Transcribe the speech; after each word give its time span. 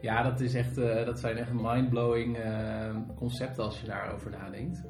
Ja, 0.00 0.22
dat, 0.22 0.40
is 0.40 0.54
echt, 0.54 0.78
uh, 0.78 1.04
dat 1.04 1.18
zijn 1.18 1.36
echt 1.36 1.52
mind-blowing 1.52 2.38
uh, 2.38 2.96
concepten 3.16 3.64
als 3.64 3.80
je 3.80 3.86
daarover 3.86 4.30
nadenkt. 4.30 4.82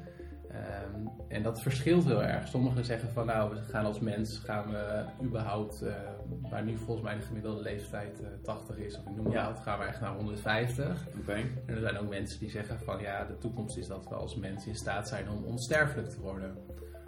Um, 0.95 1.11
en 1.29 1.43
dat 1.43 1.63
verschilt 1.63 2.05
heel 2.05 2.23
erg. 2.23 2.49
Sommigen 2.49 2.85
zeggen 2.85 3.09
van 3.09 3.27
nou, 3.27 3.55
we 3.55 3.61
gaan 3.61 3.85
als 3.85 4.01
mens, 4.01 4.39
gaan 4.39 4.71
we 4.71 5.05
überhaupt, 5.23 5.83
uh, 5.83 5.93
waar 6.51 6.65
nu 6.65 6.77
volgens 6.77 7.07
mij 7.07 7.17
de 7.17 7.23
gemiddelde 7.23 7.63
leeftijd 7.63 8.23
80 8.43 8.77
is, 8.77 8.99
of 8.99 9.07
ik 9.07 9.17
noem 9.17 9.25
maar 9.25 9.33
ja. 9.33 9.53
wat, 9.53 9.61
gaan 9.61 9.79
we 9.79 9.85
echt 9.85 10.01
naar 10.01 10.15
150. 10.15 11.07
Okay. 11.21 11.41
En 11.67 11.75
er 11.75 11.81
zijn 11.81 11.99
ook 11.99 12.09
mensen 12.09 12.39
die 12.39 12.51
zeggen 12.51 12.81
van 12.81 13.01
ja, 13.01 13.25
de 13.25 13.39
toekomst 13.39 13.77
is 13.77 13.87
dat 13.87 14.09
we 14.09 14.15
als 14.15 14.37
mens 14.37 14.67
in 14.67 14.77
staat 14.77 15.09
zijn 15.09 15.31
om 15.31 15.45
onsterfelijk 15.45 16.09
te 16.09 16.21
worden. 16.21 16.57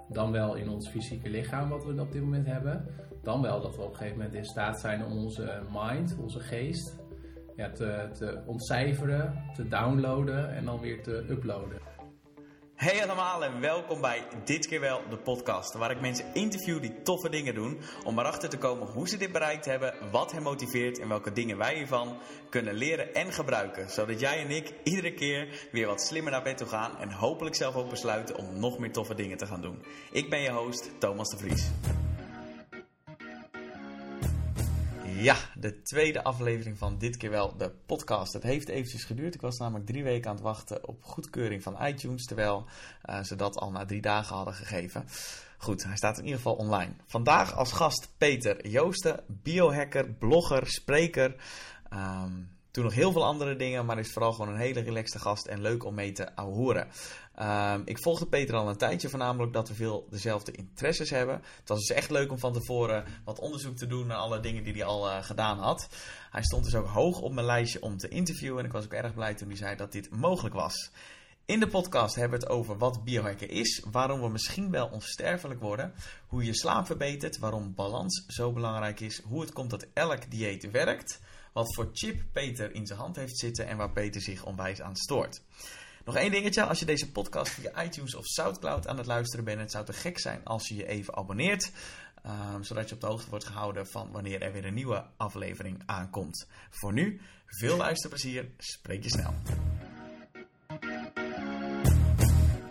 Dan 0.09 0.33
wel 0.33 0.55
in 0.55 0.69
ons 0.69 0.89
fysieke 0.89 1.31
lichaam, 1.31 1.69
wat 1.69 1.85
we 1.85 2.01
op 2.01 2.13
dit 2.13 2.23
moment 2.23 2.47
hebben. 2.47 2.87
Dan 3.23 3.43
wel 3.43 3.61
dat 3.61 3.77
we 3.77 3.83
op 3.83 3.91
een 3.91 3.97
gegeven 3.97 4.17
moment 4.17 4.35
in 4.35 4.45
staat 4.45 4.81
zijn 4.81 5.05
om 5.05 5.19
onze 5.19 5.63
mind, 5.73 6.17
onze 6.21 6.41
geest, 6.41 7.00
ja, 7.61 7.71
te, 7.71 8.09
te 8.19 8.43
ontcijferen, 8.47 9.45
te 9.55 9.69
downloaden 9.69 10.55
en 10.55 10.65
dan 10.65 10.81
weer 10.81 11.03
te 11.03 11.25
uploaden. 11.29 11.79
Hey 12.75 13.05
allemaal 13.05 13.45
en 13.45 13.61
welkom 13.61 14.01
bij 14.01 14.23
Dit 14.45 14.67
keer 14.67 14.81
wel 14.81 15.01
de 15.11 15.17
podcast, 15.17 15.75
waar 15.75 15.91
ik 15.91 16.01
mensen 16.01 16.35
interview 16.35 16.81
die 16.81 17.03
toffe 17.03 17.29
dingen 17.29 17.55
doen, 17.55 17.81
om 18.05 18.19
erachter 18.19 18.49
te 18.49 18.59
komen 18.59 18.87
hoe 18.87 19.09
ze 19.09 19.17
dit 19.17 19.33
bereikt 19.33 19.65
hebben, 19.65 19.95
wat 20.11 20.33
hen 20.33 20.43
motiveert 20.43 20.99
en 20.99 21.09
welke 21.09 21.33
dingen 21.33 21.57
wij 21.57 21.75
hiervan 21.75 22.19
kunnen 22.49 22.75
leren 22.75 23.15
en 23.15 23.33
gebruiken, 23.33 23.91
zodat 23.91 24.21
jij 24.21 24.45
en 24.45 24.51
ik 24.51 24.75
iedere 24.85 25.15
keer 25.15 25.69
weer 25.73 25.87
wat 25.87 26.03
slimmer 26.03 26.33
naar 26.33 26.43
bed 26.43 26.57
toe 26.57 26.69
gaan 26.69 26.99
en 26.99 27.13
hopelijk 27.13 27.57
zelf 27.57 27.75
ook 27.75 27.91
besluiten 27.91 28.37
om 28.37 28.61
nog 28.61 28.79
meer 28.79 28.93
toffe 28.93 29.15
dingen 29.15 29.37
te 29.37 29.47
gaan 29.47 29.61
doen. 29.61 29.83
Ik 30.13 30.31
ben 30.31 30.41
je 30.41 30.51
host 30.51 30.91
Thomas 30.99 31.29
de 31.29 31.37
Vries. 31.37 31.71
Ja, 35.23 35.37
de 35.55 35.83
tweede 35.83 36.23
aflevering 36.23 36.79
van 36.79 36.99
dit 36.99 37.17
keer 37.17 37.31
wel 37.31 37.57
de 37.57 37.71
podcast. 37.87 38.33
Het 38.33 38.43
heeft 38.43 38.69
eventjes 38.69 39.05
geduurd. 39.05 39.35
Ik 39.35 39.41
was 39.41 39.59
namelijk 39.59 39.87
drie 39.87 40.05
weken 40.05 40.29
aan 40.31 40.35
het 40.35 40.45
wachten 40.45 40.89
op 40.89 41.05
goedkeuring 41.05 41.63
van 41.63 41.87
iTunes, 41.87 42.25
terwijl 42.25 42.67
uh, 43.05 43.23
ze 43.23 43.37
dat 43.37 43.57
al 43.57 43.71
na 43.71 43.85
drie 43.85 44.01
dagen 44.01 44.37
hadden 44.37 44.55
gegeven. 44.55 45.05
Goed, 45.59 45.85
hij 45.85 45.97
staat 45.97 46.19
in 46.19 46.25
ieder 46.25 46.39
geval 46.39 46.55
online. 46.55 46.93
Vandaag 47.07 47.57
als 47.57 47.73
gast 47.73 48.09
Peter 48.19 48.69
Joosten, 48.69 49.25
biohacker, 49.27 50.13
blogger, 50.13 50.67
spreker. 50.67 51.35
Um, 51.93 52.59
toen 52.71 52.85
nog 52.85 52.95
heel 52.95 53.13
veel 53.13 53.25
andere 53.25 53.57
dingen, 53.57 53.87
maar 53.87 53.99
is 53.99 54.13
vooral 54.13 54.33
gewoon 54.33 54.53
een 54.53 54.61
hele 54.61 54.81
relaxte 54.81 55.19
gast 55.19 55.47
en 55.47 55.61
leuk 55.61 55.85
om 55.85 55.95
mee 55.95 56.13
te 56.13 56.37
ahoren. 56.37 56.89
Um, 57.43 57.83
ik 57.85 58.03
volgde 58.03 58.27
Peter 58.27 58.55
al 58.55 58.69
een 58.69 58.77
tijdje, 58.77 59.09
voornamelijk 59.09 59.53
dat 59.53 59.69
we 59.69 59.75
veel 59.75 60.07
dezelfde 60.11 60.53
interesses 60.53 61.11
hebben. 61.11 61.35
Het 61.35 61.69
was 61.69 61.79
dus 61.79 61.97
echt 61.97 62.11
leuk 62.11 62.31
om 62.31 62.39
van 62.39 62.53
tevoren 62.53 63.05
wat 63.25 63.39
onderzoek 63.39 63.77
te 63.77 63.87
doen 63.87 64.07
naar 64.07 64.17
alle 64.17 64.41
dingen 64.41 64.65
die 64.65 64.73
hij 64.73 64.85
al 64.85 65.09
uh, 65.09 65.23
gedaan 65.23 65.59
had. 65.59 65.89
Hij 66.31 66.43
stond 66.43 66.65
dus 66.65 66.75
ook 66.75 66.87
hoog 66.87 67.21
op 67.21 67.33
mijn 67.33 67.47
lijstje 67.47 67.83
om 67.83 67.97
te 67.97 68.09
interviewen 68.09 68.59
en 68.59 68.65
ik 68.65 68.73
was 68.73 68.85
ook 68.85 68.93
erg 68.93 69.15
blij 69.15 69.35
toen 69.35 69.49
hij 69.49 69.57
zei 69.57 69.77
dat 69.77 69.93
dit 69.93 70.11
mogelijk 70.11 70.55
was. 70.55 70.91
In 71.45 71.61
de 71.61 71.69
podcast 71.69 72.15
hebben 72.15 72.39
we 72.39 72.45
het 72.45 72.55
over 72.55 72.79
wat 72.79 73.05
biohacken 73.05 73.49
is, 73.49 73.85
waarom 73.91 74.21
we 74.21 74.29
misschien 74.29 74.71
wel 74.71 74.87
onsterfelijk 74.87 75.61
worden, 75.61 75.95
hoe 76.27 76.45
je 76.45 76.55
slaap 76.55 76.87
verbetert, 76.87 77.39
waarom 77.39 77.75
balans 77.75 78.25
zo 78.27 78.53
belangrijk 78.53 79.01
is, 79.01 79.23
hoe 79.23 79.41
het 79.41 79.53
komt 79.53 79.71
dat 79.71 79.87
elk 79.93 80.31
dieet 80.31 80.71
werkt, 80.71 81.21
wat 81.53 81.75
voor 81.75 81.91
chip 81.93 82.23
Peter 82.33 82.75
in 82.75 82.87
zijn 82.87 82.99
hand 82.99 83.17
heeft 83.17 83.39
zitten 83.39 83.67
en 83.67 83.77
waar 83.77 83.93
Peter 83.93 84.21
zich 84.21 84.45
onwijs 84.45 84.81
aan 84.81 84.97
stoort. 84.97 85.43
Nog 86.05 86.17
één 86.17 86.31
dingetje, 86.31 86.65
als 86.65 86.79
je 86.79 86.85
deze 86.85 87.11
podcast 87.11 87.53
via 87.53 87.85
iTunes 87.85 88.15
of 88.15 88.27
Soundcloud 88.27 88.87
aan 88.87 88.97
het 88.97 89.07
luisteren 89.07 89.45
bent, 89.45 89.61
het 89.61 89.71
zou 89.71 89.85
te 89.85 89.93
gek 89.93 90.19
zijn 90.19 90.45
als 90.45 90.69
je 90.69 90.75
je 90.75 90.87
even 90.87 91.17
abonneert, 91.17 91.73
um, 92.27 92.65
zodat 92.65 92.89
je 92.89 92.95
op 92.95 93.01
de 93.01 93.07
hoogte 93.07 93.31
wordt 93.31 93.45
gehouden 93.45 93.87
van 93.87 94.11
wanneer 94.11 94.43
er 94.43 94.53
weer 94.53 94.65
een 94.65 94.75
nieuwe 94.75 95.05
aflevering 95.17 95.83
aankomt. 95.87 96.47
Voor 96.71 96.93
nu, 96.93 97.21
veel 97.47 97.77
luisterplezier, 97.77 98.49
spreek 98.59 99.03
je 99.03 99.11
snel. 99.11 99.35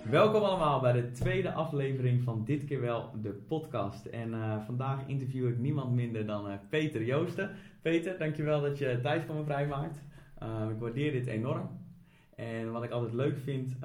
Welkom 0.09 0.41
allemaal 0.41 0.79
bij 0.79 0.91
de 0.91 1.11
tweede 1.11 1.51
aflevering 1.51 2.23
van 2.23 2.43
Dit 2.45 2.65
keer 2.65 2.81
wel 2.81 3.11
de 3.21 3.29
podcast. 3.29 4.05
En 4.05 4.29
uh, 4.29 4.65
vandaag 4.65 5.07
interview 5.07 5.47
ik 5.47 5.59
niemand 5.59 5.93
minder 5.93 6.25
dan 6.25 6.47
uh, 6.47 6.53
Peter 6.69 7.03
Joosten. 7.03 7.51
Peter, 7.81 8.17
dankjewel 8.17 8.61
dat 8.61 8.77
je 8.77 8.99
tijd 9.01 9.23
voor 9.23 9.35
me 9.35 9.43
vrijmaakt. 9.43 10.03
Uh, 10.43 10.69
ik 10.69 10.79
waardeer 10.79 11.11
dit 11.11 11.27
enorm. 11.27 11.69
En 12.35 12.71
wat 12.71 12.83
ik 12.83 12.91
altijd 12.91 13.13
leuk 13.13 13.37
vind 13.37 13.75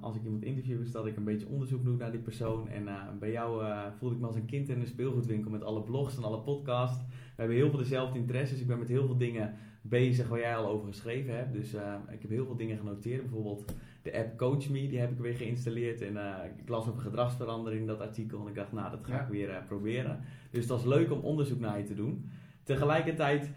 als 0.00 0.16
ik 0.16 0.24
iemand 0.24 0.42
interview 0.42 0.80
is 0.80 0.92
dat 0.92 1.06
ik 1.06 1.16
een 1.16 1.24
beetje 1.24 1.48
onderzoek 1.48 1.84
doe 1.84 1.96
naar 1.96 2.10
die 2.10 2.20
persoon. 2.20 2.68
En 2.68 2.88
bij 3.18 3.30
jou 3.30 3.64
voelde 3.98 4.14
ik 4.14 4.20
me 4.20 4.26
als 4.26 4.36
een 4.36 4.46
kind 4.46 4.68
in 4.68 4.80
een 4.80 4.86
speelgoedwinkel 4.86 5.50
met 5.50 5.64
alle 5.64 5.82
blogs 5.82 6.16
en 6.16 6.24
alle 6.24 6.40
podcasts. 6.40 7.04
We 7.08 7.34
hebben 7.36 7.56
heel 7.56 7.70
veel 7.70 7.78
dezelfde 7.78 8.18
interesses. 8.18 8.60
Ik 8.60 8.66
ben 8.66 8.78
met 8.78 8.88
heel 8.88 9.06
veel 9.06 9.16
dingen 9.16 9.54
bezig 9.82 10.28
waar 10.28 10.38
jij 10.38 10.56
al 10.56 10.68
over 10.68 10.86
geschreven 10.86 11.36
hebt. 11.36 11.52
Dus 11.52 11.74
ik 12.10 12.22
heb 12.22 12.30
heel 12.30 12.46
veel 12.46 12.56
dingen 12.56 12.78
genoteerd. 12.78 13.22
Bijvoorbeeld 13.22 13.74
de 14.02 14.18
app 14.18 14.36
CoachMe, 14.36 14.88
die 14.88 14.98
heb 14.98 15.10
ik 15.10 15.18
weer 15.18 15.34
geïnstalleerd. 15.34 16.00
En 16.00 16.14
uh, 16.14 16.34
ik 16.58 16.68
las 16.68 16.88
over 16.88 17.00
gedragsverandering, 17.00 17.86
dat 17.86 18.00
artikel. 18.00 18.40
En 18.40 18.46
ik 18.46 18.54
dacht, 18.54 18.72
nou, 18.72 18.90
dat 18.90 19.00
ga 19.02 19.20
ik 19.20 19.28
weer 19.28 19.48
uh, 19.48 19.56
proberen. 19.66 20.20
Dus 20.50 20.60
het 20.60 20.70
was 20.70 20.84
leuk 20.84 21.12
om 21.12 21.20
onderzoek 21.20 21.60
naar 21.60 21.78
je 21.78 21.84
te 21.84 21.94
doen. 21.94 22.30
Tegelijkertijd 22.62 23.50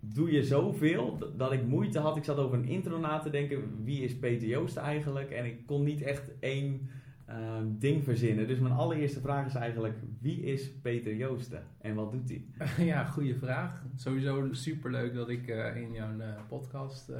doe 0.00 0.32
je 0.32 0.44
zoveel 0.44 1.32
dat 1.36 1.52
ik 1.52 1.66
moeite 1.66 1.98
had. 1.98 2.16
Ik 2.16 2.24
zat 2.24 2.38
over 2.38 2.58
een 2.58 2.64
intro 2.64 2.98
na 2.98 3.18
te 3.18 3.30
denken. 3.30 3.84
Wie 3.84 4.02
is 4.02 4.18
Peter 4.18 4.48
Joosten 4.48 4.82
eigenlijk? 4.82 5.30
En 5.30 5.44
ik 5.44 5.66
kon 5.66 5.84
niet 5.84 6.02
echt 6.02 6.30
één 6.38 6.88
uh, 7.28 7.36
ding 7.64 8.04
verzinnen. 8.04 8.48
Dus 8.48 8.58
mijn 8.58 8.74
allereerste 8.74 9.20
vraag 9.20 9.46
is 9.46 9.54
eigenlijk: 9.54 9.98
wie 10.20 10.42
is 10.42 10.70
Peter 10.82 11.16
Joosten 11.16 11.62
en 11.80 11.94
wat 11.94 12.12
doet 12.12 12.28
hij? 12.28 12.44
Ja, 12.86 13.04
goede 13.04 13.34
vraag. 13.34 13.82
Sowieso 13.96 14.48
superleuk 14.52 15.14
dat 15.14 15.28
ik 15.28 15.46
in 15.74 15.92
jouw 15.92 16.08
podcast 16.48 17.10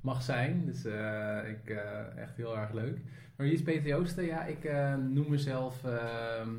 mag 0.00 0.22
zijn. 0.22 0.64
Dus 0.64 0.84
uh, 0.84 1.48
ik, 1.48 1.70
uh, 1.70 2.16
echt 2.16 2.36
heel 2.36 2.58
erg 2.58 2.72
leuk. 2.72 3.00
Maar 3.36 3.46
wie 3.46 3.54
is 3.54 3.62
Peter 3.62 3.86
Joosten? 3.86 4.24
Ja, 4.24 4.44
ik 4.44 4.64
uh, 4.64 4.96
noem 4.96 5.30
mezelf 5.30 5.84
ehm, 5.84 6.50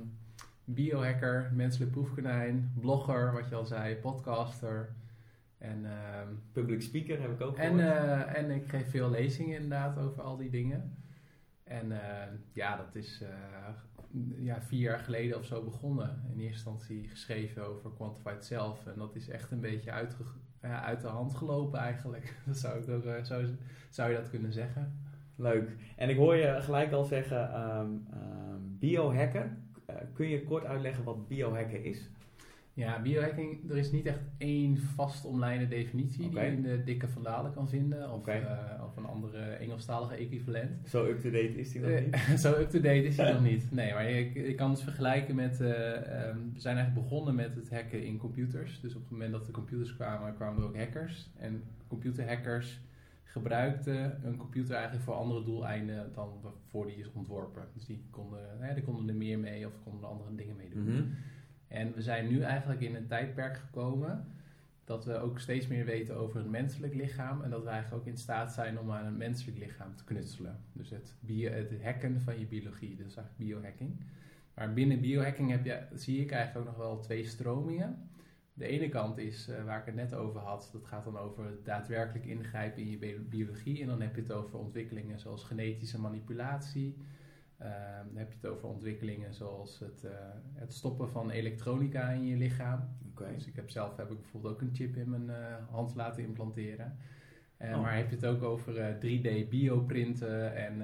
biohacker, 0.63 1.51
menselijk 1.53 1.91
proefkonijn, 1.91 2.73
blogger, 2.79 3.33
wat 3.33 3.49
je 3.49 3.55
al 3.55 3.65
zei, 3.65 3.95
podcaster. 3.95 4.89
En, 5.57 5.85
ehm, 5.85 6.27
Public 6.51 6.81
speaker 6.81 7.21
heb 7.21 7.31
ik 7.31 7.41
ook 7.41 7.57
en, 7.57 7.79
en 8.35 8.51
ik 8.51 8.69
geef 8.69 8.89
veel 8.89 9.09
lezingen 9.09 9.55
inderdaad 9.55 9.97
over 9.97 10.21
al 10.21 10.37
die 10.37 10.49
dingen. 10.49 10.97
En 11.63 11.93
ja, 12.53 12.77
dat 12.77 12.95
is 12.95 13.23
ja, 14.37 14.61
vier 14.61 14.79
jaar 14.79 14.99
geleden 14.99 15.37
of 15.37 15.45
zo 15.45 15.63
begonnen. 15.63 16.21
In 16.33 16.39
eerste 16.39 16.69
instantie 16.69 17.07
geschreven 17.09 17.67
over 17.67 17.91
Quantified 17.91 18.45
Self. 18.45 18.85
En 18.87 18.95
dat 18.97 19.15
is 19.15 19.29
echt 19.29 19.51
een 19.51 19.59
beetje 19.59 19.91
uitgegroeid 19.91 20.48
uit 20.61 21.01
de 21.01 21.07
hand 21.07 21.35
gelopen 21.35 21.79
eigenlijk. 21.79 22.35
Dat 22.45 22.57
zou, 22.57 22.79
ik 22.79 23.05
uh, 23.05 23.13
zou, 23.23 23.45
zou 23.89 24.09
je 24.09 24.17
dat 24.17 24.29
kunnen 24.29 24.53
zeggen. 24.53 25.07
Leuk. 25.35 25.75
En 25.95 26.09
ik 26.09 26.17
hoor 26.17 26.35
je 26.35 26.61
gelijk 26.61 26.91
al 26.91 27.03
zeggen 27.03 27.61
um, 27.79 28.07
biohacken. 28.79 29.71
Uh, 29.89 29.95
kun 30.13 30.27
je 30.27 30.43
kort 30.43 30.65
uitleggen 30.65 31.03
wat 31.03 31.27
biohacken 31.27 31.83
is? 31.83 32.09
Ja, 32.79 33.01
biohacking, 33.01 33.69
er 33.69 33.77
is 33.77 33.91
niet 33.91 34.05
echt 34.05 34.19
één 34.37 34.77
vast 34.77 35.25
omlijnde 35.25 35.67
definitie 35.67 36.25
okay. 36.25 36.49
die 36.49 36.51
je 36.51 36.57
in 36.57 36.77
de 36.77 36.83
dikke 36.83 37.07
vandalen 37.07 37.53
kan 37.53 37.69
vinden. 37.69 38.11
Of, 38.11 38.19
okay. 38.19 38.41
uh, 38.41 38.83
of 38.83 38.97
een 38.97 39.05
andere 39.05 39.39
Engelstalige 39.39 40.15
equivalent. 40.15 40.89
Zo 40.89 41.05
up-to-date 41.05 41.59
is 41.59 41.71
die 41.71 41.81
nog 41.81 41.99
niet? 41.99 42.17
Zo 42.43 42.53
up-to-date 42.53 43.03
is 43.03 43.15
die 43.15 43.25
nog 43.33 43.41
niet. 43.41 43.71
Nee, 43.71 43.93
maar 43.93 44.09
je, 44.09 44.33
je 44.33 44.55
kan 44.55 44.69
het 44.69 44.81
vergelijken 44.81 45.35
met... 45.35 45.61
Uh, 45.61 45.69
um, 45.69 46.51
we 46.53 46.59
zijn 46.59 46.77
eigenlijk 46.77 47.07
begonnen 47.07 47.35
met 47.35 47.55
het 47.55 47.69
hacken 47.69 48.05
in 48.05 48.17
computers. 48.17 48.79
Dus 48.81 48.95
op 48.95 49.01
het 49.01 49.11
moment 49.11 49.31
dat 49.31 49.45
de 49.45 49.51
computers 49.51 49.95
kwamen, 49.95 50.35
kwamen 50.35 50.61
er 50.61 50.67
ook 50.67 50.77
hackers. 50.77 51.29
En 51.37 51.63
computerhackers 51.87 52.79
gebruikten 53.23 54.25
een 54.25 54.37
computer 54.37 54.75
eigenlijk 54.75 55.03
voor 55.03 55.13
andere 55.13 55.43
doeleinden 55.43 56.11
dan 56.13 56.29
voor 56.69 56.85
die 56.85 56.95
is 56.95 57.11
ontworpen. 57.13 57.67
Dus 57.73 57.85
die 57.85 58.03
konden, 58.09 58.39
die 58.73 58.83
konden 58.83 59.09
er 59.09 59.15
meer 59.15 59.39
mee 59.39 59.65
of 59.65 59.73
konden 59.83 60.01
er 60.01 60.07
andere 60.09 60.35
dingen 60.35 60.55
mee 60.55 60.69
doen. 60.69 60.83
Mm-hmm. 60.83 61.15
En 61.69 61.93
we 61.93 62.01
zijn 62.01 62.27
nu 62.27 62.41
eigenlijk 62.41 62.81
in 62.81 62.95
een 62.95 63.07
tijdperk 63.07 63.57
gekomen 63.57 64.27
dat 64.83 65.05
we 65.05 65.17
ook 65.17 65.39
steeds 65.39 65.67
meer 65.67 65.85
weten 65.85 66.15
over 66.15 66.37
het 66.37 66.49
menselijk 66.49 66.93
lichaam 66.93 67.41
en 67.41 67.49
dat 67.49 67.63
we 67.63 67.69
eigenlijk 67.69 68.01
ook 68.01 68.07
in 68.07 68.17
staat 68.17 68.53
zijn 68.53 68.79
om 68.79 68.91
aan 68.91 69.05
een 69.05 69.17
menselijk 69.17 69.57
lichaam 69.57 69.95
te 69.95 70.03
knutselen. 70.03 70.59
Dus 70.73 70.89
het, 70.89 71.15
het 71.27 71.83
hacken 71.83 72.21
van 72.21 72.39
je 72.39 72.45
biologie, 72.45 72.95
dus 72.95 73.15
eigenlijk 73.15 73.37
biohacking. 73.37 73.99
Maar 74.53 74.73
binnen 74.73 74.99
biohacking 75.01 75.49
heb 75.49 75.65
je, 75.65 75.81
zie 75.93 76.21
ik 76.21 76.31
eigenlijk 76.31 76.67
ook 76.67 76.73
nog 76.73 76.85
wel 76.85 76.99
twee 76.99 77.25
stromingen. 77.25 78.09
De 78.53 78.65
ene 78.65 78.89
kant 78.89 79.17
is 79.17 79.49
uh, 79.49 79.63
waar 79.63 79.79
ik 79.79 79.85
het 79.85 79.95
net 79.95 80.13
over 80.13 80.39
had, 80.39 80.69
dat 80.73 80.85
gaat 80.85 81.03
dan 81.03 81.17
over 81.17 81.45
het 81.45 81.65
daadwerkelijk 81.65 82.25
ingrijpen 82.25 82.81
in 82.81 82.89
je 82.89 83.19
biologie. 83.29 83.81
En 83.81 83.87
dan 83.87 84.01
heb 84.01 84.15
je 84.15 84.21
het 84.21 84.31
over 84.31 84.59
ontwikkelingen 84.59 85.19
zoals 85.19 85.43
genetische 85.43 85.99
manipulatie, 85.99 86.97
dan 88.05 88.17
heb 88.17 88.31
je 88.31 88.37
het 88.41 88.45
over 88.45 88.67
ontwikkelingen 88.67 89.33
zoals 89.33 89.79
het, 89.79 90.03
uh, 90.03 90.11
het 90.53 90.73
stoppen 90.73 91.09
van 91.09 91.29
elektronica 91.29 92.09
in 92.09 92.25
je 92.25 92.35
lichaam. 92.35 92.97
Okay. 93.09 93.33
Dus 93.33 93.47
ik 93.47 93.55
heb 93.55 93.69
zelf 93.69 93.97
heb 93.97 94.11
ik 94.11 94.21
bijvoorbeeld 94.21 94.53
ook 94.53 94.61
een 94.61 94.75
chip 94.75 94.95
in 94.95 95.09
mijn 95.09 95.27
uh, 95.27 95.55
hand 95.69 95.95
laten 95.95 96.23
implanteren. 96.23 96.97
Oh. 97.57 97.81
Maar 97.81 97.95
heb 97.95 98.09
je 98.09 98.15
het 98.15 98.25
ook 98.25 98.43
over 98.43 98.95
3D 98.95 99.49
bioprinten 99.49 100.55
en 100.55 100.77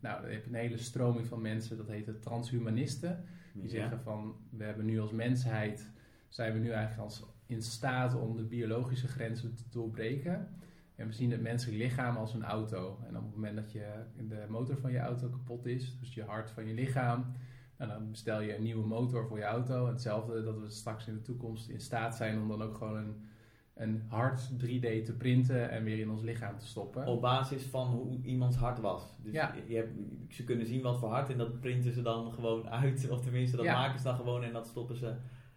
nou, 0.00 0.22
dan 0.22 0.30
heb 0.30 0.44
je 0.44 0.50
een 0.50 0.54
hele 0.54 0.76
stroming 0.76 1.26
van 1.26 1.40
mensen, 1.40 1.76
dat 1.76 1.88
heet 1.88 2.06
het 2.06 2.22
transhumanisten. 2.22 3.24
Die 3.52 3.62
ja. 3.62 3.68
zeggen 3.68 4.00
van, 4.00 4.36
we 4.50 4.64
hebben 4.64 4.84
nu 4.84 5.00
als 5.00 5.12
mensheid, 5.12 5.90
zijn 6.28 6.52
we 6.52 6.58
nu 6.58 6.70
eigenlijk 6.70 7.02
als 7.02 7.24
in 7.46 7.62
staat 7.62 8.14
om 8.14 8.36
de 8.36 8.44
biologische 8.44 9.08
grenzen 9.08 9.54
te 9.54 9.64
doorbreken. 9.70 10.48
En 10.96 11.06
we 11.06 11.12
zien 11.12 11.30
het 11.30 11.40
menselijk 11.40 11.78
lichaam 11.78 12.16
als 12.16 12.34
een 12.34 12.44
auto. 12.44 12.98
En 13.08 13.16
op 13.16 13.22
het 13.24 13.34
moment 13.34 13.56
dat 13.56 13.72
je 13.72 13.86
de 14.28 14.44
motor 14.48 14.76
van 14.78 14.92
je 14.92 14.98
auto 14.98 15.28
kapot 15.28 15.66
is, 15.66 15.98
dus 16.00 16.14
je 16.14 16.24
hart 16.24 16.50
van 16.50 16.66
je 16.66 16.74
lichaam, 16.74 17.26
nou, 17.78 17.90
dan 17.90 18.10
bestel 18.10 18.40
je 18.40 18.56
een 18.56 18.62
nieuwe 18.62 18.86
motor 18.86 19.26
voor 19.26 19.38
je 19.38 19.44
auto. 19.44 19.86
Hetzelfde 19.86 20.42
dat 20.44 20.58
we 20.58 20.70
straks 20.70 21.06
in 21.06 21.14
de 21.14 21.22
toekomst 21.22 21.68
in 21.68 21.80
staat 21.80 22.16
zijn 22.16 22.40
om 22.40 22.48
dan 22.48 22.62
ook 22.62 22.76
gewoon 22.76 22.96
een, 22.96 23.14
een 23.74 24.02
hart 24.08 24.50
3D 24.52 25.04
te 25.04 25.14
printen 25.18 25.70
en 25.70 25.84
weer 25.84 25.98
in 25.98 26.10
ons 26.10 26.22
lichaam 26.22 26.58
te 26.58 26.66
stoppen. 26.66 27.06
Op 27.06 27.20
basis 27.20 27.62
van 27.64 27.86
hoe 27.86 28.22
iemands 28.22 28.56
hart 28.56 28.80
was. 28.80 29.16
Dus 29.22 29.32
Ja. 29.32 29.54
je 29.66 29.74
hebt, 29.76 29.92
ze 30.28 30.44
kunnen 30.44 30.66
zien 30.66 30.82
wat 30.82 30.98
voor 30.98 31.08
hart 31.10 31.30
en 31.30 31.38
dat 31.38 31.60
printen 31.60 31.92
ze 31.92 32.02
dan 32.02 32.32
gewoon 32.32 32.68
uit. 32.68 33.08
Of 33.10 33.20
tenminste, 33.22 33.56
dat 33.56 33.64
Ja. 33.64 33.72
maken 33.74 33.98
ze 33.98 34.04
dan 34.04 34.16
gewoon 34.16 34.42
en 34.42 34.52
dat 34.52 34.66
stoppen 34.66 34.96
ze 34.96 35.14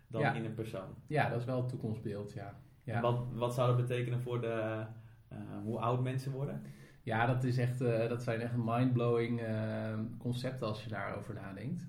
dan 0.08 0.22
Ja. 0.22 0.34
in 0.34 0.46
een 0.46 0.54
persoon. 0.54 0.90
Ja, 1.08 1.30
dat 1.30 1.40
is 1.40 1.46
wel 1.46 1.58
het 1.62 1.70
toekomstbeeld, 1.70 2.34
ja. 2.34 2.54
Wat, 3.02 3.26
wat 3.34 3.54
zou 3.54 3.68
dat 3.78 3.88
betekenen 3.88 4.22
voor 4.22 4.42
de, 4.42 4.86
hoe 5.64 5.80
oud 5.80 6.04
mensen 6.04 6.32
worden? 6.32 6.62
ja 7.04 7.26
dat, 7.26 7.44
is 7.44 7.58
echt, 7.58 7.82
eh, 7.82 8.10
dat 8.10 8.24
zijn 8.24 8.42
echt 8.42 8.54
mind-blowing 8.56 9.42
eh, 9.42 9.94
concepten 10.18 10.68
als 10.68 10.84
je 10.84 10.90
daarover 10.90 11.34
nadenkt. 11.34 11.88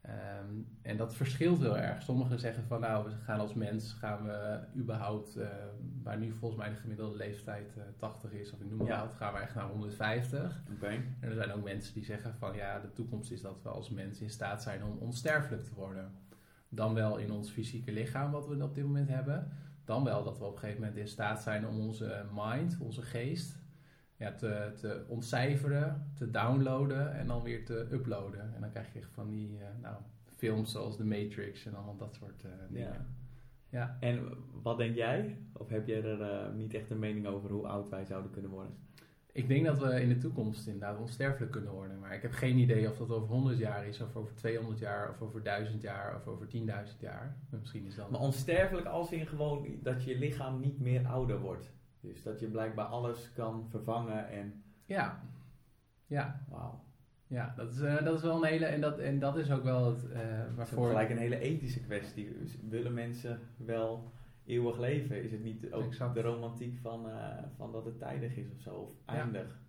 Ehm, 0.00 0.54
en 0.82 0.96
dat 0.96 1.14
verschilt 1.14 1.58
heel 1.58 1.78
erg. 1.78 2.02
Sommigen 2.02 2.38
zeggen 2.38 2.64
van 2.64 2.80
nou, 2.80 3.04
we 3.04 3.10
gaan 3.24 3.40
als 3.40 3.54
mens, 3.54 3.92
gaan 3.92 4.24
we 4.24 4.58
überhaupt, 4.76 5.36
eh, 5.36 5.48
waar 6.02 6.18
nu 6.18 6.32
volgens 6.32 6.60
mij 6.60 6.70
de 6.70 6.76
gemiddelde 6.76 7.16
leeftijd 7.16 7.76
eh, 7.76 7.82
80 7.96 8.32
is, 8.32 8.52
of 8.52 8.60
ik 8.60 8.68
noem 8.68 8.78
maar 8.78 8.86
Ja. 8.86 9.00
wat, 9.06 9.14
gaan 9.14 9.32
we 9.32 9.38
echt 9.38 9.54
naar 9.54 9.68
150. 9.68 10.62
Oké. 10.74 10.86
En 10.86 11.04
er 11.20 11.34
zijn 11.34 11.52
ook 11.52 11.64
mensen 11.64 11.94
die 11.94 12.04
zeggen 12.04 12.34
van 12.34 12.54
ja, 12.54 12.78
de 12.80 12.92
toekomst 12.92 13.30
is 13.30 13.40
dat 13.40 13.62
we 13.62 13.68
als 13.68 13.90
mens 13.90 14.20
in 14.20 14.30
staat 14.30 14.62
zijn 14.62 14.84
om 14.84 14.96
onsterfelijk 14.98 15.64
te 15.64 15.74
worden. 15.74 16.10
Dan 16.68 16.94
wel 16.94 17.16
in 17.16 17.30
ons 17.30 17.50
fysieke 17.50 17.92
lichaam, 17.92 18.30
wat 18.30 18.46
we 18.48 18.62
op 18.62 18.74
dit 18.74 18.84
moment 18.84 19.08
hebben. 19.08 19.52
Dan 19.86 20.04
wel 20.04 20.24
dat 20.24 20.38
we 20.38 20.44
op 20.44 20.52
een 20.52 20.58
gegeven 20.58 20.80
moment 20.80 20.98
in 20.98 21.08
staat 21.08 21.42
zijn 21.42 21.66
om 21.66 21.80
onze 21.80 22.24
mind, 22.34 22.78
onze 22.80 23.02
geest, 23.02 23.58
ja, 24.16 24.32
te, 24.32 24.72
te 24.80 25.04
ontcijferen, 25.08 26.10
te 26.14 26.30
downloaden 26.30 27.14
en 27.14 27.26
dan 27.26 27.42
weer 27.42 27.64
te 27.64 27.86
uploaden. 27.90 28.54
En 28.54 28.60
dan 28.60 28.70
krijg 28.70 28.92
je 28.92 28.98
echt 28.98 29.12
van 29.12 29.28
die 29.28 29.58
eh, 29.58 29.66
nou, 29.82 29.96
films 30.36 30.72
zoals 30.72 30.96
The 30.96 31.04
Matrix 31.04 31.66
en 31.66 31.74
allemaal 31.74 31.96
dat 31.96 32.14
soort 32.14 32.44
eh, 32.44 32.50
dingen. 32.68 32.92
Ja. 32.92 33.06
Ja. 33.68 33.96
En 34.00 34.28
wat 34.62 34.78
denk 34.78 34.94
jij? 34.94 35.38
Of 35.52 35.68
heb 35.68 35.86
jij 35.86 36.04
er 36.04 36.22
eh, 36.22 36.52
niet 36.54 36.74
echt 36.74 36.90
een 36.90 36.98
mening 36.98 37.26
over 37.26 37.50
hoe 37.50 37.66
oud 37.66 37.88
wij 37.88 38.04
zouden 38.04 38.30
kunnen 38.30 38.50
worden? 38.50 38.76
Ik 39.36 39.48
denk 39.48 39.64
dat 39.64 39.78
we 39.78 40.00
in 40.00 40.08
de 40.08 40.18
toekomst 40.18 40.66
inderdaad 40.66 40.98
onsterfelijk 40.98 41.52
kunnen 41.52 41.72
worden. 41.72 41.98
Maar 41.98 42.14
ik 42.14 42.22
heb 42.22 42.32
geen 42.32 42.56
idee 42.58 42.88
of 42.90 42.96
dat 42.96 43.10
over 43.10 43.28
100 43.28 43.58
jaar 43.58 43.86
is, 43.86 44.00
of 44.00 44.16
over 44.16 44.34
200 44.34 44.78
jaar, 44.78 45.10
of 45.10 45.20
over 45.22 45.42
1000 45.42 45.82
jaar, 45.82 46.16
of 46.16 46.26
over 46.26 46.46
10.000 46.46 47.00
jaar. 47.00 47.36
Maar 47.50 47.60
Misschien 47.60 47.86
is 47.86 47.94
dat. 47.94 48.10
Maar 48.10 48.20
onsterfelijk 48.20 48.86
als 48.86 49.12
in 49.12 49.26
gewoon 49.26 49.66
dat 49.82 50.04
je 50.04 50.18
lichaam 50.18 50.60
niet 50.60 50.80
meer 50.80 51.06
ouder 51.06 51.38
wordt. 51.40 51.72
Dus 52.00 52.22
dat 52.22 52.40
je 52.40 52.46
blijkbaar 52.46 52.84
alles 52.86 53.32
kan 53.34 53.66
vervangen 53.70 54.28
en 54.28 54.62
Ja. 54.84 55.22
Ja, 56.06 56.40
wauw. 56.48 56.84
ja 57.26 57.52
dat, 57.56 57.72
is, 57.72 57.80
eh, 57.80 58.04
dat 58.04 58.16
is 58.16 58.22
wel 58.22 58.36
een 58.44 58.48
hele. 58.48 58.64
En 58.66 58.80
dat, 58.80 58.98
en 58.98 59.18
dat 59.18 59.36
is 59.36 59.50
ook 59.50 59.62
wel 59.64 59.86
het. 59.86 60.10
eh 60.10 60.18
Dat 60.38 60.48
is 60.48 60.54
waarvoor. 60.56 60.86
gelijk 60.88 61.10
een 61.10 61.18
hele 61.18 61.38
ethische 61.38 61.80
kwestie. 61.80 62.38
Dus 62.38 62.56
willen 62.68 62.94
mensen 62.94 63.40
wel 63.56 64.12
eeuwig 64.46 64.78
leven? 64.78 65.22
Is 65.22 65.30
het 65.30 65.42
niet 65.42 65.72
ook 65.72 65.82
Exact. 65.84 66.14
de 66.14 66.20
romantiek 66.20 66.78
van, 66.78 67.08
eh, 67.10 67.38
van 67.56 67.72
dat 67.72 67.84
het 67.84 67.98
tijdig 67.98 68.36
is 68.36 68.50
of 68.52 68.60
zo? 68.60 68.74
Of 68.74 68.90
Ja. 69.06 69.12
eindig? 69.22 69.60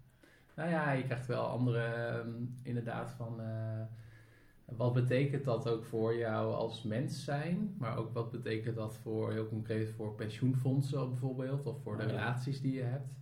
Nou 0.56 0.70
ja, 0.70 0.92
je 0.92 1.04
krijgt 1.04 1.28
wel 1.28 1.46
andere. 1.46 1.80
ehm, 1.84 2.30
inderdaad, 2.64 3.12
van. 3.12 3.42
eh, 3.42 3.82
wat 4.66 4.94
betekent 4.94 5.46
dat 5.46 5.70
ook 5.70 5.84
voor 5.84 6.16
jou 6.16 6.54
als 6.54 6.84
mens 6.84 7.24
zijn? 7.24 7.76
Maar 7.78 7.98
ook 7.98 8.14
wat 8.14 8.32
betekent 8.32 8.76
dat 8.76 8.98
voor 8.98 9.32
heel 9.32 9.48
concreet 9.48 9.90
voor 9.90 10.16
pensioenfondsen 10.16 11.10
bijvoorbeeld, 11.10 11.66
of 11.66 11.82
voor 11.82 11.98
de 11.98 12.04
Oh 12.04 12.10
ja. 12.10 12.16
relaties 12.18 12.62
die 12.62 12.74
je 12.74 12.82
hebt? 12.82 13.14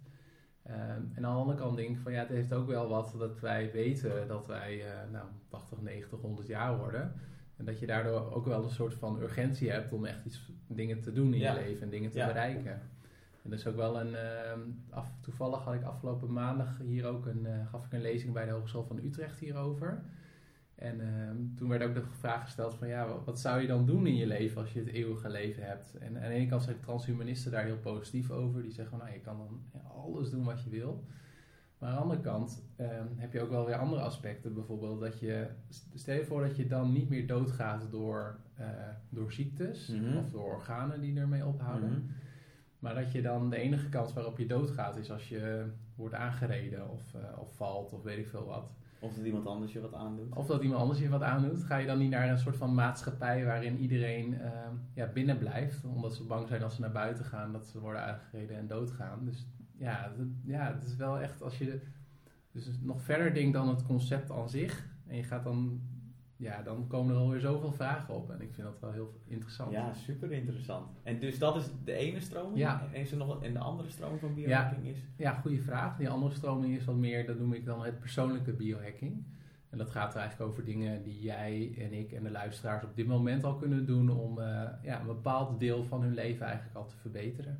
Ehm, 0.63 0.79
en 1.13 1.25
aan 1.25 1.33
de 1.33 1.39
andere 1.39 1.57
kant 1.57 1.75
denk 1.77 1.89
ik 1.89 1.97
van 1.97 2.11
ja, 2.11 2.19
het 2.19 2.29
heeft 2.29 2.53
ook 2.53 2.67
wel 2.67 2.87
wat 2.87 3.15
dat 3.17 3.39
wij 3.39 3.71
weten 3.71 4.27
dat 4.27 4.47
wij 4.47 4.81
eh, 4.85 5.09
nou, 5.11 5.25
80, 5.47 5.81
90, 5.81 6.21
100 6.21 6.47
jaar 6.47 6.77
worden. 6.77 7.13
En 7.57 7.65
dat 7.65 7.79
je 7.79 7.85
daardoor 7.85 8.33
ook 8.33 8.45
wel 8.45 8.63
een 8.63 8.69
soort 8.69 8.93
van 8.93 9.21
urgentie 9.21 9.71
hebt 9.71 9.93
om 9.93 10.05
echt 10.05 10.25
iets 10.25 10.51
dingen 10.67 11.01
te 11.01 11.11
doen 11.11 11.33
in 11.33 11.39
Ja. 11.39 11.53
je 11.53 11.59
leven 11.59 11.81
en 11.83 11.89
dingen 11.89 12.11
te 12.11 12.17
Ja. 12.17 12.25
bereiken. 12.27 12.71
En 13.43 13.49
dat 13.51 13.59
is 13.59 13.67
ook 13.67 13.75
wel 13.75 13.99
een. 13.99 14.15
ehm, 14.15 14.59
af, 14.89 15.11
toevallig 15.21 15.63
had 15.63 15.73
ik 15.73 15.83
afgelopen 15.83 16.33
maandag 16.33 16.77
hier 16.83 17.05
ook 17.05 17.25
een. 17.25 17.45
eh, 17.45 17.67
gaf 17.67 17.85
ik 17.85 17.93
een 17.93 18.01
lezing 18.01 18.33
bij 18.33 18.45
de 18.45 18.51
Hogeschool 18.51 18.83
van 18.83 18.99
Utrecht 19.03 19.39
hierover. 19.39 20.03
En 20.75 21.01
ehm, 21.01 21.35
toen 21.55 21.69
werd 21.69 21.83
ook 21.83 21.93
de 21.93 22.01
vraag 22.19 22.43
gesteld 22.43 22.73
van 22.75 22.87
ja, 22.87 23.07
wat, 23.07 23.25
wat 23.25 23.39
zou 23.39 23.61
je 23.61 23.67
dan 23.67 23.85
doen 23.85 24.07
in 24.07 24.15
je 24.15 24.27
leven 24.27 24.61
als 24.61 24.73
je 24.73 24.79
het 24.79 24.87
eeuwige 24.87 25.29
leven 25.29 25.63
hebt? 25.67 25.97
En 25.97 26.15
aan 26.17 26.29
de 26.29 26.35
ene 26.35 26.47
kant 26.47 26.63
zijn 26.63 26.79
transhumanisten 26.79 27.51
daar 27.51 27.63
heel 27.63 27.77
positief 27.77 28.31
over. 28.31 28.61
Die 28.61 28.71
zeggen 28.71 28.97
van 28.97 29.05
nou, 29.05 29.17
je 29.17 29.23
kan 29.23 29.37
dan 29.37 29.81
alles 29.87 30.29
doen 30.29 30.43
wat 30.43 30.63
je 30.63 30.69
wil. 30.69 31.03
Maar 31.85 31.93
aan 31.93 31.99
de 31.99 32.03
andere 32.03 32.21
kant 32.21 32.63
ehm, 32.75 33.05
heb 33.15 33.33
je 33.33 33.41
ook 33.41 33.49
wel 33.49 33.65
weer 33.65 33.75
andere 33.75 34.01
aspecten. 34.01 34.53
Bijvoorbeeld 34.53 34.99
dat 34.99 35.19
je, 35.19 35.47
stel 35.93 36.15
je 36.15 36.25
voor 36.25 36.41
dat 36.41 36.55
je 36.55 36.67
dan 36.67 36.91
niet 36.91 37.09
meer 37.09 37.27
doodgaat 37.27 37.91
door, 37.91 38.37
eh, 38.55 38.67
door 39.09 39.31
ziektes 39.31 39.87
Mhm. 39.87 40.17
of 40.17 40.29
door 40.31 40.53
organen 40.53 41.01
die 41.01 41.19
ermee 41.19 41.45
ophouden. 41.45 41.89
Mhm. 41.89 41.99
Maar 42.79 42.95
dat 42.95 43.11
je 43.11 43.21
dan 43.21 43.49
de 43.49 43.57
enige 43.57 43.89
kans 43.89 44.13
waarop 44.13 44.37
je 44.37 44.45
doodgaat 44.45 44.97
is 44.97 45.11
als 45.11 45.29
je 45.29 45.65
wordt 45.95 46.13
aangereden 46.13 46.89
of, 46.89 47.13
eh, 47.13 47.39
of 47.39 47.55
valt 47.55 47.93
of 47.93 48.03
weet 48.03 48.17
ik 48.17 48.27
veel 48.27 48.45
wat. 48.45 48.71
Of 48.99 49.13
dat 49.13 49.25
iemand 49.25 49.47
anders 49.47 49.73
je 49.73 49.81
wat 49.81 49.93
aandoet. 49.93 50.35
Of 50.35 50.47
dat 50.47 50.61
iemand 50.61 50.81
anders 50.81 50.99
je 50.99 51.09
wat 51.09 51.21
aandoet. 51.21 51.63
Ga 51.63 51.77
je 51.77 51.87
dan 51.87 51.97
niet 51.97 52.09
naar 52.09 52.29
een 52.29 52.37
soort 52.37 52.57
van 52.57 52.73
maatschappij 52.73 53.45
waarin 53.45 53.77
iedereen 53.77 54.41
eh, 54.41 54.51
ja, 54.93 55.07
binnen 55.07 55.37
blijft. 55.37 55.85
Omdat 55.85 56.13
ze 56.15 56.23
bang 56.23 56.47
zijn 56.47 56.63
als 56.63 56.75
ze 56.75 56.81
naar 56.81 56.91
buiten 56.91 57.25
gaan 57.25 57.51
dat 57.51 57.65
ze 57.65 57.79
worden 57.79 58.01
aangereden 58.05 58.57
en 58.57 58.67
doodgaan. 58.67 59.25
Dus 59.25 59.47
ja, 59.77 60.13
het, 60.17 60.27
ja, 60.43 60.73
het 60.73 60.83
is 60.83 60.95
wel 60.95 61.19
echt 61.19 61.41
als 61.41 61.57
je 61.57 61.81
dus 62.51 62.69
nog 62.81 63.01
verder 63.01 63.33
denkt 63.33 63.53
dan 63.53 63.69
het 63.69 63.83
concept 63.83 64.31
aan 64.31 64.49
zich. 64.49 64.87
En 65.07 65.15
je 65.15 65.23
gaat 65.23 65.43
dan, 65.43 65.81
ja, 66.35 66.61
dan 66.61 66.87
komen 66.87 67.15
er 67.15 67.21
alweer 67.21 67.39
zoveel 67.39 67.71
vragen 67.71 68.13
op. 68.13 68.31
En 68.31 68.41
ik 68.41 68.53
vind 68.53 68.67
dat 68.67 68.79
wel 68.79 68.91
heel 68.91 69.21
interessant. 69.25 69.71
Ja, 69.71 69.93
super 69.93 70.31
interessant. 70.31 70.87
En 71.03 71.19
dus 71.19 71.39
dat 71.39 71.55
is 71.55 71.69
de 71.83 71.93
ene 71.93 72.19
stroming. 72.19 72.57
Ja. 72.57 72.87
En, 72.93 73.01
is 73.01 73.11
er 73.11 73.17
nog 73.17 73.43
en 73.43 73.53
de 73.53 73.59
andere 73.59 73.89
stroming 73.89 74.19
van 74.19 74.33
biohacking 74.33 74.85
is? 74.85 74.97
Ja, 75.17 75.33
goede 75.33 75.61
vraag. 75.61 75.97
Die 75.97 76.09
andere 76.09 76.33
stroming 76.33 76.75
is 76.75 76.85
wat 76.85 76.95
meer, 76.95 77.25
dat 77.25 77.39
noem 77.39 77.53
ik 77.53 77.65
dan 77.65 77.83
het 77.83 77.99
persoonlijke 77.99 78.53
biohacking. 78.53 79.23
En 79.69 79.77
dat 79.77 79.89
gaat 79.89 80.13
er 80.13 80.19
eigenlijk 80.19 80.51
over 80.51 80.65
dingen 80.65 81.03
die 81.03 81.21
jij 81.21 81.75
en 81.77 81.93
ik 81.93 82.11
en 82.11 82.23
de 82.23 82.31
luisteraars 82.31 82.83
op 82.83 82.95
dit 82.95 83.07
moment 83.07 83.43
al 83.43 83.55
kunnen 83.55 83.85
doen 83.85 84.09
om 84.09 84.39
eh, 84.39 84.67
ja, 84.83 84.99
een 84.99 85.05
bepaald 85.05 85.59
deel 85.59 85.83
van 85.83 86.01
hun 86.01 86.13
leven 86.13 86.45
eigenlijk 86.45 86.75
al 86.75 86.85
te 86.87 86.95
verbeteren. 86.95 87.59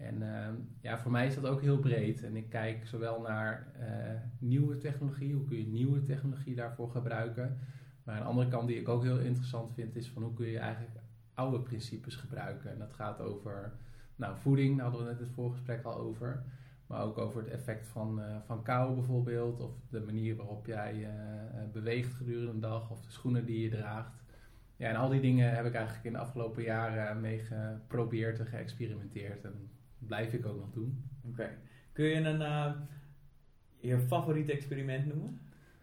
En 0.00 0.22
ehm, 0.22 0.54
ja, 0.80 0.98
voor 0.98 1.10
mij 1.10 1.26
is 1.26 1.34
dat 1.34 1.46
ook 1.46 1.60
heel 1.60 1.78
breed. 1.78 2.22
En 2.22 2.36
ik 2.36 2.48
kijk 2.48 2.86
zowel 2.86 3.20
naar 3.20 3.72
eh, 3.78 4.20
nieuwe 4.38 4.78
technologie, 4.78 5.34
hoe 5.34 5.44
kun 5.44 5.58
je 5.58 5.66
nieuwe 5.66 6.02
technologie 6.02 6.54
daarvoor 6.54 6.90
gebruiken. 6.90 7.58
Maar 8.04 8.16
een 8.16 8.26
andere 8.26 8.48
kant 8.48 8.68
die 8.68 8.80
ik 8.80 8.88
ook 8.88 9.02
heel 9.02 9.18
interessant 9.18 9.74
vind, 9.74 9.96
is 9.96 10.10
van 10.10 10.22
hoe 10.22 10.34
kun 10.34 10.46
je 10.46 10.58
eigenlijk 10.58 10.96
oude 11.34 11.60
principes 11.60 12.16
gebruiken. 12.16 12.70
En 12.70 12.78
dat 12.78 12.92
gaat 12.92 13.20
over 13.20 13.72
nou, 14.16 14.36
voeding, 14.36 14.76
daar 14.76 14.86
hadden 14.86 15.04
we 15.04 15.10
net 15.10 15.20
het 15.20 15.30
voorgesprek 15.30 15.84
al 15.84 15.96
over. 15.96 16.42
Maar 16.86 17.02
ook 17.02 17.18
over 17.18 17.42
het 17.42 17.50
effect 17.50 17.86
van, 17.86 18.22
eh, 18.22 18.36
van 18.46 18.62
kou 18.62 18.94
bijvoorbeeld. 18.94 19.60
Of 19.60 19.72
de 19.90 20.00
manier 20.00 20.36
waarop 20.36 20.66
jij 20.66 21.04
eh, 21.04 21.10
beweegt 21.72 22.12
gedurende 22.12 22.52
een 22.52 22.60
dag. 22.60 22.90
Of 22.90 23.00
de 23.00 23.10
schoenen 23.10 23.44
die 23.44 23.62
je 23.62 23.70
draagt. 23.70 24.22
Ja, 24.76 24.88
en 24.88 24.96
al 24.96 25.08
die 25.08 25.20
dingen 25.20 25.54
heb 25.54 25.64
ik 25.64 25.74
eigenlijk 25.74 26.04
in 26.04 26.12
de 26.12 26.18
afgelopen 26.18 26.62
jaren 26.62 27.20
mee 27.20 27.38
geprobeerd 27.38 28.38
en 28.38 28.46
geëxperimenteerd. 28.46 29.44
En 29.44 29.70
blijf 30.06 30.32
ik 30.32 30.46
ook 30.46 30.58
nog 30.58 30.70
doen. 30.72 31.04
Oké. 31.28 31.48
Kun 31.92 32.04
je 32.04 32.14
een, 32.14 32.42
eh, 32.42 32.72
je 33.80 33.98
favoriete 33.98 34.52
experiment 34.52 35.06
noemen? 35.06 35.40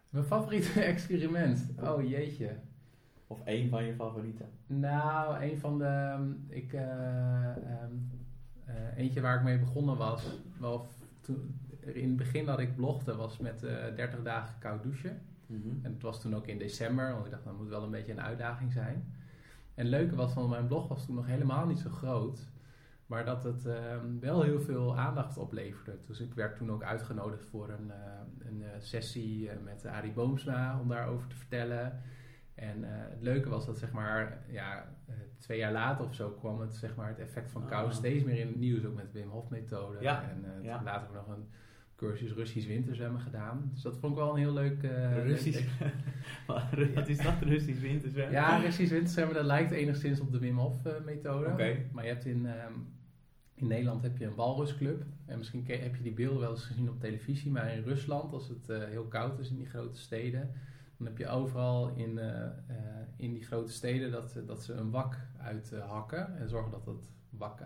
Mijn 0.09 0.25
favoriete 0.25 0.81
experiment? 0.93 1.69
Oh 1.83 2.09
jeetje. 2.09 2.55
Of 3.27 3.43
één 3.43 3.69
van 3.69 3.83
je 3.83 3.93
favorieten? 3.95 4.45
Nou, 4.67 5.43
een 5.43 5.57
van 5.59 5.77
de. 5.77 5.83
ehm, 5.85 6.31
Ik, 6.47 6.73
eh, 6.73 7.49
ehm, 7.49 7.91
eh, 8.65 8.97
eentje 8.97 9.21
waar 9.21 9.37
ik 9.37 9.43
mee 9.43 9.59
begonnen 9.59 9.97
was. 9.97 10.23
Wel, 10.59 10.87
toen, 11.21 11.59
in 11.79 12.07
het 12.07 12.17
begin 12.17 12.45
dat 12.45 12.59
ik 12.59 12.75
blogde 12.75 13.15
was 13.15 13.37
met 13.37 13.63
eh 13.63 13.95
30 13.95 14.23
dagen 14.23 14.55
koud 14.59 14.83
douchen. 14.83 15.21
En 15.83 15.91
het 15.93 16.01
was 16.01 16.21
toen 16.21 16.35
ook 16.35 16.47
in 16.47 16.57
december, 16.57 17.11
want 17.13 17.25
ik 17.25 17.31
dacht 17.31 17.43
dat 17.43 17.57
moet 17.57 17.67
wel 17.67 17.83
een 17.83 17.91
beetje 17.91 18.11
een 18.11 18.21
uitdaging 18.21 18.71
zijn. 18.71 19.13
En 19.75 19.85
het 19.85 19.87
leuke 19.87 20.15
was 20.15 20.33
van 20.33 20.49
mijn 20.49 20.67
blog 20.67 20.87
was 20.87 21.05
toen 21.05 21.15
nog 21.15 21.25
helemaal 21.25 21.65
niet 21.67 21.79
zo 21.79 21.89
groot. 21.89 22.39
Maar 23.07 23.25
dat 23.25 23.43
het 23.43 23.65
ehm, 23.65 24.19
wel 24.19 24.41
heel 24.41 24.59
veel 24.59 24.97
aandacht 24.97 25.37
opleverde. 25.37 25.97
Dus 26.07 26.19
ik 26.19 26.33
werd 26.33 26.55
toen 26.55 26.71
ook 26.71 26.83
uitgenodigd 26.83 27.45
voor 27.45 27.69
een, 27.69 27.91
eh, 27.91 28.47
een 28.47 28.61
eh, 28.63 28.69
sessie 28.79 29.49
eh, 29.49 29.57
met 29.63 29.85
Arie 29.85 30.11
Boomsma 30.11 30.79
om 30.79 30.87
daarover 30.87 31.27
te 31.27 31.35
vertellen. 31.35 32.01
En 32.55 32.83
eh, 32.83 32.89
het 33.09 33.21
leuke 33.21 33.49
was 33.49 33.65
dat 33.65 33.77
zeg 33.77 33.91
maar, 33.91 34.43
ja, 34.47 34.93
twee 35.37 35.57
jaar 35.57 35.71
later 35.71 36.05
of 36.05 36.15
zo 36.15 36.29
kwam 36.29 36.59
het, 36.61 36.75
zeg 36.75 36.95
maar, 36.95 37.07
het 37.07 37.19
effect 37.19 37.51
van 37.51 37.65
kou 37.65 37.85
Ah. 37.87 37.91
steeds 37.93 38.23
meer 38.23 38.39
in 38.39 38.47
het 38.47 38.55
nieuws. 38.59 38.85
Ook 38.85 38.95
met 38.95 39.11
de 39.11 39.19
Wim 39.19 39.29
Hof 39.29 39.49
methode. 39.49 39.97
Ja, 40.01 40.23
En 40.29 40.63
ja. 40.63 40.81
later 40.83 41.07
ook 41.07 41.13
nog 41.27 41.27
een 41.37 41.47
cursus 41.95 42.31
Russisch 42.33 42.67
winterzwemmen 42.67 43.21
gedaan. 43.21 43.69
Dus 43.73 43.81
dat 43.81 43.97
vond 43.97 44.11
ik 44.13 44.17
wel 44.19 44.29
een 44.31 44.37
heel 44.39 44.53
leuk... 44.53 44.83
eh, 44.83 45.23
Russisch? 45.23 45.63
leuk- 45.79 46.93
Wat 46.95 47.07
is 47.07 47.17
dat, 47.17 47.33
Russisch 47.41 47.81
winterzwemmen? 47.81 48.33
Ja, 48.33 48.57
Russisch 48.57 48.91
winterzwemmen, 48.91 49.35
dat 49.35 49.45
lijkt 49.45 49.71
enigszins 49.71 50.19
op 50.19 50.31
de 50.31 50.39
Wim 50.39 50.57
Hof 50.57 50.81
methode. 51.05 51.45
Oké. 51.51 51.77
Maar 51.91 52.03
je 52.03 52.09
hebt 52.09 52.25
in, 52.25 52.45
ehm, 52.45 52.73
in 53.57 53.67
Nederland 53.67 54.01
heb 54.01 54.17
je 54.17 54.25
een 54.25 54.35
walrusclub. 54.35 55.03
En 55.25 55.37
misschien 55.37 55.65
heb 55.67 55.95
je 55.95 56.03
die 56.03 56.13
beelden 56.13 56.39
wel 56.39 56.51
eens 56.51 56.65
gezien 56.65 56.89
op 56.89 56.99
televisie. 56.99 57.51
Maar 57.51 57.73
in 57.73 57.83
Rusland, 57.83 58.33
als 58.33 58.47
het 58.47 58.69
eh, 58.69 58.83
heel 58.83 59.05
koud 59.05 59.39
is 59.39 59.49
in 59.49 59.57
die 59.57 59.65
grote 59.69 59.99
steden... 59.99 60.51
dan 60.97 61.07
heb 61.07 61.17
je 61.17 61.27
overal 61.27 61.89
in, 61.89 62.17
eh, 62.19 62.43
eh, 62.45 62.51
in 63.15 63.33
die 63.33 63.43
grote 63.45 63.71
steden 63.71 64.11
dat, 64.11 64.39
dat 64.45 64.63
ze 64.63 64.73
een 64.73 64.89
wak 64.91 65.17
uithakken. 65.37 66.37
en 66.37 66.49
zorgen 66.49 66.71
dat 66.71 66.85
dat 66.85 67.09
wak, 67.29 67.59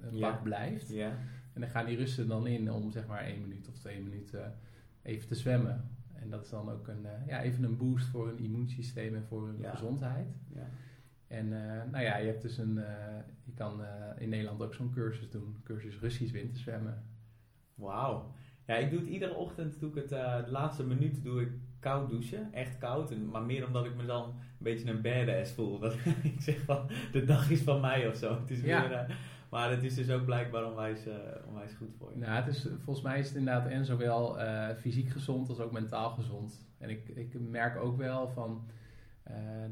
een 0.00 0.16
Ja. 0.16 0.30
wak 0.30 0.42
blijft. 0.42 0.88
Ja. 0.88 1.08
En 1.52 1.60
dan 1.60 1.70
gaan 1.70 1.86
die 1.86 1.96
Russen 1.96 2.28
dan 2.28 2.46
in 2.46 2.72
om 2.72 2.90
zeg 2.90 3.06
maar 3.06 3.20
één 3.24 3.40
minuut 3.40 3.68
of 3.68 3.78
twee 3.78 4.02
minuten 4.02 4.54
even 5.02 5.28
te 5.28 5.34
zwemmen. 5.34 5.90
En 6.12 6.30
dat 6.30 6.44
is 6.44 6.50
dan 6.50 6.70
ook 6.70 6.88
een, 6.88 7.06
ja, 7.26 7.42
even 7.42 7.64
een 7.64 7.76
boost 7.76 8.06
voor 8.06 8.26
hun 8.26 8.38
immuunsysteem 8.38 9.14
en 9.14 9.24
voor 9.24 9.46
hun 9.46 9.58
Ja. 9.60 9.70
gezondheid. 9.70 10.26
ja. 10.54 10.68
En 11.28 11.52
eh, 11.52 11.90
nou 11.90 12.04
ja, 12.04 12.16
je 12.16 12.26
hebt 12.26 12.42
dus 12.42 12.58
een, 12.58 12.78
eh, 12.78 13.16
je 13.44 13.52
kan 13.54 13.82
eh, 13.84 13.88
in 14.18 14.28
Nederland 14.28 14.62
ook 14.62 14.74
zo'n 14.74 14.92
cursus 14.92 15.30
doen, 15.30 15.56
cursus 15.64 15.98
Russisch 15.98 16.32
winterzwemmen. 16.32 17.02
Wauw. 17.74 18.34
Ja, 18.66 18.74
ik 18.74 18.90
doe 18.90 18.98
het 19.00 19.08
iedere 19.08 19.34
ochtend, 19.34 19.80
doe 19.80 19.88
ik 19.90 19.94
het, 19.94 20.08
de 20.08 20.50
laatste 20.50 20.84
minuut 20.84 21.22
doe 21.22 21.40
ik 21.42 21.48
koud 21.80 22.10
douchen. 22.10 22.52
Echt 22.52 22.78
koud. 22.78 23.10
En, 23.10 23.28
maar 23.28 23.42
meer 23.42 23.66
omdat 23.66 23.84
ik 23.84 23.96
me 23.96 24.06
dan 24.06 24.24
een 24.24 24.34
beetje 24.58 24.90
een 24.90 25.00
badass 25.02 25.52
voel. 25.52 25.78
Dat 25.80 25.94
ik 26.22 26.40
zeg 26.40 26.60
van, 26.60 26.90
de 27.12 27.24
dag 27.24 27.50
is 27.50 27.60
van 27.60 27.80
mij 27.80 28.08
of 28.08 28.16
zo. 28.16 28.40
Het 28.40 28.50
is 28.50 28.60
Ja. 28.60 28.88
weer, 28.88 29.16
maar 29.50 29.70
het 29.70 29.82
is 29.82 29.94
dus 29.94 30.10
ook 30.10 30.24
blijkbaar 30.24 30.64
onwijs, 30.64 31.06
eh, 31.06 31.14
onwijs 31.46 31.72
goed 31.74 31.94
voor 31.98 32.10
je. 32.12 32.18
Nou, 32.18 32.32
het 32.32 32.46
is, 32.46 32.68
volgens 32.78 33.04
mij 33.04 33.18
is 33.18 33.28
het 33.28 33.36
inderdaad 33.36 33.66
en 33.66 33.84
zowel 33.84 34.36
fysiek 34.76 35.08
gezond 35.08 35.48
als 35.48 35.60
ook 35.60 35.72
mentaal 35.72 36.10
gezond. 36.10 36.66
En 36.78 36.90
ik, 36.90 37.08
ik 37.08 37.40
merk 37.40 37.76
ook 37.76 37.96
wel 37.96 38.28
van 38.28 38.66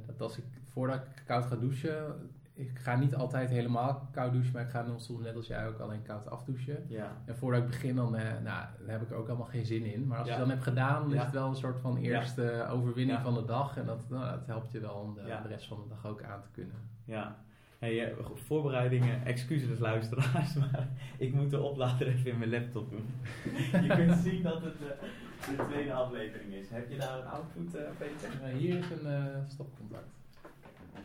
dat 0.06 0.20
als 0.20 0.38
ik 0.38 0.44
voordat 0.76 0.96
ik 0.96 1.22
koud 1.26 1.44
ga 1.46 1.56
douchen, 1.56 2.30
ik 2.54 2.78
ga 2.78 2.96
niet 2.96 3.14
altijd 3.14 3.50
helemaal 3.50 4.08
koud 4.12 4.32
douchen, 4.32 4.52
maar 4.52 4.62
ik 4.62 4.70
ga 4.70 4.82
dan 4.82 5.00
soms 5.00 5.22
net 5.22 5.36
als 5.36 5.46
jij 5.46 5.68
ook 5.68 5.78
alleen 5.78 6.02
koud 6.02 6.30
afdouchen. 6.30 6.84
Ja. 6.88 7.16
En 7.24 7.36
voordat 7.36 7.60
ik 7.62 7.66
begin, 7.66 7.96
dan, 7.96 8.16
eh, 8.16 8.22
nou, 8.42 8.66
dan 8.78 8.88
heb 8.88 9.02
ik 9.02 9.10
er 9.10 9.16
ook 9.16 9.28
allemaal 9.28 9.46
geen 9.46 9.66
zin 9.66 9.84
in. 9.84 10.06
Maar 10.06 10.18
als 10.18 10.26
Ja. 10.28 10.32
ik 10.32 10.38
het 10.38 10.48
dan 10.48 10.56
heb 10.56 10.66
gedaan, 10.66 11.02
dan 11.02 11.14
is 11.14 11.22
het 11.22 11.32
wel 11.32 11.48
een 11.48 11.56
soort 11.56 11.80
van 11.80 11.96
eerste 11.96 12.66
overwinning 12.70 13.18
Ja. 13.18 13.24
van 13.24 13.34
de 13.34 13.44
dag. 13.44 13.76
En 13.76 13.86
dat, 13.86 14.08
nou, 14.08 14.30
dat 14.30 14.46
helpt 14.46 14.72
je 14.72 14.80
wel 14.80 14.94
om 14.94 15.14
de, 15.14 15.48
rest 15.48 15.66
van 15.66 15.76
de 15.82 15.88
dag 15.88 16.06
ook 16.06 16.22
aan 16.22 16.40
te 16.42 16.48
kunnen. 16.52 16.76
Ja. 17.04 17.36
Hey, 17.78 18.04
eh, 18.12 18.26
voorbereidingen, 18.34 19.24
excuses 19.24 19.78
luisteraars, 19.78 20.54
maar 20.70 20.88
ik 21.18 21.34
moet 21.34 21.50
de 21.50 21.60
oplader 21.60 22.06
even 22.06 22.30
in 22.30 22.38
mijn 22.38 22.50
laptop 22.50 22.90
doen. 22.90 23.06
je 23.86 23.94
kunt 23.96 24.16
zien 24.16 24.42
dat 24.42 24.62
het 24.62 24.74
eh, 24.80 25.56
de 25.56 25.64
tweede 25.68 25.92
aflevering 25.92 26.52
is. 26.52 26.68
Heb 26.70 26.90
je 26.90 26.96
daar 26.98 27.18
een 27.18 27.26
output, 27.26 27.74
eh, 27.74 27.82
Peter? 27.98 28.30
Eh, 28.42 28.52
hier 28.54 28.78
is 28.78 28.90
een 28.90 29.06
eh, 29.06 29.24
stopcontact. 29.46 30.14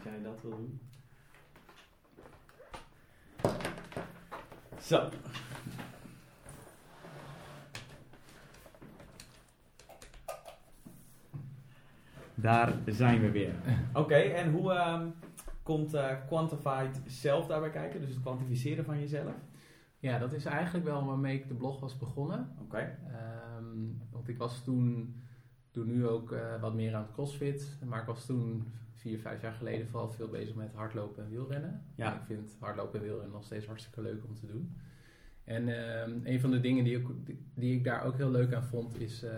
Als 0.03 0.10
jij 0.10 0.22
dat 0.24 0.41
wil 0.41 0.58
doen. 0.58 0.79
Zo. 4.81 5.10
Daar 12.36 12.74
zijn 12.86 13.22
we 13.22 13.31
weer. 13.31 13.53
Oké, 13.93 14.15
en 14.15 14.51
hoe 14.51 14.72
ehm, 14.74 15.10
komt 15.63 15.93
eh, 15.93 16.15
Quantified 16.27 17.01
zelf 17.05 17.48
daarbij 17.48 17.70
kijken? 17.70 18.00
Dus 18.00 18.10
het 18.10 18.22
kwantificeren 18.22 18.86
van 18.86 19.00
jezelf? 19.00 19.36
Ja, 20.00 20.20
dat 20.20 20.34
is 20.34 20.46
eigenlijk 20.46 20.86
wel 20.86 21.05
waarmee 21.05 21.39
ik 21.39 21.48
de 21.48 21.53
blog 21.53 21.79
was 21.79 21.98
begonnen. 21.98 22.55
Oké. 22.62 22.98
Ehm, 23.08 23.75
want 24.12 24.27
ik 24.27 24.38
was 24.38 24.63
toen, 24.63 25.15
toen 25.72 25.88
nu 25.88 26.08
ook 26.08 26.31
eh, 26.31 26.62
wat 26.62 26.74
meer 26.74 26.96
aan 26.96 27.01
het 27.01 27.12
crossfit. 27.12 27.77
Maar 27.86 28.00
ik 28.00 28.08
was 28.08 28.25
toen 28.25 28.67
vier, 29.01 29.20
vijf 29.20 29.41
jaar 29.41 29.53
geleden 29.53 29.88
vooral 29.88 30.10
veel 30.10 30.27
bezig 30.27 30.55
met 30.55 30.74
hardlopen 30.74 31.24
en 31.24 31.29
wielrennen. 31.29 31.84
Ja. 31.96 32.13
En 32.13 32.20
ik 32.20 32.25
vind 32.25 32.55
hardlopen 32.60 33.00
en 33.00 33.05
wielrennen 33.05 33.31
nog 33.31 33.43
steeds 33.43 33.65
hartstikke 33.65 34.01
leuk 34.01 34.24
om 34.27 34.36
te 34.36 34.46
doen. 34.46 34.75
En 35.43 35.67
ehm, 35.67 36.20
een 36.24 36.39
van 36.39 36.51
de 36.51 36.60
dingen 36.60 36.84
die 36.84 36.98
ik, 36.98 37.08
die 37.53 37.75
ik 37.75 37.84
daar 37.84 38.03
ook 38.03 38.17
heel 38.17 38.31
leuk 38.31 38.53
aan 38.53 38.63
vond, 38.63 39.00
is 39.00 39.24
eh, 39.24 39.31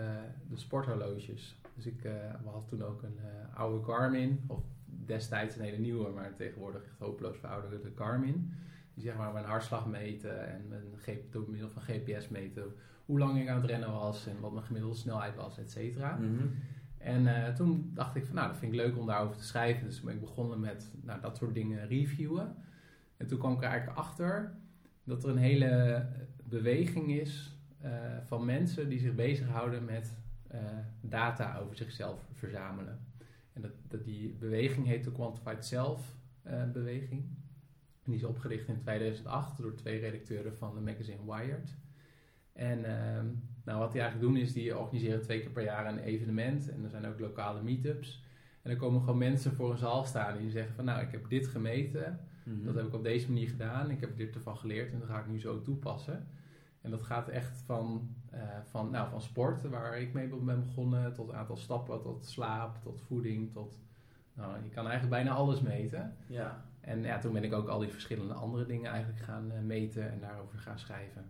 de 0.50 0.56
sporthorloges. 0.56 1.60
Dus 1.74 1.86
ik 1.86 2.04
uh, 2.04 2.12
we 2.42 2.48
hadden 2.48 2.68
toen 2.68 2.82
ook 2.82 3.02
een 3.02 3.18
uh, 3.18 3.58
oude 3.58 3.84
Garmin, 3.84 4.40
of 4.46 4.62
destijds 4.84 5.56
een 5.56 5.62
hele 5.62 5.78
nieuwe, 5.78 6.10
maar 6.10 6.34
tegenwoordig 6.36 6.84
echt 6.84 6.98
hopeloos 6.98 7.36
verouderde 7.38 7.92
Garmin. 7.94 8.52
Die 8.94 9.04
zeg 9.04 9.16
maar 9.16 9.32
mijn 9.32 9.44
hartslag 9.44 9.86
meten 9.86 10.48
en 10.48 10.68
mijn 10.68 11.18
door 11.30 11.50
middel 11.50 11.70
van 11.70 11.82
GPS 11.82 12.28
meten 12.28 12.72
hoe 13.04 13.18
lang 13.18 13.40
ik 13.40 13.48
aan 13.48 13.60
het 13.60 13.70
rennen 13.70 13.92
was 13.92 14.26
en 14.26 14.40
wat 14.40 14.52
mijn 14.52 14.64
gemiddelde 14.64 14.96
snelheid 14.96 15.34
was, 15.34 15.58
et 15.58 15.70
cetera. 15.70 16.16
Mm 16.16 16.38
-hmm. 16.38 16.52
En 17.04 17.22
uh, 17.22 17.48
toen 17.48 17.90
dacht 17.94 18.16
ik 18.16 18.24
van 18.24 18.34
nou, 18.34 18.48
dat 18.48 18.56
vind 18.56 18.72
ik 18.72 18.78
leuk 18.78 18.98
om 18.98 19.06
daarover 19.06 19.36
te 19.36 19.44
schrijven. 19.44 19.84
Dus 19.84 19.96
toen 19.96 20.04
ben 20.04 20.14
ik 20.14 20.20
begonnen 20.20 20.60
met 20.60 20.92
nou, 21.02 21.20
dat 21.20 21.36
soort 21.36 21.54
dingen 21.54 21.86
reviewen. 21.86 22.56
En 23.16 23.26
toen 23.26 23.38
kwam 23.38 23.52
ik 23.52 23.62
er 23.62 23.68
eigenlijk 23.68 23.98
achter 23.98 24.54
dat 25.04 25.24
er 25.24 25.30
een 25.30 25.36
hele 25.36 26.06
beweging 26.44 27.10
is 27.10 27.58
uh, 27.84 27.90
van 28.24 28.44
mensen 28.44 28.88
die 28.88 28.98
zich 28.98 29.14
bezighouden 29.14 29.84
met 29.84 30.16
uh, 30.52 30.60
data 31.00 31.58
over 31.58 31.76
zichzelf 31.76 32.28
verzamelen. 32.32 32.98
En 33.52 33.62
dat, 33.88 34.04
die 34.04 34.36
beweging 34.38 34.86
heet 34.86 35.04
de 35.04 35.12
Quantified 35.12 35.64
Self 35.64 36.16
beweging. 36.72 37.24
En 38.02 38.10
die 38.10 38.14
is 38.14 38.24
opgericht 38.24 38.68
in 38.68 38.80
2008 38.80 39.58
door 39.58 39.74
twee 39.74 40.00
redacteuren 40.00 40.56
van 40.56 40.74
de 40.74 40.80
magazine 40.80 41.24
Wired. 41.24 41.74
En 42.52 42.78
uh, 42.78 43.20
nou, 43.64 43.78
wat 43.78 43.92
die 43.92 44.00
eigenlijk 44.00 44.32
doen 44.32 44.42
is, 44.42 44.52
die 44.52 44.78
organiseren 44.78 45.22
twee 45.22 45.40
keer 45.40 45.50
per 45.50 45.64
jaar 45.64 45.86
een 45.86 45.98
evenement. 45.98 46.70
En 46.70 46.84
er 46.84 46.90
zijn 46.90 47.06
ook 47.06 47.20
lokale 47.20 47.62
meetups. 47.62 48.24
En 48.62 48.70
dan 48.70 48.78
komen 48.78 49.00
gewoon 49.00 49.18
mensen 49.18 49.52
voor 49.52 49.70
een 49.70 49.78
zaal 49.78 50.04
staan 50.04 50.38
die 50.38 50.50
zeggen 50.50 50.74
van 50.74 50.84
nou, 50.84 51.02
ik 51.02 51.10
heb 51.10 51.28
dit 51.28 51.46
gemeten. 51.46 52.20
Mm 52.44 52.54
-hmm. 52.54 52.64
Dat 52.64 52.74
heb 52.74 52.86
ik 52.86 52.94
op 52.94 53.02
deze 53.02 53.28
manier 53.28 53.48
gedaan. 53.48 53.90
Ik 53.90 54.00
heb 54.00 54.16
dit 54.16 54.34
ervan 54.34 54.56
geleerd 54.56 54.92
en 54.92 54.98
dat 54.98 55.08
ga 55.08 55.18
ik 55.18 55.26
nu 55.26 55.40
zo 55.40 55.62
toepassen. 55.62 56.26
En 56.80 56.90
dat 56.90 57.02
gaat 57.02 57.28
echt 57.28 57.62
van, 57.66 58.14
uh, 58.34 58.40
van, 58.64 58.90
nou, 58.90 59.10
van 59.10 59.20
sport, 59.20 59.68
waar 59.68 60.00
ik 60.00 60.12
mee 60.12 60.28
ben 60.28 60.60
begonnen, 60.60 61.14
tot 61.14 61.32
aantal 61.32 61.56
stappen, 61.56 62.02
tot 62.02 62.26
slaap, 62.26 62.82
tot 62.82 63.00
voeding, 63.00 63.52
tot... 63.52 63.78
Nou, 64.34 64.54
je 64.62 64.68
kan 64.68 64.88
eigenlijk 64.88 65.10
bijna 65.10 65.30
alles 65.30 65.60
meten. 65.60 66.16
Ja. 66.26 66.64
En 66.80 67.02
ja, 67.02 67.18
toen 67.18 67.32
ben 67.32 67.44
ik 67.44 67.52
ook 67.52 67.68
al 67.68 67.78
die 67.78 67.88
verschillende 67.88 68.34
andere 68.34 68.66
dingen 68.66 68.90
eigenlijk 68.90 69.22
gaan 69.22 69.52
uh, 69.52 69.60
meten 69.60 70.10
en 70.10 70.20
daarover 70.20 70.58
gaan 70.58 70.78
schrijven. 70.78 71.24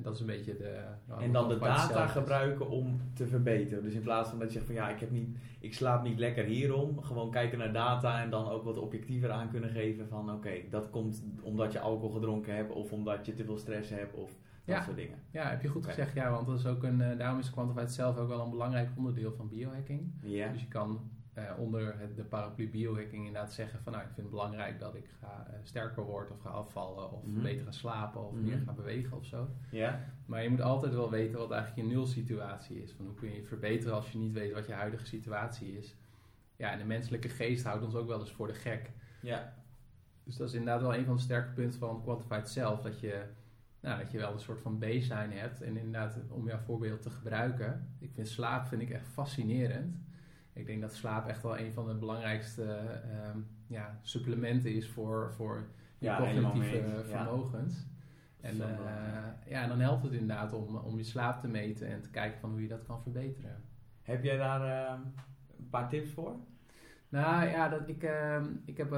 En 0.00 0.06
dat 0.06 0.14
is 0.14 0.20
een 0.20 0.26
beetje 0.26 0.56
de... 0.56 0.80
Nou, 1.08 1.22
en 1.22 1.32
dan 1.32 1.48
de 1.48 1.58
data 1.58 2.06
gebruiken 2.06 2.68
om 2.68 3.00
te 3.14 3.26
verbeteren. 3.26 3.82
Dus 3.82 3.94
in 3.94 4.02
plaats 4.02 4.28
van 4.28 4.38
dat 4.38 4.48
je 4.48 4.52
zegt 4.52 4.66
van 4.66 4.74
ja, 4.74 4.88
ik, 4.88 5.00
heb 5.00 5.10
niet, 5.10 5.36
ik 5.60 5.74
slaap 5.74 6.02
niet 6.02 6.18
lekker 6.18 6.44
hierom. 6.44 7.02
Gewoon 7.02 7.30
kijken 7.30 7.58
naar 7.58 7.72
data 7.72 8.22
en 8.22 8.30
dan 8.30 8.48
ook 8.48 8.64
wat 8.64 8.78
objectiever 8.78 9.30
aan 9.30 9.50
kunnen 9.50 9.70
geven 9.70 10.08
van 10.08 10.24
oké, 10.24 10.32
okay, 10.32 10.66
dat 10.70 10.90
komt 10.90 11.24
omdat 11.42 11.72
je 11.72 11.80
alcohol 11.80 12.10
gedronken 12.10 12.54
hebt 12.54 12.72
of 12.72 12.92
omdat 12.92 13.26
je 13.26 13.34
te 13.34 13.44
veel 13.44 13.58
stress 13.58 13.90
hebt 13.90 14.14
of 14.14 14.30
dat 14.64 14.76
ja. 14.76 14.82
soort 14.82 14.96
dingen. 14.96 15.18
Ja, 15.30 15.48
heb 15.50 15.62
je 15.62 15.68
goed 15.68 15.82
okay. 15.82 15.94
gezegd. 15.94 16.14
Ja, 16.14 16.30
want 16.30 16.46
dat 16.46 16.58
is 16.58 16.66
ook 16.66 16.82
een, 16.82 17.00
uh, 17.00 17.18
daarom 17.18 17.38
is 17.38 17.50
Quantified 17.50 17.90
zelf 17.90 18.16
ook 18.16 18.28
wel 18.28 18.44
een 18.44 18.50
belangrijk 18.50 18.88
onderdeel 18.96 19.32
van 19.32 19.48
biohacking. 19.48 20.12
Ja. 20.22 20.48
Dus 20.48 20.60
je 20.60 20.68
kan 20.68 21.00
uh, 21.40 21.58
onder 21.58 21.98
het, 21.98 22.16
de 22.16 22.24
paraplu 22.24 22.70
biohacking 22.70 23.26
inderdaad 23.26 23.52
zeggen 23.52 23.80
van 23.82 23.92
nou, 23.92 24.04
ik 24.04 24.10
vind 24.10 24.20
het 24.26 24.30
belangrijk 24.30 24.78
dat 24.78 24.94
ik 24.94 25.08
ga 25.20 25.46
uh, 25.50 25.54
sterker 25.62 26.04
word 26.04 26.30
of 26.30 26.40
ga 26.40 26.48
afvallen 26.48 27.12
of 27.12 27.24
Mhm. 27.26 27.42
beter 27.42 27.64
ga 27.64 27.70
slapen 27.72 28.26
of 28.26 28.32
meer 28.32 28.58
ga 28.66 28.72
bewegen 28.72 29.16
of 29.16 29.24
zo. 29.24 29.48
Ja. 29.70 30.04
Maar 30.26 30.42
je 30.42 30.50
moet 30.50 30.60
altijd 30.60 30.92
wel 30.92 31.10
weten 31.10 31.38
wat 31.38 31.50
eigenlijk 31.50 31.88
je 31.88 31.94
nulsituatie 31.94 32.82
is. 32.82 32.92
Van 32.92 33.04
hoe 33.04 33.14
kun 33.14 33.28
je 33.28 33.36
je 33.36 33.44
verbeteren 33.44 33.94
als 33.94 34.12
je 34.12 34.18
niet 34.18 34.32
weet 34.32 34.52
wat 34.52 34.66
je 34.66 34.72
huidige 34.72 35.06
situatie 35.06 35.76
is. 35.78 35.96
Ja, 36.56 36.72
en 36.72 36.78
de 36.78 36.84
menselijke 36.84 37.28
geest 37.28 37.64
houdt 37.64 37.84
ons 37.84 37.94
ook 37.94 38.08
wel 38.08 38.20
eens 38.20 38.32
voor 38.32 38.46
de 38.46 38.54
gek. 38.54 38.90
Ja. 39.20 39.52
Dus 40.24 40.36
dat 40.36 40.48
is 40.48 40.54
inderdaad 40.54 40.80
wel 40.80 40.94
een 40.94 41.04
van 41.04 41.16
de 41.16 41.22
sterke 41.22 41.52
punten 41.52 41.78
van 41.78 42.02
Quantified 42.02 42.48
zelf. 42.48 42.80
Dat 42.82 43.00
je, 43.00 43.22
nou, 43.80 43.98
dat 44.02 44.10
je 44.10 44.18
wel 44.18 44.32
een 44.32 44.38
soort 44.40 44.60
van 44.60 44.78
baseline 44.78 45.34
hebt. 45.34 45.60
En 45.62 45.76
inderdaad, 45.76 46.18
om 46.28 46.46
jouw 46.46 46.58
voorbeeld 46.58 47.02
te 47.02 47.10
gebruiken. 47.10 47.88
Ik 47.98 48.10
vind 48.12 48.28
slaap 48.28 48.66
vind 48.66 48.82
ik 48.82 48.90
echt 48.90 49.06
fascinerend. 49.08 49.96
Ik 50.52 50.66
denk 50.66 50.80
dat 50.80 50.94
slaap 50.94 51.26
echt 51.26 51.42
wel 51.42 51.58
een 51.58 51.72
van 51.72 51.86
de 51.86 51.94
belangrijkste 51.94 52.62
uh, 53.06 53.42
ja, 53.66 53.98
supplementen 54.02 54.74
is 54.74 54.88
voor, 54.88 55.32
voor 55.32 55.68
je 55.98 56.06
ja, 56.06 56.16
cognitieve 56.16 57.04
vermogens. 57.08 57.86
En, 58.40 58.56
uh, 58.56 58.66
ja, 59.46 59.62
en 59.62 59.68
dan 59.68 59.80
helpt 59.80 60.02
het 60.02 60.12
inderdaad 60.12 60.52
om, 60.52 60.76
om 60.76 60.96
je 60.96 61.04
slaap 61.04 61.40
te 61.40 61.48
meten 61.48 61.88
en 61.88 62.02
te 62.02 62.10
kijken 62.10 62.40
van 62.40 62.50
hoe 62.50 62.62
je 62.62 62.68
dat 62.68 62.82
kan 62.86 63.02
verbeteren. 63.02 63.62
Heb 64.02 64.24
jij 64.24 64.36
daar 64.36 64.60
uh, 64.60 65.00
een 65.58 65.68
paar 65.68 65.88
tips 65.88 66.10
voor? 66.10 66.36
Nou 67.08 67.46
ja, 67.46 67.68
dat 67.68 67.88
ik, 67.88 68.02
uh, 68.02 68.42
ik 68.64 68.76
heb 68.76 68.96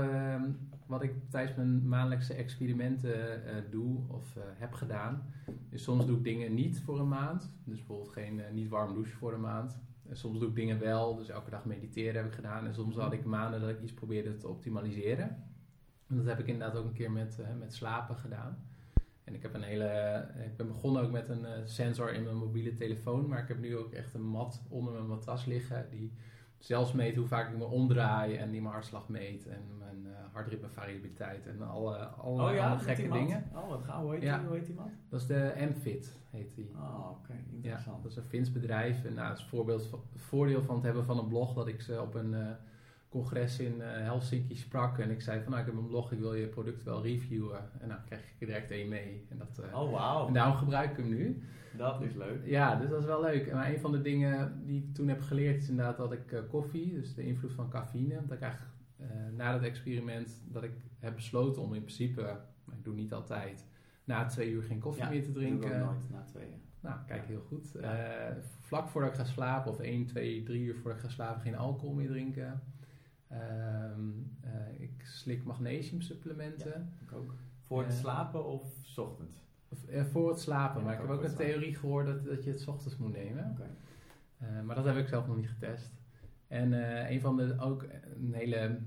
wat 0.87 1.03
ik 1.03 1.15
tijdens 1.31 1.57
mijn 1.57 1.89
maandelijkse 1.89 2.35
experimenten 2.35 3.43
uh, 3.47 3.71
doe 3.71 3.99
of 4.09 4.37
heb 4.59 4.73
gedaan. 4.73 5.33
Dus 5.71 5.83
soms 5.83 6.07
doe 6.07 6.17
ik 6.17 6.25
dingen 6.25 6.55
niet 6.55 6.81
voor 6.81 7.01
een 7.01 7.09
maand. 7.09 7.53
Dus 7.65 7.77
bijvoorbeeld 7.77 8.13
geen 8.13 8.43
niet 8.53 8.69
warm 8.69 8.95
douchen 8.95 9.19
voor 9.19 9.33
een 9.33 9.41
maand. 9.41 9.81
En 10.13 10.19
soms 10.19 10.39
doe 10.39 10.49
ik 10.49 10.55
dingen 10.55 10.79
wel, 10.79 11.17
dus 11.17 11.29
elke 11.29 11.51
dag 11.51 11.65
mediteren 11.65 12.15
heb 12.15 12.27
ik 12.27 12.33
gedaan. 12.33 12.67
En 12.67 12.75
soms 12.75 12.97
had 12.97 13.13
ik 13.13 13.25
maanden 13.25 13.61
dat 13.61 13.71
ik 13.71 13.81
iets 13.81 13.93
probeerde 13.93 14.37
te 14.37 14.49
optimaliseren. 14.49 15.45
En 16.09 16.17
dat 16.17 16.27
heb 16.27 16.39
ik 16.39 16.47
inderdaad 16.47 16.77
ook 16.77 16.85
een 16.85 16.93
keer 16.93 17.11
met, 17.11 17.39
met 17.59 17.75
slapen 17.75 18.17
gedaan. 18.17 18.67
En 19.25 19.35
ik 19.35 19.43
heb 19.43 19.55
een 19.55 19.63
hele. 19.63 20.25
Ik 20.45 20.57
ben 20.57 20.67
begonnen 20.67 21.03
ook 21.03 21.11
met 21.11 21.29
een 21.29 21.45
eh, 21.45 21.61
sensor 21.65 22.13
in 22.13 22.23
mijn 22.23 22.37
mobiele 22.37 22.75
telefoon. 22.75 23.29
Maar 23.29 23.43
ik 23.43 23.49
heb 23.49 23.59
nu 23.59 23.77
ook 23.77 23.93
echt 23.93 24.15
een 24.15 24.27
mat 24.27 24.63
onder 24.69 24.93
mijn 24.93 25.07
matras 25.07 25.45
liggen. 25.45 25.87
Die 25.91 26.13
zelfs 26.65 26.93
meet 26.93 27.17
hoe 27.17 27.27
vaak 27.27 27.51
ik 27.51 27.59
me 27.59 27.65
omdraai. 27.65 28.37
En 28.37 28.51
die 28.51 28.61
mijn 28.61 28.73
hartslag 28.73 29.09
meet. 29.09 29.47
En 29.47 29.63
mijn 29.79 30.07
uh, 30.07 30.13
hartritmevariabiliteit. 30.33 31.47
En 31.47 31.63
alle, 31.69 31.97
alle, 31.97 32.49
oh 32.49 32.55
ja, 32.55 32.71
alle 32.71 32.79
gekke 32.79 33.09
dingen. 33.09 33.51
Oh, 33.55 33.69
wat 33.69 33.83
gaan 33.85 34.03
Hoe 34.03 34.13
heet, 34.13 34.23
Ja. 34.23 34.39
die, 34.39 34.47
hoe 34.47 34.57
heet 34.57 34.67
die 34.67 34.75
man? 34.75 34.91
Dat 35.09 35.21
is 35.21 35.27
de 35.27 35.55
Amfit, 35.61 36.17
heet 36.31 36.55
die. 36.55 36.71
Oh, 36.75 37.11
oké. 37.11 37.33
Interessant. 37.51 38.03
dat 38.03 38.11
is 38.11 38.17
een 38.17 38.25
Fins 38.25 38.53
bedrijf. 38.53 39.05
En 39.05 39.15
nou, 39.15 39.29
dat 39.29 39.39
is 39.39 39.45
voorbeeld 39.45 39.91
voordeel 40.17 40.63
van 40.63 40.75
het 40.75 40.85
hebben 40.85 41.05
van 41.05 41.19
een 41.19 41.29
blog 41.29 41.55
dat 41.55 41.69
ik 41.69 41.81
ze 41.81 42.01
op 42.01 42.15
een 42.15 42.35
eh, 42.35 42.47
congres 43.13 43.59
in 43.59 43.81
eh, 43.81 43.89
Helsinki 43.91 44.57
sprak. 44.57 44.99
En 44.99 45.11
ik 45.11 45.21
zei 45.21 45.41
van 45.43 45.51
nou, 45.51 45.63
ik 45.63 45.69
heb 45.71 45.79
een 45.81 45.87
blog, 45.87 46.13
ik 46.13 46.19
wil 46.19 46.35
je 46.35 46.47
product 46.47 46.83
wel 46.83 47.03
reviewen. 47.03 47.81
En 47.81 47.89
nou 47.89 48.01
kreeg 48.07 48.19
ik 48.21 48.41
er 48.41 48.47
direct 48.47 48.71
één 48.71 48.89
mee. 48.89 49.27
En, 49.31 49.39
dat, 49.39 49.59
eh, 49.59 49.81
Oh, 49.81 50.25
en 50.27 50.33
daarom 50.33 50.57
gebruik 50.57 50.91
ik 50.91 50.97
hem 50.97 51.09
nu. 51.09 51.43
Dat 51.77 52.03
is 52.03 52.15
leuk. 52.15 52.47
Ja, 52.47 52.77
dus 52.77 52.91
dat 52.91 52.99
is 53.01 53.05
wel 53.07 53.21
leuk. 53.23 53.53
Maar 53.53 53.71
een 53.73 53.81
van 53.81 53.93
de 53.93 54.01
dingen 54.03 54.63
die 54.67 54.83
ik 54.83 54.95
toen 54.95 55.09
heb 55.09 55.21
geleerd 55.21 55.63
is 55.63 55.69
inderdaad 55.69 55.97
dat 55.97 56.13
ik 56.13 56.33
eh, 56.33 56.41
koffie, 56.51 56.93
dus 56.93 57.15
de 57.15 57.23
invloed 57.27 57.53
van 57.53 57.69
cafeïne, 57.71 58.21
dat 58.27 58.37
ik 58.37 58.43
eigenlijk 58.43 58.73
na 59.37 59.53
dat 59.53 59.63
experiment 59.63 60.43
dat 60.49 60.63
ik 60.63 60.73
heb 60.99 61.15
besloten 61.15 61.63
om 61.63 61.75
in 61.75 61.81
principe, 61.83 62.23
maar 62.65 62.77
ik 62.77 62.85
doe 62.85 62.95
niet 62.95 63.13
altijd, 63.13 63.67
na 64.05 64.27
twee 64.27 64.51
uur 64.51 64.63
geen 64.63 64.79
koffie 64.79 65.03
Ja, 65.03 65.09
meer 65.11 65.23
te 65.25 65.33
drinken. 65.33 65.79
nooit 65.79 66.11
na 66.11 66.23
tweeën. 66.25 66.61
Nou, 66.81 66.97
kijk 67.07 67.21
Ja. 67.23 67.27
heel 67.29 67.41
goed. 67.49 67.73
Ja. 67.81 68.37
Vlak 68.61 68.89
voordat 68.89 69.11
ik 69.11 69.17
ga 69.17 69.25
slapen, 69.25 69.71
of 69.71 69.79
1, 69.81 70.07
2, 70.07 70.43
3 70.43 70.63
uur 70.65 70.75
voordat 70.75 70.95
ik 70.99 71.05
ga 71.05 71.11
slapen, 71.11 71.41
geen 71.43 71.57
alcohol 71.57 71.95
meer 71.95 72.09
drinken. 72.09 72.63
Ehm, 73.33 74.01
eh, 74.41 74.81
ik 74.81 75.03
slik 75.05 75.45
magnesiumsupplementen. 75.45 76.93
Ik 77.03 77.13
ook. 77.13 77.35
Voor 77.61 77.83
het 77.83 77.93
Eh. 77.93 77.99
slapen 77.99 78.45
of 78.47 78.63
's 78.83 78.99
ochtends? 78.99 79.41
Eh, 79.89 80.05
voor 80.05 80.29
het 80.29 80.41
slapen, 80.41 80.79
Ja, 80.81 80.85
maar 80.85 80.95
ik 80.95 81.01
heb 81.01 81.11
ook 81.11 81.25
een 81.25 81.35
theorie 81.35 81.75
gehoord 81.75 82.07
dat, 82.07 82.25
dat 82.25 82.45
je 82.45 82.51
het 82.51 82.61
's 82.61 82.67
ochtends 82.67 82.97
moet 82.97 83.13
nemen. 83.13 83.51
Oké. 83.51 83.67
Maar 84.65 84.75
dat 84.77 84.85
heb 84.85 84.97
ik 84.97 85.09
zelf 85.09 85.27
nog 85.27 85.37
niet 85.37 85.49
getest. 85.49 85.91
En 86.49 86.73
een 87.13 87.21
van 87.21 87.37
de 87.37 87.57
ook 87.59 87.83
een 88.17 88.33
hele 88.35 88.79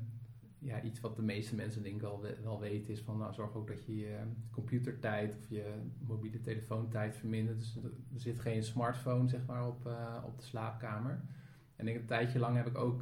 ja, 0.59 0.81
iets 0.81 0.99
wat 0.99 1.15
de 1.15 1.21
meeste 1.21 1.55
mensen 1.55 1.83
denk 1.83 1.95
ik 1.95 2.01
wel, 2.01 2.21
we- 2.21 2.37
wel 2.43 2.59
weten 2.59 2.93
is 2.93 3.01
van 3.01 3.17
nou, 3.17 3.33
zorg 3.33 3.53
ook 3.55 3.67
dat 3.67 3.85
je 3.85 3.95
je 3.97 4.17
computertijd 4.51 5.35
of 5.35 5.49
je 5.49 5.73
mobiele 5.99 6.41
telefoontijd 6.41 7.15
vermindert. 7.15 7.57
Dus 7.59 7.75
er 7.83 7.91
zit 8.19 8.39
geen 8.39 8.63
smartphone 8.63 9.27
zeg 9.29 9.45
maar 9.45 9.67
op, 9.67 9.89
op 10.25 10.37
de 10.37 10.43
slaapkamer. 10.43 11.21
En 11.75 11.87
ik, 11.87 11.95
een 11.95 12.05
tijdje 12.05 12.39
lang 12.39 12.55
heb 12.55 12.67
ik 12.67 12.77
ook 12.77 13.01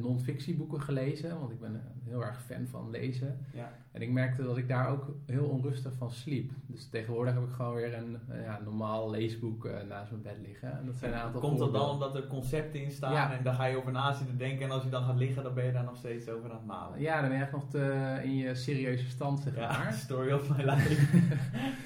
non-fictieboeken 0.00 0.80
gelezen, 0.80 1.38
want 1.38 1.50
ik 1.50 1.60
ben 1.60 1.74
eh, 1.74 1.80
heel 2.10 2.24
erg 2.24 2.42
fan 2.42 2.66
van 2.66 2.90
lezen. 2.90 3.38
Ja. 3.54 3.72
En 3.92 4.02
ik 4.02 4.10
merkte 4.10 4.42
dat 4.42 4.56
ik 4.56 4.68
daar 4.68 4.88
ook 4.88 5.14
heel 5.26 5.44
onrustig 5.44 5.92
van 5.98 6.10
sliep. 6.10 6.50
Dus 6.66 6.88
tegenwoordig 6.88 7.34
heb 7.34 7.42
ik 7.42 7.52
gewoon 7.52 7.74
weer 7.74 7.94
een 7.94 8.18
eh, 8.28 8.42
ja, 8.44 8.60
normaal 8.64 9.10
leesboek 9.10 9.64
eh, 9.66 9.82
naast 9.88 10.10
mijn 10.10 10.22
bed 10.22 10.36
liggen. 10.46 10.78
En 10.78 10.86
dat 10.86 10.94
zijn 10.94 11.12
een 11.12 11.18
aantal 11.18 11.40
Komt 11.40 11.58
dat 11.58 11.72
dan 11.72 11.90
omdat 11.90 12.14
er 12.14 12.26
concepten 12.26 12.82
in 12.82 12.90
staan 12.90 13.12
Ja. 13.12 13.32
en 13.36 13.44
daar 13.44 13.54
ga 13.54 13.64
je 13.64 13.76
over 13.76 13.92
na 13.92 14.12
zitten 14.12 14.38
denken 14.38 14.64
en 14.64 14.70
als 14.70 14.82
je 14.84 14.90
dan 14.90 15.04
gaat 15.04 15.16
liggen, 15.16 15.42
dan 15.42 15.54
ben 15.54 15.64
je 15.64 15.72
daar 15.72 15.84
nog 15.84 15.96
steeds 15.96 16.28
over 16.28 16.50
aan 16.50 16.56
het 16.56 16.66
malen? 16.66 17.00
Ja, 17.00 17.20
dan 17.20 17.28
ben 17.28 17.38
je 17.38 17.42
echt 17.44 17.52
nog 17.52 17.68
te, 17.70 18.20
in 18.22 18.36
je 18.36 18.54
serieuze 18.54 19.08
stand, 19.08 19.40
zeg 19.40 19.56
maar. 19.56 19.92
story 20.04 20.32
of 20.32 20.56
my 20.56 20.64
life. 20.64 21.06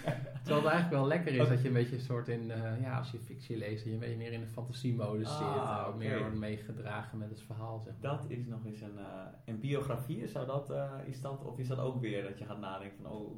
Terwijl 0.47 0.65
het 0.65 0.73
eigenlijk 0.75 1.03
wel 1.03 1.07
lekker 1.07 1.35
is 1.35 1.49
dat 1.49 1.63
je 1.63 1.69
een 1.69 1.75
beetje 1.75 1.97
een 1.97 2.03
soort 2.03 2.29
in, 2.29 2.51
eh, 2.51 2.81
ja, 2.81 2.99
als 2.99 3.11
je 3.11 3.19
fictie 3.19 3.57
leest, 3.57 3.77
dat 3.77 3.85
je 3.85 3.93
een 3.93 3.99
beetje 3.99 4.17
meer 4.17 4.33
in 4.33 4.41
de 4.41 4.47
fantasiemodus 4.47 5.29
Ah, 5.29 5.37
zit. 5.39 5.87
Oké. 5.89 5.97
meer 5.97 6.19
wordt 6.19 6.35
meegedragen 6.37 7.19
met 7.19 7.29
het 7.31 7.43
verhaal, 7.43 7.79
zeg. 7.85 7.95
Dat 8.01 8.25
is 8.29 8.47
nog 8.47 8.65
eens 8.67 8.81
een... 8.81 8.99
eh 8.99 9.05
en 9.45 9.61
biografie, 9.61 10.29
zou 10.29 10.47
dat, 10.47 10.71
eh 10.71 10.93
is 11.05 11.21
dat, 11.21 11.45
of 11.45 11.59
is 11.59 11.69
dat 11.69 11.79
ook 11.79 12.01
weer 12.01 12.23
dat 12.23 12.39
je 12.39 12.45
gaat 12.45 12.61
nadenken 12.61 12.97
van, 13.03 13.11
oh, 13.13 13.35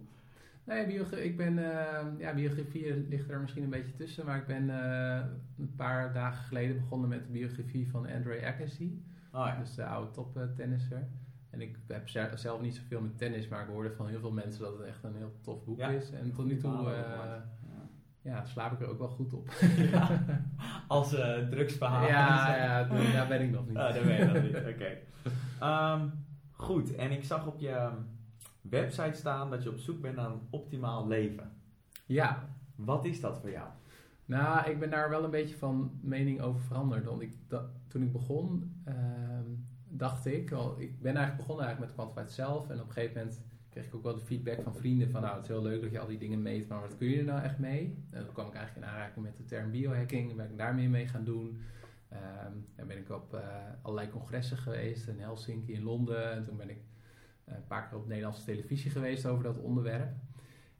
Nee, 0.64 0.86
ik 1.24 1.36
ben, 1.36 1.58
eh, 1.58 2.06
ja, 2.18 2.34
biografie 2.34 3.06
ligt 3.08 3.30
er 3.30 3.40
misschien 3.40 3.62
een 3.62 3.70
beetje 3.70 3.94
tussen, 3.94 4.26
maar 4.26 4.36
ik 4.38 4.46
ben 4.46 4.68
een 5.58 5.74
paar 5.76 6.12
dagen 6.12 6.44
geleden 6.44 6.76
begonnen 6.76 7.08
met 7.08 7.24
de 7.24 7.32
biografie 7.32 7.88
van 7.90 8.06
Andre 8.10 8.46
Agassi. 8.46 9.02
oh 9.32 9.46
ja. 9.46 9.58
Dus 9.58 9.74
de 9.74 9.84
oude 9.86 10.10
toptennisser. 10.10 11.08
En 11.50 11.60
ik 11.60 11.76
heb 11.86 12.08
ze- 12.08 12.30
zelf 12.34 12.60
niet 12.60 12.74
zoveel 12.74 13.00
met 13.00 13.18
tennis, 13.18 13.48
maar 13.48 13.62
ik 13.62 13.68
hoorde 13.68 13.90
van 13.92 14.08
heel 14.08 14.20
veel 14.20 14.32
mensen 14.32 14.62
dat 14.62 14.78
het 14.78 14.86
echt 14.86 15.02
een 15.04 15.16
heel 15.16 15.32
tof 15.40 15.64
boek 15.64 15.78
Ja. 15.78 15.88
is. 15.88 16.10
En 16.10 16.32
tot 16.32 16.46
nu 16.46 16.56
toe. 16.56 16.70
Ja, 18.28 18.44
slaap 18.44 18.72
ik 18.72 18.80
er 18.80 18.88
ook 18.88 18.98
wel 18.98 19.08
goed 19.08 19.32
op. 19.32 19.50
Ja. 19.76 20.24
Als 20.86 21.14
uh, 21.14 21.48
drugsverhaal. 21.48 22.06
ja, 22.06 22.56
ja, 22.64 22.84
daar 23.12 23.28
ben 23.28 23.40
ik 23.40 23.50
nog 23.50 23.66
niet. 23.66 23.76
Ah, 23.76 23.94
daar 23.94 24.04
ben 24.04 24.16
je 24.16 24.24
nog 24.24 24.42
niet, 24.42 24.56
oké. 24.74 24.96
Ehm, 25.60 26.08
goed, 26.52 26.94
en 26.94 27.10
ik 27.10 27.24
zag 27.24 27.46
op 27.46 27.60
je 27.60 27.88
website 28.60 29.18
staan 29.18 29.50
dat 29.50 29.62
je 29.62 29.70
op 29.70 29.78
zoek 29.78 30.00
bent 30.00 30.16
naar 30.16 30.30
een 30.30 30.46
optimaal 30.50 31.06
leven. 31.06 31.52
Ja, 32.06 32.48
Wat 32.74 33.04
is 33.04 33.20
dat 33.20 33.38
voor 33.40 33.50
jou? 33.50 33.68
nou, 34.24 34.70
ik 34.70 34.78
ben 34.78 34.90
daar 34.90 35.10
wel 35.10 35.24
een 35.24 35.30
beetje 35.30 35.56
van 35.56 35.98
mening 36.02 36.40
over 36.40 36.60
veranderd. 36.60 37.04
Want 37.04 37.22
ik, 37.22 37.32
toen 37.88 38.02
ik 38.02 38.12
begon, 38.12 38.80
ehm, 38.84 39.44
dacht 39.88 40.26
ik, 40.26 40.52
al, 40.52 40.80
ik 40.80 41.00
ben 41.02 41.16
eigenlijk 41.16 41.36
begonnen 41.36 41.66
eigenlijk 41.66 41.96
met 41.96 42.04
Quantified 42.04 42.34
zelf. 42.34 42.70
En 42.70 42.80
op 42.80 42.86
een 42.86 42.92
gegeven 42.92 43.16
moment 43.16 43.42
kreeg 43.78 43.90
ik 43.90 43.96
ook 43.96 44.02
wel 44.02 44.14
de 44.14 44.26
feedback 44.26 44.62
van 44.62 44.74
vrienden 44.74 45.10
van, 45.10 45.22
nou, 45.22 45.34
het 45.34 45.42
is 45.42 45.48
heel 45.48 45.62
leuk 45.62 45.80
dat 45.82 45.90
je 45.90 45.98
al 45.98 46.06
die 46.06 46.18
dingen 46.18 46.42
meet, 46.42 46.68
maar 46.68 46.80
wat 46.80 46.96
kun 46.96 47.08
je 47.08 47.18
er 47.18 47.24
nou 47.24 47.42
echt 47.42 47.58
mee? 47.58 48.04
En 48.10 48.24
toen 48.24 48.34
kwam 48.34 48.46
ik 48.46 48.54
eigenlijk 48.54 48.86
in 48.86 48.92
aanraking 48.92 49.24
met 49.24 49.36
de 49.36 49.44
term 49.44 49.70
biohacking. 49.70 50.36
Ben 50.36 50.50
ik 50.50 50.58
daarmee 50.58 50.88
mee 50.88 51.08
gaan 51.08 51.24
doen. 51.24 51.60
Ehm 52.08 52.52
dan 52.76 52.86
ben 52.86 52.98
ik 52.98 53.10
op 53.10 53.34
eh, 53.34 53.40
allerlei 53.82 54.10
congressen 54.10 54.56
geweest, 54.56 55.08
in 55.08 55.20
Helsinki, 55.20 55.72
in 55.72 55.82
Londen. 55.82 56.32
En 56.32 56.44
toen 56.44 56.56
ben 56.56 56.70
ik 56.70 56.78
eh, 57.44 57.54
een 57.54 57.66
paar 57.66 57.88
keer 57.88 57.98
op 57.98 58.06
Nederlandse 58.06 58.44
televisie 58.44 58.90
geweest 58.90 59.26
over 59.26 59.44
dat 59.44 59.58
onderwerp. 59.58 60.12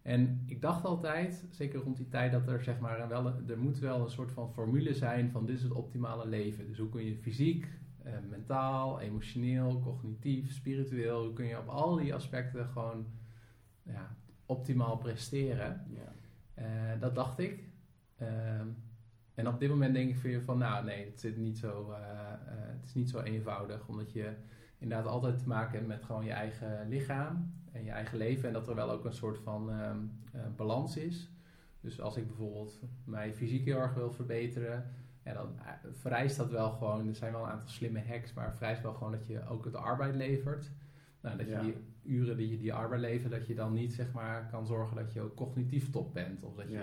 En 0.02 0.42
ik 0.46 0.60
dacht 0.60 0.84
altijd, 0.84 1.44
zeker 1.50 1.80
rond 1.80 1.96
die 1.96 2.08
tijd, 2.08 2.32
dat 2.32 2.46
er 2.46 2.62
zeg 2.62 2.78
maar 2.78 3.08
wel, 3.08 3.26
er 3.48 3.58
moet 3.58 3.78
wel 3.78 4.00
een 4.00 4.10
soort 4.10 4.32
van 4.32 4.52
formule 4.52 4.94
zijn 4.94 5.30
van 5.30 5.46
dit 5.46 5.56
is 5.56 5.62
het 5.62 5.72
optimale 5.72 6.26
leven. 6.26 6.66
Dus 6.66 6.78
hoe 6.78 6.88
kun 6.88 7.04
je 7.04 7.16
fysiek, 7.16 7.68
eh, 8.08 8.18
mentaal, 8.28 9.00
emotioneel, 9.00 9.80
cognitief, 9.80 10.52
spiritueel, 10.52 11.32
kun 11.32 11.46
je 11.46 11.58
op 11.58 11.68
al 11.68 11.96
die 11.96 12.14
aspecten 12.14 12.68
gewoon 12.68 13.06
ja, 13.82 14.16
optimaal 14.46 14.96
presteren. 14.96 15.86
Ja. 15.90 16.12
Eh, 16.54 17.00
dat 17.00 17.14
dacht 17.14 17.38
ik. 17.38 17.64
Ehm, 18.16 18.66
en 19.34 19.48
op 19.48 19.60
dit 19.60 19.68
moment 19.68 19.94
denk 19.94 20.10
ik 20.10 20.16
weer 20.16 20.42
van, 20.42 20.58
nou 20.58 20.84
nee, 20.84 21.04
het, 21.04 21.20
zit 21.20 21.36
niet 21.36 21.58
zo, 21.58 21.90
eh, 21.90 22.00
het 22.48 22.84
is 22.84 22.94
niet 22.94 23.10
zo 23.10 23.20
eenvoudig. 23.20 23.88
Omdat 23.88 24.12
je 24.12 24.34
inderdaad 24.78 25.06
altijd 25.06 25.38
te 25.38 25.48
maken 25.48 25.74
hebt 25.74 25.86
met 25.86 26.04
gewoon 26.04 26.24
je 26.24 26.32
eigen 26.32 26.88
lichaam 26.88 27.52
en 27.72 27.84
je 27.84 27.90
eigen 27.90 28.18
leven. 28.18 28.46
En 28.46 28.52
dat 28.52 28.68
er 28.68 28.74
wel 28.74 28.90
ook 28.90 29.04
een 29.04 29.12
soort 29.12 29.38
van 29.38 29.70
ehm, 29.70 29.98
eh, 30.32 30.40
balans 30.56 30.96
is. 30.96 31.30
Dus 31.80 32.00
als 32.00 32.16
ik 32.16 32.26
bijvoorbeeld 32.26 32.80
mijn 33.04 33.34
fysiek 33.34 33.64
heel 33.64 33.80
erg 33.80 33.94
wil 33.94 34.12
verbeteren, 34.12 34.90
ja, 35.24 35.32
dan 35.32 35.58
eh, 35.58 35.72
vereist 35.92 36.36
dat 36.36 36.50
wel 36.50 36.70
gewoon, 36.70 37.08
er 37.08 37.14
zijn 37.14 37.32
wel 37.32 37.42
een 37.42 37.50
aantal 37.50 37.68
slimme 37.68 38.02
hacks, 38.08 38.32
maar 38.34 38.46
het 38.46 38.56
vereist 38.56 38.82
wel 38.82 38.92
gewoon 38.94 39.12
dat 39.12 39.26
je 39.26 39.46
ook 39.48 39.70
de 39.72 39.78
arbeid 39.78 40.14
levert. 40.14 40.70
Nou, 41.20 41.36
dat 41.36 41.46
je 41.46 41.52
Ja. 41.52 41.60
die 41.60 41.74
uren 42.02 42.36
die 42.36 42.50
je 42.50 42.58
die 42.58 42.72
arbeid 42.74 43.00
levert, 43.00 43.32
dat 43.32 43.46
je 43.46 43.54
dan 43.54 43.72
niet 43.72 43.92
zeg 43.92 44.12
maar 44.12 44.48
kan 44.50 44.66
zorgen 44.66 44.96
dat 44.96 45.12
je 45.12 45.20
ook 45.20 45.34
cognitief 45.34 45.90
top 45.90 46.14
bent. 46.14 46.42
Of 46.42 46.54
dat 46.54 46.70
je 46.70 46.82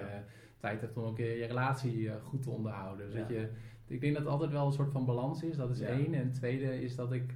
tijd 0.58 0.82
hebt 0.82 0.98
om 0.98 1.04
ook 1.04 1.18
je, 1.18 1.24
je 1.26 1.46
relatie 1.46 2.10
eh, 2.10 2.16
goed 2.24 2.42
te 2.44 2.50
onderhouden. 2.50 3.06
Dus 3.06 3.16
Ja. 3.16 3.20
dat 3.22 3.30
je, 3.30 3.50
ik 3.88 4.02
denk 4.02 4.14
dat 4.14 4.24
het 4.24 4.32
altijd 4.32 4.52
wel 4.52 4.66
een 4.66 4.74
soort 4.74 4.92
van 4.92 5.06
balans 5.06 5.44
is. 5.44 5.56
Dat 5.58 5.70
is 5.70 5.80
één. 5.80 6.14
En 6.14 6.24
het 6.24 6.34
tweede 6.34 6.82
is 6.82 6.96
dat 6.96 7.12
ik, 7.12 7.36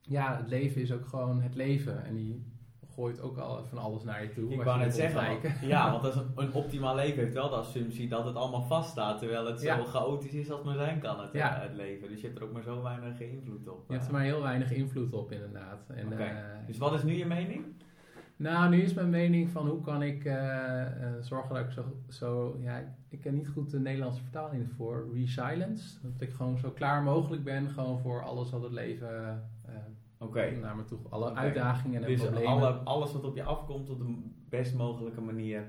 ja, 0.00 0.36
het 0.36 0.48
leven 0.48 0.80
is 0.80 0.92
ook 0.92 1.06
gewoon 1.06 1.42
het 1.42 1.54
leven. 1.54 2.04
En 2.04 2.14
die 2.14 2.44
gooit 2.98 3.20
ook 3.20 3.38
al 3.38 3.64
van 3.64 3.78
alles 3.78 4.04
naar 4.04 4.22
je 4.22 4.32
toe. 4.32 4.50
Ik 4.52 4.62
wou 4.62 4.78
net 4.78 4.94
zeggen, 4.94 5.26
want- 5.28 5.60
ja, 5.60 5.90
want 5.90 6.04
als 6.04 6.16
een, 6.16 6.30
een 6.36 6.52
optimaal 6.52 6.94
leven 6.94 7.22
heeft 7.22 7.34
wel 7.34 7.48
de 7.48 7.54
assumptie 7.56 8.08
dat 8.08 8.24
het 8.24 8.34
allemaal 8.34 8.62
vaststaat, 8.62 9.18
terwijl 9.18 9.46
het 9.46 9.60
zo 9.60 9.84
chaotisch 9.84 10.32
is 10.32 10.50
als 10.50 10.62
maar 10.62 10.74
zijn 10.74 11.00
kan, 11.00 11.20
het, 11.20 11.32
Ja. 11.32 11.56
eh, 11.56 11.62
het 11.62 11.76
leven. 11.76 12.08
Dus 12.08 12.20
je 12.20 12.26
hebt 12.26 12.38
er 12.38 12.44
ook 12.44 12.52
maar 12.52 12.62
zo 12.62 12.82
weinig 12.82 13.20
invloed 13.20 13.68
op. 13.68 13.84
Je 13.86 13.92
hebt 13.92 14.00
eh. 14.02 14.08
er 14.08 14.14
maar 14.14 14.24
heel 14.24 14.42
weinig 14.42 14.72
invloed 14.72 15.12
op, 15.12 15.32
inderdaad. 15.32 15.78
En, 15.88 16.18
eh, 16.18 16.34
Dus 16.66 16.78
wat 16.78 16.94
is 16.94 17.02
nu 17.02 17.12
je 17.14 17.26
mening? 17.26 17.64
Nou, 18.36 18.68
nu 18.70 18.82
is 18.82 18.94
mijn 18.94 19.10
mening 19.10 19.50
van 19.50 19.68
hoe 19.68 19.80
kan 19.80 20.02
ik 20.02 20.22
zorgen 21.20 21.54
dat 21.54 21.64
ik 21.64 21.70
zo, 21.70 21.84
zo 22.08 22.56
ja, 22.60 22.76
ik- 22.78 22.86
ik 23.08 23.20
ken 23.20 23.34
niet 23.34 23.48
goed 23.48 23.70
de 23.70 23.78
Nederlandse 23.80 24.22
vertaling 24.22 24.70
voor, 24.76 25.08
resilience. 25.14 25.98
Dat 26.02 26.20
ik 26.28 26.32
gewoon 26.32 26.58
zo 26.58 26.70
klaar 26.70 27.02
mogelijk 27.02 27.44
ben, 27.44 27.68
gewoon 27.68 27.98
voor 28.00 28.22
alles 28.24 28.50
wat 28.50 28.62
het 28.62 28.72
leven 28.72 29.42
Oké. 30.18 30.50
naar 30.50 30.76
me 30.76 30.84
toe, 30.84 30.98
alle 31.10 31.34
uitdagingen 31.34 32.02
en 32.02 32.08
Dus 32.08 32.20
problemen. 32.22 32.50
alle, 32.50 32.68
alles 32.72 33.12
wat 33.12 33.24
op 33.24 33.36
je 33.36 33.42
afkomt 33.42 33.90
op 33.90 33.98
de 33.98 34.14
best 34.48 34.74
mogelijke 34.74 35.20
manier 35.20 35.68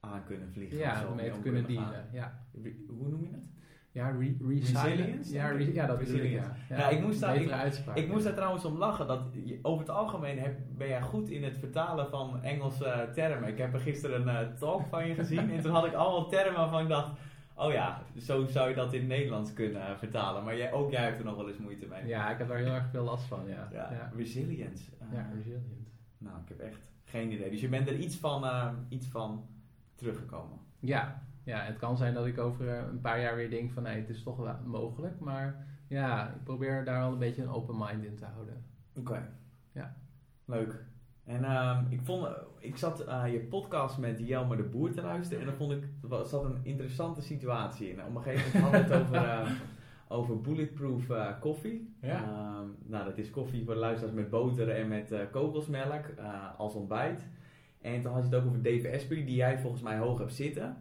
aan 0.00 0.24
kunnen 0.24 0.52
vliegen. 0.52 0.78
ja, 0.78 1.04
mee 1.16 1.30
te 1.30 1.40
kunnen 1.40 1.66
dealen. 1.66 2.08
Ja, 2.12 2.46
Hoe 2.88 3.08
noem 3.08 3.22
je 3.24 3.30
het? 3.32 3.50
ja 3.92 4.08
re- 4.10 4.36
resilience. 4.48 5.32
Ja, 5.34 5.48
re- 5.48 5.58
ik. 5.58 5.74
ja, 5.74 5.86
dat 5.86 5.98
bedoel 5.98 6.18
ik, 6.20 6.30
ja. 6.30 6.56
Ja, 6.68 6.88
ik 6.88 7.00
moest 7.00 7.20
daar- 7.20 7.50
uitspraak. 7.50 7.96
Ik 7.96 8.08
moest 8.08 8.24
daar 8.24 8.34
trouwens 8.34 8.64
om 8.64 8.76
lachen. 8.76 9.06
Dat 9.06 9.20
je- 9.44 9.58
over 9.62 9.80
het 9.80 9.90
algemeen 9.90 10.38
heb, 10.38 10.58
ben 10.76 10.88
jij 10.88 11.02
goed 11.02 11.28
in 11.28 11.44
het 11.44 11.58
vertalen 11.58 12.08
van 12.10 12.42
Engelse 12.42 12.84
eh, 12.84 13.10
termen. 13.12 13.48
Ik 13.48 13.58
heb 13.58 13.74
er 13.74 13.80
gisteren 13.80 14.28
een 14.28 14.46
eh, 14.48 14.54
talk 14.54 14.86
van 14.86 15.06
je 15.08 15.14
gezien. 15.14 15.50
en 15.52 15.60
toen 15.62 15.72
had 15.72 15.86
ik 15.86 15.94
allemaal 15.94 16.28
termen 16.28 16.54
waarvan 16.60 16.82
ik 16.82 16.88
dacht... 16.88 17.12
Oh 17.56 17.72
ja, 17.72 18.02
zo 18.18 18.46
zou 18.46 18.68
je 18.68 18.74
dat 18.74 18.92
in 18.92 18.98
het 18.98 19.08
Nederlands 19.08 19.52
kunnen 19.52 19.98
vertalen. 19.98 20.44
Maar 20.44 20.56
jij, 20.56 20.72
ook 20.72 20.90
jij 20.90 21.04
hebt 21.04 21.18
er 21.18 21.24
nog 21.24 21.36
wel 21.36 21.48
eens 21.48 21.58
moeite 21.58 21.86
mee. 21.86 22.06
Ja, 22.06 22.30
ik 22.30 22.38
heb 22.38 22.48
daar 22.48 22.56
heel 22.56 22.66
erg 22.66 22.90
veel 22.90 23.04
last 23.04 23.24
van, 23.24 23.46
ja. 23.46 23.68
Ja, 23.72 23.92
Ja, 23.92 24.12
Resilience. 24.16 24.90
Eh, 24.98 25.06
ja 25.12 25.30
resilient. 25.34 25.88
Nou, 26.18 26.40
ik 26.42 26.48
heb 26.48 26.58
echt 26.58 26.78
Geen 27.04 27.32
idee. 27.32 27.50
Dus 27.50 27.60
je 27.60 27.68
bent 27.68 27.88
er 27.88 27.96
iets 27.96 28.16
van, 28.16 28.44
eh, 28.44 28.72
iets 28.88 29.06
van 29.06 29.46
teruggekomen. 29.94 30.58
Ja. 30.80 31.22
ja, 31.44 31.58
het 31.58 31.76
kan 31.76 31.96
zijn 31.96 32.14
dat 32.14 32.26
ik 32.26 32.38
over 32.38 32.68
eh, 32.68 32.86
een 32.90 33.00
paar 33.00 33.20
jaar 33.20 33.36
weer 33.36 33.50
denk 33.50 33.70
van 33.70 33.82
nee, 33.82 34.00
het 34.00 34.08
is 34.08 34.22
toch 34.22 34.36
wel 34.36 34.56
mogelijk. 34.64 35.20
Maar 35.20 35.66
ja, 35.88 36.28
ik 36.28 36.44
probeer 36.44 36.84
daar 36.84 37.00
wel 37.00 37.12
een 37.12 37.18
beetje 37.18 37.42
een 37.42 37.48
open 37.48 37.76
mind 37.78 38.04
in 38.04 38.16
te 38.16 38.24
houden. 38.24 38.64
Oké. 38.94 39.32
Ja. 39.72 39.96
Leuk. 40.44 40.84
En 41.26 41.44
ehm, 41.44 41.84
ik, 41.88 42.00
vond, 42.02 42.28
ik 42.58 42.76
zat 42.76 43.04
eh, 43.04 43.22
je 43.32 43.38
podcast 43.38 43.98
met 43.98 44.18
Jelmer 44.18 44.56
de 44.56 44.62
Boer 44.62 44.92
te 44.92 45.02
luisteren 45.02 45.40
en 45.40 45.46
dan 45.46 45.56
vond 45.56 45.72
ik, 45.72 45.82
er 46.10 46.26
zat 46.26 46.44
een 46.44 46.60
interessante 46.62 47.22
situatie 47.22 47.88
in. 47.88 48.04
Op 48.04 48.14
een 48.16 48.22
gegeven 48.22 48.60
moment 48.60 48.72
hadden 48.72 48.88
we 48.88 48.94
het 48.94 49.02
over, 49.02 49.28
eh, 49.30 49.50
over 50.08 50.40
bulletproof 50.40 51.10
eh, 51.10 51.26
koffie. 51.40 51.94
Ja. 52.00 52.22
Ehm, 52.22 52.66
nou, 52.84 53.04
dat 53.04 53.18
is 53.18 53.30
koffie 53.30 53.64
voor 53.64 53.74
de 53.74 53.80
luisteraars 53.80 54.16
met 54.16 54.30
boter 54.30 54.68
en 54.68 54.88
met 54.88 55.14
kokosmelk 55.30 56.04
als 56.56 56.74
ontbijt. 56.74 57.26
En 57.80 58.00
toen 58.00 58.12
had 58.12 58.22
je 58.22 58.28
het 58.28 58.44
ook 58.44 58.50
over 58.50 58.94
Asprey, 58.94 59.24
die 59.24 59.36
jij 59.36 59.58
volgens 59.58 59.82
mij 59.82 59.98
hoog 59.98 60.18
hebt 60.18 60.34
zitten. 60.34 60.76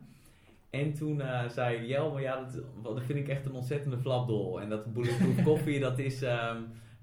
En 0.69 0.93
toen 0.93 1.21
zei 1.47 1.87
Jelmer, 1.87 2.21
ja, 2.21 2.39
dat, 2.39 2.63
dat 2.83 3.03
vind 3.03 3.19
ik 3.19 3.27
echt 3.27 3.45
een 3.45 3.53
ontzettende 3.53 3.97
flapdol. 3.97 4.61
En 4.61 4.69
dat 4.69 4.93
bulletproof 4.93 5.43
koffie, 5.53 5.79
dat 5.79 5.99
is... 5.99 6.21
Ehm, 6.21 6.57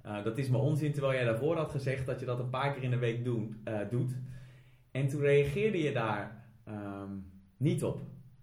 uh, 0.07 0.25
dat 0.25 0.39
is 0.39 0.49
maar 0.49 0.61
onzin, 0.61 0.93
terwijl 0.93 1.15
jij 1.15 1.25
daarvoor 1.25 1.57
had 1.57 1.71
gezegd 1.71 2.07
dat 2.07 2.21
je 2.21 2.27
dat 2.27 2.39
een 2.39 2.51
paar 2.51 2.73
keer 2.73 2.83
in 2.83 2.91
de 2.91 2.99
week 2.99 3.27
uh, 3.27 3.79
doet. 3.91 4.17
En 4.91 5.09
toen 5.09 5.21
reageerde 5.21 5.83
je 5.83 5.93
daar 5.93 6.45
um, 6.69 7.25
niet 7.57 7.85
op. 7.85 8.01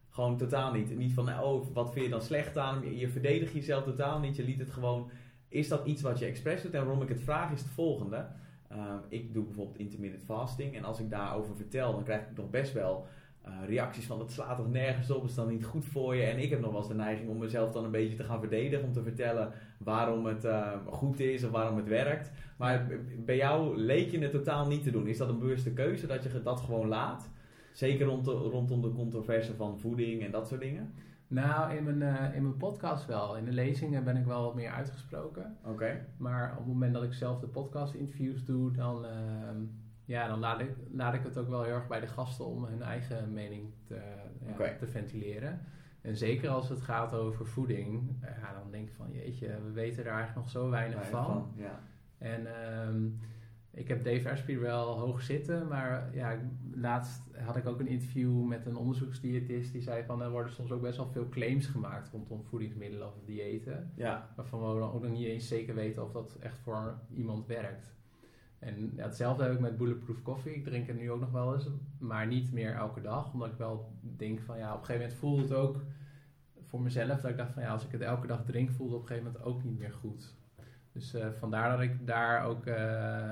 Gewoon 0.09 0.37
totaal 0.37 0.73
niet. 0.73 0.97
Niet 0.97 1.13
van, 1.13 1.39
oh, 1.39 1.73
wat 1.73 1.91
vind 1.91 2.05
je 2.05 2.11
dan 2.11 2.21
slecht 2.21 2.57
aan? 2.57 2.97
Je 2.97 3.09
verdedigt 3.09 3.53
jezelf 3.53 3.83
totaal 3.83 4.19
niet. 4.19 4.35
Je 4.35 4.43
liet 4.43 4.59
het 4.59 4.71
gewoon. 4.71 5.09
Is 5.47 5.67
dat 5.67 5.85
iets 5.85 6.01
wat 6.01 6.19
je 6.19 6.25
expres 6.25 6.61
doet? 6.61 6.73
En 6.73 6.85
waarom 6.85 7.01
ik 7.01 7.09
het 7.09 7.21
vraag 7.21 7.51
is 7.51 7.61
het 7.61 7.69
volgende. 7.69 8.27
Uh, 8.71 8.93
ik 9.07 9.33
doe 9.33 9.43
bijvoorbeeld 9.43 9.77
intermittent 9.77 10.23
fasting. 10.23 10.75
En 10.75 10.83
als 10.83 10.99
ik 10.99 11.09
daarover 11.09 11.55
vertel, 11.55 11.93
dan 11.93 12.03
krijg 12.03 12.21
ik 12.21 12.37
nog 12.37 12.49
best 12.49 12.73
wel 12.73 13.07
uh, 13.47 13.53
reacties 13.67 14.05
van 14.05 14.19
het 14.19 14.31
slaat 14.31 14.57
toch 14.57 14.71
nergens 14.71 15.11
op, 15.11 15.23
is 15.23 15.35
dan 15.35 15.47
niet 15.47 15.65
goed 15.65 15.85
voor 15.85 16.15
je. 16.15 16.23
En 16.23 16.39
ik 16.39 16.49
heb 16.49 16.59
nog 16.59 16.71
wel 16.71 16.79
eens 16.79 16.89
de 16.89 16.95
neiging 16.95 17.29
om 17.29 17.37
mezelf 17.37 17.71
dan 17.71 17.83
een 17.83 17.91
beetje 17.91 18.15
te 18.15 18.23
gaan 18.23 18.39
verdedigen, 18.39 18.85
om 18.85 18.93
te 18.93 19.03
vertellen 19.03 19.51
waarom 19.77 20.25
het 20.25 20.45
uh, 20.45 20.71
goed 20.85 21.19
is 21.19 21.43
of 21.43 21.51
waarom 21.51 21.77
het 21.77 21.87
werkt. 21.87 22.31
Maar 22.57 22.87
bij 23.25 23.35
jou 23.35 23.77
leek 23.77 24.11
je 24.11 24.19
het 24.19 24.31
totaal 24.31 24.67
niet 24.67 24.83
te 24.83 24.91
doen. 24.91 25.07
Is 25.07 25.17
dat 25.17 25.29
een 25.29 25.39
bewuste 25.39 25.73
keuze 25.73 26.07
dat 26.07 26.23
je 26.23 26.41
dat 26.43 26.59
gewoon 26.59 26.87
laat? 26.87 27.29
Zeker 27.71 28.05
rond 28.05 28.25
de, 28.25 28.31
rondom 28.31 28.81
de 28.81 28.91
controverse 28.91 29.55
van 29.55 29.79
voeding 29.79 30.23
en 30.23 30.31
dat 30.31 30.47
soort 30.47 30.61
dingen? 30.61 30.93
Nou, 31.27 31.75
in 31.75 31.83
mijn, 31.83 32.01
uh, 32.01 32.35
in 32.35 32.41
mijn 32.41 32.57
podcast 32.57 33.05
wel. 33.05 33.37
In 33.37 33.45
de 33.45 33.51
lezingen 33.51 34.03
ben 34.03 34.17
ik 34.17 34.25
wel 34.25 34.43
wat 34.43 34.55
meer 34.55 34.71
uitgesproken. 34.71 35.57
Oké. 35.65 36.05
Maar 36.17 36.51
op 36.51 36.57
het 36.57 36.67
moment 36.67 36.93
dat 36.93 37.03
ik 37.03 37.13
zelf 37.13 37.39
de 37.39 37.47
podcast 37.47 37.93
interviews 37.93 38.45
doe, 38.45 38.71
dan 38.71 39.05
ehm, 39.05 39.57
ja, 40.09 40.27
dan 40.27 40.39
laat 40.39 40.59
ik, 40.59 40.69
laat 40.91 41.13
ik 41.13 41.23
het 41.23 41.37
ook 41.37 41.49
wel 41.49 41.63
heel 41.63 41.73
erg 41.73 41.87
bij 41.87 41.99
de 41.99 42.07
gasten 42.07 42.45
om 42.45 42.65
hun 42.65 42.81
eigen 42.81 43.33
mening 43.33 43.73
te, 43.83 44.01
ja, 44.57 44.75
te 44.77 44.87
ventileren. 44.87 45.61
En 46.01 46.17
zeker 46.17 46.49
als 46.49 46.69
het 46.69 46.81
gaat 46.81 47.13
over 47.13 47.45
voeding, 47.45 48.17
ja, 48.21 48.53
dan 48.53 48.71
denk 48.71 48.87
ik 48.87 48.93
van 48.93 49.11
jeetje, 49.11 49.47
we 49.47 49.71
weten 49.71 50.05
er 50.05 50.11
eigenlijk 50.11 50.35
nog 50.35 50.49
zo 50.49 50.69
weinig 50.69 51.05
van. 51.05 51.25
van. 51.25 51.51
Ja. 51.55 51.79
En 52.17 52.47
um, 52.87 53.19
ik 53.71 53.87
heb 53.87 54.03
Dave 54.03 54.31
Asprey 54.31 54.59
wel 54.59 54.99
hoog 54.99 55.21
zitten, 55.21 55.67
maar 55.67 56.15
ja, 56.15 56.37
laatst 56.73 57.21
had 57.35 57.55
ik 57.55 57.67
ook 57.67 57.79
een 57.79 57.87
interview 57.87 58.43
met 58.43 58.65
een 58.65 58.77
onderzoeksdiëtist 58.77 59.71
die 59.71 59.81
zei 59.81 60.03
van 60.03 60.21
er 60.21 60.31
worden 60.31 60.53
soms 60.53 60.71
ook 60.71 60.81
best 60.81 60.97
wel 60.97 61.11
veel 61.11 61.29
claims 61.29 61.65
gemaakt 61.67 62.09
rondom 62.09 62.43
voedingsmiddelen 62.43 63.07
of 63.07 63.23
diëten. 63.25 63.91
Ja. 63.95 64.33
Waarvan 64.35 64.73
we 64.73 64.79
dan 64.79 64.91
ook 64.91 65.01
nog 65.01 65.11
niet 65.11 65.27
eens 65.27 65.47
zeker 65.47 65.75
weten 65.75 66.03
of 66.03 66.11
dat 66.11 66.37
echt 66.39 66.59
voor 66.59 66.99
iemand 67.09 67.45
werkt. 67.45 67.97
En 68.59 68.93
hetzelfde 68.95 69.43
heb 69.43 69.53
ik 69.53 69.59
met 69.59 69.77
Bulletproof 69.77 70.21
Coffee. 70.21 70.55
Ik 70.55 70.63
drink 70.63 70.87
het 70.87 70.99
nu 70.99 71.11
ook 71.11 71.19
nog 71.19 71.31
wel 71.31 71.53
eens, 71.53 71.67
maar 71.99 72.27
niet 72.27 72.53
meer 72.53 72.73
elke 72.73 73.01
dag. 73.01 73.33
Omdat 73.33 73.47
ik 73.47 73.57
wel 73.57 73.91
denk 74.01 74.39
van 74.39 74.57
ja, 74.57 74.73
op 74.73 74.79
een 74.79 74.85
gegeven 74.85 75.01
moment 75.01 75.19
voelde 75.19 75.41
het 75.41 75.53
ook 75.53 75.81
voor 76.65 76.81
mezelf. 76.81 77.21
Dat 77.21 77.31
ik 77.31 77.37
dacht 77.37 77.53
van 77.53 77.63
ja, 77.63 77.71
als 77.71 77.85
ik 77.85 77.91
het 77.91 78.01
elke 78.01 78.27
dag 78.27 78.45
drink, 78.45 78.71
voelde 78.71 78.93
het 78.93 79.01
op 79.01 79.09
een 79.09 79.15
gegeven 79.15 79.31
moment 79.31 79.53
ook 79.53 79.63
niet 79.63 79.79
meer 79.79 79.93
goed. 79.93 80.37
Dus 80.91 81.15
uh, 81.15 81.25
vandaar 81.39 81.71
dat 81.71 81.81
ik 81.81 82.07
daar 82.07 82.45
ook 82.45 82.65
uh, 82.65 82.75
uh, 82.75 83.31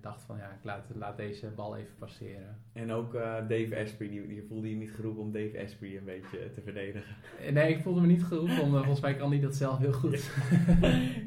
dacht 0.00 0.22
van 0.22 0.36
ja, 0.36 0.44
ik 0.44 0.64
laat, 0.64 0.86
laat, 0.94 1.16
deze 1.16 1.46
bal 1.46 1.76
even 1.76 1.94
passeren. 1.98 2.56
En 2.72 2.92
ook 2.92 3.12
Dave 3.48 3.80
Asprey, 3.84 4.08
die, 4.08 4.26
die, 4.26 4.42
voelde 4.48 4.70
je 4.70 4.76
niet 4.76 4.90
geroepen 4.90 5.22
om 5.22 5.32
Dave 5.32 5.62
Asprey 5.64 5.96
een 5.96 6.04
beetje 6.04 6.50
te 6.50 6.60
verdedigen? 6.60 7.16
Nee, 7.52 7.74
ik 7.74 7.82
voelde 7.82 8.00
me 8.00 8.06
niet 8.06 8.24
geroepen, 8.24 8.60
omdat 8.60 8.80
volgens 8.80 9.00
mij 9.00 9.16
kan 9.16 9.30
hij 9.30 9.40
dat 9.40 9.54
zelf 9.54 9.78
heel 9.78 9.92
goed. 9.92 10.30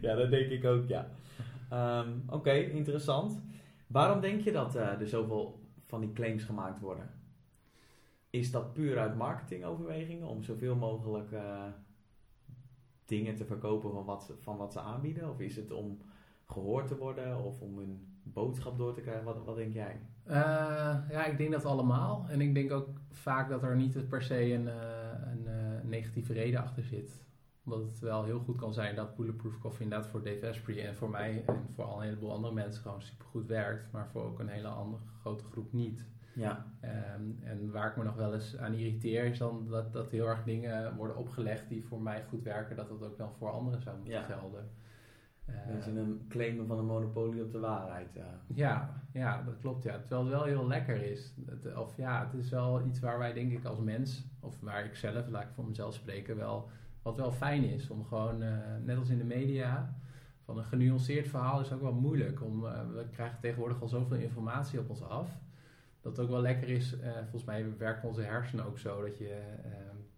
ja, 0.01 0.15
dat 0.21 0.29
denk 0.29 0.49
ik 0.49 0.65
ook, 0.65 0.87
ja. 0.87 1.07
Um, 1.73 2.23
Oké, 2.29 2.51
interessant. 2.51 3.41
Waarom 3.87 4.21
denk 4.21 4.41
je 4.41 4.51
dat 4.51 4.75
uh, 4.75 5.01
er 5.01 5.07
zoveel 5.07 5.59
van 5.85 6.01
die 6.01 6.13
claims 6.13 6.43
gemaakt 6.43 6.79
worden? 6.79 7.09
Is 8.29 8.51
dat 8.51 8.73
puur 8.73 8.99
uit 8.99 9.15
marketingoverwegingen 9.15 10.27
om 10.27 10.43
zoveel 10.43 10.75
mogelijk 10.75 11.31
uh, 11.31 11.63
dingen 13.05 13.35
te 13.35 13.45
verkopen 13.45 13.91
van 13.91 14.05
wat, 14.05 14.33
van 14.39 14.57
wat 14.57 14.73
ze 14.73 14.79
aanbieden? 14.79 15.29
Of 15.29 15.39
is 15.39 15.55
het 15.55 15.71
om 15.71 16.01
gehoord 16.47 16.87
te 16.87 16.97
worden 16.97 17.43
of 17.43 17.61
om 17.61 17.79
een 17.79 18.19
boodschap 18.23 18.77
door 18.77 18.93
te 18.93 19.01
krijgen? 19.01 19.23
Wat, 19.23 19.45
wat 19.45 19.55
denk 19.55 19.73
jij? 19.73 19.99
Uh, 20.27 20.33
ja, 21.09 21.25
ik 21.25 21.37
denk 21.37 21.51
dat 21.51 21.65
allemaal. 21.65 22.25
En 22.29 22.41
ik 22.41 22.53
denk 22.53 22.71
ook 22.71 22.89
vaak 23.09 23.49
dat 23.49 23.63
er 23.63 23.75
niet 23.75 24.09
per 24.09 24.21
se 24.21 24.53
een, 24.53 24.67
een 24.67 25.89
negatieve 25.89 26.33
reden 26.33 26.61
achter 26.61 26.83
zit 26.83 27.21
omdat 27.63 27.79
het 27.81 27.99
wel 27.99 28.23
heel 28.23 28.39
goed 28.39 28.57
kan 28.57 28.73
zijn 28.73 28.95
dat 28.95 29.15
Bulletproof 29.15 29.59
Coffee 29.59 29.83
inderdaad 29.83 30.07
voor 30.09 30.23
Dave 30.23 30.49
Asprey 30.49 30.87
en 30.87 30.95
voor 30.95 31.09
mij 31.09 31.43
en 31.45 31.73
voor 31.73 31.83
al 31.83 31.97
een 31.97 32.03
heleboel 32.03 32.31
andere 32.31 32.53
mensen 32.53 32.81
gewoon 32.81 33.01
supergoed 33.01 33.47
werkt, 33.47 33.91
maar 33.91 34.09
voor 34.09 34.23
ook 34.23 34.39
een 34.39 34.47
hele 34.47 34.67
andere 34.67 35.01
grote 35.19 35.43
groep 35.43 35.73
niet. 35.73 36.05
Ja. 36.33 36.65
Um, 37.15 37.39
en 37.43 37.71
waar 37.71 37.89
ik 37.89 37.97
me 37.97 38.03
nog 38.03 38.15
wel 38.15 38.33
eens 38.33 38.57
aan 38.57 38.73
irriteer 38.73 39.23
is 39.23 39.37
dan 39.37 39.67
dat, 39.69 39.93
dat 39.93 40.11
heel 40.11 40.27
erg 40.27 40.43
dingen 40.43 40.95
worden 40.95 41.17
opgelegd 41.17 41.69
die 41.69 41.85
voor 41.85 42.01
mij 42.01 42.23
goed 42.29 42.43
werken, 42.43 42.75
dat 42.75 42.89
dat 42.89 43.03
ook 43.03 43.17
dan 43.17 43.31
voor 43.37 43.51
anderen 43.51 43.81
zou 43.81 43.95
moeten 43.95 44.13
ja. 44.13 44.23
gelden. 44.23 44.69
Dat 45.67 45.77
is 45.77 45.85
een 45.85 46.25
claimen 46.29 46.67
van 46.67 46.77
een 46.77 46.85
monopolie 46.85 47.43
op 47.43 47.51
de 47.51 47.59
waarheid. 47.59 48.13
Ja. 48.13 48.41
ja, 48.53 49.01
ja, 49.13 49.43
dat 49.43 49.57
klopt. 49.59 49.83
Ja. 49.83 49.99
Terwijl 49.99 50.21
het 50.21 50.31
wel 50.31 50.43
heel 50.43 50.67
lekker 50.67 51.01
is. 51.01 51.33
Het, 51.45 51.75
of 51.75 51.97
ja, 51.97 52.25
het 52.25 52.33
is 52.33 52.49
wel 52.49 52.85
iets 52.85 52.99
waar 52.99 53.17
wij 53.17 53.33
denk 53.33 53.51
ik 53.51 53.65
als 53.65 53.79
mens, 53.79 54.25
of 54.39 54.59
waar 54.59 54.85
ik 54.85 54.95
zelf, 54.95 55.27
laat 55.27 55.43
ik 55.43 55.53
voor 55.53 55.65
mezelf 55.65 55.93
spreken, 55.93 56.35
wel 56.35 56.69
wat 57.01 57.17
wel 57.17 57.31
fijn 57.31 57.63
is 57.63 57.89
om 57.89 58.05
gewoon, 58.05 58.43
uh, 58.43 58.57
net 58.83 58.97
als 58.97 59.09
in 59.09 59.17
de 59.17 59.23
media, 59.23 59.95
van 60.45 60.57
een 60.57 60.63
genuanceerd 60.63 61.27
verhaal 61.27 61.59
is 61.59 61.71
ook 61.71 61.81
wel 61.81 61.93
moeilijk. 61.93 62.43
Om, 62.43 62.63
uh, 62.63 62.71
we 62.93 63.05
krijgen 63.11 63.39
tegenwoordig 63.39 63.81
al 63.81 63.87
zoveel 63.87 64.17
informatie 64.17 64.79
op 64.79 64.89
ons 64.89 65.03
af. 65.03 65.29
Dat 66.01 66.17
het 66.17 66.25
ook 66.25 66.31
wel 66.31 66.41
lekker 66.41 66.69
is, 66.69 66.97
uh, 66.97 67.11
volgens 67.13 67.43
mij 67.43 67.77
werken 67.77 68.07
onze 68.07 68.21
hersenen 68.21 68.65
ook 68.65 68.77
zo, 68.77 69.01
dat 69.01 69.17
je 69.17 69.41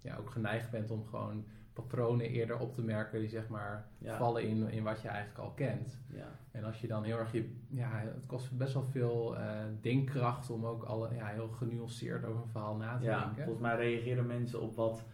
ja, 0.02 0.15
ook 0.15 0.30
geneigd 0.30 0.72
bent 0.72 0.91
om 0.91 1.06
gewoon 1.06 1.46
patronen 1.74 2.30
eerder 2.30 2.60
op 2.60 2.74
te 2.74 2.82
merken 2.82 3.19
die 3.19 3.30
zeg 3.30 3.48
maar 3.48 3.88
ja. 3.98 4.17
vallen 4.17 4.43
in, 4.43 4.69
in 4.69 4.84
wat 4.84 5.02
je 5.02 5.08
eigenlijk 5.08 5.39
al 5.39 5.52
kent. 5.52 6.00
Ja. 6.08 6.28
En 6.52 6.63
als 6.63 6.82
je 6.82 6.88
dan 6.88 7.04
heel 7.04 7.17
erg 7.17 7.32
je, 7.32 7.56
ja, 7.69 7.89
het 7.91 8.26
kost 8.26 8.58
best 8.58 8.74
wel 8.74 8.84
veel 8.84 9.38
denkkracht 9.82 10.50
om 10.50 10.65
ook 10.65 10.84
alle, 10.84 11.15
ja, 11.15 11.28
heel 11.28 11.48
genuanceerd 11.48 12.26
over 12.26 12.41
een 12.41 12.50
verhaal 12.50 12.76
na 12.76 12.98
te 12.98 13.04
ja, 13.04 13.19
denken. 13.19 13.43
Volgens 13.43 13.65
mij 13.65 13.76
reageren 13.76 14.28
mensen 14.28 14.62
op 14.62 14.76
wat 14.76 15.06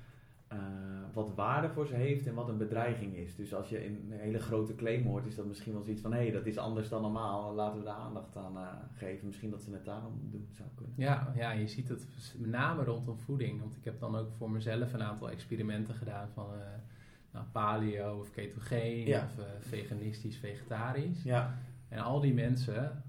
uh, 0.54 0.60
wat 1.14 1.36
waarde 1.36 1.70
voor 1.70 1.88
ze 1.88 1.96
heeft 1.96 2.28
en 2.28 2.34
wat 2.34 2.50
een 2.50 2.58
bedreiging 2.58 3.16
is. 3.16 3.36
Dus 3.36 3.54
als 3.54 3.70
je 3.70 3.86
een 3.86 4.12
hele 4.12 4.40
grote 4.40 4.76
claim 4.76 5.06
hoort, 5.06 5.26
is 5.26 5.36
dat 5.36 5.46
misschien 5.46 5.74
wel 5.74 5.84
zoiets 5.84 6.02
van: 6.02 6.14
hé, 6.14 6.20
hey, 6.20 6.32
dat 6.32 6.46
is 6.46 6.58
anders 6.58 6.90
dan 6.90 7.02
normaal, 7.02 7.54
laten 7.54 7.80
we 7.80 7.86
daar 7.86 7.96
aandacht 7.96 8.36
aan 8.36 8.58
uh, 8.58 8.68
geven. 8.96 9.28
Misschien 9.28 9.50
dat 9.50 9.62
ze 9.62 9.72
het 9.72 9.86
daarom 9.86 10.20
doen 10.32 10.48
zou 10.52 10.70
kunnen. 10.76 10.96
Ja, 10.98 11.34
ja, 11.36 11.52
je 11.52 11.68
ziet 11.68 11.90
het 11.90 12.08
met 12.38 12.50
name 12.50 12.84
rondom 12.84 13.20
voeding. 13.20 13.60
Want 13.60 13.76
ik 13.76 13.84
heb 13.84 14.00
dan 14.00 14.16
ook 14.16 14.32
voor 14.38 14.52
mezelf 14.52 14.94
een 14.94 15.04
aantal 15.04 15.30
experimenten 15.30 15.96
gedaan 15.96 16.30
van. 16.34 16.54
Uh, 16.54 16.60
nou, 17.32 17.46
paleo 17.52 18.20
of 18.20 18.32
ketogeen 18.32 19.08
ja. 19.08 19.24
of 19.24 19.46
veganistisch, 19.60 20.38
vegetarisch. 20.38 21.24
Ja. 21.24 21.58
En 21.90 22.00
al 22.00 22.20
die 22.20 22.34
mensen, 22.34 23.04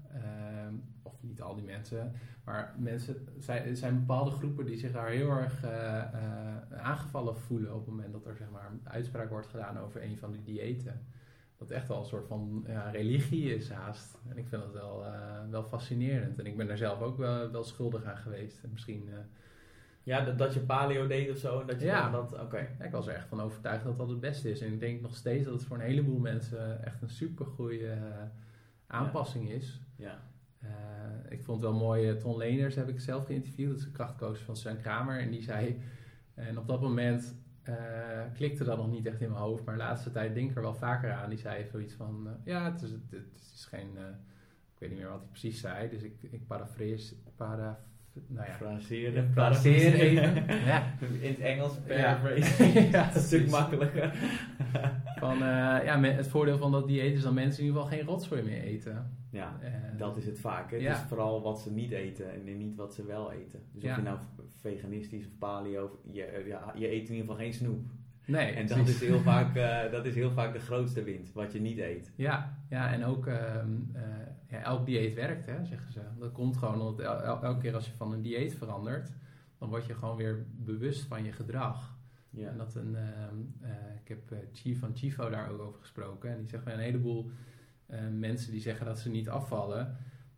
niet 1.23 1.41
al 1.41 1.55
die 1.55 1.65
mensen, 1.65 2.13
maar 2.43 2.75
mensen, 2.77 3.27
er 3.47 3.75
zijn 3.75 3.99
bepaalde 3.99 4.31
groepen 4.31 4.65
die 4.65 4.77
zich 4.77 4.91
daar 4.91 5.09
heel 5.09 5.29
erg 5.29 5.63
uh, 5.65 5.71
uh, 5.71 6.79
aangevallen 6.79 7.37
voelen 7.37 7.73
op 7.73 7.79
het 7.79 7.89
moment 7.89 8.13
dat 8.13 8.25
er 8.25 8.35
zeg 8.35 8.49
maar, 8.49 8.71
een 8.71 8.81
uitspraak 8.83 9.29
wordt 9.29 9.47
gedaan 9.47 9.79
over 9.79 10.03
een 10.03 10.17
van 10.17 10.31
die 10.31 10.43
diëten. 10.43 11.05
Dat 11.57 11.69
echt 11.69 11.87
wel 11.87 11.97
een 11.97 12.05
soort 12.05 12.27
van 12.27 12.65
ja, 12.67 12.89
religie 12.89 13.55
is 13.55 13.69
haast. 13.69 14.17
En 14.29 14.37
ik 14.37 14.47
vind 14.47 14.61
dat 14.61 14.73
wel, 14.73 15.05
uh, 15.05 15.49
wel 15.49 15.63
fascinerend. 15.63 16.39
En 16.39 16.45
ik 16.45 16.57
ben 16.57 16.67
daar 16.67 16.77
zelf 16.77 17.01
ook 17.01 17.17
wel, 17.17 17.51
wel 17.51 17.63
schuldig 17.63 18.03
aan 18.03 18.17
geweest. 18.17 18.63
En 18.63 18.69
misschien... 18.71 19.09
ja, 20.03 20.25
dat, 20.25 20.37
dat 20.37 20.53
je 20.53 20.59
paleo 20.59 21.07
deed 21.07 21.29
of 21.29 21.37
zo. 21.37 21.59
En 21.59 21.67
dat 21.67 21.79
je 21.79 21.85
ja, 21.85 22.09
dat, 22.09 22.39
oké. 22.39 22.67
Ja, 22.79 22.85
ik 22.85 22.91
was 22.91 23.07
er 23.07 23.13
echt 23.13 23.27
van 23.27 23.41
overtuigd 23.41 23.83
dat 23.83 23.97
dat 23.97 24.09
het 24.09 24.19
beste 24.19 24.51
is. 24.51 24.61
En 24.61 24.73
ik 24.73 24.79
denk 24.79 25.01
nog 25.01 25.15
steeds 25.15 25.45
dat 25.45 25.53
het 25.53 25.63
voor 25.63 25.77
een 25.77 25.85
heleboel 25.85 26.19
mensen 26.19 26.83
echt 26.83 27.01
een 27.01 27.09
supergoeie 27.09 27.89
aanpassing 28.87 29.49
ja. 29.49 29.55
is. 29.55 29.81
Ja. 29.95 30.30
Ik 31.41 31.47
vond 31.47 31.61
het 31.61 31.71
wel 31.71 31.79
mooi, 31.79 32.11
uh, 32.11 32.15
Ton 32.15 32.37
Leners 32.37 32.75
heb 32.75 32.87
ik 32.87 32.99
zelf 32.99 33.25
geïnterviewd, 33.25 33.69
dat 33.69 33.77
is 33.77 33.83
de 33.83 33.91
krachtcoach 33.91 34.43
van 34.43 34.55
Sven 34.55 34.81
Kramer. 34.81 35.19
En 35.19 35.31
die 35.31 35.43
zei, 35.43 35.81
en 36.33 36.57
op 36.57 36.67
dat 36.67 36.81
moment 36.81 37.35
uh, 37.69 37.75
klikte 38.33 38.63
dat 38.63 38.77
nog 38.77 38.91
niet 38.91 39.05
echt 39.05 39.21
in 39.21 39.29
mijn 39.29 39.41
hoofd, 39.41 39.65
maar 39.65 39.75
de 39.75 39.83
laatste 39.83 40.11
tijd 40.11 40.33
denk 40.33 40.49
ik 40.49 40.55
er 40.55 40.61
wel 40.61 40.75
vaker 40.75 41.11
aan. 41.11 41.29
Die 41.29 41.39
zei 41.39 41.65
zoiets 41.71 41.93
van, 41.93 42.27
ja, 42.43 42.71
het 42.71 42.81
is, 42.81 42.91
het 42.91 43.51
is 43.53 43.65
geen 43.69 43.97
weet 44.81 44.89
niet 44.89 44.99
meer 44.99 45.09
wat 45.09 45.19
hij 45.19 45.27
precies 45.29 45.59
zei, 45.59 45.89
dus 45.89 46.01
ik, 46.01 46.13
ik 46.31 46.47
para, 46.47 47.79
nou 48.27 48.47
ja, 48.47 48.53
Fraseerde, 48.53 49.23
Fraseer 49.31 49.93
even. 49.93 50.45
Ja. 50.65 50.93
In 50.99 51.29
het 51.29 51.39
Engels, 51.39 51.73
paraphrase. 51.87 52.63
Ja, 52.91 53.15
een 53.15 53.21
stuk 53.21 53.49
makkelijker. 53.49 54.13
Van, 55.15 55.33
eh, 55.33 55.85
ja, 55.85 56.01
het 56.01 56.27
voordeel 56.27 56.57
van 56.57 56.71
dat 56.71 56.87
dieet 56.87 57.15
is 57.15 57.21
dat 57.21 57.33
mensen 57.33 57.59
in 57.59 57.65
ieder 57.65 57.81
geval 57.81 57.97
geen 57.97 58.07
rotzooi 58.07 58.41
meer 58.41 58.61
eten. 58.61 59.17
Ja, 59.31 59.57
Eh, 59.61 59.71
dat 59.97 60.17
is 60.17 60.25
het 60.25 60.39
vaak. 60.39 60.69
hè. 60.69 60.75
Het 60.75 60.85
Ja. 60.85 60.91
is 60.93 60.99
vooral 61.07 61.41
wat 61.41 61.59
ze 61.61 61.71
niet 61.71 61.91
eten 61.91 62.31
en 62.33 62.57
niet 62.57 62.75
wat 62.75 62.93
ze 62.93 63.05
wel 63.05 63.31
eten. 63.31 63.59
Dus 63.73 63.83
Ja. 63.83 63.89
of 63.91 63.95
je 63.97 64.01
nou 64.01 64.17
veganistisch 64.61 65.25
of 65.25 65.37
paleo, 65.37 66.01
je, 66.11 66.43
ja, 66.47 66.73
je 66.75 66.87
eet 66.91 66.93
in 67.07 67.15
ieder 67.15 67.17
geval 67.17 67.35
geen 67.35 67.53
snoep. 67.53 67.89
Nee, 68.25 68.51
En 68.53 68.67
dat 68.67 68.77
precies. 68.77 69.01
is, 69.01 69.07
heel 69.07 69.19
vaak, 69.31 69.55
eh, 69.55 69.91
dat 69.91 70.05
is 70.05 70.15
heel 70.15 70.31
vaak 70.31 70.53
de 70.53 70.59
grootste 70.59 71.03
winst, 71.03 71.33
wat 71.33 71.51
je 71.53 71.59
niet 71.61 71.77
eet. 71.77 72.11
Ja, 72.15 72.57
ja 72.69 72.93
en 72.93 73.03
ook 73.05 73.27
ehm, 73.27 73.69
eh, 73.93 74.01
ja, 74.49 74.61
elk 74.63 74.85
dieet 74.85 75.13
werkt, 75.13 75.45
hè, 75.45 75.65
zeggen 75.65 75.91
ze. 75.93 76.01
Dat 76.19 76.31
komt 76.31 76.57
gewoon 76.57 76.81
omdat 76.81 76.99
el- 77.05 77.21
el- 77.21 77.43
elke 77.43 77.61
keer 77.61 77.75
als 77.75 77.85
je 77.85 77.91
van 77.93 78.11
een 78.13 78.21
dieet 78.21 78.55
verandert, 78.55 79.11
dan 79.57 79.69
word 79.69 79.85
je 79.85 79.93
gewoon 79.95 80.15
weer 80.15 80.45
bewust 80.55 81.03
van 81.03 81.23
je 81.23 81.31
gedrag. 81.31 81.99
Ja. 82.29 82.49
En 82.49 82.57
dat 82.57 82.75
een, 82.75 82.95
ehm, 82.95 83.35
eh, 83.61 83.69
ik 84.01 84.07
heb 84.07 84.31
eh, 84.31 84.37
Chief 84.53 84.79
van 84.79 84.95
Chifo 84.95 85.29
daar 85.29 85.49
ook 85.49 85.59
over 85.61 85.79
gesproken. 85.79 86.29
En 86.31 86.37
die 86.39 86.47
zegt 86.47 86.65
een 86.65 86.79
heleboel 86.79 87.25
eh, 87.25 87.31
mensen 88.19 88.51
die 88.51 88.61
zeggen 88.61 88.85
dat 88.85 88.99
ze 88.99 89.09
niet 89.09 89.29
afvallen. 89.29 89.97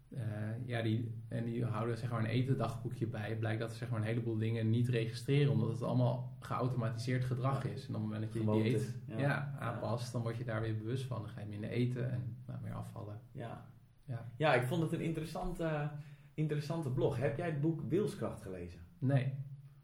eh, 0.09 0.19
ja, 0.65 0.81
die, 0.81 1.11
en 1.27 1.43
die 1.45 1.65
houden 1.65 1.97
zeg 1.97 2.09
maar 2.09 2.19
een 2.19 2.25
etendagboekje 2.25 3.07
bij. 3.07 3.35
Blijkt 3.37 3.59
dat 3.59 3.71
ze 3.71 3.77
zeg 3.77 3.89
maar 3.89 3.99
een 3.99 4.05
heleboel 4.05 4.37
dingen 4.37 4.69
niet 4.69 4.87
registreren, 4.89 5.51
omdat 5.51 5.69
het 5.69 5.81
allemaal 5.81 6.35
geautomatiseerd 6.39 7.23
gedrag 7.25 7.63
Ja. 7.63 7.69
is. 7.69 7.81
En 7.87 7.95
op 7.95 8.01
het 8.01 8.03
moment 8.03 8.21
dat 8.21 8.33
je 8.33 8.39
je 8.39 8.45
Gewoontes, 8.45 8.71
dieet 8.71 8.93
ja. 9.05 9.17
ja. 9.19 9.55
aanpast, 9.59 10.11
dan 10.11 10.21
word 10.21 10.37
je 10.37 10.43
daar 10.43 10.61
weer 10.61 10.77
bewust 10.77 11.05
van. 11.05 11.21
Dan 11.21 11.29
ga 11.29 11.39
je 11.39 11.47
minder 11.47 11.69
eten 11.69 12.11
en 12.11 12.37
nou, 12.47 12.59
meer 12.61 12.73
afvallen. 12.73 13.19
Ja. 13.31 13.65
Ja. 14.05 14.31
ja, 14.37 14.53
ik 14.53 14.63
vond 14.63 14.81
het 14.81 14.91
een 14.91 15.01
interessante, 15.01 15.89
interessante 16.33 16.89
blog. 16.89 17.17
Heb 17.17 17.37
jij 17.37 17.45
het 17.49 17.61
boek 17.61 17.81
Wilskracht 17.89 18.41
gelezen? 18.41 18.79
Nee. 18.99 19.33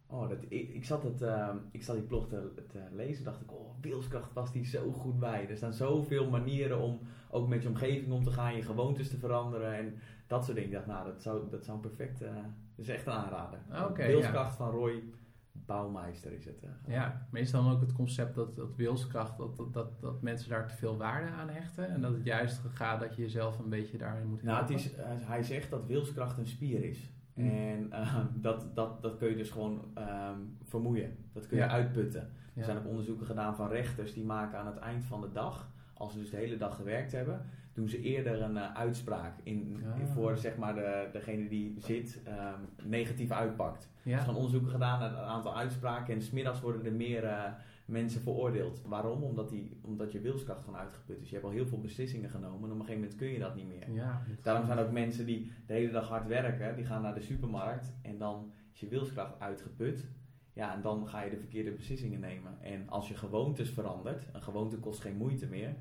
Oh, 0.07 0.29
dat, 0.29 0.37
ik, 0.47 0.69
ik, 0.69 0.85
zat 0.85 1.03
het, 1.03 1.21
ehm, 1.21 1.57
ik 1.71 1.83
zat 1.83 1.95
die 1.95 2.05
blog 2.05 2.27
te, 2.27 2.53
te 2.67 2.79
lezen 2.91 3.23
dacht 3.23 3.41
ik, 3.41 3.51
oh, 3.51 3.68
wilskracht 3.81 4.33
past 4.33 4.53
die 4.53 4.65
zo 4.65 4.91
goed 4.91 5.19
bij. 5.19 5.49
Er 5.49 5.57
staan 5.57 5.73
zoveel 5.73 6.29
manieren 6.29 6.79
om 6.81 6.99
ook 7.31 7.47
met 7.47 7.61
je 7.61 7.67
omgeving 7.69 8.11
om 8.11 8.23
te 8.23 8.31
gaan, 8.31 8.55
je 8.55 8.61
gewoontes 8.61 9.09
te 9.09 9.17
veranderen 9.17 9.73
en 9.73 9.93
dat 10.27 10.43
soort 10.43 10.55
dingen. 10.57 10.69
Ik 10.71 10.75
dacht, 10.75 10.87
nou, 10.87 11.05
dat 11.05 11.21
zou, 11.21 11.49
dat 11.49 11.63
zou 11.65 11.77
een 11.77 11.83
perfect, 11.83 12.21
eh, 12.21 12.33
dat 12.75 12.85
is 12.85 12.89
echt 12.89 13.05
een 13.05 13.13
aanrader. 13.13 13.59
Oké, 13.89 14.05
wilskracht 14.07 14.55
van 14.55 14.69
Roy 14.69 15.03
Bouwmeister 15.51 16.31
is 16.31 16.45
het. 16.45 16.63
eh. 16.63 16.93
Ja, 16.93 17.27
meestal 17.31 17.63
dan 17.63 17.71
ook 17.73 17.81
het 17.81 17.93
concept 17.93 18.35
dat, 18.35 18.55
dat 18.55 18.75
wilskracht, 18.75 19.37
dat, 19.37 19.57
dat, 19.57 19.73
dat, 19.73 20.01
dat 20.01 20.21
mensen 20.21 20.49
daar 20.49 20.67
te 20.67 20.73
veel 20.75 20.97
waarde 20.97 21.31
aan 21.31 21.49
hechten. 21.49 21.89
En 21.89 22.01
dat 22.01 22.13
het 22.13 22.25
juist 22.25 22.61
gaat 22.73 22.99
dat 22.99 23.15
je 23.15 23.21
jezelf 23.21 23.59
een 23.59 23.69
beetje 23.69 23.97
daarin 23.97 24.27
moet 24.27 24.43
Nou, 24.43 24.59
het 24.59 24.69
helpen. 24.69 24.85
is, 24.85 24.95
eh, 24.95 25.27
hij 25.27 25.43
zegt 25.43 25.69
dat 25.69 25.85
wilskracht 25.85 26.37
een 26.37 26.47
spier 26.47 26.83
is. 26.83 27.11
Hmm. 27.33 27.49
En 27.49 27.91
ehm, 27.91 28.25
dat, 28.35 28.75
dat, 28.75 29.01
dat 29.01 29.17
kun 29.17 29.29
je 29.29 29.35
dus 29.35 29.49
gewoon 29.49 29.81
ehm, 29.93 30.37
vermoeien. 30.63 31.17
Dat 31.33 31.47
kun 31.47 31.57
je 31.57 31.63
Ja. 31.63 31.69
uitputten. 31.69 32.29
Er 32.55 32.63
zijn 32.63 32.77
ook 32.77 32.87
onderzoeken 32.87 33.25
gedaan 33.25 33.55
van 33.55 33.67
rechters 33.69 34.13
die 34.13 34.23
maken 34.25 34.59
aan 34.59 34.67
het 34.67 34.77
eind 34.77 35.03
van 35.05 35.21
de 35.21 35.31
dag, 35.31 35.69
als 35.93 36.11
ze 36.13 36.19
dus 36.19 36.29
de 36.29 36.37
hele 36.37 36.57
dag 36.57 36.75
gewerkt 36.75 37.11
hebben, 37.11 37.45
doen 37.73 37.89
ze 37.89 38.01
eerder 38.01 38.41
een 38.41 38.57
eh, 38.57 38.75
uitspraak 38.75 39.33
in, 39.43 39.83
Ah. 39.85 40.05
voor 40.13 40.37
zeg 40.37 40.57
maar 40.57 40.75
de, 40.75 41.09
degene 41.13 41.47
die 41.47 41.75
zit 41.77 42.21
ehm, 42.23 42.59
negatief 42.83 43.31
uitpakt. 43.31 43.89
Er 44.03 44.19
zijn 44.23 44.35
onderzoeken 44.35 44.71
gedaan 44.71 44.99
naar 44.99 45.11
een 45.11 45.17
aantal 45.29 45.57
uitspraken 45.57 46.13
en 46.13 46.21
smiddags 46.21 46.61
worden 46.61 46.85
er 46.85 46.93
meer 46.93 47.23
eh, 47.23 47.43
mensen 47.85 48.21
veroordeeld. 48.21 48.81
Waarom? 48.85 49.23
Omdat, 49.23 49.49
die, 49.49 49.79
omdat 49.81 50.11
je 50.11 50.19
wilskracht 50.19 50.63
gewoon 50.63 50.79
uitgeput 50.79 51.21
is. 51.21 51.27
Je 51.27 51.33
hebt 51.33 51.45
al 51.47 51.51
heel 51.53 51.65
veel 51.67 51.81
beslissingen 51.81 52.29
genomen 52.29 52.55
en 52.69 52.75
op 52.75 52.79
een 52.79 52.85
gegeven 52.85 53.01
moment 53.01 53.15
kun 53.15 53.27
je 53.27 53.39
dat 53.39 53.55
niet 53.55 53.67
meer. 53.67 53.91
Ja. 53.91 54.21
Daarom 54.41 54.65
zijn 54.65 54.79
ook 54.79 54.91
mensen 54.91 55.25
die 55.25 55.51
de 55.65 55.73
hele 55.73 55.91
dag 55.91 56.07
hard 56.07 56.27
werken, 56.27 56.75
die 56.75 56.85
gaan 56.85 57.01
naar 57.01 57.13
de 57.13 57.21
supermarkt 57.21 57.93
en 58.01 58.17
dan 58.17 58.51
is 58.73 58.79
je 58.79 58.87
wilskracht 58.87 59.39
uitgeput. 59.39 60.07
Ja, 60.53 60.73
en 60.73 60.81
dan 60.81 61.07
ga 61.07 61.21
je 61.21 61.29
de 61.29 61.37
verkeerde 61.39 61.71
beslissingen 61.71 62.19
nemen. 62.19 62.61
En 62.61 62.89
als 62.89 63.07
je 63.07 63.15
gewoontes 63.15 63.69
verandert, 63.69 64.25
een 64.33 64.41
gewoonte 64.41 64.77
kost 64.77 65.01
geen 65.01 65.17
moeite 65.17 65.47
meer, 65.47 65.75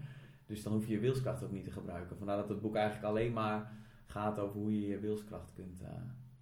dus 0.46 0.62
dan 0.62 0.72
hoef 0.72 0.86
je 0.86 0.92
je 0.92 0.98
wilskracht 1.00 1.42
ook 1.44 1.50
niet 1.52 1.64
te 1.64 1.70
gebruiken. 1.70 2.16
Vandaar 2.16 2.36
dat 2.36 2.48
het 2.48 2.60
boek 2.60 2.74
eigenlijk 2.74 3.06
alleen 3.06 3.32
maar 3.32 3.72
gaat 4.06 4.38
over 4.38 4.60
hoe 4.60 4.80
je 4.80 4.86
je 4.88 4.98
wilskracht 4.98 5.52
kunt, 5.54 5.80
eh, 5.82 5.88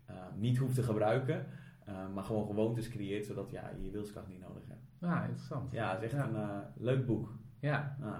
eh, 0.06 0.16
niet 0.36 0.56
hoeft 0.58 0.74
te 0.74 0.82
gebruiken, 0.82 1.46
eh, 1.84 1.94
maar 2.14 2.24
gewoon 2.24 2.46
gewoontes 2.46 2.88
creëert, 2.88 3.26
zodat 3.26 3.50
ja, 3.50 3.70
je 3.76 3.84
je 3.84 3.90
wilskracht 3.90 4.28
niet 4.28 4.40
nodig 4.40 4.62
hebt. 4.68 4.84
Ah, 5.00 5.22
interessant. 5.22 5.72
Ja, 5.72 5.94
het 5.94 6.02
is 6.02 6.12
echt 6.12 6.30
Ja. 6.32 6.64
een 6.76 6.82
leuk 6.84 7.06
boek. 7.06 7.32
Ja. 7.60 7.96
Ah. 8.02 8.18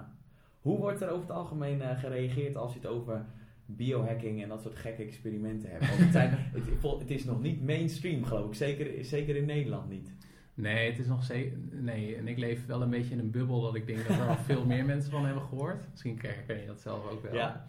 Hoe 0.61 0.79
wordt 0.79 1.01
er 1.01 1.09
over 1.11 1.27
het 1.29 1.37
algemeen 1.37 1.97
gereageerd 1.97 2.57
als 2.57 2.73
je 2.73 2.79
het 2.79 2.89
over 2.89 3.25
biohacking 3.67 4.43
en 4.43 4.49
dat 4.49 4.63
soort 4.63 4.77
gekke 4.77 5.03
experimenten 5.03 5.71
hebt? 5.71 5.89
Want 5.89 5.99
het, 6.01 6.13
zijn, 6.13 6.31
het, 6.99 7.11
is 7.11 7.25
nog 7.25 7.43
niet 7.43 7.65
mainstream, 7.65 8.25
geloof 8.25 8.49
ik. 8.49 8.55
Zeker, 8.55 9.05
zeker 9.05 9.37
in 9.37 9.47
Nederland 9.47 9.89
niet. 9.89 10.15
Nee, 10.55 10.91
het 10.91 10.99
is 10.99 11.07
nog 11.07 11.25
zeker. 11.25 11.59
Nee, 11.71 12.17
en 12.17 12.29
ik 12.29 12.39
leef 12.39 12.67
wel 12.67 12.83
een 12.83 12.91
beetje 12.91 13.13
in 13.13 13.19
een 13.19 13.31
bubbel 13.31 13.61
dat 13.61 13.75
ik 13.75 13.87
denk 13.87 14.09
dat 14.09 14.19
er 14.19 14.29
al 14.29 14.37
veel 14.37 14.67
meer 14.67 14.85
mensen 14.95 15.11
van 15.11 15.25
hebben 15.25 15.43
gehoord. 15.43 15.91
Misschien 15.91 16.19
herken 16.21 16.61
je 16.61 16.67
dat 16.67 16.81
zelf 16.81 17.11
ook 17.11 17.23
wel. 17.23 17.35
Ja. 17.35 17.67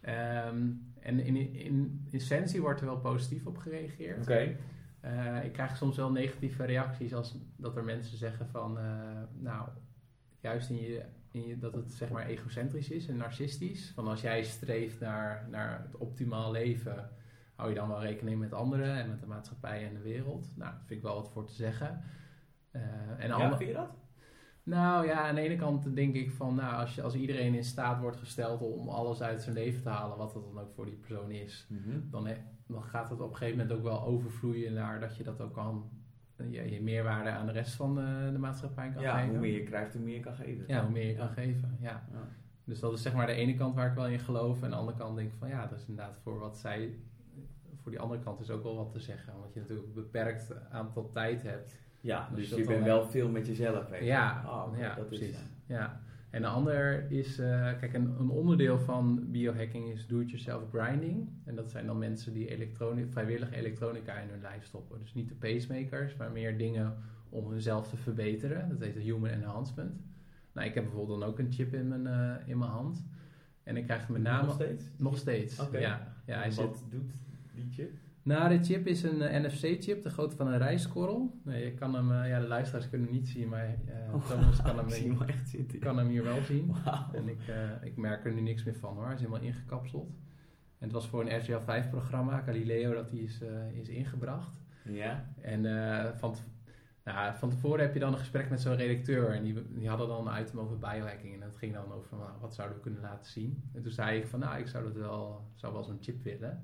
Ehm, 0.00 0.70
en 1.00 1.20
in, 1.20 1.54
in 1.54 2.06
essentie 2.12 2.60
wordt 2.60 2.80
er 2.80 2.86
wel 2.86 2.98
positief 2.98 3.46
op 3.46 3.56
gereageerd. 3.56 4.22
Oké. 4.22 4.56
Eh, 5.00 5.44
ik 5.44 5.52
krijg 5.52 5.76
soms 5.76 5.96
wel 5.96 6.10
negatieve 6.10 6.64
reacties 6.64 7.14
als 7.14 7.38
dat 7.56 7.76
er 7.76 7.84
mensen 7.84 8.18
zeggen 8.18 8.48
van, 8.48 8.78
eh, 8.78 8.84
nou, 9.38 9.68
juist 10.40 10.70
in 10.70 10.76
in 10.78 10.82
je, 10.82 11.02
dat 11.58 11.74
het 11.74 11.92
zeg 11.92 12.10
maar 12.10 12.26
egocentrisch 12.26 12.90
is 12.90 13.08
en 13.08 13.16
narcistisch. 13.16 13.92
Van 13.94 14.06
als 14.08 14.20
jij 14.20 14.42
streeft 14.44 15.00
naar, 15.00 15.46
naar 15.50 15.82
het 15.82 15.96
optimaal 15.96 16.50
leven, 16.50 17.10
hou 17.54 17.68
je 17.68 17.74
dan 17.74 17.88
wel 17.88 18.00
rekening 18.02 18.38
met 18.38 18.52
anderen 18.52 18.94
en 18.96 19.08
met 19.08 19.20
de 19.20 19.26
maatschappij 19.26 19.86
en 19.88 19.94
de 19.94 20.00
wereld. 20.00 20.52
Nou, 20.56 20.70
daar 20.70 20.82
vind 20.86 20.98
ik 20.98 21.02
wel 21.06 21.14
wat 21.14 21.30
voor 21.30 21.46
te 21.46 21.52
zeggen. 21.54 22.00
Eh, 22.70 22.82
en 23.18 23.28
Ja, 23.28 23.56
vind 23.56 23.68
je 23.70 23.76
dat? 23.76 23.90
nou 24.62 25.06
ja, 25.06 25.28
aan 25.28 25.34
de 25.34 25.40
ene 25.40 25.56
kant 25.56 25.94
denk 25.96 26.14
ik 26.14 26.30
van, 26.30 26.54
nou, 26.54 26.74
als, 26.80 26.94
je, 26.94 27.02
als 27.02 27.14
iedereen 27.14 27.54
in 27.54 27.64
staat 27.64 28.00
wordt 28.00 28.16
gesteld 28.16 28.60
om 28.60 28.88
alles 28.88 29.22
uit 29.22 29.42
zijn 29.42 29.54
leven 29.54 29.82
te 29.82 29.88
halen, 29.88 30.16
wat 30.18 30.32
dat 30.32 30.44
dan 30.44 30.62
ook 30.62 30.72
voor 30.72 30.84
die 30.84 30.94
persoon 30.96 31.30
is, 31.30 31.66
dan, 32.10 32.26
he- 32.26 32.42
dan 32.66 32.82
gaat 32.82 33.10
het 33.10 33.20
op 33.20 33.30
een 33.30 33.36
gegeven 33.36 33.58
moment 33.58 33.76
ook 33.78 33.84
wel 33.84 34.02
overvloeien 34.04 34.72
naar 34.72 35.00
dat 35.00 35.16
je 35.16 35.22
dat 35.24 35.40
ook 35.40 35.52
kan, 35.52 35.90
je, 36.50 36.70
je 36.70 36.82
meerwaarde 36.82 37.30
aan 37.30 37.46
de 37.46 37.52
rest 37.52 37.74
van 37.74 37.94
de, 37.94 38.28
de 38.32 38.38
maatschappij 38.38 38.90
kan 38.90 39.02
Ja, 39.02 39.14
geven. 39.16 39.30
hoe 39.30 39.38
meer 39.38 39.52
je 39.54 39.62
krijgt, 39.62 39.92
hoe 39.92 40.02
meer 40.02 40.14
je 40.14 40.20
kan 40.20 40.34
geven. 40.34 40.64
Ja, 40.66 40.82
hoe 40.82 40.90
meer 40.90 41.06
je 41.06 41.14
kan 41.14 41.28
geven, 41.28 41.76
ja. 41.80 42.04
Dus 42.64 42.80
dat 42.80 42.92
is 42.92 43.02
zeg 43.02 43.14
maar 43.14 43.26
de 43.26 43.32
ene 43.32 43.54
kant 43.54 43.74
waar 43.74 43.88
ik 43.88 43.94
wel 43.94 44.06
in 44.06 44.18
geloof. 44.18 44.56
En 44.58 44.64
aan 44.64 44.70
de 44.70 44.76
andere 44.76 44.96
kant 44.98 45.16
denk 45.16 45.32
ik 45.32 45.38
van 45.38 45.48
ja, 45.48 45.66
dat 45.66 45.78
is 45.78 45.86
inderdaad 45.88 46.18
voor 46.22 46.38
wat 46.38 46.58
zij. 46.58 46.94
Voor 47.82 47.90
die 47.92 48.00
andere 48.00 48.20
kant 48.20 48.40
is 48.40 48.50
ook 48.50 48.62
wel 48.62 48.76
wat 48.76 48.92
te 48.92 49.00
zeggen. 49.00 49.32
Want 49.40 49.54
je 49.54 49.60
natuurlijk 49.60 49.86
een 49.88 49.94
beperkt 49.94 50.70
aantal 50.70 51.10
tijd 51.10 51.42
hebt. 51.42 51.78
Ja, 52.00 52.28
Dus 52.34 52.48
dus, 52.48 52.58
je 52.58 52.64
bent 52.66 52.84
wel- 52.84 53.06
veel 53.06 53.28
met 53.28 53.46
jezelf 53.46 53.88
bezig. 53.88 54.06
Ja, 54.06 54.44
oké, 54.66 54.78
ja 54.80 54.94
dat 54.94 55.12
is, 55.12 55.18
precies. 55.18 55.38
Ja. 55.66 56.00
En 56.34 56.42
de 56.42 56.48
ander 56.48 57.10
is, 57.10 57.38
eh, 57.38 57.78
kijk, 57.78 57.94
een, 57.94 58.14
een 58.18 58.28
onderdeel 58.28 58.78
van 58.78 59.30
biohacking 59.30 59.88
is 59.88 60.06
do-it-yourself 60.06 60.62
grinding. 60.72 61.28
En 61.44 61.54
dat 61.54 61.70
zijn 61.70 61.86
dan 61.86 61.98
mensen 61.98 62.32
die 62.32 62.48
elektroni 62.48 63.06
vrijwillig 63.06 63.52
elektronica 63.52 64.14
in 64.18 64.28
hun 64.28 64.40
lijf 64.40 64.64
stoppen. 64.64 64.98
Dus 64.98 65.14
niet 65.14 65.28
de 65.28 65.34
pacemakers, 65.34 66.16
maar 66.16 66.30
meer 66.30 66.58
dingen 66.58 66.96
om 67.28 67.50
hunzelf 67.50 67.88
te 67.88 67.96
verbeteren. 67.96 68.68
Dat 68.68 68.80
heet 68.80 68.96
human 68.96 69.30
enhancement. 69.30 70.00
Nou, 70.52 70.68
ik 70.68 70.74
heb 70.74 70.84
bijvoorbeeld 70.84 71.20
dan 71.20 71.28
ook 71.28 71.38
een 71.38 71.52
chip 71.52 71.74
in 71.74 71.88
mijn, 71.88 72.06
eh, 72.06 72.48
in 72.48 72.58
mijn 72.58 72.70
hand. 72.70 73.04
En 73.62 73.76
ik 73.76 73.84
krijg 73.84 74.08
met 74.08 74.22
name... 74.22 74.46
Nog 74.46 74.54
steeds? 74.54 74.84
Nog 74.96 75.18
steeds, 75.18 75.68
ja. 75.72 76.14
ja 76.26 76.38
hij 76.38 76.50
zit, 76.50 76.64
Wat 76.64 76.84
doet 76.90 77.12
die 77.54 77.68
chip? 77.70 77.92
Nou, 78.24 78.48
de 78.48 78.64
chip 78.64 78.86
is 78.86 79.02
een 79.02 79.22
eh, 79.22 79.42
NFC-chip, 79.42 80.02
de 80.02 80.10
grootte 80.10 80.36
van 80.36 80.46
een 80.46 80.58
rijstkorrel. 80.58 81.40
Nee, 81.42 81.64
je 81.64 81.74
kan 81.74 81.94
hem, 81.94 82.12
eh, 82.12 82.28
ja, 82.28 82.40
de 82.40 82.46
luisteraars 82.46 82.88
kunnen 82.88 83.08
hem 83.08 83.16
niet 83.16 83.28
zien, 83.28 83.48
maar 83.48 83.78
eh 83.86 84.26
Thomas 84.28 84.62
kan 84.62 84.76
hem, 84.78 84.88
zie 84.88 85.06
hem 85.06 85.18
wel 85.18 85.28
echt 85.28 85.48
zitten. 85.48 85.74
ik 85.74 85.80
kan 85.80 85.98
hem 85.98 86.08
hier 86.08 86.22
wel 86.22 86.42
zien. 86.42 86.74
En 87.12 87.28
ik, 87.28 87.40
ik 87.82 87.96
merk 87.96 88.24
er 88.24 88.32
nu 88.32 88.40
niks 88.40 88.64
meer 88.64 88.74
van 88.74 88.94
hoor. 88.94 89.04
Hij 89.04 89.14
is 89.14 89.20
helemaal 89.20 89.40
ingekapseld. 89.40 90.08
En 90.78 90.90
het 90.90 90.92
was 90.92 91.08
voor 91.08 91.20
een 91.20 91.38
RTL 91.38 91.58
5 91.58 91.90
programma, 91.90 92.40
Galileo, 92.40 92.94
dat 92.94 93.08
die 93.08 93.22
is, 93.22 93.40
is 93.72 93.88
ingebracht. 93.88 94.60
Ja? 94.84 95.34
En 95.40 95.62
van, 96.18 96.34
nou, 97.04 97.34
van 97.36 97.50
tevoren 97.50 97.80
heb 97.80 97.94
je 97.94 98.00
dan 98.00 98.12
een 98.12 98.18
gesprek 98.18 98.50
met 98.50 98.60
zo'n 98.60 98.76
redacteur. 98.76 99.30
En 99.30 99.42
die, 99.42 99.74
die 99.74 99.88
hadden 99.88 100.08
dan 100.08 100.28
een 100.28 100.42
item 100.42 100.58
over 100.58 100.78
biohacking. 100.78 101.34
En 101.34 101.40
dat 101.40 101.56
ging 101.56 101.72
dan 101.72 101.92
over 101.92 102.16
nou, 102.16 102.30
wat 102.40 102.54
zouden 102.54 102.76
we 102.76 102.82
kunnen 102.82 103.00
laten 103.00 103.30
zien. 103.30 103.70
En 103.72 103.82
toen 103.82 103.92
zei 103.92 104.18
ik 104.18 104.26
van 104.26 104.40
nou, 104.40 104.58
ik 104.58 104.66
zou, 104.66 104.84
dat 104.84 104.94
wel, 104.94 105.50
zou 105.54 105.72
wel 105.72 105.84
zo'n 105.84 105.98
chip 106.00 106.22
willen. 106.22 106.62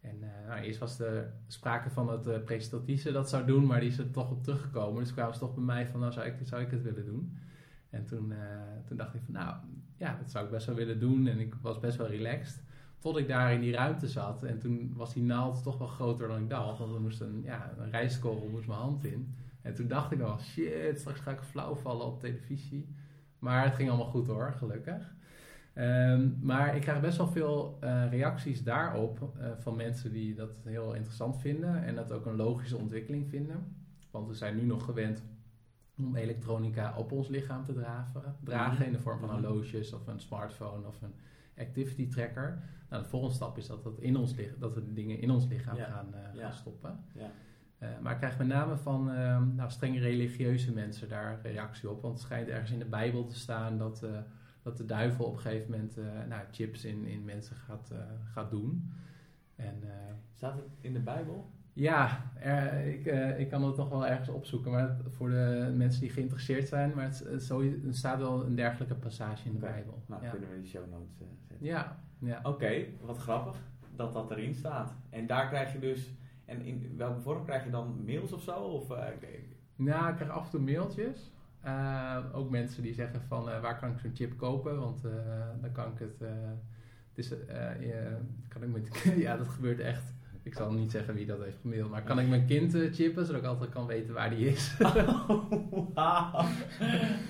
En 0.00 0.22
eh, 0.22 0.48
nou, 0.48 0.60
eerst 0.60 0.78
was 0.78 1.00
er 1.00 1.32
sprake 1.46 1.90
van 1.90 2.06
dat 2.06 2.24
de 2.24 2.40
presentatrice 2.40 3.12
dat 3.12 3.28
zou 3.28 3.46
doen, 3.46 3.66
maar 3.66 3.80
die 3.80 3.88
is 3.88 3.98
er 3.98 4.10
toch 4.10 4.30
op 4.30 4.42
teruggekomen. 4.42 5.02
Dus 5.02 5.12
kwamen 5.12 5.34
ze 5.34 5.40
toch 5.40 5.54
bij 5.54 5.64
mij 5.64 5.86
van 5.86 6.00
nou, 6.00 6.12
zou 6.12 6.26
ik, 6.26 6.34
zou 6.42 6.62
ik 6.62 6.70
het 6.70 6.82
willen 6.82 7.04
doen? 7.04 7.38
En 7.90 8.04
toen, 8.04 8.32
eh, 8.32 8.38
toen 8.86 8.96
dacht 8.96 9.14
ik 9.14 9.20
van 9.24 9.34
nou, 9.34 9.56
ja, 9.96 10.16
dat 10.20 10.30
zou 10.30 10.44
ik 10.44 10.50
best 10.50 10.66
wel 10.66 10.74
willen 10.74 11.00
doen. 11.00 11.26
En 11.26 11.38
ik 11.38 11.54
was 11.54 11.78
best 11.78 11.96
wel 11.96 12.06
relaxed. 12.06 12.62
Tot 12.98 13.16
ik 13.16 13.28
daar 13.28 13.52
in 13.52 13.60
die 13.60 13.72
ruimte 13.72 14.08
zat. 14.08 14.42
En 14.42 14.58
toen 14.58 14.92
was 14.96 15.14
die 15.14 15.22
naald 15.22 15.62
toch 15.62 15.78
wel 15.78 15.86
groter 15.86 16.28
dan 16.28 16.42
ik 16.42 16.50
dacht. 16.50 16.78
Want 16.78 16.94
er 16.94 17.00
moest 17.00 17.20
een, 17.20 17.42
ja, 17.44 17.74
een 17.78 17.90
rijstkorrel 17.90 18.48
moest 18.48 18.66
mijn 18.66 18.80
hand 18.80 19.04
in. 19.04 19.34
En 19.62 19.74
toen 19.74 19.88
dacht 19.88 20.12
ik 20.12 20.20
al, 20.20 20.38
shit, 20.38 20.98
straks 20.98 21.20
ga 21.20 21.30
ik 21.30 21.40
flauw 21.40 21.74
vallen 21.74 22.06
op 22.06 22.20
televisie. 22.20 22.88
Maar 23.38 23.64
het 23.64 23.74
ging 23.74 23.88
allemaal 23.88 24.10
goed 24.10 24.26
hoor, 24.26 24.52
gelukkig. 24.52 25.14
Ehm, 25.78 26.28
maar 26.40 26.74
ik 26.76 26.80
krijg 26.80 27.00
best 27.00 27.16
wel 27.16 27.26
veel 27.26 27.76
eh, 27.80 28.10
reacties 28.10 28.62
daarop 28.62 29.32
eh, 29.40 29.50
van 29.58 29.76
mensen 29.76 30.12
die 30.12 30.34
dat 30.34 30.60
heel 30.64 30.94
interessant 30.94 31.40
vinden 31.40 31.84
en 31.84 31.94
dat 31.94 32.12
ook 32.12 32.26
een 32.26 32.36
logische 32.36 32.76
ontwikkeling 32.76 33.28
vinden. 33.28 33.76
Want 34.10 34.28
we 34.28 34.34
zijn 34.34 34.56
nu 34.56 34.62
nog 34.62 34.84
gewend 34.84 35.22
om 35.98 36.16
elektronica 36.16 36.94
op 36.96 37.12
ons 37.12 37.28
lichaam 37.28 37.64
te 37.64 37.72
dragen, 37.72 38.22
dragen 38.44 38.86
in 38.86 38.92
de 38.92 38.98
vorm 38.98 39.18
van 39.18 39.28
Mhm. 39.28 39.38
horloges 39.44 39.92
of 39.92 40.06
een 40.06 40.20
smartphone 40.20 40.86
of 40.86 41.02
een 41.02 41.14
activity 41.58 42.08
tracker. 42.08 42.62
Nou, 42.90 43.02
de 43.02 43.08
volgende 43.08 43.34
stap 43.34 43.58
is 43.58 43.66
dat, 43.66 43.82
dat, 43.84 43.98
in 43.98 44.16
ons, 44.16 44.34
dat 44.58 44.74
we 44.74 44.84
de 44.84 44.92
dingen 44.92 45.20
in 45.20 45.30
ons 45.30 45.46
lichaam 45.46 45.76
Ja. 45.76 45.84
gaan, 45.84 46.14
eh, 46.14 46.20
Ja. 46.34 46.40
gaan 46.42 46.52
stoppen. 46.52 47.00
Ja. 47.12 47.30
Maar 48.02 48.12
ik 48.12 48.18
krijg 48.18 48.38
met 48.38 48.46
name 48.46 48.76
van 48.76 49.10
ehm 49.10 49.54
nou, 49.54 49.70
streng 49.70 49.98
religieuze 49.98 50.72
mensen 50.72 51.08
daar 51.08 51.38
reactie 51.42 51.90
op. 51.90 52.02
Want 52.02 52.14
het 52.14 52.22
schijnt 52.22 52.48
ergens 52.48 52.70
in 52.70 52.78
de 52.78 52.84
Bijbel 52.84 53.26
te 53.26 53.36
staan 53.36 53.78
dat, 53.78 54.06
dat 54.68 54.76
de 54.76 54.84
duivel 54.84 55.24
op 55.24 55.32
een 55.34 55.40
gegeven 55.40 55.70
moment 55.70 55.96
eh, 55.98 56.04
nou, 56.28 56.42
chips 56.50 56.84
in, 56.84 57.04
in 57.04 57.24
mensen 57.24 57.56
gaat, 57.56 57.90
eh, 57.92 57.98
gaat 58.32 58.50
doen. 58.50 58.92
En 59.56 59.78
eh, 59.82 60.14
Staat 60.34 60.54
het 60.54 60.64
in 60.80 60.92
de 60.92 61.00
Bijbel? 61.00 61.50
ja, 61.72 62.30
er- 62.40 62.86
ik, 62.86 63.06
ik 63.38 63.48
kan 63.48 63.64
het 63.64 63.76
nog 63.76 63.88
wel 63.88 64.06
ergens 64.06 64.28
opzoeken. 64.28 64.70
Maar 64.70 64.96
voor 65.06 65.28
de 65.30 65.72
mensen 65.76 66.00
die 66.00 66.10
geïnteresseerd 66.10 66.68
zijn. 66.68 66.92
Maar 66.94 67.04
het, 67.04 67.18
het, 67.18 67.42
zo- 67.42 67.60
er 67.62 67.78
staat 67.94 68.18
wel 68.18 68.44
een 68.44 68.54
dergelijke 68.54 68.94
passage 68.94 69.46
in 69.46 69.52
de. 69.52 69.58
Bijbel. 69.58 70.02
Nou, 70.06 70.22
ja. 70.22 70.30
kunnen 70.30 70.48
we 70.48 70.54
in 70.54 70.60
de 70.62 70.68
show 70.68 70.90
notes 70.90 71.16
zetten. 71.16 71.56
Ja, 71.66 71.98
ja. 72.18 72.40
Oké, 72.42 72.84
wat 73.00 73.18
grappig 73.18 73.56
dat 73.96 74.12
dat 74.12 74.30
erin 74.30 74.54
staat. 74.54 74.94
En 75.10 75.26
daar 75.26 75.48
krijg 75.48 75.72
je 75.72 75.78
dus... 75.78 76.10
En 76.44 76.60
in 76.60 76.94
welke 76.96 77.20
vorm 77.20 77.44
krijg 77.44 77.64
je 77.64 77.70
dan 77.70 78.02
mails 78.04 78.32
of 78.32 78.42
zo? 78.42 78.54
Of, 78.60 78.88
Nou, 79.76 80.08
ik 80.10 80.14
krijg 80.16 80.30
af 80.30 80.44
en 80.44 80.50
toe 80.50 80.60
mailtjes. 80.60 81.32
Eh, 81.60 82.16
ook 82.32 82.50
mensen 82.50 82.82
die 82.82 82.94
zeggen 82.94 83.20
van 83.20 83.50
eh, 83.50 83.60
waar 83.60 83.78
kan 83.78 83.90
ik 83.90 83.98
zo'n 83.98 84.14
chip 84.14 84.36
kopen? 84.36 84.78
Want 84.78 85.04
eh, 85.04 85.12
dan 85.60 85.72
kan 85.72 85.92
ik 85.92 85.98
het. 85.98 86.18
het 87.08 87.18
is, 87.18 87.28
ja, 87.80 88.18
kan 88.48 88.62
ik 88.62 88.68
met, 88.68 89.02
ja, 89.26 89.36
dat 89.36 89.48
gebeurt 89.48 89.80
echt. 89.80 90.16
Ik 90.42 90.54
zal 90.54 90.72
niet 90.72 90.90
zeggen 90.90 91.14
wie 91.14 91.26
dat 91.26 91.42
heeft 91.42 91.58
gemaild, 91.60 91.90
maar 91.90 92.02
kan 92.02 92.18
ik 92.18 92.28
mijn 92.28 92.46
kind 92.46 92.72
chippen 92.72 93.26
zodat 93.26 93.40
ik 93.40 93.46
altijd 93.46 93.70
kan 93.70 93.86
weten 93.86 94.14
waar 94.14 94.30
die 94.30 94.46
is? 94.46 94.76
Wauw. 95.94 96.46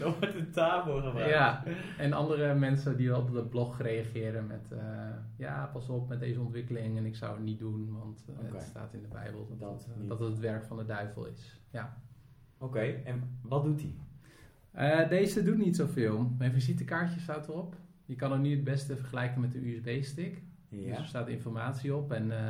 Er 0.01 0.15
wordt 0.19 0.35
een 0.35 0.51
tafel 0.51 1.03
gebruikt. 1.03 1.31
ja, 1.31 1.65
en 1.99 2.13
andere 2.13 2.55
mensen 2.55 2.97
die 2.97 3.17
op 3.17 3.33
de 3.33 3.45
blog 3.45 3.81
reageren 3.81 4.47
met 4.47 4.69
ja, 5.37 5.71
pas 5.73 5.89
op 5.89 6.09
met 6.09 6.21
deze 6.21 6.41
ontwikkeling 6.41 6.97
en 6.97 7.07
ik 7.07 7.17
zou 7.17 7.35
het 7.35 7.45
niet 7.45 7.59
doen, 7.59 7.93
want 7.93 8.25
het 8.53 8.63
staat 8.63 8.95
in 8.95 9.03
de 9.03 9.09
Bijbel 9.09 9.47
dat, 9.49 9.59
Dat 9.59 10.09
dat 10.09 10.19
het 10.19 10.29
het 10.29 10.39
werk 10.39 10.65
van 10.65 10.77
de 10.77 10.85
duivel 10.85 11.27
is. 11.27 11.61
Ja. 11.71 11.97
Oké, 12.59 12.81
en 12.81 13.39
wat 13.43 13.65
doet 13.65 13.81
hij? 13.81 13.95
Eh, 14.71 15.09
deze 15.09 15.43
doet 15.43 15.59
niet 15.59 15.77
zoveel. 15.77 16.33
Mijn 16.39 16.53
visitekaartje 16.53 17.21
staat 17.21 17.49
erop. 17.49 17.77
Je 18.05 18.15
kan 18.17 18.33
hem 18.33 18.41
nu 18.41 18.51
het 18.51 18.65
beste 18.65 18.97
vergelijken 18.97 19.41
met 19.41 19.53
de 19.53 19.69
USB-stick. 19.75 20.43
Dus 20.69 20.85
Ja. 20.85 20.97
er 20.97 21.05
staat 21.07 21.29
informatie 21.29 21.95
op. 21.95 22.13
En 22.13 22.31
eh, 22.31 22.43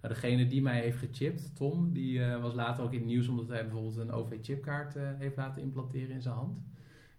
nou, 0.00 0.14
degene 0.14 0.46
die 0.46 0.62
mij 0.62 0.80
heeft 0.80 0.98
gechipt, 0.98 1.56
Tom, 1.56 1.92
die 1.92 2.24
eh, 2.24 2.40
was 2.42 2.54
later 2.54 2.84
ook 2.84 2.92
in 2.92 2.98
het 2.98 3.06
nieuws 3.08 3.28
omdat 3.28 3.48
hij 3.48 3.62
bijvoorbeeld 3.62 3.96
een 3.96 4.10
OV-chipkaart 4.12 4.94
heeft 5.18 5.36
laten 5.36 5.62
implanteren 5.62 6.10
in 6.10 6.22
zijn 6.22 6.34
hand. 6.34 6.58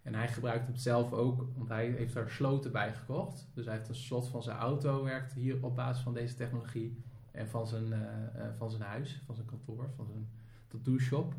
En 0.02 0.14
hij 0.14 0.28
gebruikt 0.28 0.66
het 0.66 0.80
zelf 0.80 1.12
ook, 1.12 1.46
want 1.56 1.68
hij 1.68 1.90
heeft 1.90 2.14
er 2.14 2.30
sloten 2.30 2.72
bij 2.72 2.92
gekocht. 2.94 3.50
Dus 3.54 3.64
hij 3.64 3.74
heeft 3.74 3.88
een 3.88 3.94
slot 3.94 4.28
van 4.28 4.42
zijn 4.42 4.56
auto, 4.56 5.04
werkt 5.04 5.32
hier 5.32 5.56
op 5.64 5.76
basis 5.76 6.02
van 6.02 6.14
deze 6.14 6.34
technologie. 6.34 7.02
En 7.30 7.48
van 7.48 7.66
zijn, 7.66 7.94
van 8.56 8.70
zijn 8.70 8.82
huis, 8.82 9.22
van 9.24 9.34
zijn 9.34 9.46
kantoor, 9.46 9.90
van 9.96 10.06
zijn 10.06 10.28
tattoo 10.68 10.98
shop. 10.98 11.34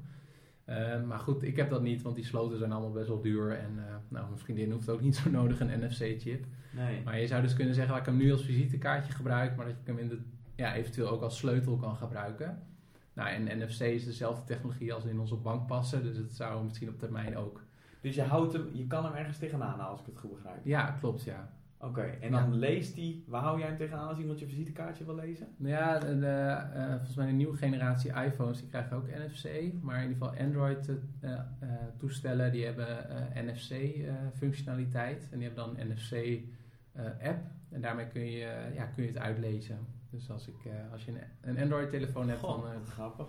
Eh, 0.66 1.04
maar 1.04 1.20
goed, 1.20 1.44
ik 1.44 1.56
heb 1.56 1.70
dat 1.70 1.82
niet, 1.82 2.02
want 2.02 2.16
die 2.16 2.26
sloten 2.26 2.58
zijn 2.58 2.72
allemaal 2.72 2.92
best 2.92 3.08
wel 3.08 3.22
duur. 3.22 3.52
En 3.52 3.74
eh, 3.78 3.96
nou, 4.08 4.28
mijn 4.28 4.40
vriendin 4.40 4.72
hoeft 4.72 4.90
ook 4.90 5.02
niet 5.02 5.16
zo 5.16 5.30
nodig 5.30 5.60
een 5.60 5.80
NFC-chip. 5.80 6.46
Nee. 6.72 7.02
Maar 7.04 7.20
je 7.20 7.28
zou 7.28 7.42
dus 7.42 7.54
kunnen 7.54 7.76
zeggen 7.76 7.94
dat 7.94 8.02
ik 8.02 8.10
hem 8.10 8.18
nu 8.18 8.32
als 8.32 8.46
visitekaartje 8.46 9.14
gebruik, 9.14 9.56
maar 9.56 9.66
dat 9.66 9.76
ik 9.82 9.88
hem 9.88 9.98
in 9.98 10.10
de, 10.10 10.20
ja, 10.56 10.76
eventueel 10.76 11.10
ook 11.10 11.22
als 11.22 11.38
sleutel 11.38 11.78
kan 11.78 11.96
gebruiken. 11.96 12.64
Nou, 13.14 13.30
en 13.30 13.60
NFC 13.60 13.80
is 13.80 14.06
dezelfde 14.06 14.44
technologie 14.44 14.94
als 14.94 15.06
in 15.06 15.20
onze 15.20 15.36
bankpassen, 15.36 16.04
dus 16.04 16.18
het 16.18 16.36
zou 16.36 16.64
misschien 16.64 16.90
op 16.90 17.00
termijn 17.00 17.38
ook. 17.38 17.64
Dus 18.02 18.16
je 18.16 18.22
houdt 18.22 18.54
hem, 18.54 18.70
je 18.74 18.88
kan 18.88 19.06
hem 19.06 19.14
ergens 19.14 19.38
tegenaan 19.38 19.70
halen 19.70 19.88
als 19.88 20.00
ik 20.00 20.06
het 20.06 20.20
goed 20.20 20.34
begrijp. 20.34 20.60
Ja, 20.64 20.92
klopt, 21.00 21.24
ja. 21.24 21.54
Oké, 21.86 22.02
en 22.02 22.32
dan 22.32 22.54
leest 22.56 22.96
hij, 22.96 23.24
waar 23.28 23.42
hou 23.42 23.60
jij 23.60 23.68
hem 23.68 23.78
tegenaan 23.78 24.08
als 24.08 24.18
iemand 24.20 24.40
je 24.40 24.46
visitekaartje 24.48 25.06
wil 25.06 25.16
lezen? 25.16 25.48
Nou 25.58 25.74
Ja, 25.74 26.00
de, 26.00 26.20
de, 26.20 26.28
eh, 26.74 26.88
volgens 26.90 27.16
mij 27.16 27.26
de 27.26 27.32
nieuwe 27.32 27.58
generatie 27.58 28.12
iPhones 28.26 28.60
die 28.60 28.70
krijgen 28.70 28.98
ook 28.98 29.08
NFC, 29.08 29.44
maar 29.82 29.96
in 30.04 30.10
ieder 30.10 30.28
geval 30.28 30.46
Android 30.46 30.90
eh, 31.20 31.32
eh, 31.34 31.40
toestellen 31.98 32.52
die 32.52 32.66
hebben 32.66 32.88
NFC 33.46 33.76
functionaliteit 34.34 35.28
en 35.32 35.40
die 35.40 35.48
hebben 35.48 35.66
dan 35.66 35.78
een 35.80 35.88
NFC 35.88 36.40
app 37.24 37.44
en 37.72 37.82
daarmee 37.82 38.08
kun 38.08 38.26
je, 38.32 38.72
ja, 38.74 38.86
kun 38.86 39.04
je 39.04 39.10
het 39.10 39.18
uitlezen. 39.20 39.78
Dus 40.10 40.30
als, 40.30 40.48
ik, 40.48 40.56
als 40.92 41.06
je 41.06 41.12
een, 41.12 41.20
een 41.42 41.60
Android 41.60 41.90
telefoon 41.90 42.28
hebt, 42.30 42.40
Goh, 42.40 42.64
dan 42.74 42.86
grappig. 42.86 43.28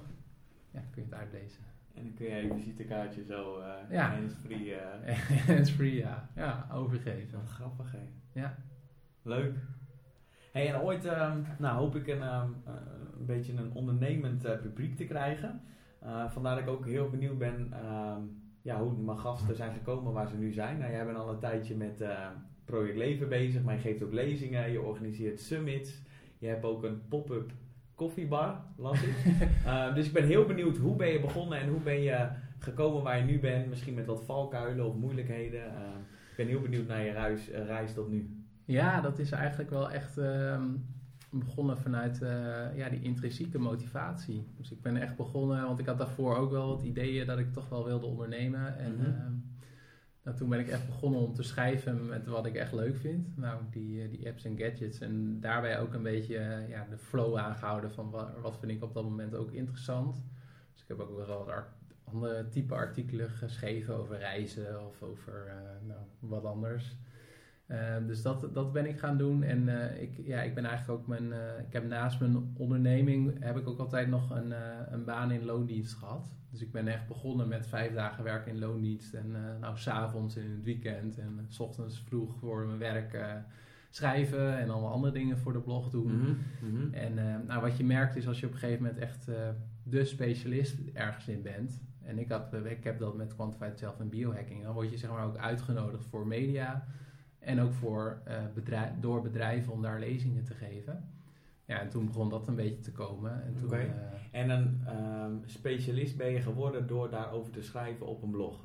ja, 0.70 0.80
kun 0.90 1.02
je 1.02 1.08
het 1.10 1.18
uitlezen. 1.18 1.62
En 1.94 2.02
dan 2.02 2.14
kun 2.14 2.26
jij 2.26 2.42
je 2.42 2.54
visitekaartje 2.54 3.24
zo 3.24 3.62
Ja. 3.90 4.08
hands-free... 4.10 4.74
eh, 4.74 5.18
Hands 5.46 5.70
free, 5.70 5.94
ja. 5.94 6.28
Ja, 6.34 6.68
overgeven. 6.72 7.38
Wat 7.38 7.48
grappig, 7.48 7.92
hè? 7.92 7.98
Ja. 8.36 8.56
Leuk. 9.22 9.54
Hey, 10.52 10.72
en 10.72 10.80
ooit 10.80 11.04
ehm, 11.04 11.40
nou, 11.58 11.78
hoop 11.78 11.96
ik 11.96 12.06
een, 12.06 12.22
ehm, 12.22 12.50
eh, 12.64 12.72
een 13.18 13.26
beetje 13.26 13.52
een 13.52 13.72
ondernemend 13.72 14.44
eh, 14.44 14.60
publiek 14.60 14.96
te 14.96 15.04
krijgen. 15.04 15.60
Eh, 15.98 16.30
vandaar 16.30 16.54
dat 16.54 16.64
ik 16.64 16.70
ook 16.70 16.86
heel 16.86 17.10
benieuwd 17.10 17.38
ben 17.38 17.72
ehm, 17.72 18.20
ja, 18.62 18.80
hoe 18.80 18.92
mijn 18.92 19.18
gasten 19.18 19.56
zijn 19.56 19.72
gekomen 19.72 20.12
waar 20.12 20.28
ze 20.28 20.36
nu 20.36 20.52
zijn. 20.52 20.78
Nou, 20.78 20.92
jij 20.92 21.04
bent 21.04 21.16
al 21.16 21.28
een 21.28 21.38
tijdje 21.38 21.76
met 21.76 22.00
eh, 22.00 22.28
Project 22.64 22.96
Leven 22.96 23.28
bezig, 23.28 23.62
maar 23.62 23.74
je 23.74 23.80
geeft 23.80 24.02
ook 24.02 24.12
lezingen, 24.12 24.70
je 24.70 24.80
organiseert 24.80 25.40
summits. 25.40 26.02
Je 26.38 26.46
hebt 26.46 26.64
ook 26.64 26.84
een 26.84 27.08
pop-up 27.08 27.50
koffiebar, 27.94 28.64
las 28.76 29.02
ik. 29.02 29.14
Dus 29.94 30.06
ik 30.06 30.12
ben 30.12 30.26
heel 30.26 30.44
benieuwd, 30.44 30.76
hoe 30.76 30.96
ben 30.96 31.08
je 31.08 31.20
begonnen 31.20 31.60
en 31.60 31.68
hoe 31.68 31.80
ben 31.80 32.02
je 32.02 32.28
gekomen 32.58 33.02
waar 33.02 33.18
je 33.18 33.24
nu 33.24 33.40
bent? 33.40 33.68
Misschien 33.68 33.94
met 33.94 34.06
wat 34.06 34.24
valkuilen 34.24 34.86
of 34.86 34.94
moeilijkheden. 34.94 35.72
Ik 36.36 36.44
ben 36.44 36.46
heel 36.54 36.62
benieuwd 36.62 36.86
naar 36.86 37.04
je 37.04 37.10
reis, 37.12 37.50
eh, 37.50 37.64
reis 37.66 37.94
tot 37.94 38.08
nu. 38.08 38.44
Ja, 38.64 39.00
dat 39.00 39.18
is 39.18 39.30
eigenlijk 39.30 39.70
wel 39.70 39.90
echt 39.90 40.18
ehm, 40.18 40.62
begonnen 41.30 41.78
vanuit 41.78 42.22
eh, 42.22 42.76
ja, 42.76 42.88
die 42.88 43.02
intrinsieke 43.02 43.58
motivatie. 43.58 44.46
Dus 44.56 44.70
ik 44.70 44.82
ben 44.82 44.96
echt 44.96 45.16
begonnen, 45.16 45.62
want 45.66 45.78
ik 45.78 45.86
had 45.86 45.98
daarvoor 45.98 46.36
ook 46.36 46.50
wel 46.50 46.68
wat 46.68 46.82
ideeën 46.82 47.26
dat 47.26 47.38
ik 47.38 47.52
toch 47.52 47.68
wel 47.68 47.84
wilde 47.84 48.06
ondernemen. 48.06 48.78
En 48.78 48.92
Mhm. 48.96 49.04
ehm, 49.04 49.32
nou, 50.22 50.36
toen 50.36 50.48
ben 50.48 50.60
ik 50.60 50.68
echt 50.68 50.86
begonnen 50.86 51.20
om 51.20 51.34
te 51.34 51.42
schrijven 51.42 52.06
met 52.06 52.26
wat 52.26 52.46
ik 52.46 52.54
echt 52.54 52.72
leuk 52.72 52.96
vind. 52.96 53.36
Nou, 53.36 53.62
die, 53.70 54.02
eh, 54.02 54.10
die 54.10 54.26
apps 54.28 54.44
en 54.44 54.58
gadgets. 54.58 55.00
En 55.00 55.40
daarbij 55.40 55.80
ook 55.80 55.94
een 55.94 56.02
beetje 56.02 56.64
ja, 56.68 56.86
de 56.90 56.98
flow 56.98 57.36
aangehouden 57.36 57.90
van 57.90 58.10
wat, 58.10 58.28
wat 58.42 58.58
vind 58.58 58.72
ik 58.72 58.82
op 58.82 58.94
dat 58.94 59.04
moment 59.04 59.34
ook 59.34 59.52
interessant. 59.52 60.24
Dus 60.72 60.82
ik 60.82 60.88
heb 60.88 61.00
ook 61.00 61.16
wel 61.26 61.44
wat 61.44 61.64
andere 62.12 62.48
type 62.48 62.74
artikelen 62.74 63.30
geschreven 63.30 63.96
over 63.96 64.18
reizen 64.18 64.86
of 64.86 65.02
over 65.02 65.46
eh, 65.46 65.86
nou, 65.86 66.00
wat 66.18 66.44
anders. 66.44 66.96
Eh, 67.66 67.96
dus 68.06 68.22
dat, 68.22 68.48
dat 68.54 68.72
ben 68.72 68.86
ik 68.86 68.98
gaan 68.98 69.16
doen. 69.18 69.42
En 69.42 69.68
eh, 69.68 70.02
ik, 70.02 70.20
ja, 70.24 70.42
ik 70.42 70.54
ben 70.54 70.64
eigenlijk 70.64 71.00
ook 71.00 71.06
mijn. 71.06 71.32
eh, 71.32 71.58
ik 71.66 71.72
heb 71.72 71.88
naast 71.88 72.20
mijn 72.20 72.52
onderneming 72.56 73.36
heb 73.44 73.56
ik 73.56 73.68
ook 73.68 73.78
altijd 73.78 74.08
nog 74.08 74.30
een, 74.30 74.52
een 74.92 75.04
baan 75.04 75.30
in 75.30 75.44
loondienst 75.44 75.94
gehad. 75.94 76.34
Dus 76.50 76.60
ik 76.62 76.72
ben 76.72 76.88
echt 76.88 77.08
begonnen 77.08 77.48
met 77.48 77.66
vijf 77.66 77.94
dagen 77.94 78.24
werken 78.24 78.52
in 78.52 78.58
loondienst. 78.58 79.14
En 79.14 79.30
nou, 79.60 79.78
s'avonds 79.78 80.36
en 80.36 80.42
in 80.42 80.50
het 80.50 80.62
weekend. 80.64 81.18
En 81.18 81.46
s 81.48 81.60
ochtends 81.60 82.02
vroeg 82.06 82.34
voor 82.38 82.66
mijn 82.66 82.78
werk 82.78 83.16
schrijven 83.90 84.58
en 84.58 84.70
allemaal 84.70 84.92
andere 84.92 85.12
dingen 85.12 85.38
voor 85.38 85.52
de 85.52 85.60
blog 85.60 85.90
doen. 85.90 86.38
Mhm. 86.60 86.94
En 86.94 87.18
eh, 87.18 87.34
nou, 87.46 87.60
wat 87.60 87.76
je 87.76 87.84
merkt 87.84 88.16
is 88.16 88.28
als 88.28 88.40
je 88.40 88.46
op 88.46 88.52
een 88.52 88.58
gegeven 88.58 88.82
moment 88.82 89.02
echt 89.02 89.28
de 89.82 90.04
specialist 90.04 90.76
ergens 90.92 91.28
in 91.28 91.42
bent. 91.42 91.80
En 92.06 92.18
ik, 92.18 92.28
had, 92.30 92.52
ik 92.64 92.84
heb 92.84 92.98
dat 92.98 93.16
met 93.16 93.34
Quantified 93.34 93.78
Self 93.78 94.00
en 94.00 94.08
biohacking. 94.08 94.62
Dan 94.62 94.74
word 94.74 94.90
je 94.90 94.96
zeg 94.98 95.10
maar 95.10 95.24
ook 95.24 95.36
uitgenodigd 95.36 96.04
voor 96.06 96.26
media. 96.26 96.84
En 97.38 97.60
ook 97.60 97.72
voor, 97.72 98.18
eh, 98.24 98.36
bedrijf, 98.54 98.90
door 99.00 99.22
bedrijven 99.22 99.72
om 99.72 99.82
daar 99.82 99.98
lezingen 100.00 100.44
te 100.44 100.54
geven. 100.54 101.08
Ja, 101.64 101.78
en 101.80 101.88
toen 101.88 102.06
begon 102.06 102.28
dat 102.30 102.48
een 102.48 102.54
beetje 102.54 102.80
te 102.80 102.92
komen. 102.92 103.44
En 103.44 103.54
toen, 103.54 103.66
Oké. 103.66 103.76
eh, 103.76 104.40
En 104.40 104.50
een 104.50 104.80
ehm, 104.86 105.32
specialist 105.46 106.16
ben 106.16 106.30
je 106.30 106.40
geworden 106.40 106.86
door 106.86 107.10
daarover 107.10 107.52
te 107.52 107.62
schrijven 107.62 108.06
op 108.06 108.22
een 108.22 108.30
blog. 108.30 108.64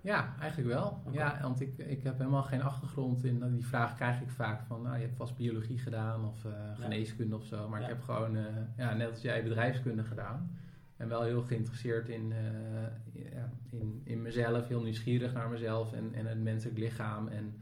ja, 0.00 0.34
eigenlijk 0.40 0.72
wel. 0.72 1.02
Ja, 1.10 1.38
want 1.42 1.60
ik, 1.60 1.76
ik 1.78 2.02
heb 2.02 2.18
helemaal 2.18 2.42
geen 2.42 2.62
achtergrond 2.62 3.24
in. 3.24 3.52
Die 3.54 3.66
vraag 3.66 3.94
krijg 3.94 4.20
ik 4.20 4.30
vaak 4.30 4.62
van, 4.66 4.82
nou, 4.82 4.96
je 4.96 5.02
hebt 5.02 5.16
vast 5.16 5.36
biologie 5.36 5.78
gedaan 5.78 6.24
of 6.24 6.44
eh, 6.44 6.52
geneeskunde 6.74 7.36
of 7.36 7.44
zo. 7.44 7.68
Maar 7.68 7.80
Ja. 7.80 7.86
ik 7.86 7.92
heb 7.92 8.02
gewoon, 8.02 8.36
eh, 8.36 8.44
ja, 8.76 8.94
net 8.94 9.10
als 9.10 9.20
jij, 9.20 9.42
bedrijfskunde 9.42 10.04
gedaan. 10.04 10.50
En 10.96 11.08
wel 11.08 11.22
heel 11.22 11.42
geïnteresseerd 11.42 12.08
in, 12.08 12.32
eh, 12.32 13.42
in, 13.70 14.00
in 14.04 14.22
mezelf, 14.22 14.68
heel 14.68 14.82
nieuwsgierig 14.82 15.32
naar 15.32 15.48
mezelf 15.48 15.92
en, 15.92 16.10
en 16.14 16.26
het 16.26 16.42
menselijk 16.42 16.78
lichaam 16.78 17.28
en 17.28 17.54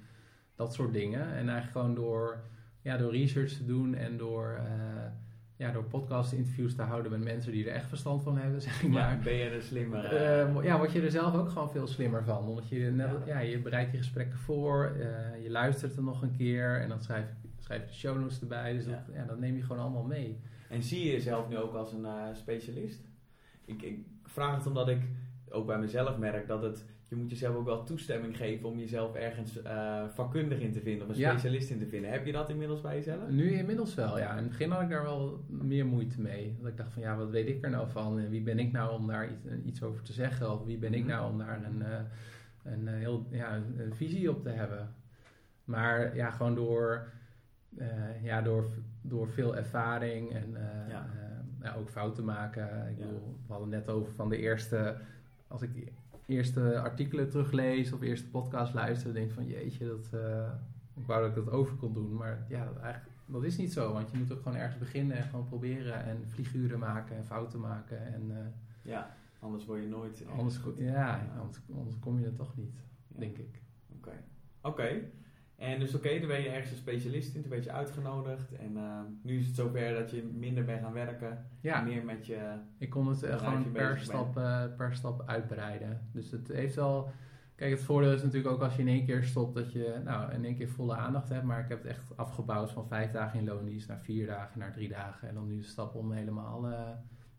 dat 0.55 0.75
soort 0.75 0.93
dingen. 0.93 1.21
En 1.21 1.49
eigenlijk 1.49 1.71
gewoon 1.71 1.95
door, 1.95 2.45
ja, 2.83 2.97
door 2.97 3.13
research 3.13 3.53
te 3.53 3.65
doen 3.67 3.95
en 3.95 4.17
door 4.17 4.57
eh, 4.59 5.05
ja, 5.57 5.73
door 5.73 5.85
podcast-interviews 5.85 6.75
te 6.75 6.83
houden 6.83 7.11
met 7.11 7.25
mensen 7.25 7.53
die 7.53 7.69
er 7.69 7.75
echt 7.75 7.89
verstand 7.89 8.23
van 8.23 8.39
hebben, 8.39 8.63
zeg 8.69 8.83
ik 8.83 8.93
Ja, 8.93 9.07
maar. 9.09 9.19
ben 9.25 9.35
je 9.35 9.45
er 9.49 9.63
slimmer? 9.63 10.05
Eh, 10.05 10.65
ja, 10.65 10.77
word 10.77 10.93
je 10.93 11.03
er 11.03 11.11
zelf 11.11 11.35
ook 11.35 11.49
gewoon 11.49 11.71
veel 11.71 11.87
slimmer 11.87 12.25
van. 12.25 12.49
Omdat 12.49 12.69
je, 12.69 12.79
net, 12.91 13.11
Ja. 13.11 13.23
ja. 13.27 13.39
je 13.39 13.59
bereidt 13.59 13.91
die 13.91 14.01
gesprekken 14.01 14.39
voor, 14.39 14.97
je 15.43 15.51
luistert 15.51 15.97
er 15.97 16.03
nog 16.03 16.23
een 16.23 16.37
keer 16.37 16.81
en 16.81 16.89
dan 16.89 17.03
schrijf, 17.03 17.27
schrijf 17.59 17.81
je 17.81 17.87
de 17.89 17.93
show 17.95 18.21
notes 18.21 18.41
erbij. 18.41 18.73
Dus 18.73 18.85
Ja. 18.85 18.91
dat, 18.91 19.15
ja, 19.15 19.25
dat 19.25 19.39
neem 19.39 19.57
je 19.57 19.63
gewoon 19.63 19.83
allemaal 19.83 20.05
mee. 20.05 20.41
En 20.69 20.83
zie 20.83 21.05
je 21.05 21.13
jezelf 21.13 21.49
nu 21.49 21.57
ook 21.59 21.75
als 21.75 21.93
een 21.93 22.07
specialist? 22.33 23.03
Ik, 23.65 23.83
ik 23.83 23.99
vraag 24.25 24.57
het 24.57 24.67
omdat 24.67 24.89
ik 24.89 25.01
ook 25.49 25.67
bij 25.67 25.79
mezelf 25.79 26.19
merk 26.19 26.47
dat 26.47 26.63
het, 26.63 26.85
je 27.09 27.17
moet 27.17 27.31
jezelf 27.31 27.57
ook 27.57 27.65
wel 27.65 27.85
toestemming 27.85 28.37
geven 28.37 28.69
om 28.69 28.79
jezelf 28.79 29.15
ergens 29.15 29.63
eh, 29.63 30.05
vakkundig 30.09 30.59
in 30.61 30.73
te 30.73 30.81
vinden 30.81 31.07
of 31.07 31.13
een 31.13 31.19
Ja. 31.21 31.31
specialist 31.31 31.71
in 31.71 31.79
te 31.79 31.87
vinden. 31.87 32.11
Heb 32.11 32.27
je 32.27 32.33
dat 32.33 32.51
inmiddels 32.51 32.81
bij 32.81 32.95
jezelf? 32.97 33.29
Nu 33.29 33.51
inmiddels 33.53 33.95
wel, 33.95 34.19
ja. 34.19 34.31
In 34.31 34.37
het 34.37 34.49
begin 34.49 34.71
had 34.71 34.83
ik 34.83 34.89
daar 34.89 35.03
wel 35.03 35.45
meer 35.49 35.87
moeite 35.87 36.21
mee. 36.21 36.57
Dat 36.61 36.71
ik 36.71 36.77
dacht 36.77 36.93
van, 36.93 37.03
ja, 37.03 37.17
wat 37.17 37.31
weet 37.31 37.49
ik 37.49 37.65
er 37.65 37.71
nou 37.71 37.89
van? 37.91 38.19
En 38.19 38.31
wie 38.31 38.43
ben 38.43 38.59
ik 38.59 38.73
nou 38.73 38.93
om 39.01 39.07
daar 39.07 39.29
iets, 39.31 39.45
iets 39.67 39.83
over 39.83 40.03
te 40.03 40.13
zeggen? 40.13 40.53
Of 40.53 40.65
wie 40.65 40.79
ben 40.79 40.95
ik 40.95 41.01
Mhm. 41.01 41.09
nou 41.11 41.31
om 41.33 41.39
daar 41.39 41.65
een, 41.65 41.83
eh, 41.83 41.99
een, 42.73 42.89
eh, 42.89 42.95
heel, 42.95 43.27
ja, 43.31 43.57
een 43.77 43.95
visie 43.95 44.31
op 44.31 44.43
te 44.43 44.49
hebben? 44.51 44.95
Maar 45.65 46.17
ja, 46.17 46.31
gewoon 46.31 46.55
door, 46.55 47.09
ja, 48.23 48.43
door, 48.43 48.65
door 49.03 49.29
veel 49.29 49.57
ervaring 49.57 50.33
en 50.33 50.57
Ja. 50.89 51.07
Ja, 51.65 51.75
ook 51.75 51.89
fouten 51.89 52.25
maken. 52.25 52.89
Ik 52.91 52.99
Ja. 52.99 53.05
bedoel, 53.05 53.37
we 53.47 53.53
hadden 53.53 53.69
net 53.69 53.89
over 53.89 54.13
van 54.13 54.29
de 54.29 54.37
eerste... 54.39 54.97
Als 55.49 55.63
ik 55.63 55.75
de 55.75 55.93
eerste 56.27 56.79
artikelen 56.79 57.31
teruglees 57.31 57.93
of 57.93 58.01
eerste 58.01 58.29
podcast 58.31 58.75
luister, 58.75 59.13
denk 59.15 59.27
ik 59.29 59.33
van 59.35 59.47
jeetje, 59.47 59.87
dat, 59.87 60.21
eh, 60.21 60.49
ik 60.95 61.07
wou 61.07 61.21
dat 61.21 61.37
ik 61.37 61.45
dat 61.45 61.55
over 61.55 61.77
kon 61.77 61.93
doen. 61.95 62.15
Maar 62.17 62.45
ja, 62.49 62.65
dat, 62.65 62.77
eigenlijk, 62.79 63.15
dat 63.27 63.45
is 63.45 63.57
niet 63.57 63.73
zo, 63.73 63.93
want 63.93 64.11
je 64.11 64.19
moet 64.19 64.33
ook 64.33 64.43
gewoon 64.43 64.59
ergens 64.59 64.79
beginnen 64.79 65.17
en 65.17 65.23
gewoon 65.25 65.45
proberen 65.49 66.05
en 66.05 66.25
vlieguren 66.29 66.79
maken 66.79 67.17
en 67.17 67.27
fouten 67.27 67.61
maken. 67.61 68.15
En 68.15 68.23
eh, 68.31 68.37
Ja, 68.91 69.15
anders 69.39 69.65
word 69.67 69.83
je 69.83 69.89
nooit... 69.89 70.25
anders, 70.39 70.61
ko- 70.61 70.75
ja, 70.77 71.21
anders, 71.41 71.59
anders 71.77 71.99
kom 71.99 72.19
je 72.21 72.27
er 72.27 72.35
toch 72.35 72.57
niet, 72.57 72.75
Ja. 73.09 73.19
denk 73.21 73.37
ik. 73.39 73.61
Oké. 73.97 74.13
Oké. 74.63 75.01
En 75.57 75.79
dus 75.79 75.95
oké, 75.95 76.19
dan 76.19 76.29
ben 76.29 76.41
je 76.41 76.49
ergens 76.49 76.71
een 76.71 76.77
specialist 76.77 77.35
in, 77.35 77.41
toen 77.41 77.51
werd 77.51 77.65
je 77.65 77.73
uitgenodigd. 77.73 78.53
En 78.53 78.77
eh, 78.77 79.01
nu 79.23 79.39
is 79.39 79.47
het 79.47 79.57
zover 79.57 79.95
dat 79.95 80.11
je 80.11 80.23
minder 80.23 80.65
bent 80.65 80.83
gaan 80.83 80.93
werken. 80.93 81.47
Ja, 81.61 81.81
Meer 81.81 82.05
met 82.05 82.27
je... 82.27 82.57
ik 82.79 82.91
kon 82.91 83.09
het 83.09 83.23
eh, 83.23 83.39
gewoon 83.39 83.73
per 83.73 83.99
stap, 83.99 84.37
eh, 84.37 84.65
per 84.77 84.95
stap 84.95 85.23
uitbreiden. 85.27 86.09
Dus 86.13 86.31
het 86.31 86.49
heeft 86.49 86.75
wel... 86.75 87.11
Kijk, 87.55 87.71
het 87.71 87.83
voordeel 87.83 88.13
is 88.13 88.23
natuurlijk 88.23 88.55
ook 88.55 88.63
als 88.63 88.77
je 88.77 88.83
in 88.83 88.89
één 88.89 89.05
keer 89.05 89.25
stopt 89.25 89.55
dat 89.55 89.73
je 89.73 90.01
nou, 90.05 90.33
in 90.33 90.45
één 90.45 90.57
keer 90.57 90.69
volle 90.69 90.97
aandacht 90.97 91.29
hebt. 91.29 91.45
Maar 91.45 91.61
ik 91.61 91.69
heb 91.69 91.83
het 91.83 91.91
echt 91.91 92.17
afgebouwd 92.17 92.71
van 92.71 92.89
vijf 92.89 93.11
dagen 93.11 93.39
in 93.39 93.45
loondienst 93.45 93.89
naar 93.89 94.01
vier 94.01 94.27
dagen, 94.27 94.59
naar 94.59 94.73
drie 94.73 94.89
dagen. 94.89 95.29
En 95.29 95.35
dan 95.35 95.47
nu 95.47 95.57
de 95.57 95.63
stap 95.67 95.95
om 95.95 96.13
helemaal 96.13 96.75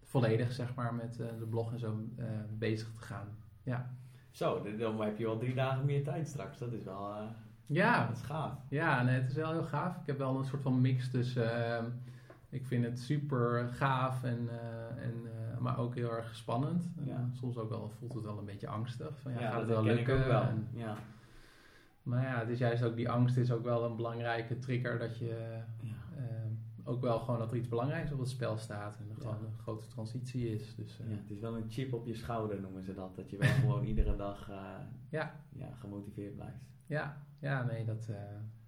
volledig 0.03 0.51
zeg 0.51 0.76
maar 0.76 0.93
met 0.93 1.16
de 1.16 1.45
blog 1.49 1.72
en 1.72 1.80
zo 1.80 2.09
bezig 2.49 2.91
te 2.91 3.01
gaan. 3.01 3.28
Ja. 3.63 3.93
Zo, 4.32 4.76
dan 4.78 5.01
heb 5.01 5.18
je 5.18 5.28
al 5.28 5.38
drie 5.38 5.55
dagen 5.55 5.86
meer 5.86 6.03
tijd 6.03 6.28
straks. 6.28 6.57
Dat 6.57 6.74
is 6.74 6.84
wel... 6.84 7.13
Ja, 7.68 8.07
dat 8.07 8.16
is 8.16 8.22
gaaf. 8.22 8.53
Ja, 8.70 9.03
nee, 9.03 9.16
het 9.22 9.30
is 9.30 9.36
wel 9.36 9.51
heel 9.51 9.63
gaaf. 9.63 9.95
Ik 9.99 10.05
heb 10.05 10.18
wel 10.18 10.38
een 10.38 10.45
soort 10.45 10.61
van 10.61 10.82
mix 10.82 11.09
tussen. 11.11 11.66
ehm, 11.76 11.86
ik 12.49 12.66
vind 12.66 12.86
het 12.86 12.99
super 12.99 13.68
gaaf, 13.74 14.24
en, 14.24 14.49
eh, 14.49 15.03
en, 15.03 15.13
eh, 15.26 15.57
maar 15.59 15.78
ook 15.80 15.95
heel 15.95 16.11
erg 16.11 16.36
spannend. 16.36 16.89
En 16.97 17.05
Ja. 17.05 17.28
soms 17.34 17.57
ook 17.57 17.70
wel, 17.70 17.89
voelt 17.89 18.13
het 18.13 18.24
wel 18.24 18.38
een 18.38 18.45
beetje 18.45 18.68
angstig. 18.68 19.20
Van, 19.22 19.32
ja, 19.32 19.49
gaat 19.51 19.59
het 19.59 19.68
wel 19.70 19.84
lukken? 19.84 20.28
wel. 20.28 20.41
En- 20.41 20.68
ja. 20.74 20.95
maar 22.03 22.24
ja, 22.24 22.39
het 22.39 22.49
is 22.49 22.59
juist 22.59 22.84
ook 22.84 22.95
die 22.95 23.09
angst 23.09 23.38
is 23.38 23.51
ook 23.51 23.63
wel 23.63 23.86
een 23.86 23.95
belangrijke 23.95 24.59
trigger. 24.59 24.99
Dat 24.99 25.18
je 25.18 25.59
Ja. 25.82 25.93
ehm, 26.18 26.51
ook 26.84 27.01
wel 27.01 27.20
gewoon 27.20 27.39
dat 27.39 27.51
er 27.51 27.57
iets 27.57 27.68
belangrijks 27.68 28.11
op 28.11 28.20
het 28.20 28.30
spel 28.30 28.57
staat. 28.57 28.97
En 28.97 29.09
er 29.09 29.16
gewoon 29.16 29.45
een 29.45 29.57
grote 29.61 29.88
transitie 29.88 30.49
is. 30.55 30.76
Dus 30.76 30.99
eh, 30.99 31.09
Ja, 31.09 31.16
het 31.16 31.30
is 31.30 31.39
wel 31.39 31.55
een 31.55 31.66
chip 31.70 31.93
op 31.93 32.05
je 32.07 32.16
schouder 32.16 32.61
noemen 32.61 32.84
ze 32.84 32.93
dat. 32.93 33.16
Dat 33.16 33.30
je 33.30 33.38
wel 33.38 33.49
gewoon 33.49 33.84
iedere 33.91 34.16
dag 34.16 34.49
Ja. 35.09 35.36
Ja, 35.49 35.68
gemotiveerd 35.80 36.36
blijft. 36.36 36.74
Ja, 36.86 37.25
ja, 37.39 37.63
nee, 37.63 37.86
dat. 37.86 38.07
eh, 38.09 38.15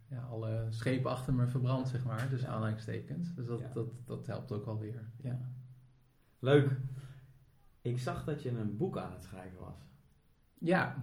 ja, 0.10 0.22
alle 0.22 0.66
schepen 0.70 1.12
achter 1.12 1.34
me 1.34 1.48
verbrand, 1.48 1.88
zeg 1.88 2.06
maar. 2.06 2.30
Dus 2.30 2.46
aanhalingstekens. 2.46 3.34
Dus 3.36 3.46
dat, 3.46 3.60
Ja. 3.60 3.70
dat, 3.74 3.88
dat 4.06 4.28
helpt 4.28 4.52
ook 4.52 4.66
alweer. 4.66 5.10
Ja. 5.22 5.40
Leuk. 6.40 6.78
Ik 7.82 8.00
zag 8.00 8.24
dat 8.24 8.42
je 8.44 8.50
een 8.50 8.78
boek 8.78 8.98
aan 8.98 9.12
het 9.12 9.24
schrijven 9.24 9.60
was. 9.60 9.78
ja, 10.60 10.96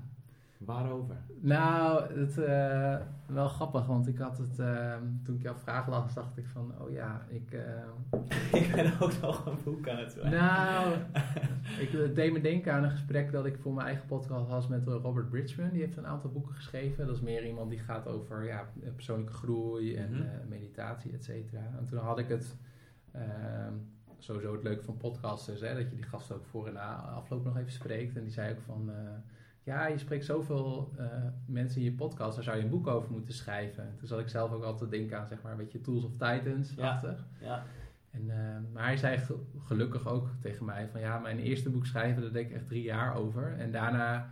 Waarover? 0.64 1.16
Nou, 1.40 2.12
het 2.20 2.38
uh, 2.38 2.96
wel 3.26 3.48
grappig, 3.48 3.86
want 3.86 4.06
ik 4.08 4.18
had 4.18 4.38
het, 4.38 4.58
uh, 4.58 4.94
toen 5.24 5.34
ik 5.36 5.42
jouw 5.42 5.54
vraag 5.54 5.88
las, 5.88 6.14
dacht 6.14 6.36
ik 6.36 6.46
van, 6.46 6.72
oh 6.80 6.90
ja, 6.90 7.24
ik... 7.28 7.52
Uh, 7.52 7.60
ik 8.62 8.72
ben 8.74 8.92
ook 9.00 9.20
nog 9.20 9.46
een 9.46 9.56
boek 9.64 9.88
aan 9.88 9.98
het 9.98 10.10
schrijven. 10.10 10.38
Nou, 10.38 10.94
ik 11.80 12.14
deed 12.14 12.32
me 12.32 12.40
denken 12.40 12.72
aan 12.72 12.84
een 12.84 12.90
gesprek 12.90 13.32
dat 13.32 13.46
ik 13.46 13.56
voor 13.58 13.72
mijn 13.74 13.86
eigen 13.86 14.06
podcast 14.06 14.48
had 14.48 14.68
met 14.68 14.84
Robert 14.84 15.28
Bridgman. 15.30 15.70
Die 15.70 15.80
heeft 15.80 15.96
een 15.96 16.06
aantal 16.06 16.30
boeken 16.30 16.54
geschreven. 16.54 17.06
Dat 17.06 17.16
is 17.16 17.22
meer 17.22 17.46
iemand 17.46 17.70
die 17.70 17.78
gaat 17.78 18.06
over 18.06 18.44
ja, 18.44 18.64
persoonlijke 18.94 19.32
groei 19.32 19.96
en 19.96 20.10
Mhm. 20.12 20.48
meditatie, 20.48 21.12
et 21.12 21.24
cetera. 21.24 21.62
En 21.78 21.86
toen 21.86 21.98
had 21.98 22.18
ik 22.18 22.28
het... 22.28 22.56
ehm, 23.12 23.72
Sowieso 24.18 24.52
het 24.52 24.62
leuke 24.62 24.84
van 24.84 24.96
podcasters, 24.96 25.60
hè, 25.60 25.74
dat 25.74 25.90
je 25.90 25.94
die 25.96 26.04
gasten 26.04 26.36
ook 26.36 26.44
voor 26.44 26.66
en 26.66 26.72
na 26.72 26.94
afloop 26.96 27.44
nog 27.44 27.56
even 27.56 27.72
spreekt. 27.72 28.16
En 28.16 28.22
die 28.22 28.32
zei 28.32 28.52
ook 28.52 28.60
van, 28.60 28.88
uh, 28.88 28.94
ja, 29.64 29.86
je 29.86 29.98
spreekt 29.98 30.24
zoveel 30.24 30.94
uh, 30.98 31.06
mensen 31.46 31.80
in 31.80 31.84
je 31.84 31.92
podcast, 31.92 32.34
daar 32.34 32.44
zou 32.44 32.56
je 32.56 32.62
een 32.62 32.70
boek 32.70 32.86
over 32.86 33.10
moeten 33.10 33.34
schrijven. 33.34 33.84
En 33.84 33.96
toen 33.96 34.08
zat 34.08 34.20
ik 34.20 34.28
zelf 34.28 34.52
ook 34.52 34.62
altijd 34.62 34.90
te 34.90 34.96
denken 34.96 35.18
aan, 35.18 35.26
zeg 35.26 35.42
maar, 35.42 35.52
een 35.52 35.58
beetje 35.58 35.80
Tools 35.80 36.04
of 36.04 36.12
Titans-achtig. 36.12 37.26
Ja. 37.40 37.46
ja. 37.46 37.64
En, 38.10 38.24
uh, 38.26 38.72
maar 38.72 38.84
hij 38.84 38.96
zei 38.96 39.18
gelukkig 39.64 40.06
ook 40.08 40.28
tegen 40.40 40.64
mij 40.64 40.88
van, 40.88 41.00
ja, 41.00 41.18
mijn 41.18 41.38
eerste 41.38 41.70
boek 41.70 41.86
schrijven, 41.86 42.22
daar 42.22 42.32
deed 42.32 42.46
ik 42.46 42.52
echt 42.52 42.66
drie 42.66 42.82
jaar 42.82 43.14
over. 43.14 43.58
En 43.58 43.70
daarna, 43.72 44.30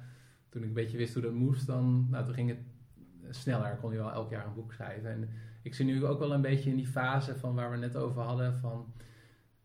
toen 0.48 0.62
ik 0.62 0.68
een 0.68 0.74
beetje 0.74 0.96
wist 0.96 1.14
hoe 1.14 1.22
dat 1.22 1.32
moest, 1.32 1.66
dan, 1.66 2.06
nou, 2.10 2.24
toen 2.24 2.34
ging 2.34 2.48
het 2.48 2.58
sneller. 3.36 3.76
kon 3.76 3.92
je 3.92 3.98
wel 3.98 4.12
elk 4.12 4.30
jaar 4.30 4.46
een 4.46 4.54
boek 4.54 4.72
schrijven. 4.72 5.10
En 5.10 5.28
ik 5.62 5.74
zit 5.74 5.86
nu 5.86 6.06
ook 6.06 6.18
wel 6.18 6.32
een 6.32 6.40
beetje 6.40 6.70
in 6.70 6.76
die 6.76 6.86
fase 6.86 7.36
van 7.36 7.54
waar 7.54 7.70
we 7.70 7.76
net 7.76 7.96
over 7.96 8.22
hadden, 8.22 8.54
van... 8.54 8.92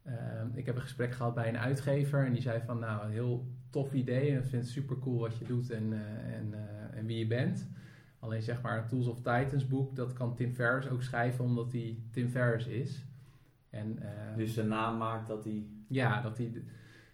Uh, 0.05 0.13
ik 0.53 0.65
heb 0.65 0.76
een 0.76 0.82
gesprek 0.82 1.13
gehad 1.13 1.34
bij 1.34 1.47
een 1.47 1.57
uitgever 1.57 2.26
en 2.26 2.34
die 2.34 2.41
zei 2.41 2.61
van 2.65 2.80
nou 2.80 3.05
een 3.05 3.11
heel 3.11 3.47
tof 3.70 3.93
idee 3.93 4.32
en 4.32 4.38
ik 4.38 4.45
vind 4.45 4.63
het 4.63 4.72
super 4.72 4.99
cool 4.99 5.20
wat 5.20 5.38
je 5.38 5.45
doet 5.45 5.70
en, 5.70 5.84
uh, 5.91 6.36
en, 6.36 6.47
uh, 6.51 6.97
en 6.97 7.05
wie 7.05 7.18
je 7.18 7.28
bent. 7.28 7.68
Alleen 8.20 8.41
zeg 8.41 8.61
maar 8.61 8.78
een 8.78 8.88
Tools 8.88 9.07
of 9.07 9.18
Titans 9.18 9.68
boek, 9.68 9.95
dat 9.95 10.13
kan 10.13 10.36
Tim 10.36 10.53
Ferriss 10.53 10.89
ook 10.89 11.01
schrijven 11.01 11.45
omdat 11.45 11.72
hij 11.72 11.99
Tim 12.11 12.30
Ferriss 12.30 12.68
is. 12.68 13.05
En, 13.70 13.99
dus 14.36 14.53
zijn 14.53 14.68
naam 14.68 14.97
maakt 14.97 15.28
dat 15.28 15.43
hij... 15.43 15.65
Ja, 15.88 16.22
dat 16.22 16.38
hij... 16.38 16.51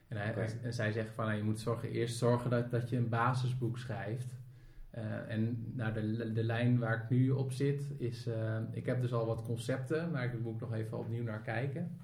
En, 0.08 0.18
hij, 0.18 0.30
okay. 0.30 0.50
en 0.62 0.74
zij 0.74 0.92
zeggen 0.92 1.14
van 1.14 1.26
nou, 1.26 1.38
je 1.38 1.44
moet 1.44 1.60
zorgen, 1.60 1.90
eerst 1.90 2.18
zorgen 2.18 2.50
dat, 2.50 2.72
dat 2.72 2.90
je 2.90 2.98
een 2.98 3.10
basisboek 3.10 3.78
schrijft. 3.78 4.36
Uh, 4.98 5.32
en 5.32 5.72
nou, 5.76 5.94
de, 5.94 6.34
de 6.34 6.44
lijn 6.44 6.80
waar 6.80 7.04
ik 7.04 7.10
nu 7.10 7.30
op 7.30 7.52
zit 7.52 7.92
is, 7.98 8.28
ik 8.72 8.86
heb 8.86 9.02
dus 9.02 9.14
al 9.14 9.26
wat 9.26 9.44
concepten, 9.44 10.12
maar 10.12 10.24
ik 10.24 10.42
moet 10.42 10.60
nog 10.60 10.74
even 10.74 11.00
opnieuw 11.00 11.24
naar 11.24 11.42
kijken 11.42 11.98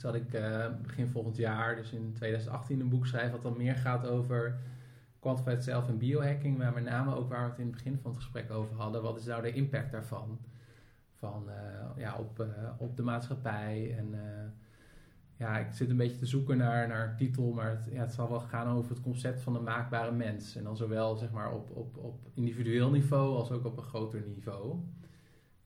zal 0.00 0.14
ik 0.14 0.32
uh, 0.32 0.66
begin 0.82 1.08
volgend 1.08 1.36
jaar, 1.36 1.76
dus 1.76 1.92
in 1.92 2.12
2018, 2.14 2.80
een 2.80 2.88
boek 2.88 3.06
schrijven 3.06 3.32
wat 3.32 3.42
dan 3.42 3.56
meer 3.56 3.74
gaat 3.74 4.06
over 4.06 4.58
quantified 5.18 5.62
self 5.62 5.88
en 5.88 5.98
biohacking, 5.98 6.58
maar 6.58 6.72
met 6.72 6.84
name 6.84 7.14
ook 7.14 7.28
waar 7.28 7.44
we 7.44 7.50
het 7.50 7.58
in 7.58 7.66
het 7.66 7.74
begin 7.74 7.98
van 7.98 8.10
het 8.10 8.20
gesprek 8.20 8.50
over 8.50 8.76
hadden. 8.76 9.02
Wat 9.02 9.18
is 9.18 9.24
nou 9.24 9.42
de 9.42 9.52
impact 9.52 9.92
daarvan? 9.92 10.38
Van, 11.14 11.44
uh, 11.48 11.96
ja, 11.96 12.16
op, 12.16 12.40
uh, 12.40 12.46
op 12.78 12.96
de 12.96 13.02
maatschappij. 13.02 13.94
En 13.98 14.14
ja, 15.42 15.58
ik 15.58 15.72
zit 15.72 15.90
een 15.90 15.96
beetje 15.96 16.18
te 16.18 16.26
zoeken 16.26 16.56
naar, 16.56 16.88
naar 16.88 17.16
titel, 17.16 17.52
maar 17.52 17.70
het, 17.70 17.88
ja, 17.92 18.00
het 18.00 18.12
zal 18.12 18.28
wel 18.28 18.40
gaan 18.40 18.76
over 18.76 18.90
het 18.90 19.00
concept 19.00 19.40
van 19.40 19.52
de 19.52 19.58
maakbare 19.58 20.12
mens. 20.12 20.56
En 20.56 20.64
dan 20.64 20.76
zowel 20.76 21.16
zeg 21.16 21.30
maar, 21.30 21.52
op, 21.52 21.70
op, 21.70 21.96
op 21.96 22.28
individueel 22.34 22.90
niveau 22.90 23.36
als 23.36 23.50
ook 23.50 23.64
op 23.64 23.76
een 23.76 23.82
groter 23.82 24.22
niveau. 24.26 24.76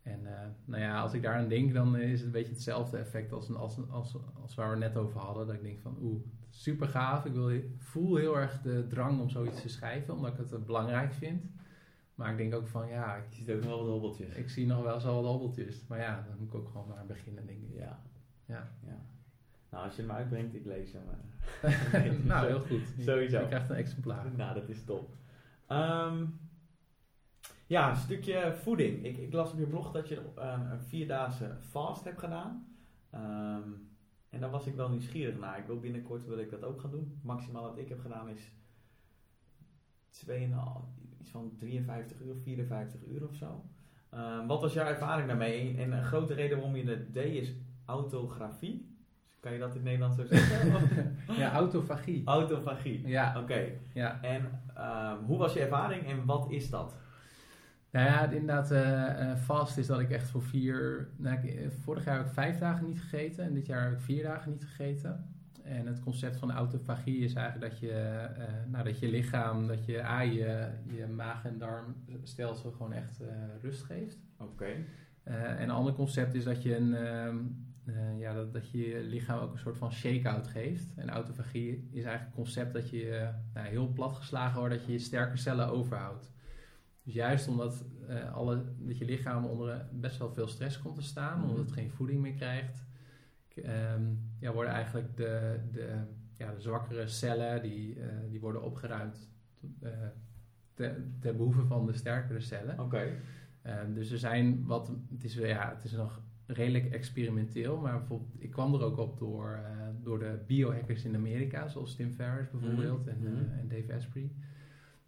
En 0.06 0.20
uh, 0.22 0.30
nou 0.64 0.82
ja, 0.82 1.00
als 1.00 1.12
ik 1.12 1.22
daar 1.22 1.34
aan 1.34 1.48
denk, 1.48 1.74
dan 1.74 1.96
is 1.96 2.18
het 2.18 2.26
een 2.26 2.32
beetje 2.32 2.52
hetzelfde 2.52 2.98
effect 2.98 3.32
als, 3.32 3.54
als, 3.54 3.78
als, 3.90 4.16
als 4.42 4.54
waar 4.54 4.70
we 4.70 4.76
net 4.76 4.96
over 4.96 5.20
hadden. 5.20 5.46
Dat 5.46 5.56
ik 5.56 5.62
denk 5.62 5.80
van, 5.80 5.96
oeh, 6.00 6.20
super 6.50 6.88
gaaf. 6.88 7.24
Ik 7.24 7.32
wil, 7.32 7.60
voel 7.78 8.16
heel 8.16 8.38
erg 8.38 8.60
de 8.60 8.86
drang 8.86 9.20
om 9.20 9.28
zoiets 9.28 9.62
te 9.62 9.68
schrijven, 9.68 10.14
omdat 10.14 10.32
ik 10.32 10.38
het 10.38 10.52
uh, 10.52 10.58
belangrijk 10.58 11.12
vind. 11.12 11.44
Maar 12.14 12.30
ik 12.30 12.36
denk 12.36 12.54
ook 12.54 12.66
van, 12.66 12.88
ja... 12.88 13.16
Ik 13.16 13.24
zie 13.30 13.54
ook 13.54 13.60
nog 13.60 13.68
wel 13.68 13.78
wat 13.78 13.88
hobbeltjes. 13.88 14.34
Ik 14.34 14.50
zie 14.50 14.66
nog 14.66 14.82
wel 14.82 15.00
zo 15.00 15.14
wat 15.14 15.30
hobbeltjes. 15.30 15.86
Maar 15.88 15.98
ja, 15.98 16.24
dan 16.28 16.38
moet 16.38 16.48
ik 16.48 16.54
ook 16.54 16.68
gewoon 16.68 16.88
maar 16.88 17.06
beginnen, 17.06 17.46
denk 17.46 17.62
ik. 17.62 17.74
Ja. 17.74 18.02
Ja. 18.44 18.68
ja. 18.86 18.98
Nou, 19.70 19.84
als 19.84 19.96
je 19.96 20.02
hem 20.02 20.10
uitbrengt, 20.10 20.54
ik 20.54 20.64
lees 20.64 20.92
hem. 20.92 21.02
nee, 21.92 22.18
nou, 22.32 22.46
heel 22.46 22.60
goed. 22.60 22.82
Sowieso. 22.98 23.40
Je 23.40 23.46
krijgt 23.46 23.70
een 23.70 23.76
exemplaar. 23.76 24.26
Nou, 24.36 24.54
dat 24.54 24.68
is 24.68 24.84
top. 24.84 25.14
Um, 25.68 26.38
ja, 27.66 27.90
een 27.90 27.96
stukje 27.96 28.54
voeding. 28.62 29.04
Ik, 29.04 29.16
ik, 29.16 29.32
las 29.32 29.52
op 29.52 29.58
je 29.58 29.66
blog 29.66 29.92
dat 29.92 30.08
je 30.08 30.16
um, 30.16 30.70
een 30.70 30.80
vierdaagse 30.80 31.56
fast 31.60 32.04
hebt 32.04 32.18
gedaan. 32.18 32.66
Um, 33.14 33.88
en 34.30 34.40
daar 34.40 34.50
was 34.50 34.66
ik 34.66 34.74
wel 34.74 34.88
nieuwsgierig 34.88 35.38
naar. 35.38 35.58
Ik 35.58 35.66
wil 35.66 35.80
binnenkort 35.80 36.26
wil 36.26 36.38
ik 36.38 36.50
dat 36.50 36.64
ook 36.64 36.80
gaan 36.80 36.90
doen. 36.90 37.20
Maximaal 37.22 37.62
wat 37.62 37.78
ik 37.78 37.88
heb 37.88 38.00
gedaan 38.00 38.28
is 38.28 38.52
2,5, 40.26 40.34
iets 41.20 41.30
van 41.30 41.52
53 41.58 42.20
uur, 42.20 42.36
54 42.42 43.00
uur 43.06 43.28
of 43.28 43.34
zo. 43.34 43.64
wat 44.46 44.60
was 44.60 44.72
jouw 44.72 44.86
ervaring 44.86 45.28
daarmee? 45.28 45.76
En 45.76 45.92
een 45.92 46.04
grote 46.04 46.34
reden 46.34 46.56
waarom 46.56 46.76
je 46.76 46.84
het 46.84 47.14
deed 47.14 47.42
is 47.42 47.54
autografie. 47.84 48.94
Kan 49.40 49.52
je 49.52 49.58
dat 49.58 49.68
in 49.68 49.74
het 49.74 49.84
Nederlands 49.84 50.16
zo 50.16 50.26
zeggen? 50.26 51.16
ja, 51.42 51.52
autofagie. 51.52 52.22
Autofagie. 52.24 53.08
Ja. 53.08 53.40
Oké. 53.40 53.68
Ja. 53.92 54.22
En 54.22 54.62
ehm, 54.74 55.24
hoe 55.24 55.38
was 55.38 55.52
je 55.52 55.60
ervaring 55.60 56.06
en 56.06 56.24
wat 56.24 56.50
is 56.50 56.70
dat? 56.70 56.94
Nou 57.96 58.08
ja, 58.08 58.30
inderdaad, 58.30 58.70
eh, 58.70 59.30
eh, 59.30 59.36
vast 59.36 59.76
is 59.78 59.86
dat 59.86 60.00
ik 60.00 60.10
echt 60.10 60.28
voor 60.30 60.42
vier... 60.42 61.08
Nou, 61.16 61.38
ik- 61.48 61.54
eh, 61.54 61.68
vorig 61.82 62.04
jaar 62.04 62.16
heb 62.16 62.26
ik 62.26 62.32
vijf 62.32 62.58
dagen 62.58 62.86
niet 62.86 63.00
gegeten 63.00 63.44
en 63.44 63.54
dit 63.54 63.66
jaar 63.66 63.82
heb 63.84 63.92
ik 63.92 64.00
vier 64.00 64.22
dagen 64.22 64.50
niet 64.50 64.64
gegeten. 64.64 65.34
En 65.62 65.86
het 65.86 66.00
concept 66.00 66.36
van 66.36 66.50
autofagie 66.52 67.18
is 67.18 67.34
eigenlijk 67.34 67.70
dat 67.70 67.80
je, 67.80 67.90
eh, 67.92 68.44
nou, 68.66 68.84
dat 68.84 68.98
je 68.98 69.08
lichaam, 69.08 69.66
dat 69.66 69.84
je 69.84 70.04
A, 70.04 70.20
je, 70.20 70.68
je 70.86 71.06
maag- 71.06 71.44
en 71.44 71.58
darmstelsel 71.58 72.70
gewoon 72.70 72.92
echt 72.92 73.20
eh, 73.20 73.28
rust 73.62 73.82
geeft. 73.82 74.18
Oké. 74.38 74.66
Eh, 75.22 75.50
en 75.50 75.62
een 75.62 75.70
ander 75.70 75.92
concept 75.92 76.34
is 76.34 76.44
dat 76.44 76.62
je, 76.62 76.76
een, 76.76 76.94
ehm, 76.94 77.36
eh, 77.84 78.18
ja, 78.18 78.34
dat, 78.34 78.52
dat 78.52 78.70
je 78.70 78.78
je 78.88 79.00
lichaam 79.02 79.38
ook 79.40 79.52
een 79.52 79.58
soort 79.58 79.78
van 79.78 79.92
shake-out 79.92 80.46
geeft. 80.46 80.94
En 80.96 81.10
autofagie 81.10 81.88
is 81.92 82.04
eigenlijk 82.04 82.24
het 82.24 82.34
concept 82.34 82.72
dat 82.72 82.90
je 82.90 83.08
eh, 83.16 83.28
nou, 83.54 83.66
heel 83.68 83.88
plat 83.88 84.16
geslagen 84.16 84.58
wordt, 84.58 84.74
dat 84.74 84.86
je 84.86 84.92
je 84.92 84.98
sterke 84.98 85.36
cellen 85.36 85.68
overhoudt. 85.68 86.34
Dus 87.06 87.14
juist 87.14 87.48
omdat, 87.48 87.84
eh, 88.08 88.34
alle, 88.34 88.64
dat 88.78 88.98
je 88.98 89.04
lichaam 89.04 89.44
onder 89.44 89.68
eh, 89.70 89.80
best 89.92 90.18
wel 90.18 90.32
veel 90.32 90.46
stress 90.48 90.78
komt 90.82 90.94
te 90.94 91.02
staan, 91.02 91.38
Mhm. 91.38 91.48
omdat 91.48 91.64
het 91.64 91.72
geen 91.72 91.90
voeding 91.90 92.20
meer 92.20 92.34
krijgt, 92.34 92.84
ehm, 93.54 94.02
ja, 94.38 94.52
worden 94.52 94.72
eigenlijk 94.72 95.16
de, 95.16 95.60
de, 95.72 95.96
ja, 96.32 96.52
de 96.54 96.60
zwakkere 96.60 97.06
cellen, 97.08 97.62
die, 97.62 98.00
eh, 98.00 98.08
die 98.30 98.40
worden 98.40 98.62
opgeruimd 98.62 99.30
te- 100.74 101.02
ten 101.20 101.36
behoeve 101.36 101.64
van 101.64 101.86
de 101.86 101.92
sterkere 101.92 102.40
cellen. 102.40 102.80
Oké. 102.80 103.08
Ehm, 103.62 103.92
dus 103.92 104.10
er 104.10 104.18
zijn 104.18 104.64
wat, 104.66 104.92
het 105.10 105.24
is, 105.24 105.34
ja, 105.34 105.72
het 105.74 105.84
is 105.84 105.92
nog 105.92 106.20
redelijk 106.46 106.90
experimenteel, 106.92 107.76
maar 107.80 107.98
bijvoorbeeld, 107.98 108.42
ik 108.42 108.50
kwam 108.50 108.74
er 108.74 108.82
ook 108.82 108.96
op 108.98 109.18
door, 109.18 109.60
door 110.02 110.18
de 110.18 110.38
biohackers 110.46 111.04
in 111.04 111.14
Amerika, 111.14 111.68
zoals 111.68 111.94
Tim 111.96 112.12
Ferriss 112.12 112.50
bijvoorbeeld 112.50 113.06
Mhm, 113.06 113.08
en, 113.26 113.32
mhm. 113.32 113.52
en 113.58 113.68
Dave 113.68 113.94
Asprey 113.94 114.30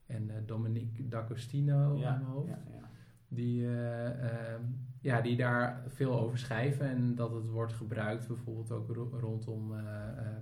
en 0.09 0.31
eh, 0.31 0.37
Dominique 0.47 1.09
D'Agostino 1.09 1.93
in 1.95 2.01
mijn 2.01 2.23
hoofd. 2.23 2.49
ja, 2.49 2.59
ja. 2.73 2.89
Die, 3.29 3.67
eh, 3.67 4.53
ehm, 4.55 4.63
ja, 5.01 5.21
die 5.21 5.37
daar 5.37 5.83
veel 5.87 6.21
over 6.21 6.39
schrijven 6.39 6.87
en 6.89 7.15
dat 7.15 7.33
het 7.33 7.49
wordt 7.49 7.73
gebruikt 7.73 8.27
bijvoorbeeld 8.27 8.71
ook 8.73 8.89
ro- 8.95 9.19
rondom 9.21 9.77
eh, 9.79 9.83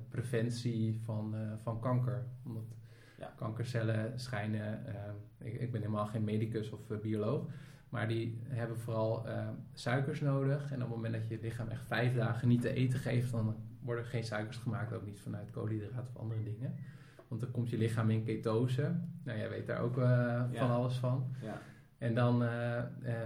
preventie 0.08 1.00
van, 1.04 1.34
van 1.62 1.80
kanker. 1.80 2.26
Omdat 2.44 2.64
Ja. 3.18 3.32
kankercellen 3.36 4.20
schijnen, 4.20 4.82
ik, 5.38 5.54
ik 5.60 5.72
ben 5.72 5.80
helemaal 5.80 6.06
geen 6.06 6.24
medicus 6.24 6.70
of 6.70 7.00
bioloog, 7.02 7.46
maar 7.88 8.08
die 8.08 8.40
hebben 8.44 8.76
vooral 8.78 9.26
suikers 9.72 10.20
nodig. 10.20 10.70
En 10.72 10.76
op 10.82 10.88
het 10.88 10.96
moment 10.96 11.14
dat 11.14 11.28
je 11.28 11.34
het 11.34 11.42
lichaam 11.42 11.68
echt 11.68 11.84
vijf 11.86 12.14
dagen 12.14 12.48
niet 12.48 12.60
te 12.60 12.72
eten 12.72 12.98
geeft, 12.98 13.30
dan 13.32 13.56
worden 13.82 14.04
er 14.04 14.10
geen 14.10 14.24
suikers 14.24 14.56
gemaakt, 14.56 14.92
ook 14.92 15.04
niet 15.06 15.20
vanuit 15.20 15.50
koolhydraten 15.50 16.08
of 16.14 16.16
andere 16.22 16.42
dingen. 16.42 16.74
Want 17.28 17.40
dan 17.40 17.50
komt 17.50 17.70
je 17.70 17.78
lichaam 17.78 18.10
in 18.10 18.24
ketose. 18.24 18.94
Nou, 19.22 19.38
jij 19.38 19.48
weet 19.48 19.66
daar 19.66 19.80
ook 19.80 19.98
eh, 19.98 20.42
van 20.52 20.70
alles 20.70 20.94
van. 20.94 21.34
Ja. 21.42 21.60
En 21.98 22.14
dan, 22.14 22.42
eh, 22.42 22.78
eh, 22.78 22.84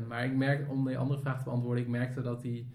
maar 0.09 0.25
ik 0.25 0.37
merk, 0.37 0.71
om 0.71 0.87
die 0.87 0.99
andere 0.99 1.21
vraag 1.21 1.39
te 1.39 1.45
beantwoorden, 1.45 1.83
ik 1.83 1.91
merkte 1.91 2.23
dat 2.23 2.43
hij 2.43 2.67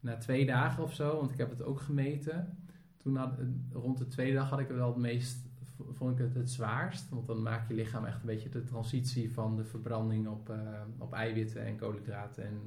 na 0.00 0.16
twee 0.16 0.46
dagen 0.46 0.82
of 0.82 0.94
zo, 0.94 1.16
want 1.16 1.30
ik 1.30 1.38
heb 1.38 1.50
het 1.50 1.62
ook 1.62 1.80
gemeten, 1.80 2.58
toen 2.96 3.16
had, 3.16 3.38
rond 3.72 3.98
de 3.98 4.06
tweede 4.06 4.34
dag 4.34 4.50
had 4.50 4.58
ik 4.58 4.68
het 4.68 4.76
wel 4.76 4.88
het 4.88 4.96
meest, 4.96 5.48
vond 5.92 6.12
ik 6.12 6.24
het 6.24 6.34
het 6.34 6.50
zwaarst, 6.50 7.08
want 7.10 7.26
dan 7.26 7.42
maakt 7.42 7.68
je 7.68 7.74
lichaam 7.74 8.04
echt 8.04 8.20
een 8.20 8.26
beetje 8.26 8.48
de 8.48 8.64
transitie 8.64 9.32
van 9.32 9.56
de 9.56 9.64
verbranding 9.64 10.28
op, 10.28 10.54
op 10.98 11.12
eiwitten 11.12 11.64
en 11.64 11.76
koolhydraten 11.76 12.44
en, 12.44 12.60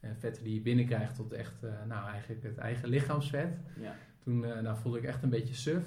en 0.00 0.16
vetten 0.16 0.44
die 0.44 0.54
je 0.54 0.60
binnenkrijgt 0.60 1.14
tot 1.14 1.32
echt, 1.32 1.62
nou 1.88 2.08
eigenlijk 2.08 2.42
het 2.42 2.58
eigen 2.58 2.88
lichaamsvet. 2.88 3.58
Ja. 3.80 3.94
Toen 4.18 4.40
nou, 4.40 4.78
voelde 4.78 4.98
ik 4.98 5.04
echt 5.04 5.22
een 5.22 5.30
beetje 5.30 5.54
suf. 5.54 5.84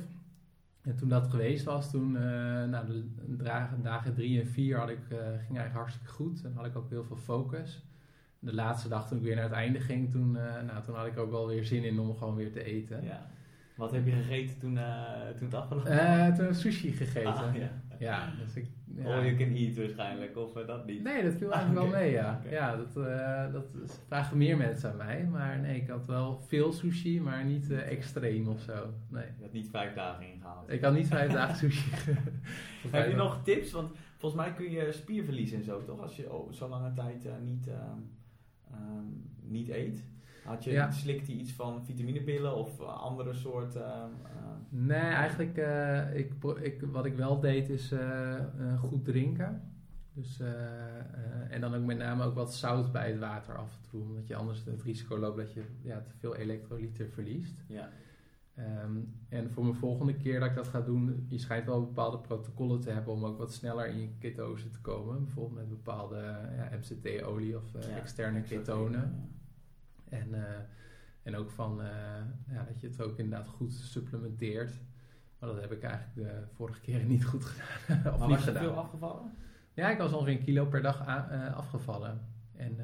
En 0.83 0.95
toen 0.95 1.09
dat 1.09 1.27
geweest 1.27 1.63
was, 1.63 1.91
toen, 1.91 2.17
eh 2.17 2.23
nou, 2.63 2.87
de 2.87 3.43
dagen, 3.43 3.81
dagen 3.81 4.13
drie 4.13 4.39
en 4.39 4.47
vier 4.47 4.77
had 4.77 4.89
ik, 4.89 4.99
eh, 5.09 5.17
ging 5.17 5.57
eigenlijk 5.57 5.73
hartstikke 5.73 6.09
goed. 6.09 6.43
En 6.43 6.53
had 6.55 6.65
ik 6.65 6.75
ook 6.75 6.89
heel 6.89 7.03
veel 7.03 7.15
focus. 7.15 7.85
De 8.39 8.53
laatste 8.53 8.89
dag 8.89 9.07
toen 9.07 9.17
ik 9.17 9.23
weer 9.23 9.35
naar 9.35 9.43
het 9.43 9.53
einde 9.53 9.79
ging, 9.79 10.11
toen, 10.11 10.37
eh, 10.37 10.61
nou, 10.61 10.83
toen 10.83 10.95
had 10.95 11.05
ik 11.05 11.17
ook 11.17 11.31
wel 11.31 11.47
weer 11.47 11.63
zin 11.63 11.83
in 11.83 11.99
om 11.99 12.17
gewoon 12.17 12.35
weer 12.35 12.51
te 12.51 12.63
eten. 12.63 13.03
ja. 13.03 13.31
Wat 13.75 13.91
heb 13.91 14.05
je 14.05 14.11
gegeten 14.11 14.59
toen, 14.59 14.79
toen 15.37 15.45
het 15.45 15.53
afgelopen 15.53 15.91
Eh, 15.91 16.25
toen 16.25 16.45
heb 16.45 16.53
ik 16.53 16.59
sushi 16.59 16.91
gegeten. 16.91 17.33
Ah, 17.33 17.55
ja. 17.55 17.71
Ja, 18.03 18.33
dus 18.37 18.55
ik... 18.55 18.67
ja. 18.95 19.03
All 19.03 19.25
you 19.25 19.35
can 19.35 19.55
eat 19.55 19.75
waarschijnlijk, 19.75 20.37
of 20.37 20.55
eh, 20.55 20.67
dat 20.67 20.85
niet? 20.85 21.03
Nee, 21.03 21.23
dat 21.23 21.33
viel 21.33 21.51
Ah, 21.51 21.55
eigenlijk 21.59 21.91
wel 21.91 21.99
mee, 22.01 22.11
ja. 22.11 22.41
Ja, 22.49 22.75
dat, 22.75 22.97
eh, 22.97 23.51
dat 23.53 23.65
vragen 24.07 24.37
meer 24.37 24.57
mensen 24.57 24.89
aan 24.91 24.97
mij. 24.97 25.27
Maar 25.31 25.59
nee, 25.59 25.81
ik 25.81 25.87
had 25.87 26.05
wel 26.05 26.41
veel 26.41 26.71
sushi, 26.71 27.21
maar 27.21 27.45
niet 27.45 27.71
eh, 27.71 27.91
extreem 27.91 28.47
of 28.47 28.61
zo. 28.61 28.93
Nee. 29.09 29.25
Je 29.37 29.43
had 29.43 29.53
niet 29.53 29.69
vijf 29.69 29.93
dagen 29.93 30.25
ingehaald. 30.33 30.69
Ik 30.69 30.81
had 30.81 30.93
niet 30.93 31.07
vijf 31.07 31.31
dagen 31.41 31.55
sushi. 31.55 31.89
Heb 32.91 33.09
je 33.09 33.15
nog 33.15 33.43
tips? 33.43 33.71
Want 33.71 33.91
volgens 34.17 34.41
mij 34.41 34.53
kun 34.53 34.71
je 34.71 34.91
spier 34.91 35.23
verliezen 35.23 35.57
en 35.57 35.63
zo, 35.63 35.83
toch? 35.83 36.01
Als 36.01 36.15
je 36.15 36.33
oh, 36.33 36.51
zo 36.51 36.69
lange 36.69 36.93
tijd 36.93 37.27
niet, 37.41 37.67
ehm, 37.67 37.99
ehm, 38.71 39.05
niet 39.41 39.69
eet. 39.69 40.03
Had 40.43 40.63
je, 40.63 40.71
Ja. 40.71 40.91
Slikt 40.91 41.27
hij 41.27 41.35
iets 41.35 41.51
van 41.51 41.85
vitaminepillen 41.85 42.55
of 42.55 42.79
andere 42.79 43.33
soort... 43.33 43.75
ehm, 43.75 44.09
eh, 44.23 44.31
Nee, 44.69 44.99
eigenlijk, 44.99 45.57
eh, 45.57 46.15
ik, 46.15 46.31
ik, 46.61 46.81
wat 46.91 47.05
ik 47.05 47.15
wel 47.15 47.39
deed 47.39 47.69
is 47.69 47.91
eh, 47.91 48.79
goed 48.79 49.05
drinken. 49.05 49.61
Dus, 50.13 50.39
en 51.49 51.61
dan 51.61 51.75
ook 51.75 51.83
met 51.83 51.97
name 51.97 52.23
ook 52.23 52.35
wat 52.35 52.53
zout 52.53 52.91
bij 52.91 53.07
het 53.09 53.19
water 53.19 53.57
af 53.57 53.71
en 53.71 53.89
toe. 53.89 54.01
Omdat 54.01 54.27
je 54.27 54.35
anders 54.35 54.65
het 54.65 54.81
risico 54.81 55.17
loopt 55.17 55.37
dat 55.37 55.53
je 55.53 55.63
ja, 55.81 56.01
te 56.01 56.17
veel 56.17 56.35
elektrolyten 56.35 57.11
verliest. 57.11 57.63
ja. 57.67 57.89
Ehm, 58.55 58.97
en 59.29 59.51
voor 59.51 59.63
mijn 59.63 59.75
volgende 59.75 60.15
keer 60.15 60.39
dat 60.39 60.49
ik 60.49 60.55
dat 60.55 60.67
ga 60.67 60.81
doen, 60.81 61.25
je 61.29 61.37
schijnt 61.37 61.65
wel 61.65 61.79
bepaalde 61.81 62.19
protocollen 62.19 62.79
te 62.79 62.89
hebben 62.89 63.13
om 63.13 63.25
ook 63.25 63.37
wat 63.37 63.53
sneller 63.53 63.87
in 63.87 63.99
je 64.01 64.09
ketose 64.19 64.69
te 64.69 64.81
komen. 64.81 65.23
Bijvoorbeeld 65.23 65.59
met 65.59 65.69
bepaalde 65.69 66.15
ja, 66.55 66.69
MCT-olie 66.77 67.57
of 67.57 67.63
Ja, 67.73 67.95
externe 67.97 68.41
ketonen. 68.41 69.29
En, 70.13 70.33
eh, 70.33 70.59
en 71.23 71.35
ook 71.35 71.51
van 71.51 71.81
eh, 71.81 71.87
ja, 72.47 72.63
dat 72.63 72.81
je 72.81 72.87
het 72.87 73.01
ook 73.01 73.17
inderdaad 73.17 73.47
goed 73.47 73.73
supplementeert. 73.73 74.79
Maar 75.39 75.49
dat 75.49 75.61
heb 75.61 75.71
ik 75.71 75.83
eigenlijk 75.83 76.15
de 76.15 76.47
vorige 76.53 76.81
keren 76.81 77.07
niet 77.15 77.25
goed 77.25 77.45
gedaan. 77.45 78.13
of 78.13 78.19
Maar 78.19 78.27
niet 78.27 78.35
was 78.35 78.45
je 78.45 78.51
gedaan. 78.51 78.63
veel 78.63 78.77
afgevallen? 78.77 79.31
Ja, 79.73 79.89
ik 79.89 79.97
was 79.97 80.13
ongeveer 80.13 80.33
een 80.37 80.43
kilo 80.43 80.65
per 80.65 80.81
dag 80.81 81.05
eh, 81.07 81.53
afgevallen. 81.55 82.21
En 82.55 82.77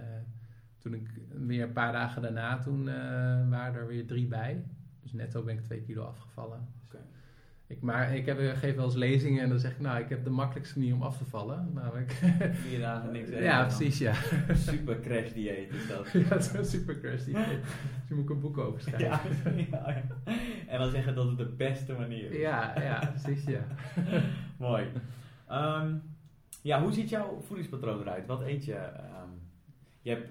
toen 0.78 0.94
ik 0.94 1.10
weer 1.30 1.64
een 1.64 1.74
paar 1.74 1.92
dagen 1.92 2.22
daarna, 2.22 2.60
toen 2.60 2.86
waren 3.50 3.74
er 3.74 3.88
weer 3.88 4.08
drie 4.08 4.28
bij. 4.28 4.66
Dus 5.02 5.14
netto 5.14 5.44
ben 5.44 5.58
ik 5.58 5.64
twee 5.64 5.82
kilo 5.82 6.04
afgevallen. 6.04 6.68
Ik, 7.70 7.82
maar 7.82 8.16
ik 8.16 8.26
heb, 8.26 8.40
geef 8.56 8.76
wel 8.76 8.86
eens 8.86 8.96
lezingen 8.96 9.44
en 9.44 9.50
dan 9.50 9.60
zeg 9.60 9.72
ik, 9.72 9.80
nou, 9.80 10.00
ik 10.00 10.10
heb 10.10 10.24
de 10.24 10.30
makkelijkste 10.30 10.80
manier 10.80 10.94
om 10.94 11.02
af 11.02 11.18
te 11.18 11.26
vallen. 11.26 11.72
Namelijk, 11.74 12.12
Vier 12.68 12.80
dagen 12.80 13.12
niks 13.12 13.30
eten. 13.30 13.44
ja, 13.44 13.64
precies, 13.66 13.98
ja. 13.98 14.14
Super 14.68 15.00
crash 15.00 15.32
dieet 15.34 15.74
is 15.74 15.88
dat. 15.88 16.12
ja, 16.12 16.20
het 16.20 16.40
is 16.46 16.54
een 16.54 16.66
super 16.66 17.00
crash 17.00 17.24
die. 17.24 17.34
Dus 17.34 17.44
je 18.08 18.16
moet 18.16 18.24
ik 18.24 18.30
een 18.30 18.40
boek 18.40 18.58
over 18.58 18.82
schrijven. 18.82 19.08
Ja, 19.58 19.66
ja, 19.72 19.90
ja. 19.90 20.34
En 20.68 20.80
dan 20.80 20.92
zeggen 20.92 21.16
dat 21.16 21.28
het 21.28 21.38
de 21.38 21.46
beste 21.46 21.94
manier 21.94 22.32
is. 22.32 22.38
Ja, 22.40 22.74
ja, 22.82 23.12
precies, 23.20 23.44
ja. 23.46 23.64
Mooi. 24.58 24.86
Ehm, 25.48 25.94
ja, 26.62 26.82
hoe 26.82 26.92
ziet 26.92 27.10
jouw 27.10 27.42
voedingspatroon 27.48 28.00
eruit? 28.02 28.26
Wat 28.26 28.42
eet 28.42 28.66
je? 28.66 28.74
Ehm, 28.76 29.30
je 30.02 30.10
hebt 30.10 30.30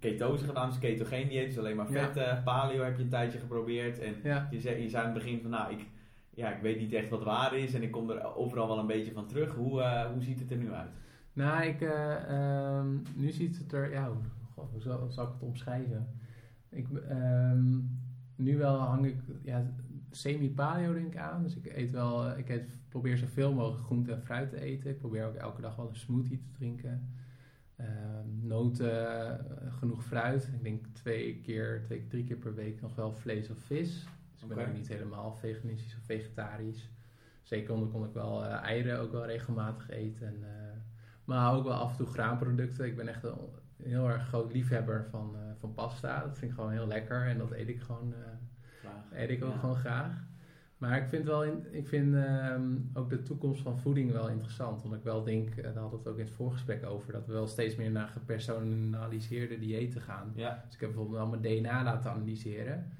ketose 0.00 0.44
gedaan, 0.44 0.68
dus 0.68 0.78
ketogeen 0.78 1.28
dieet, 1.28 1.46
dus 1.46 1.58
alleen 1.58 1.76
maar 1.76 1.92
Ja. 1.92 2.04
vetten. 2.04 2.42
Paleo 2.44 2.82
heb 2.84 2.96
je 2.96 3.02
een 3.02 3.08
tijdje 3.08 3.38
geprobeerd. 3.38 3.98
En 3.98 4.14
ja. 4.22 4.48
je 4.50 4.60
zei, 4.60 4.82
je 4.82 4.88
zei 4.88 5.06
aan 5.06 5.12
het 5.14 5.22
begin 5.22 5.40
van, 5.40 5.50
nou, 5.50 5.72
ik, 5.72 5.86
ja, 6.38 6.54
ik 6.54 6.62
weet 6.62 6.78
niet 6.78 6.92
echt 6.92 7.08
wat 7.08 7.22
waar 7.22 7.56
is 7.56 7.74
en 7.74 7.82
ik 7.82 7.90
kom 7.90 8.10
er 8.10 8.34
overal 8.34 8.68
wel 8.68 8.78
een 8.78 8.86
beetje 8.86 9.12
van 9.12 9.26
terug. 9.26 9.54
Hoe, 9.54 9.82
eh, 9.82 10.10
hoe 10.12 10.22
ziet 10.22 10.38
het 10.38 10.50
er 10.50 10.56
nu 10.56 10.72
uit? 10.72 10.90
Nou, 11.32 11.64
ik, 11.64 11.80
eh, 11.80 12.30
ehm, 12.30 12.96
nu 13.14 13.30
ziet 13.30 13.58
het 13.58 13.72
er, 13.72 13.90
ja, 13.90 14.10
goh, 14.54 14.70
hoe 14.72 14.80
zal, 14.80 15.04
ik 15.04 15.32
het 15.32 15.42
omschrijven? 15.42 16.08
Ik, 16.68 16.88
ehm, 16.90 17.78
nu 18.36 18.56
wel 18.56 18.78
hang 18.78 19.06
ik 19.06 19.16
ja, 19.42 19.66
semi-paleo 20.10 20.92
denk 20.92 21.06
ik 21.06 21.16
aan. 21.16 21.42
Dus 21.42 21.56
ik 21.56 21.66
eet 21.76 21.90
wel, 21.90 22.26
eh, 22.26 22.38
ik 22.38 22.48
eet, 22.48 22.78
probeer 22.88 23.16
zoveel 23.16 23.52
mogelijk 23.52 23.84
groente 23.84 24.12
en 24.12 24.22
fruit 24.22 24.50
te 24.50 24.60
eten. 24.60 24.90
Ik 24.90 24.98
probeer 24.98 25.26
ook 25.26 25.34
elke 25.34 25.60
dag 25.60 25.76
wel 25.76 25.88
een 25.88 25.96
smoothie 25.96 26.38
te 26.38 26.50
drinken. 26.50 27.12
Ehm, 27.76 28.46
noten, 28.46 29.44
genoeg 29.78 30.04
fruit. 30.04 30.50
Ik 30.54 30.62
denk 30.62 30.86
twee 30.86 31.40
keer, 31.40 31.82
twee, 31.84 32.06
drie 32.06 32.24
keer 32.24 32.36
per 32.36 32.54
week 32.54 32.80
nog 32.80 32.94
wel 32.94 33.12
vlees 33.12 33.50
of 33.50 33.58
vis. 33.58 34.06
Dus 34.40 34.48
ik 34.50 34.56
ben 34.56 34.66
ook 34.68 34.74
niet 34.74 34.88
helemaal 34.88 35.32
veganistisch 35.34 35.96
of 35.96 36.04
vegetarisch. 36.04 36.90
Zeker 37.42 37.74
omdat 37.74 37.90
kon 37.90 38.04
ik 38.04 38.12
wel 38.12 38.44
eh, 38.44 38.52
eieren 38.52 39.00
ook 39.00 39.12
wel 39.12 39.26
regelmatig 39.26 39.90
eten. 39.90 40.26
En, 40.26 40.36
eh, 40.42 40.76
maar 41.24 41.54
ook 41.54 41.64
wel 41.64 41.72
af 41.74 41.90
en 41.90 41.96
toe 41.96 42.06
graanproducten. 42.06 42.86
Ik 42.86 42.96
ben 42.96 43.08
echt 43.08 43.22
een 43.24 43.36
heel 43.82 44.08
erg 44.08 44.26
groot 44.28 44.52
liefhebber 44.52 45.06
van, 45.10 45.34
eh, 45.36 45.40
van 45.58 45.74
pasta. 45.74 46.20
Dat 46.22 46.38
vind 46.38 46.50
ik 46.50 46.56
gewoon 46.56 46.72
heel 46.72 46.86
lekker 46.86 47.26
en 47.26 47.38
dat 47.38 47.50
eet 47.52 47.68
ik 47.68 47.80
gewoon, 47.80 48.14
eet 49.12 49.30
ik 49.30 49.44
ook 49.44 49.52
Ja. 49.52 49.58
gewoon 49.58 49.76
graag. 49.76 50.26
Maar 50.78 50.96
ik 51.02 51.08
vind, 51.08 51.24
wel 51.24 51.44
in, 51.44 51.66
ik 51.70 51.88
vind 51.88 52.14
ehm, 52.14 52.76
ook 52.92 53.10
de 53.10 53.22
toekomst 53.22 53.62
van 53.62 53.78
voeding 53.78 54.12
wel 54.12 54.28
interessant. 54.28 54.82
Want 54.82 54.94
ik 54.94 55.02
wel 55.02 55.22
denk, 55.24 55.48
eh, 55.48 55.64
daar 55.64 55.72
hadden 55.72 55.90
we 55.90 55.96
het 55.96 56.08
ook 56.08 56.18
in 56.18 56.24
het 56.24 56.34
voorgesprek 56.34 56.86
over, 56.86 57.12
dat 57.12 57.26
we 57.26 57.32
wel 57.32 57.46
steeds 57.46 57.76
meer 57.76 57.90
naar 57.90 58.08
gepersonaliseerde 58.08 59.58
diëten 59.58 60.00
gaan. 60.00 60.32
Ja. 60.34 60.62
Dus 60.64 60.74
ik 60.74 60.80
heb 60.80 60.88
bijvoorbeeld 60.90 61.18
wel 61.18 61.38
mijn 61.38 61.42
DNA 61.42 61.82
laten 61.82 62.10
analyseren. 62.10 62.92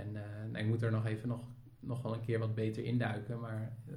En 0.00 0.16
eh, 0.16 0.60
ik 0.60 0.66
moet 0.66 0.82
er 0.82 0.90
nog 0.90 1.06
even 1.06 1.28
nog, 1.28 1.40
nog 1.80 2.02
wel 2.02 2.14
een 2.14 2.20
keer 2.20 2.38
wat 2.38 2.54
beter 2.54 2.84
induiken. 2.84 3.40
Maar 3.40 3.72
eh, 3.86 3.96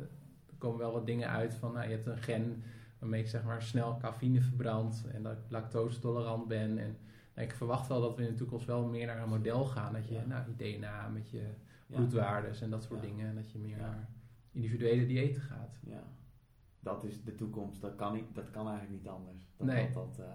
er 0.50 0.56
komen 0.58 0.80
wel 0.80 0.92
wat 0.92 1.06
dingen 1.06 1.30
uit 1.30 1.54
van, 1.54 1.74
nou, 1.74 1.86
je 1.86 1.92
hebt 1.92 2.06
een 2.06 2.18
gen 2.18 2.64
waarmee 3.00 3.22
ik 3.22 3.28
zeg 3.28 3.44
maar 3.44 3.62
snel 3.62 3.98
cafeïne 3.98 4.42
verbrand 4.42 5.06
en 5.14 5.24
dat 5.24 5.32
ik 5.32 5.40
lactose 5.50 6.00
tolerant 6.00 6.48
ben. 6.48 6.78
En 6.78 6.98
nou, 7.36 7.48
ik 7.48 7.54
verwacht 7.56 7.88
wel 7.88 8.02
dat 8.02 8.16
we 8.16 8.22
in 8.22 8.28
de 8.28 8.34
toekomst 8.36 8.66
wel 8.66 8.86
meer 8.86 9.06
naar 9.06 9.22
een 9.22 9.30
model 9.30 9.66
gaan. 9.66 9.94
Dat 9.94 10.08
je 10.08 10.14
Ja. 10.14 10.26
nou, 10.26 10.44
je 10.48 10.78
DNA 10.78 11.08
met 11.08 11.30
je 11.30 11.44
bloedwaardes 11.86 12.62
en 12.62 12.70
dat 12.70 12.84
soort 12.84 13.02
dingen. 13.02 13.28
En 13.28 13.36
dat 13.36 13.52
je 13.52 13.58
meer 13.60 13.78
naar 13.78 14.10
individuele 14.52 15.06
diëten 15.06 15.42
gaat. 15.42 15.80
Ja. 15.84 16.04
Dat 16.80 17.04
is 17.04 17.24
de 17.24 17.36
toekomst. 17.36 17.82
Dat 17.82 17.96
kan, 17.96 18.14
niet, 18.14 18.26
dat 18.34 18.50
kan 18.50 18.68
eigenlijk 18.68 18.98
niet 18.98 19.08
anders. 19.08 19.54
Dat, 19.58 19.68
Nee. 19.68 19.92
Dat, 19.92 20.16
dat, 20.16 20.26
eh, 20.26 20.34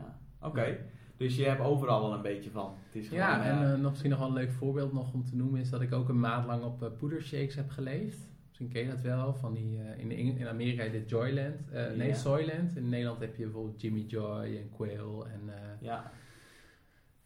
ja. 0.00 0.18
Oké. 0.40 0.78
Dus 1.22 1.36
je 1.36 1.44
hebt 1.44 1.60
overal 1.60 2.02
wel 2.02 2.12
een 2.14 2.22
beetje 2.22 2.50
van. 2.50 2.74
Het 2.86 2.94
is 2.94 3.08
gewoon, 3.08 3.22
Ja, 3.22 3.44
en 3.44 3.58
eh, 3.62 3.72
eh, 3.72 3.78
nog, 3.80 3.90
misschien 3.90 4.10
nog 4.10 4.18
wel 4.18 4.28
een 4.28 4.34
leuk 4.34 4.52
voorbeeld 4.52 4.92
nog 4.92 5.12
om 5.12 5.24
te 5.24 5.36
noemen 5.36 5.60
is 5.60 5.70
dat 5.70 5.80
ik 5.80 5.92
ook 5.92 6.08
een 6.08 6.20
maand 6.20 6.46
lang 6.46 6.62
op 6.64 6.82
eh, 6.82 6.88
poedershakes 6.98 7.54
heb 7.54 7.70
geleefd. 7.70 8.18
Misschien 8.48 8.68
ken 8.68 8.82
je 8.82 8.88
dat 8.88 9.00
wel, 9.00 9.34
van 9.34 9.54
die, 9.54 9.78
in, 9.96 10.10
in 10.10 10.48
Amerika 10.48 10.82
heet 10.82 10.92
het 10.92 11.08
Joyland, 11.08 11.72
nee. 11.96 12.14
Soyland. 12.14 12.76
In 12.76 12.88
Nederland 12.88 13.20
heb 13.20 13.36
je 13.36 13.42
bijvoorbeeld 13.44 13.80
Jimmy 13.80 14.00
Joy 14.00 14.44
en 14.56 14.70
Quail 14.76 15.26
en... 15.26 15.40
ja. 15.80 16.10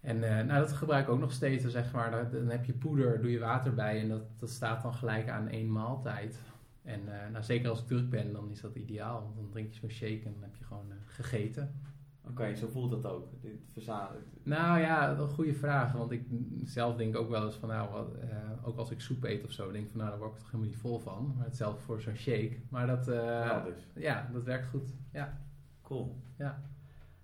En 0.00 0.18
nou, 0.18 0.46
dat 0.60 0.72
gebruik 0.72 1.04
ik 1.06 1.12
ook 1.12 1.20
nog 1.20 1.32
steeds. 1.32 1.62
Dan 1.62 1.70
Zeg 1.72 1.92
maar, 1.92 2.10
dan- 2.10 2.30
dan 2.30 2.48
heb 2.50 2.64
je 2.64 2.72
poeder, 2.72 3.20
doe 3.20 3.30
je 3.30 3.38
water 3.38 3.74
bij 3.74 4.00
en 4.00 4.08
dat, 4.08 4.38
dat 4.38 4.50
staat 4.50 4.82
dan 4.82 4.94
gelijk 4.94 5.28
aan 5.28 5.48
één 5.48 5.72
maaltijd. 5.72 6.40
En 6.82 7.00
nou, 7.32 7.44
zeker 7.44 7.68
als 7.70 7.80
ik 7.80 7.86
druk 7.86 8.10
ben, 8.10 8.32
dan 8.32 8.50
is 8.50 8.60
dat 8.60 8.74
ideaal. 8.74 9.22
Want 9.22 9.36
dan 9.36 9.48
drink 9.50 9.72
je 9.72 9.78
zo'n 9.80 9.90
shake 9.90 10.22
en 10.24 10.32
dan 10.32 10.42
heb 10.42 10.56
je 10.56 10.64
gewoon 10.64 10.92
gegeten. 11.06 11.80
Oké, 12.28 12.54
zo 12.54 12.68
voelt 12.68 12.90
dat 12.90 13.06
ook. 13.06 13.28
Dit 13.42 13.60
verzamelen. 13.72 14.22
Nou 14.42 14.80
ja, 14.80 15.10
een 15.10 15.28
goede 15.28 15.54
vraag. 15.54 15.92
Want 15.92 16.10
ik 16.10 16.26
zelf 16.64 16.96
denk 16.96 17.16
ook 17.16 17.30
wel 17.30 17.44
eens 17.44 17.54
van, 17.54 17.68
nou, 17.68 17.90
wat, 17.90 18.14
eh, 18.14 18.66
ook 18.68 18.76
als 18.76 18.90
ik 18.90 19.00
soep 19.00 19.24
eet 19.24 19.44
of 19.44 19.52
zo, 19.52 19.72
denk 19.72 19.84
ik 19.84 19.90
van, 19.90 19.98
nou, 19.98 20.10
daar 20.10 20.18
word 20.18 20.32
ik 20.32 20.38
toch 20.38 20.46
helemaal 20.50 20.68
niet 20.68 20.80
vol 20.80 20.98
van. 20.98 21.34
Maar 21.36 21.46
hetzelfde 21.46 21.80
voor 21.80 22.00
zo'n 22.00 22.16
shake. 22.16 22.56
Maar 22.68 22.86
dat, 22.86 23.04
dus. 23.04 23.86
ja, 23.94 24.28
dat 24.32 24.44
werkt 24.44 24.68
goed. 24.68 24.94
Ja. 25.12 25.38
Cool. 25.82 26.16
Ja. 26.38 26.62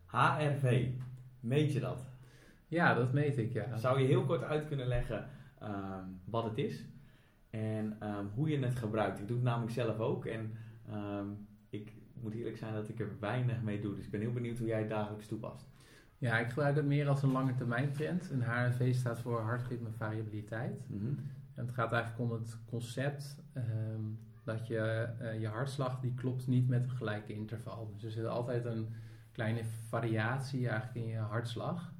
HRV. 0.06 0.88
Meet 1.40 1.72
je 1.72 1.80
dat? 1.80 2.10
ja, 2.72 2.94
dat 2.94 3.12
meet 3.12 3.38
ik, 3.38 3.52
ja. 3.52 3.76
Zou 3.76 4.00
je 4.00 4.06
heel 4.06 4.24
kort 4.24 4.42
uit 4.42 4.66
kunnen 4.66 4.86
leggen 4.86 5.28
ehm, 5.58 6.04
wat 6.24 6.44
het 6.44 6.58
is 6.58 6.84
en 7.50 7.96
ehm, 7.98 8.24
hoe 8.34 8.48
je 8.48 8.58
het 8.58 8.76
gebruikt? 8.76 9.18
Ik 9.18 9.26
doe 9.26 9.36
het 9.36 9.44
namelijk 9.44 9.72
zelf 9.72 9.98
ook 9.98 10.26
en 10.26 10.52
ehm, 10.88 11.26
moet 12.22 12.34
eerlijk 12.34 12.56
zijn 12.56 12.74
dat 12.74 12.88
ik 12.88 13.00
er 13.00 13.10
weinig 13.20 13.62
mee 13.62 13.80
doe. 13.80 13.94
Dus 13.94 14.04
ik 14.04 14.10
ben 14.10 14.20
heel 14.20 14.32
benieuwd 14.32 14.58
hoe 14.58 14.66
jij 14.66 14.78
het 14.78 14.88
dagelijks 14.88 15.26
toepast. 15.26 15.70
Ja, 16.18 16.38
ik 16.38 16.48
gebruik 16.48 16.76
het 16.76 16.84
meer 16.84 17.08
als 17.08 17.22
een 17.22 17.32
lange 17.32 17.54
termijn 17.54 17.92
trend. 17.92 18.30
En 18.30 18.42
HRV 18.42 18.94
staat 18.94 19.20
voor 19.20 19.40
hartritme 19.40 19.90
variabiliteit. 19.90 20.86
En 21.54 21.66
het 21.66 21.70
gaat 21.70 21.92
eigenlijk 21.92 22.30
om 22.30 22.38
het 22.38 22.58
concept 22.66 23.42
ehm, 23.52 24.00
dat 24.44 24.66
je 24.66 24.78
eh, 25.18 25.40
je 25.40 25.46
hartslag 25.46 26.00
die 26.00 26.14
klopt 26.14 26.46
niet 26.46 26.68
met 26.68 26.84
een 26.84 26.90
gelijke 26.90 27.32
interval. 27.32 27.90
Dus 27.92 28.04
er 28.04 28.10
zit 28.10 28.26
altijd 28.26 28.64
een 28.64 28.88
kleine 29.32 29.64
variatie 29.64 30.68
eigenlijk 30.68 31.06
in 31.06 31.12
je 31.12 31.18
hartslag. 31.18 31.92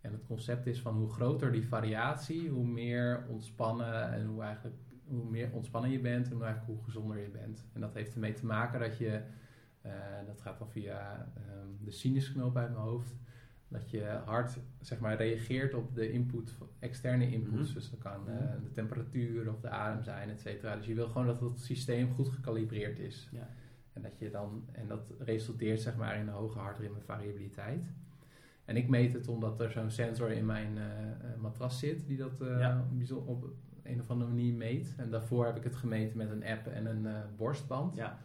En 0.00 0.12
het 0.12 0.26
concept 0.26 0.66
is 0.66 0.80
van 0.80 0.94
hoe 0.94 1.10
groter 1.10 1.52
die 1.52 1.66
variatie, 1.66 2.48
hoe 2.48 2.66
meer 2.66 3.24
ontspannen 3.28 4.12
en 4.12 4.26
hoe 4.26 4.42
eigenlijk 4.42 4.76
hoe 5.06 5.30
meer 5.30 5.50
ontspannen 5.52 5.90
je 5.90 6.00
bent 6.00 6.26
en 6.26 6.32
hoe 6.32 6.44
eigenlijk 6.44 6.74
hoe 6.74 6.84
gezonder 6.84 7.18
je 7.18 7.28
bent. 7.28 7.66
En 7.72 7.80
dat 7.80 7.94
heeft 7.94 8.14
ermee 8.14 8.32
te 8.32 8.46
maken 8.46 8.80
dat 8.80 8.98
je, 8.98 9.20
dat 10.26 10.40
gaat 10.40 10.58
dan 10.58 10.70
via 10.70 11.32
ehm, 11.36 11.66
de 11.84 11.90
sinusknoop 11.90 12.56
uit 12.56 12.70
mijn 12.70 12.82
hoofd, 12.82 13.14
dat 13.68 13.90
je 13.90 14.02
hart 14.24 14.58
zeg 14.80 15.00
maar 15.00 15.16
reageert 15.16 15.74
op 15.74 15.94
de 15.94 16.12
input, 16.12 16.58
externe 16.78 17.30
inputs. 17.30 17.64
Mhm. 17.68 17.74
Dus 17.74 17.90
dat 17.90 17.98
kan 17.98 18.28
eh, 18.28 18.34
Mhm. 18.34 18.62
de 18.62 18.70
temperatuur 18.70 19.50
of 19.50 19.60
de 19.60 19.68
adem 19.68 20.02
zijn, 20.02 20.30
et 20.30 20.40
cetera. 20.40 20.76
Dus 20.76 20.86
je 20.86 20.94
wil 20.94 21.08
gewoon 21.08 21.26
dat 21.26 21.40
het 21.40 21.60
systeem 21.60 22.12
goed 22.14 22.28
gecalibreerd 22.28 22.98
is. 22.98 23.28
Ja. 23.32 23.48
En 23.92 24.02
dat 24.02 24.18
je 24.18 24.30
dan, 24.30 24.64
en 24.72 24.86
dat 24.88 25.12
resulteert 25.18 25.80
zeg 25.80 25.96
maar 25.96 26.14
in 26.16 26.20
een 26.20 26.34
hoge 26.34 26.58
hartritmevariabiliteit. 26.58 27.92
En 28.64 28.76
ik 28.76 28.88
meet 28.88 29.12
het 29.12 29.28
omdat 29.28 29.60
er 29.60 29.70
zo'n 29.70 29.90
sensor 29.90 30.30
in 30.30 30.46
mijn 30.46 30.78
eh, 30.78 31.10
eh, 31.10 31.40
matras 31.40 31.78
zit 31.78 32.06
die 32.06 32.16
dat 32.16 32.40
eh, 32.40 32.58
Ja. 32.58 32.84
op 33.24 33.46
een 33.82 34.00
of 34.00 34.10
andere 34.10 34.30
manier 34.30 34.54
meet. 34.54 34.94
En 34.96 35.10
daarvoor 35.10 35.46
heb 35.46 35.56
ik 35.56 35.64
het 35.64 35.76
gemeten 35.76 36.16
met 36.16 36.30
een 36.30 36.44
app 36.44 36.66
en 36.66 36.86
een 36.86 37.06
eh, 37.06 37.20
borstband. 37.36 37.96
Ja. 37.96 38.18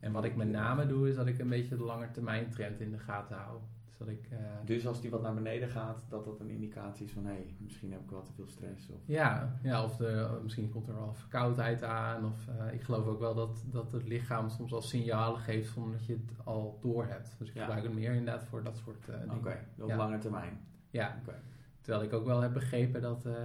En 0.00 0.12
wat 0.12 0.24
ik 0.24 0.36
met 0.36 0.48
name 0.50 0.86
doe 0.86 1.08
is 1.08 1.16
dat 1.16 1.26
ik 1.26 1.38
een 1.38 1.48
beetje 1.48 1.76
de 1.76 1.82
lange 1.82 2.10
termijn 2.10 2.50
trend 2.50 2.80
in 2.80 2.90
de 2.90 2.98
gaten 2.98 3.36
hou. 3.36 3.58
Dus 3.86 3.98
dat 3.98 4.08
ik, 4.08 4.28
eh, 4.30 4.38
Dus 4.64 4.86
als 4.86 5.00
die 5.00 5.10
wat 5.10 5.22
naar 5.22 5.34
beneden 5.34 5.68
gaat, 5.68 6.04
dat 6.08 6.24
dat 6.24 6.40
een 6.40 6.50
indicatie 6.50 7.04
is 7.06 7.12
van 7.12 7.24
hé, 7.24 7.32
hey, 7.32 7.54
misschien 7.58 7.92
heb 7.92 8.00
ik 8.00 8.10
wel 8.10 8.22
te 8.22 8.32
veel 8.32 8.46
stress. 8.46 8.88
Of... 8.88 9.00
ja, 9.04 9.58
ja, 9.62 9.84
of 9.84 9.96
de, 9.96 10.38
misschien 10.42 10.70
komt 10.70 10.88
er 10.88 10.94
wel 10.94 11.14
verkoudheid 11.14 11.82
aan. 11.82 12.24
Of 12.24 12.48
eh, 12.48 12.72
ik 12.74 12.82
geloof 12.82 13.06
ook 13.06 13.18
wel 13.20 13.34
dat, 13.34 13.64
dat 13.66 13.92
het 13.92 14.08
lichaam 14.08 14.48
soms 14.48 14.72
al 14.72 14.82
signalen 14.82 15.40
geeft 15.40 15.68
van 15.70 15.92
dat 15.92 16.06
je 16.06 16.12
het 16.12 16.46
al 16.46 16.78
door 16.80 17.06
hebt. 17.06 17.34
Dus 17.38 17.48
ik 17.48 17.54
Ja. 17.54 17.60
gebruik 17.64 17.82
het 17.84 17.94
meer 17.94 18.12
inderdaad 18.14 18.44
voor 18.44 18.62
dat 18.62 18.76
soort 18.76 19.08
eh 19.08 19.20
dingen. 19.20 19.36
Oké, 19.36 19.58
op 19.78 19.88
Ja. 19.88 19.96
lange 19.96 20.18
termijn. 20.18 20.60
Ja, 20.90 21.16
Oké. 21.22 21.34
terwijl 21.80 22.04
ik 22.04 22.12
ook 22.12 22.24
wel 22.24 22.40
heb 22.40 22.52
begrepen 22.52 23.00
dat, 23.02 23.26
ehm, 23.26 23.36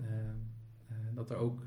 ehm, 0.00 0.36
eh, 0.88 0.96
dat 1.14 1.30
er 1.30 1.36
ook 1.36 1.62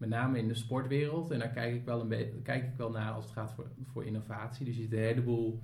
met 0.00 0.08
name 0.08 0.38
in 0.38 0.48
de 0.48 0.54
sportwereld, 0.54 1.30
en 1.30 1.38
daar 1.38 1.50
kijk 1.50 1.74
ik 1.74 1.84
wel, 1.84 2.00
een 2.00 2.08
beetje, 2.08 2.42
kijk 2.42 2.64
ik 2.64 2.76
wel 2.76 2.90
naar 2.90 3.12
als 3.12 3.24
het 3.24 3.32
gaat 3.32 3.52
voor, 3.52 3.70
voor 3.82 4.04
innovatie. 4.04 4.64
Dus 4.64 4.76
je 4.76 4.82
ziet 4.82 4.92
een 4.92 4.98
heleboel 4.98 5.60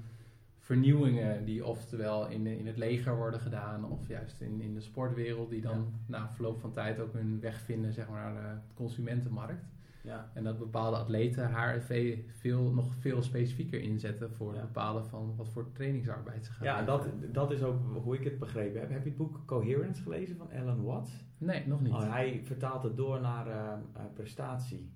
vernieuwingen 0.59 1.45
die 1.45 1.64
oftewel 1.64 2.28
in, 2.28 2.47
in 2.47 2.66
het 2.66 2.76
leger 2.76 3.16
worden 3.16 3.41
gedaan, 3.41 3.91
of 3.91 4.09
juist 4.09 4.41
in, 4.41 4.61
in 4.61 4.74
de 4.74 4.80
sportwereld, 4.80 5.51
die 5.51 5.61
dan 5.61 5.93
na 6.07 6.32
verloop 6.32 6.61
van 6.61 6.72
tijd 6.72 7.01
ook 7.01 7.12
hun 7.12 7.41
weg 7.41 7.61
vinden 7.61 7.93
zeg 7.93 8.09
maar, 8.09 8.32
naar 8.32 8.55
de 8.55 8.74
consumentenmarkt. 8.74 9.64
Ja. 10.07 10.30
En 10.34 10.44
dat 10.44 10.59
bepaalde 10.59 10.96
atleten 10.96 11.50
HRV 11.50 12.18
veel, 12.26 12.70
nog 12.70 12.94
veel 12.94 13.22
specifieker 13.22 13.80
inzetten 13.80 14.32
voor 14.32 14.52
het 14.52 14.62
bepalen 14.62 15.07
van 15.07 15.36
wat 15.36 15.48
voor 15.48 15.72
trainingsarbeid 15.72 16.46
ze 16.46 16.52
gaan 16.52 16.66
Ja, 16.66 16.82
dat, 16.82 17.09
dat 17.32 17.50
is 17.50 17.62
ook 17.62 17.76
hoe 18.02 18.14
ik 18.14 18.24
het 18.24 18.38
begrepen 18.38 18.80
heb. 18.80 18.90
Heb 18.90 19.02
je 19.02 19.09
het 19.09 19.18
boek 19.18 19.42
Coherence 19.46 20.02
gelezen 20.02 20.36
van 20.36 20.50
Alan 20.50 20.82
Watts? 20.82 21.24
Nee, 21.38 21.66
nog 21.66 21.80
niet. 21.80 21.92
Oh, 21.92 22.12
hij 22.12 22.40
vertaalt 22.44 22.82
het 22.82 22.96
door 22.96 23.20
naar 23.20 23.46
eh, 23.46 24.04
prestatie, 24.14 24.90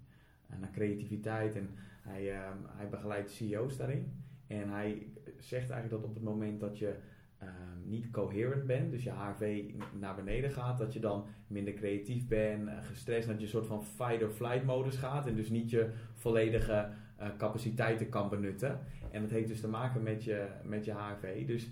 en 0.46 0.60
naar 0.60 0.70
creativiteit 0.70 1.56
en 1.56 1.70
hij, 2.02 2.32
eh, 2.32 2.50
hij 2.66 2.88
begeleidt 2.88 3.30
CEO's 3.30 3.76
daarin. 3.76 4.22
En 4.46 4.68
hij 4.68 5.06
zegt 5.38 5.70
eigenlijk 5.70 6.02
dat 6.02 6.10
op 6.10 6.14
het 6.14 6.24
moment 6.24 6.60
dat 6.60 6.78
je 6.78 6.96
eh, 7.40 7.48
niet 7.84 8.10
coherent 8.10 8.66
bent, 8.66 8.90
dus 8.90 9.02
je 9.02 9.10
HRV 9.10 9.62
naar 9.98 10.14
beneden 10.14 10.50
gaat, 10.50 10.78
dat 10.78 10.92
je 10.92 11.00
dan 11.00 11.24
minder 11.46 11.74
creatief 11.74 12.28
bent, 12.28 12.68
eh, 12.68 12.74
gestrest, 12.82 13.26
dat 13.28 13.36
je 13.36 13.42
een 13.42 13.48
soort 13.50 13.66
van 13.66 13.84
fight-or-flight 13.84 14.64
modus 14.64 14.96
gaat 14.96 15.26
en 15.26 15.34
dus 15.34 15.48
niet 15.50 15.70
je 15.70 15.90
volledige 16.14 16.88
eh, 17.16 17.28
capaciteiten 17.38 18.08
kan 18.08 18.28
benutten. 18.28 18.80
En 19.10 19.20
dat 19.22 19.30
heeft 19.30 19.48
dus 19.48 19.60
te 19.60 19.68
maken 19.68 20.02
met 20.02 20.24
je, 20.24 20.46
met 20.64 20.84
je 20.84 20.92
HRV. 20.92 21.46
Dus 21.46 21.68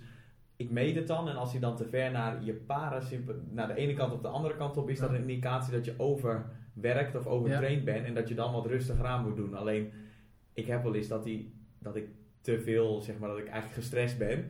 ik 0.55 0.69
meet 0.69 0.95
het 0.95 1.07
dan 1.07 1.29
en 1.29 1.35
als 1.35 1.51
hij 1.51 1.59
dan 1.61 1.75
te 1.75 1.85
ver 1.87 2.11
naar 2.11 2.43
je 2.43 2.53
parasympathie, 2.53 3.43
naar 3.51 3.67
de 3.67 3.75
ene 3.75 3.93
kant 3.93 4.13
of 4.13 4.21
de 4.21 4.27
andere 4.27 4.55
kant 4.55 4.77
op, 4.77 4.89
is 4.89 4.99
dat 4.99 5.09
Ja. 5.09 5.15
een 5.15 5.21
indicatie 5.29 5.73
dat 5.73 5.85
je 5.85 5.93
overwerkt 5.97 7.15
of 7.15 7.27
overtraind 7.27 7.85
bent 7.85 8.05
en 8.05 8.13
dat 8.13 8.27
je 8.27 8.35
dan 8.35 8.53
wat 8.53 8.65
rustiger 8.65 9.05
aan 9.05 9.23
moet 9.23 9.35
doen. 9.35 9.53
Alleen, 9.55 9.91
ik 10.53 10.65
heb 10.65 10.83
wel 10.83 10.95
eens 10.95 11.07
dat, 11.07 11.23
die, 11.23 11.53
dat 11.79 11.95
ik 11.95 12.07
te 12.41 12.59
veel, 12.59 13.01
zeg 13.01 13.17
maar, 13.19 13.29
dat 13.29 13.37
ik 13.37 13.47
eigenlijk 13.47 13.75
gestrest 13.75 14.17
ben. 14.17 14.45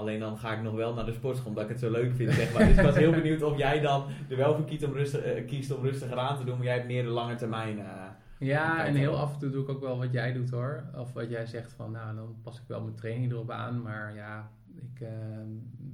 Alleen 0.00 0.20
dan 0.20 0.38
ga 0.38 0.52
ik 0.52 0.62
nog 0.62 0.74
wel 0.74 0.94
naar 0.94 1.04
de 1.06 1.12
sportschool 1.12 1.48
omdat 1.48 1.64
ik 1.64 1.70
het 1.70 1.78
zo 1.80 1.90
leuk 1.90 2.14
vind, 2.14 2.32
zeg 2.32 2.52
maar. 2.52 2.66
Dus 2.66 2.76
ik 2.76 2.82
was 2.84 2.96
heel 2.96 3.10
benieuwd 3.10 3.42
of 3.42 3.58
jij 3.58 3.80
dan 3.80 4.04
er 4.28 4.36
wel 4.36 4.54
voor 4.54 4.64
kiest 4.64 4.84
om, 4.84 4.92
rustig, 4.92 5.20
eh, 5.22 5.46
kiest 5.46 5.70
om 5.76 5.82
rustiger 5.84 6.18
aan 6.18 6.36
te 6.38 6.44
doen, 6.44 6.56
maar 6.56 6.64
jij 6.66 6.74
hebt 6.74 6.86
meer 6.86 7.02
de 7.02 7.08
lange 7.08 7.34
termijn. 7.34 7.78
eh, 7.78 7.84
Ja, 8.38 8.84
en 8.86 8.94
heel 8.94 9.16
af 9.18 9.32
en 9.32 9.38
toe 9.38 9.50
doe 9.50 9.62
ik 9.62 9.68
ook 9.68 9.80
wel 9.80 9.98
wat 9.98 10.12
jij 10.12 10.32
doet 10.32 10.50
hoor. 10.50 10.84
Of 10.96 11.12
wat 11.12 11.30
jij 11.30 11.46
zegt 11.46 11.72
van, 11.72 11.90
nou 11.90 12.16
dan 12.16 12.34
pas 12.42 12.56
ik 12.56 12.64
wel 12.66 12.80
mijn 12.80 12.94
training 12.94 13.32
erop 13.32 13.50
aan. 13.50 13.82
Maar 13.82 14.14
ja, 14.14 14.50
ik 14.82 15.00
eh, 15.00 15.08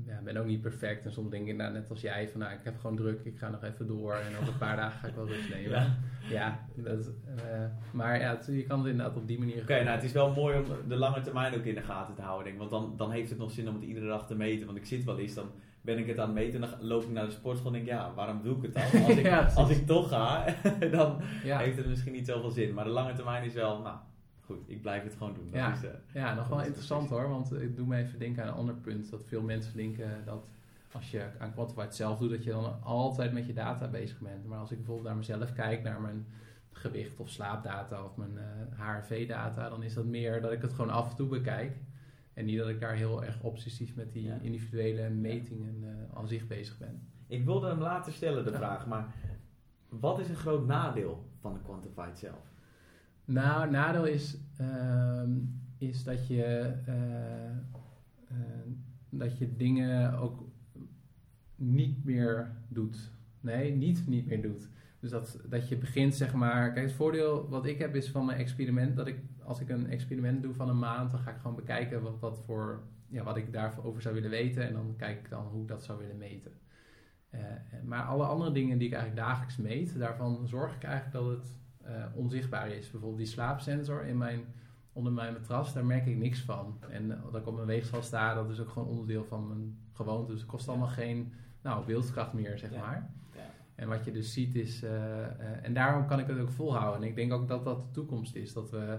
ja, 0.07 0.20
ben 0.24 0.37
ook 0.37 0.47
niet 0.47 0.61
perfect. 0.61 1.05
En 1.05 1.12
soms 1.12 1.30
denk 1.30 1.49
ik 1.49 1.57
nou, 1.57 1.72
net 1.72 1.91
als 1.91 2.01
jij 2.01 2.28
van, 2.28 2.41
nou 2.41 2.53
ik 2.53 2.61
heb 2.62 2.78
gewoon 2.78 2.97
druk. 2.97 3.20
Ik 3.24 3.39
ga 3.39 3.49
nog 3.51 3.62
even 3.64 3.87
door 3.87 4.12
en 4.14 4.37
over 4.37 4.53
een 4.53 4.59
paar 4.59 4.76
dagen 4.76 5.01
ga 5.01 5.07
ik 5.07 5.14
wel 5.14 5.26
rust 5.26 5.49
nemen. 5.51 5.70
Ja. 5.70 5.97
Ja, 6.30 6.66
dat, 6.76 7.07
eh, 7.37 7.64
maar 7.93 8.20
ja, 8.20 8.30
het- 8.37 8.47
je 8.47 8.64
kan 8.64 8.78
het 8.78 8.89
inderdaad 8.89 9.16
op 9.16 9.26
die 9.26 9.39
manier 9.39 9.62
Oké, 9.62 9.74
nou 9.82 9.89
het 9.97 10.03
is 10.05 10.12
wel 10.12 10.32
mooi 10.34 10.59
om 10.59 10.64
de 10.89 10.97
lange 10.97 11.20
termijn 11.20 11.55
ook 11.55 11.64
in 11.64 11.74
de 11.74 11.82
gaten 11.82 12.14
te 12.14 12.22
houden. 12.22 12.45
Denk. 12.45 12.62
ik. 12.62 12.68
Want 12.68 12.82
dan, 12.82 12.97
dan 12.97 13.11
heeft 13.11 13.30
het 13.30 13.39
nog 13.39 13.51
zin 13.51 13.68
om 13.68 13.74
het 13.74 13.84
iedere 13.84 14.07
dag 14.07 14.26
te 14.26 14.34
meten. 14.37 14.66
Want 14.66 14.78
ik 14.78 14.84
zit 14.87 15.05
wel 15.05 15.18
eens, 15.18 15.34
dan 15.34 15.51
ben 15.80 15.99
ik 15.99 16.07
het 16.07 16.18
aan 16.18 16.26
het 16.26 16.34
meten 16.34 16.62
en 16.62 16.68
dan 16.70 16.87
loop 16.89 17.03
ik 17.03 17.11
naar 17.11 17.24
de 17.24 17.30
sportschool 17.30 17.66
en 17.70 17.76
denk 17.76 17.87
ja, 17.87 18.12
waarom 18.14 18.43
doe 18.43 18.57
ik 18.57 18.62
het 18.62 18.74
dan? 18.74 18.82
Als 19.03 19.16
ik, 19.16 19.24
Ja, 19.24 19.51
als 19.55 19.70
ik 19.70 19.87
toch 19.87 20.09
ga, 20.09 20.45
dan 20.91 21.20
heeft 21.43 21.76
het 21.76 21.87
misschien 21.87 22.12
niet 22.12 22.26
zoveel 22.26 22.51
zin. 22.51 22.74
Maar 22.74 22.84
de 22.84 22.91
lange 22.91 23.12
termijn 23.12 23.45
is 23.45 23.53
wel, 23.55 23.80
nou 23.82 23.97
goed, 24.47 24.59
ik 24.66 24.82
blijf 24.82 25.03
het 25.03 25.14
gewoon 25.16 25.34
doen. 25.34 25.44
Dat 25.44 25.55
Ja. 25.55 25.72
is, 25.72 25.82
eh, 25.82 25.90
ja, 26.12 26.34
nog 26.34 26.49
wel 26.49 26.62
interessant 26.62 27.09
hoor. 27.11 27.28
Want 27.28 27.53
ik 27.61 27.76
doe 27.76 27.86
me 27.86 27.97
even 27.97 28.18
denken 28.18 28.42
aan 28.42 28.49
een 28.49 28.55
ander 28.55 28.74
punt. 28.74 29.11
Dat 29.11 29.24
veel 29.24 29.42
mensen 29.42 29.76
denken 29.76 30.11
dat 30.24 30.49
als 30.92 31.11
je 31.11 31.26
aan 31.38 31.53
Quantified 31.53 31.94
zelf 31.94 32.18
doet, 32.18 32.30
dat 32.30 32.44
je 32.44 32.51
dan 32.51 32.82
altijd 32.82 33.32
met 33.32 33.47
je 33.47 33.53
data 33.53 33.88
bezig 33.88 34.18
bent. 34.18 34.47
Maar 34.47 34.59
als 34.59 34.70
ik 34.70 34.76
bijvoorbeeld 34.76 35.07
naar 35.07 35.16
mezelf 35.16 35.53
kijk, 35.53 35.82
naar 35.82 36.01
mijn 36.01 36.26
gewicht 36.72 37.20
of 37.20 37.28
slaapdata 37.28 38.05
of 38.05 38.16
mijn 38.16 38.38
HRV-data, 38.76 39.68
dan 39.68 39.82
is 39.82 39.94
dat 39.94 40.05
meer 40.05 40.40
dat 40.40 40.53
ik 40.53 40.62
het 40.62 40.72
gewoon 40.72 40.90
af 40.90 41.11
en 41.11 41.16
toe 41.16 41.28
bekijk. 41.28 41.76
En 42.34 42.44
niet 42.44 42.59
dat 42.59 42.68
ik 42.68 42.80
daar 42.80 42.94
heel 42.94 43.24
erg 43.24 43.42
obsessief 43.42 43.94
met 43.97 44.12
die 44.12 44.32
individuele 44.40 45.09
metingen 45.11 46.09
aan 46.14 46.28
zich 46.28 46.47
bezig 46.47 46.78
ben. 46.78 47.09
Ik 47.26 47.44
wilde 47.44 47.68
hem 47.68 47.80
later 47.80 48.12
stellen, 48.12 48.44
de 48.44 48.53
vraag, 48.53 48.86
maar 48.86 49.07
wat 49.88 50.18
is 50.18 50.28
een 50.28 50.36
groot 50.36 50.66
nadeel 50.66 51.24
van 51.40 51.53
de 51.53 51.59
Quantified 51.61 52.18
zelf? 52.18 52.55
Nou, 53.27 53.70
nadeel 53.70 54.05
is, 54.05 54.39
ehm, 54.57 55.31
is 55.79 56.05
dat 56.05 56.27
je, 56.27 56.74
uh, 56.89 58.37
dat 59.09 59.39
je 59.39 59.57
dingen 59.57 60.18
ook 60.18 60.49
niet 61.57 62.05
meer 62.05 62.57
doet. 62.68 63.11
Nee, 63.41 63.72
niet 63.72 64.07
niet 64.07 64.27
meer 64.27 64.43
doet. 64.43 64.68
Dus 65.01 65.11
dat, 65.11 65.41
dat 65.49 65.68
je 65.68 65.77
begint, 65.77 66.14
zeg 66.14 66.35
maar. 66.35 66.72
Kijk, 66.72 66.87
het 66.87 66.95
voordeel 66.95 67.49
wat 67.49 67.66
ik 67.66 67.79
heb 67.79 67.95
is 67.95 68.11
van 68.11 68.24
mijn 68.24 68.39
experiment. 68.39 68.97
Dat 68.97 69.07
ik, 69.07 69.18
als 69.43 69.61
ik 69.61 69.68
een 69.68 69.87
experiment 69.87 70.43
doe 70.43 70.55
van 70.55 70.68
een 70.68 70.79
maand, 70.79 71.11
dan 71.11 71.20
ga 71.20 71.31
ik 71.31 71.37
gewoon 71.37 71.57
bekijken 71.57 72.03
wat, 72.03 72.18
wat, 72.18 72.39
voor, 72.45 72.83
ja, 73.09 73.24
wat 73.24 73.37
ik 73.37 73.53
daarover 73.53 74.03
zou 74.03 74.14
willen 74.14 74.31
weten. 74.31 74.68
En 74.68 74.72
dan 74.72 74.95
kijk 74.97 75.18
ik 75.18 75.31
dan 75.31 75.45
hoe 75.47 75.62
ik 75.62 75.68
dat 75.68 75.85
zou 75.85 75.99
willen 75.99 76.18
meten. 76.18 76.53
Uh, 77.35 77.41
maar 77.85 78.03
alle 78.03 78.24
andere 78.24 78.53
dingen 78.53 78.79
die 78.79 78.87
ik 78.87 78.95
eigenlijk 78.95 79.27
dagelijks 79.27 79.57
meet, 79.57 79.99
daarvan 79.99 80.49
zorg 80.49 80.74
ik 80.74 80.83
eigenlijk 80.83 81.12
dat 81.12 81.37
het 81.37 81.59
onzichtbaar 82.14 82.68
is. 82.68 82.91
Bijvoorbeeld 82.91 83.18
die 83.18 83.26
slaapsensor 83.26 84.05
in 84.05 84.18
mijn, 84.18 84.41
onder 84.93 85.12
mijn 85.12 85.32
matras, 85.32 85.72
daar 85.72 85.84
merk 85.84 86.07
ik 86.07 86.16
niks 86.16 86.41
van. 86.41 86.78
En 86.89 87.05
uh, 87.05 87.22
dat 87.32 87.41
ik 87.41 87.47
op 87.47 87.55
mijn 87.55 87.66
weegschaal 87.66 88.03
sta, 88.03 88.34
dat 88.34 88.51
is 88.51 88.61
ook 88.61 88.68
gewoon 88.68 88.89
onderdeel 88.89 89.24
van 89.24 89.49
mijn 89.49 89.78
gewoonte. 89.93 90.32
Dus 90.32 90.41
het 90.41 90.51
kost 90.51 90.68
allemaal 90.68 90.89
geen 90.89 91.32
nou, 91.62 91.87
beeldkracht 91.87 92.32
meer, 92.32 92.59
zeg 92.59 92.70
maar. 92.70 93.11
Ja. 93.34 93.41
En 93.74 93.89
wat 93.89 94.05
je 94.05 94.12
dus 94.12 94.32
ziet 94.32 94.55
is, 94.55 94.82
en 95.62 95.74
daarom 95.74 96.07
kan 96.07 96.18
ik 96.18 96.26
het 96.26 96.39
ook 96.39 96.51
volhouden. 96.51 97.03
En 97.03 97.09
ik 97.09 97.14
denk 97.14 97.32
ook 97.32 97.49
dat 97.49 97.64
dat 97.64 97.82
de 97.82 97.91
toekomst 97.91 98.34
is. 98.34 98.53
Dat 98.53 98.70
we 98.70 98.99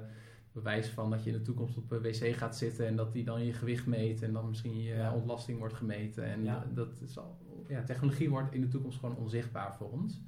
bewijs 0.51 0.89
van 0.89 1.09
dat 1.09 1.23
je 1.23 1.31
in 1.31 1.37
de 1.37 1.43
toekomst 1.43 1.77
op 1.77 1.91
een 1.91 2.01
wc 2.01 2.35
gaat 2.35 2.57
zitten 2.57 2.87
en 2.87 2.95
dat 2.95 3.13
die 3.13 3.23
dan 3.23 3.45
je 3.45 3.53
gewicht 3.53 3.85
meet 3.85 4.21
en 4.21 4.33
dan 4.33 4.47
misschien 4.47 4.81
je 4.81 5.11
ontlasting 5.13 5.59
wordt 5.59 5.73
gemeten. 5.73 6.23
En 6.23 6.73
dat 6.73 7.01
is 7.01 7.17
al, 7.17 7.37
ja, 7.67 7.83
technologie 7.83 8.29
wordt 8.29 8.53
in 8.53 8.61
de 8.61 8.67
toekomst 8.67 8.99
gewoon 8.99 9.15
onzichtbaar 9.15 9.75
voor 9.75 9.91
ons. 9.91 10.21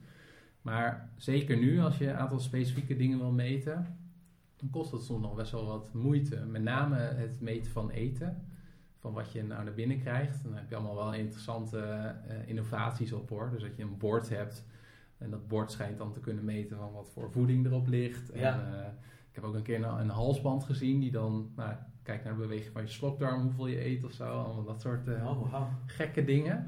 Maar 0.62 1.10
zeker 1.18 1.57
nu, 1.57 1.80
als 1.80 1.97
je 1.97 2.07
een 2.07 2.16
aantal 2.16 2.39
specifieke 2.39 2.95
dingen 2.95 3.18
wil 3.18 3.32
meten, 3.32 3.97
dan 4.55 4.70
kost 4.70 4.91
dat 4.91 5.03
soms 5.03 5.22
nog 5.22 5.36
best 5.36 5.51
wel 5.51 5.66
wat 5.66 5.93
moeite. 5.93 6.45
Met 6.45 6.62
name 6.62 6.95
het 6.97 7.41
meten 7.41 7.72
van 7.72 7.89
eten, 7.89 8.47
van 8.97 9.14
wat 9.14 9.32
je 9.32 9.43
nou 9.43 9.64
naar 9.64 9.74
binnen 9.74 9.99
krijgt. 9.99 10.43
Dan 10.43 10.53
heb 10.55 10.70
je 10.70 10.76
allemaal 10.76 10.95
wel 10.95 11.14
interessante 11.14 11.78
uh, 12.28 12.47
innovaties 12.47 13.12
op 13.12 13.30
hoor. 13.30 13.49
Dus 13.51 13.62
dat 13.62 13.76
je 13.76 13.84
een 13.84 13.97
bord 13.97 14.30
hebt 14.30 14.66
en 15.18 15.30
dat 15.30 15.47
bord 15.47 15.72
schijnt 15.72 15.97
dan 15.97 16.14
te 16.14 16.20
kunnen 16.20 16.45
meten 16.45 16.78
van 16.78 16.91
wat 16.91 17.10
voor 17.10 17.32
voeding 17.32 17.66
erop 17.66 17.88
ligt. 17.88 18.30
En, 18.32 18.41
uh, 18.41 18.86
ik 19.30 19.36
heb 19.36 19.43
ook 19.43 19.53
een 19.53 19.62
keer 19.62 19.84
een, 19.84 19.99
een, 19.99 20.10
halsband 20.10 20.64
gezien 20.64 20.99
die 20.99 21.12
dan 21.12 21.51
nou, 21.55 21.74
kijkt 22.03 22.24
naar 22.24 22.34
de 22.34 22.39
beweging 22.39 22.72
van 22.74 22.82
je 22.82 22.88
slokdarm, 22.88 23.41
hoeveel 23.41 23.68
je 23.68 23.86
eet 23.86 24.03
of 24.03 24.12
zo. 24.12 24.24
Allemaal 24.24 24.64
dat 24.64 24.82
soort 24.82 25.07
uh, 25.07 25.26
oh, 25.26 25.51
wow. 25.51 25.68
gekke 25.86 26.24
dingen. 26.24 26.68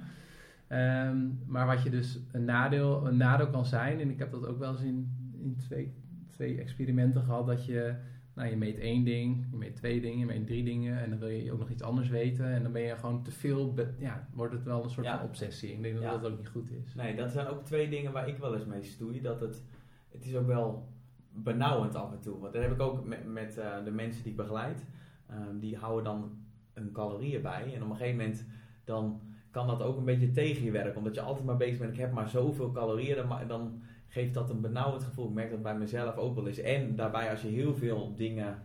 Ehm, 0.72 1.28
maar 1.46 1.66
wat 1.66 1.84
je 1.84 1.90
dus 1.90 2.20
een 2.32 2.46
nadeel, 2.46 3.08
een 3.08 3.18
nadeel 3.18 3.50
kan 3.50 3.66
zijn, 3.66 4.00
en 4.00 4.10
ik 4.10 4.20
heb 4.20 4.32
dat 4.32 4.48
ook 4.48 4.60
wel 4.60 4.72
eens 4.72 4.82
in, 4.82 5.32
in 5.34 5.56
twee, 5.58 5.94
twee 6.28 6.60
experimenten 6.60 7.22
gehad, 7.22 7.48
dat 7.48 7.66
je, 7.66 7.96
nou, 8.36 8.50
je 8.50 8.58
meet 8.58 8.78
één 8.78 9.04
ding, 9.04 9.48
je 9.52 9.58
meet 9.58 9.76
twee 9.76 10.02
dingen, 10.02 10.20
je 10.20 10.26
meet 10.26 10.48
drie 10.48 10.64
dingen 10.64 11.00
en 11.00 11.10
dan 11.10 11.20
wil 11.20 11.28
je 11.28 11.52
ook 11.52 11.60
nog 11.60 11.70
iets 11.70 11.82
anders 11.82 12.10
weten 12.10 12.46
en 12.46 12.64
dan 12.64 12.72
ben 12.72 12.82
je 12.82 12.96
gewoon 12.96 13.24
te 13.24 13.32
veel, 13.32 13.76
ja, 14.00 14.28
wordt 14.34 14.54
het 14.54 14.64
wel 14.64 14.84
een 14.84 14.90
soort 14.90 15.08
van 15.08 15.22
obsessie. 15.22 15.72
Ik 15.72 15.82
denk 15.82 16.02
dat 16.02 16.22
dat 16.22 16.32
ook 16.32 16.38
niet 16.38 16.48
goed 16.48 16.72
is. 16.72 16.96
Nee, 16.96 17.16
dat 17.16 17.32
zijn 17.32 17.48
ook 17.48 17.66
twee 17.66 17.90
dingen 17.90 18.12
waar 18.12 18.28
ik 18.28 18.38
wel 18.38 18.56
eens 18.56 18.66
mee 18.66 18.84
stoei, 18.84 19.22
dat 19.22 19.40
het, 19.40 19.64
het 20.12 20.26
is 20.26 20.36
ook 20.36 20.48
wel 20.48 20.90
benauwend 21.34 21.96
af 21.96 22.12
en 22.12 22.20
toe. 22.20 22.40
Want 22.40 22.54
dat 22.54 22.62
heb 22.62 22.72
ik 22.72 22.82
ook 22.82 23.06
met, 23.06 23.26
met 23.26 23.58
uh, 23.58 23.84
de 23.84 23.92
mensen 23.92 24.24
die 24.24 24.32
ik 24.32 24.38
begeleid, 24.38 24.86
um, 25.32 25.60
die 25.60 25.78
houden 25.78 26.04
dan 26.04 26.38
hun 26.74 26.92
calorieën 26.92 27.42
bij 27.42 27.74
en 27.76 27.84
op 27.84 27.90
een 27.90 27.96
gegeven 27.96 28.18
moment 28.18 28.46
dan 28.84 29.22
kan 29.52 29.68
dat 29.68 29.82
ook 29.82 29.98
een 29.98 30.06
beetje 30.06 30.32
tegen 30.32 30.64
je 30.64 30.72
werken. 30.72 30.98
Omdat 30.98 31.16
je 31.16 31.22
altijd 31.22 31.46
maar 31.46 31.58
bezig 31.58 31.80
bent, 31.80 31.94
ik 31.94 32.00
heb 32.00 32.12
maar 32.12 32.30
zoveel 32.30 32.72
calorieën, 32.72 33.16
dan, 33.16 33.48
dan 33.48 33.82
geeft 34.08 34.34
dat 34.34 34.50
een 34.50 34.62
benauwend 34.62 35.04
gevoel. 35.04 35.28
Ik 35.28 35.34
merk 35.34 35.50
dat 35.50 35.62
bij 35.62 35.78
mezelf 35.78 36.18
ook 36.18 36.36
wel 36.36 36.48
eens. 36.48 36.58
En 36.58 36.96
daarbij 36.96 37.30
als 37.30 37.42
je 37.42 37.48
heel 37.48 37.76
veel 37.76 38.16
dingen 38.16 38.62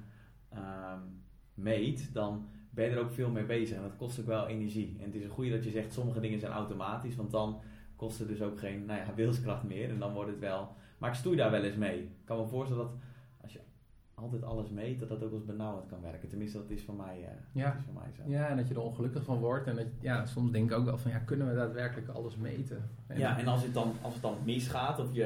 um, 0.55 1.23
meet, 1.55 2.11
dan 2.13 2.49
ben 2.71 2.85
je 2.85 2.91
er 2.91 3.01
ook 3.03 3.11
veel 3.11 3.31
mee 3.31 3.45
bezig. 3.45 3.77
En 3.77 3.83
dat 3.83 3.97
kost 3.97 4.21
ook 4.21 4.27
wel 4.27 4.47
energie. 4.47 4.97
En 4.99 5.05
het 5.05 5.15
is 5.15 5.25
een 5.25 5.31
goede 5.31 5.51
dat 5.51 5.65
je 5.65 5.71
zegt, 5.71 5.93
sommige 5.93 6.21
dingen 6.21 6.41
zijn 6.41 6.53
automatisch, 6.53 7.17
want 7.17 7.31
dan 7.31 7.61
kost 7.97 8.19
het 8.19 8.29
dus 8.29 8.43
ook 8.43 8.59
geen 8.59 8.85
nou 8.85 8.99
ja, 8.99 9.15
wilskracht 9.15 9.63
meer. 9.63 9.91
En 9.91 9.99
dan 9.99 10.13
wordt 10.13 10.31
het 10.31 10.39
wel... 10.39 10.69
Maar 10.99 11.11
ik 11.11 11.17
stoei 11.17 11.37
daar 11.37 11.51
wel 11.51 11.63
eens 11.63 11.77
mee. 11.77 11.99
Ik 11.99 12.09
kan 12.25 12.39
me 12.39 12.47
voorstellen 12.47 12.85
dat 12.85 12.93
altijd 14.17 14.43
alles 14.43 14.71
meet, 14.71 14.99
dat 14.99 15.09
dat 15.09 15.23
ook 15.23 15.33
als 15.33 15.45
benauwend 15.45 15.87
kan 15.87 16.01
werken. 16.01 16.29
Tenminste, 16.29 16.59
dat 16.59 16.71
is 16.71 16.83
voor 16.83 16.95
mij, 16.95 17.21
uh, 17.21 17.29
ja. 17.63 17.75
is 17.75 17.85
voor 17.85 17.95
mij 17.95 18.13
zo. 18.17 18.23
Ja, 18.27 18.49
en 18.49 18.57
dat 18.57 18.69
je 18.69 18.75
er 18.75 18.81
ongelukkig 18.81 19.25
van 19.25 19.39
wordt. 19.39 19.67
En 19.67 19.77
dat, 19.77 19.87
ja, 20.01 20.27
soms 20.27 20.51
denk 20.51 20.71
ik 20.71 20.77
ook 20.77 20.85
wel 20.85 20.99
van, 20.99 21.11
ja, 21.11 21.19
kunnen 21.19 21.49
we 21.49 21.55
daadwerkelijk 21.55 22.09
alles 22.09 22.37
meten? 22.37 22.91
En 23.07 23.19
ja, 23.19 23.39
en 23.39 23.47
als 23.47 23.63
het, 23.63 23.75
dan, 23.75 23.93
als 24.03 24.13
het 24.13 24.23
dan 24.23 24.37
misgaat, 24.45 24.99
of 24.99 25.13
je, 25.13 25.25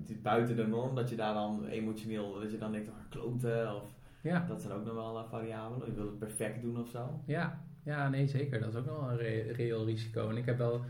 het 0.00 0.10
is 0.10 0.20
buiten 0.22 0.56
de 0.56 0.66
norm, 0.66 0.94
dat 0.94 1.08
je 1.08 1.16
daar 1.16 1.34
dan 1.34 1.66
emotioneel, 1.66 2.40
dat 2.40 2.50
je 2.50 2.58
dan 2.58 2.72
denkt, 2.72 2.88
oh, 2.88 2.94
kloten, 3.08 3.74
of... 3.74 3.96
Ja. 4.20 4.44
Dat 4.48 4.60
zijn 4.60 4.72
ook 4.72 4.84
nog 4.84 4.94
wel 4.94 5.18
uh, 5.18 5.28
variabelen. 5.30 5.86
Je 5.86 5.94
wil 5.94 6.06
het 6.06 6.18
perfect 6.18 6.62
doen 6.62 6.80
of 6.80 6.88
zo. 6.88 7.20
Ja, 7.24 7.60
ja 7.82 8.08
nee, 8.08 8.26
zeker. 8.26 8.60
Dat 8.60 8.68
is 8.68 8.74
ook 8.74 8.86
wel 8.86 9.10
een 9.10 9.16
reëel 9.52 9.84
risico. 9.84 10.28
En 10.28 10.36
ik 10.36 10.44
heb 10.44 10.58
wel 10.58 10.80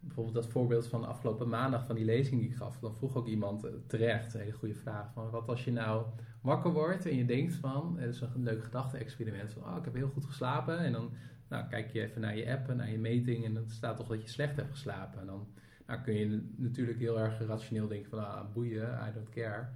bijvoorbeeld 0.00 0.34
dat 0.34 0.46
voorbeeld 0.46 0.86
van 0.86 1.04
afgelopen 1.04 1.48
maandag 1.48 1.86
van 1.86 1.96
die 1.96 2.04
lezing 2.04 2.40
die 2.40 2.50
ik 2.50 2.56
gaf. 2.56 2.78
Dan 2.78 2.94
vroeg 2.94 3.16
ook 3.16 3.26
iemand 3.26 3.66
terecht, 3.86 4.34
een 4.34 4.40
hele 4.40 4.52
goede 4.52 4.74
vraag, 4.74 5.12
van 5.12 5.30
wat 5.30 5.48
als 5.48 5.64
je 5.64 5.72
nou 5.72 6.04
wakker 6.48 6.72
wordt 6.72 7.06
en 7.06 7.16
je 7.16 7.24
denkt 7.24 7.54
van, 7.54 7.98
het 7.98 8.14
is 8.14 8.20
een 8.20 8.42
leuk 8.42 8.64
gedachte-experiment, 8.64 9.52
van 9.52 9.62
oh, 9.62 9.76
ik 9.76 9.84
heb 9.84 9.94
heel 9.94 10.08
goed 10.08 10.24
geslapen. 10.24 10.78
En 10.78 10.92
dan 10.92 11.10
nou, 11.48 11.68
kijk 11.68 11.90
je 11.90 12.00
even 12.00 12.20
naar 12.20 12.36
je 12.36 12.50
app 12.50 12.68
en 12.68 12.76
naar 12.76 12.90
je 12.90 12.98
meting 12.98 13.44
en 13.44 13.54
dan 13.54 13.68
staat 13.68 13.96
toch 13.96 14.08
dat 14.08 14.22
je 14.22 14.28
slecht 14.28 14.56
hebt 14.56 14.70
geslapen. 14.70 15.20
En 15.20 15.26
dan 15.26 15.46
nou, 15.86 16.00
kun 16.00 16.14
je 16.14 16.52
natuurlijk 16.56 16.98
heel 16.98 17.18
erg 17.20 17.46
rationeel 17.46 17.88
denken 17.88 18.10
van, 18.10 18.18
ah, 18.18 18.52
boeien, 18.52 19.08
I 19.08 19.12
don't 19.14 19.28
care. 19.28 19.68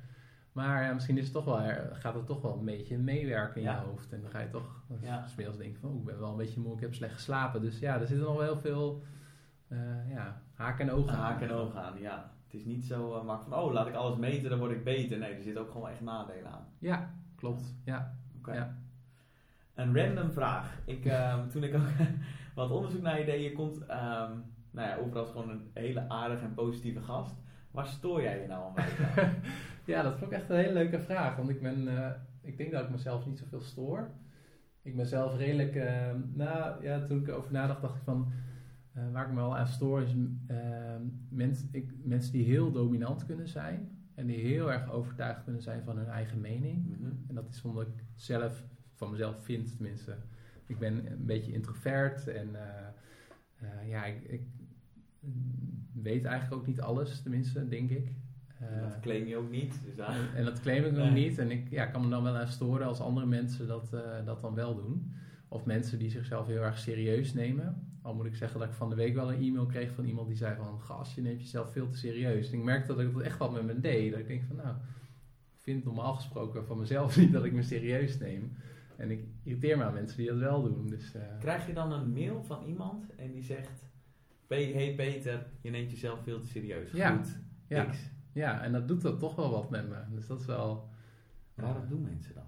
Maar 0.52 0.82
ja, 0.82 0.92
misschien 0.92 1.18
is 1.18 1.24
het 1.24 1.32
toch 1.32 1.44
wel, 1.44 1.60
gaat 1.92 2.14
het 2.14 2.26
toch 2.26 2.42
wel 2.42 2.58
een 2.58 2.64
beetje 2.64 2.98
meewerken 2.98 3.62
in 3.62 3.70
je 3.70 3.76
hoofd. 3.76 4.12
En 4.12 4.20
dan 4.20 4.30
ga 4.30 4.40
je 4.40 4.50
toch 4.50 4.82
ja. 5.00 5.26
speels 5.26 5.56
denken 5.56 5.80
van, 5.80 5.90
oh, 5.90 5.98
ik 5.98 6.04
ben 6.04 6.18
wel 6.18 6.30
een 6.30 6.36
beetje 6.36 6.60
moe, 6.60 6.74
ik 6.74 6.80
heb 6.80 6.94
slecht 6.94 7.14
geslapen. 7.14 7.60
Dus 7.60 7.78
ja, 7.78 8.00
er 8.00 8.06
zitten 8.06 8.26
nog 8.26 8.36
wel 8.36 8.44
heel 8.44 8.58
veel 8.58 9.02
uh, 9.68 10.10
ja, 10.10 10.42
haken 10.54 10.88
en 10.88 10.94
ogen 10.94 11.12
aan. 11.12 11.20
Haken 11.20 11.48
en 11.48 11.54
ogen 11.54 11.82
aan, 11.82 11.98
ja. 12.00 12.31
Het 12.52 12.60
is 12.60 12.66
niet 12.66 12.84
zo 12.84 13.08
uh, 13.08 13.24
makkelijk 13.24 13.54
van, 13.54 13.64
oh, 13.64 13.72
laat 13.72 13.86
ik 13.86 13.94
alles 13.94 14.16
meten, 14.16 14.50
dan 14.50 14.58
word 14.58 14.70
ik 14.70 14.84
beter. 14.84 15.18
Nee, 15.18 15.34
er 15.34 15.42
zitten 15.42 15.62
ook 15.62 15.70
gewoon 15.70 15.88
echt 15.88 16.00
nadelen 16.00 16.50
aan. 16.50 16.66
Ja, 16.78 17.14
klopt. 17.36 17.74
Ja. 17.84 18.16
Oké. 18.38 18.54
Ja. 18.54 18.76
Een 19.74 19.96
random 19.96 20.32
vraag. 20.32 20.78
Ik, 20.84 21.04
um, 21.04 21.48
toen 21.50 21.64
ik 21.64 21.74
ook 21.74 21.88
wat 22.54 22.70
onderzoek 22.70 23.02
naar 23.02 23.18
je 23.18 23.24
deed, 23.24 23.42
je 23.42 23.52
komt, 23.52 23.80
um, 23.80 24.44
nou 24.70 24.88
ja, 24.88 24.96
overal 24.96 25.24
gewoon 25.24 25.50
een 25.50 25.70
hele 25.72 26.08
aardige 26.08 26.44
en 26.44 26.54
positieve 26.54 27.00
gast. 27.00 27.34
Waar 27.70 27.86
stoor 27.86 28.22
jij 28.22 28.40
je 28.40 28.46
nou 28.46 28.64
aan 28.64 28.74
bij? 29.14 29.34
ja, 29.84 30.02
dat 30.02 30.18
vond 30.18 30.32
ik 30.32 30.38
echt 30.38 30.50
een 30.50 30.56
hele 30.56 30.72
leuke 30.72 31.00
vraag. 31.00 31.36
Want 31.36 31.48
ik 31.48 31.62
ben, 31.62 31.82
uh, 31.82 32.10
ik 32.42 32.56
denk 32.56 32.72
dat 32.72 32.82
ik 32.82 32.90
mezelf 32.90 33.26
niet 33.26 33.38
zoveel 33.38 33.60
stoor. 33.60 34.10
Ik 34.82 34.96
ben 34.96 35.06
zelf 35.06 35.36
redelijk, 35.36 35.74
uh, 35.74 36.10
nou 36.32 36.84
ja, 36.84 37.04
toen 37.04 37.20
ik 37.20 37.28
erover 37.28 37.52
nadacht, 37.52 37.80
dacht 37.80 37.96
ik 37.96 38.02
van 38.04 38.32
uh, 38.96 39.12
waar 39.12 39.24
ik 39.26 39.32
me 39.32 39.36
wel 39.36 39.56
aan 39.56 39.66
stoor 39.66 40.02
is 40.02 40.14
uh, 40.14 40.56
mens, 41.28 41.64
ik, 41.70 41.92
mensen 42.02 42.32
die 42.32 42.44
heel 42.44 42.72
dominant 42.72 43.26
kunnen 43.26 43.48
zijn 43.48 43.90
en 44.14 44.26
die 44.26 44.38
heel 44.38 44.72
erg 44.72 44.90
overtuigd 44.90 45.44
kunnen 45.44 45.62
zijn 45.62 45.84
van 45.84 45.96
hun 45.96 46.06
eigen 46.06 46.40
mening. 46.40 46.86
Mm 46.86 46.94
-hmm. 46.94 47.24
En 47.28 47.34
dat 47.34 47.48
is 47.48 47.62
omdat 47.62 47.86
ik 47.86 48.04
zelf 48.14 48.64
van 48.94 49.10
mezelf 49.10 49.44
vind, 49.44 49.76
tenminste. 49.76 50.16
Ik 50.66 50.78
ben 50.78 51.12
een 51.12 51.26
beetje 51.26 51.52
introvert 51.52 52.28
en 52.28 52.48
uh, 52.48 53.88
ja, 53.88 54.04
ik, 54.04 54.22
ik, 54.22 54.42
weet 55.92 56.24
eigenlijk 56.24 56.60
ook 56.60 56.66
niet 56.66 56.80
alles, 56.80 57.22
tenminste, 57.22 57.68
denk 57.68 57.90
ik. 57.90 58.12
dat 58.80 59.00
claim 59.00 59.26
je 59.26 59.36
ook 59.36 59.50
niet. 59.50 59.80
Dus 59.84 59.96
en, 59.96 60.34
en, 60.34 60.44
dat 60.44 60.60
claim 60.60 60.84
ik 60.84 60.98
ook 60.98 61.12
niet. 61.12 61.38
En 61.38 61.50
ik 61.50 61.70
ja, 61.70 61.86
kan 61.86 62.02
me 62.02 62.08
dan 62.08 62.22
wel 62.22 62.36
aan 62.36 62.48
storen 62.48 62.86
als 62.86 63.00
andere 63.00 63.26
mensen 63.26 63.66
dat, 63.66 63.90
dat 64.24 64.40
dan 64.40 64.54
wel 64.54 64.74
doen. 64.74 65.12
Of 65.48 65.64
mensen 65.64 65.98
die 65.98 66.10
zichzelf 66.10 66.46
heel 66.46 66.62
erg 66.62 66.78
serieus 66.78 67.34
nemen. 67.34 67.91
Al 68.02 68.14
moet 68.14 68.26
ik 68.26 68.36
zeggen 68.36 68.60
dat 68.60 68.68
ik 68.68 68.74
van 68.74 68.88
de 68.88 68.94
week 68.94 69.14
wel 69.14 69.32
een 69.32 69.42
e-mail 69.42 69.66
kreeg 69.66 69.92
van 69.94 70.04
iemand 70.04 70.28
die 70.28 70.36
zei 70.36 70.56
van... 70.56 70.80
Gast, 70.80 71.14
je 71.14 71.20
neemt 71.20 71.40
jezelf 71.40 71.72
veel 71.72 71.88
te 71.88 71.96
serieus. 71.96 72.50
En 72.50 72.58
ik 72.58 72.64
merkte 72.64 72.94
dat 72.94 73.00
ik 73.00 73.12
dat 73.12 73.22
echt 73.22 73.38
wel 73.38 73.50
met 73.50 73.64
me 73.64 73.80
deed. 73.80 74.10
Dat 74.10 74.20
ik 74.20 74.26
denk 74.26 74.42
van 74.42 74.56
nou, 74.56 74.76
ik 75.52 75.60
vind 75.60 75.84
normaal 75.84 76.14
gesproken 76.14 76.66
van 76.66 76.78
mezelf 76.78 77.16
niet 77.20 77.32
dat 77.32 77.44
ik 77.44 77.52
me 77.52 77.62
serieus 77.62 78.18
neem. 78.18 78.56
En 78.96 79.10
ik 79.10 79.24
irriteer 79.42 79.78
me 79.78 79.84
aan 79.84 79.92
mensen 79.92 80.16
die 80.16 80.26
dat 80.26 80.38
wel 80.38 80.62
doen. 80.62 80.86
Dus, 80.88 81.14
uh... 81.14 81.22
Krijg 81.40 81.66
je 81.66 81.72
dan 81.72 81.92
een 81.92 82.12
mail 82.12 82.42
van 82.42 82.64
iemand 82.64 83.14
en 83.14 83.32
die 83.32 83.42
zegt... 83.42 83.90
Hey 84.48 84.94
Peter, 84.96 85.46
je 85.60 85.70
neemt 85.70 85.90
jezelf 85.90 86.22
veel 86.22 86.40
te 86.40 86.46
serieus. 86.46 86.90
Ja, 86.90 87.16
Goed, 87.16 87.38
ja, 87.68 87.90
ja, 88.32 88.62
en 88.62 88.72
dat 88.72 88.88
doet 88.88 89.02
dat 89.02 89.18
toch 89.18 89.34
wel 89.34 89.50
wat 89.50 89.70
met 89.70 89.88
me. 89.88 89.96
Dus 90.10 90.26
dat 90.26 90.40
is 90.40 90.46
wel... 90.46 90.90
Waarom 91.54 91.82
uh, 91.82 91.88
doen 91.88 92.02
mensen 92.02 92.34
dat? 92.34 92.44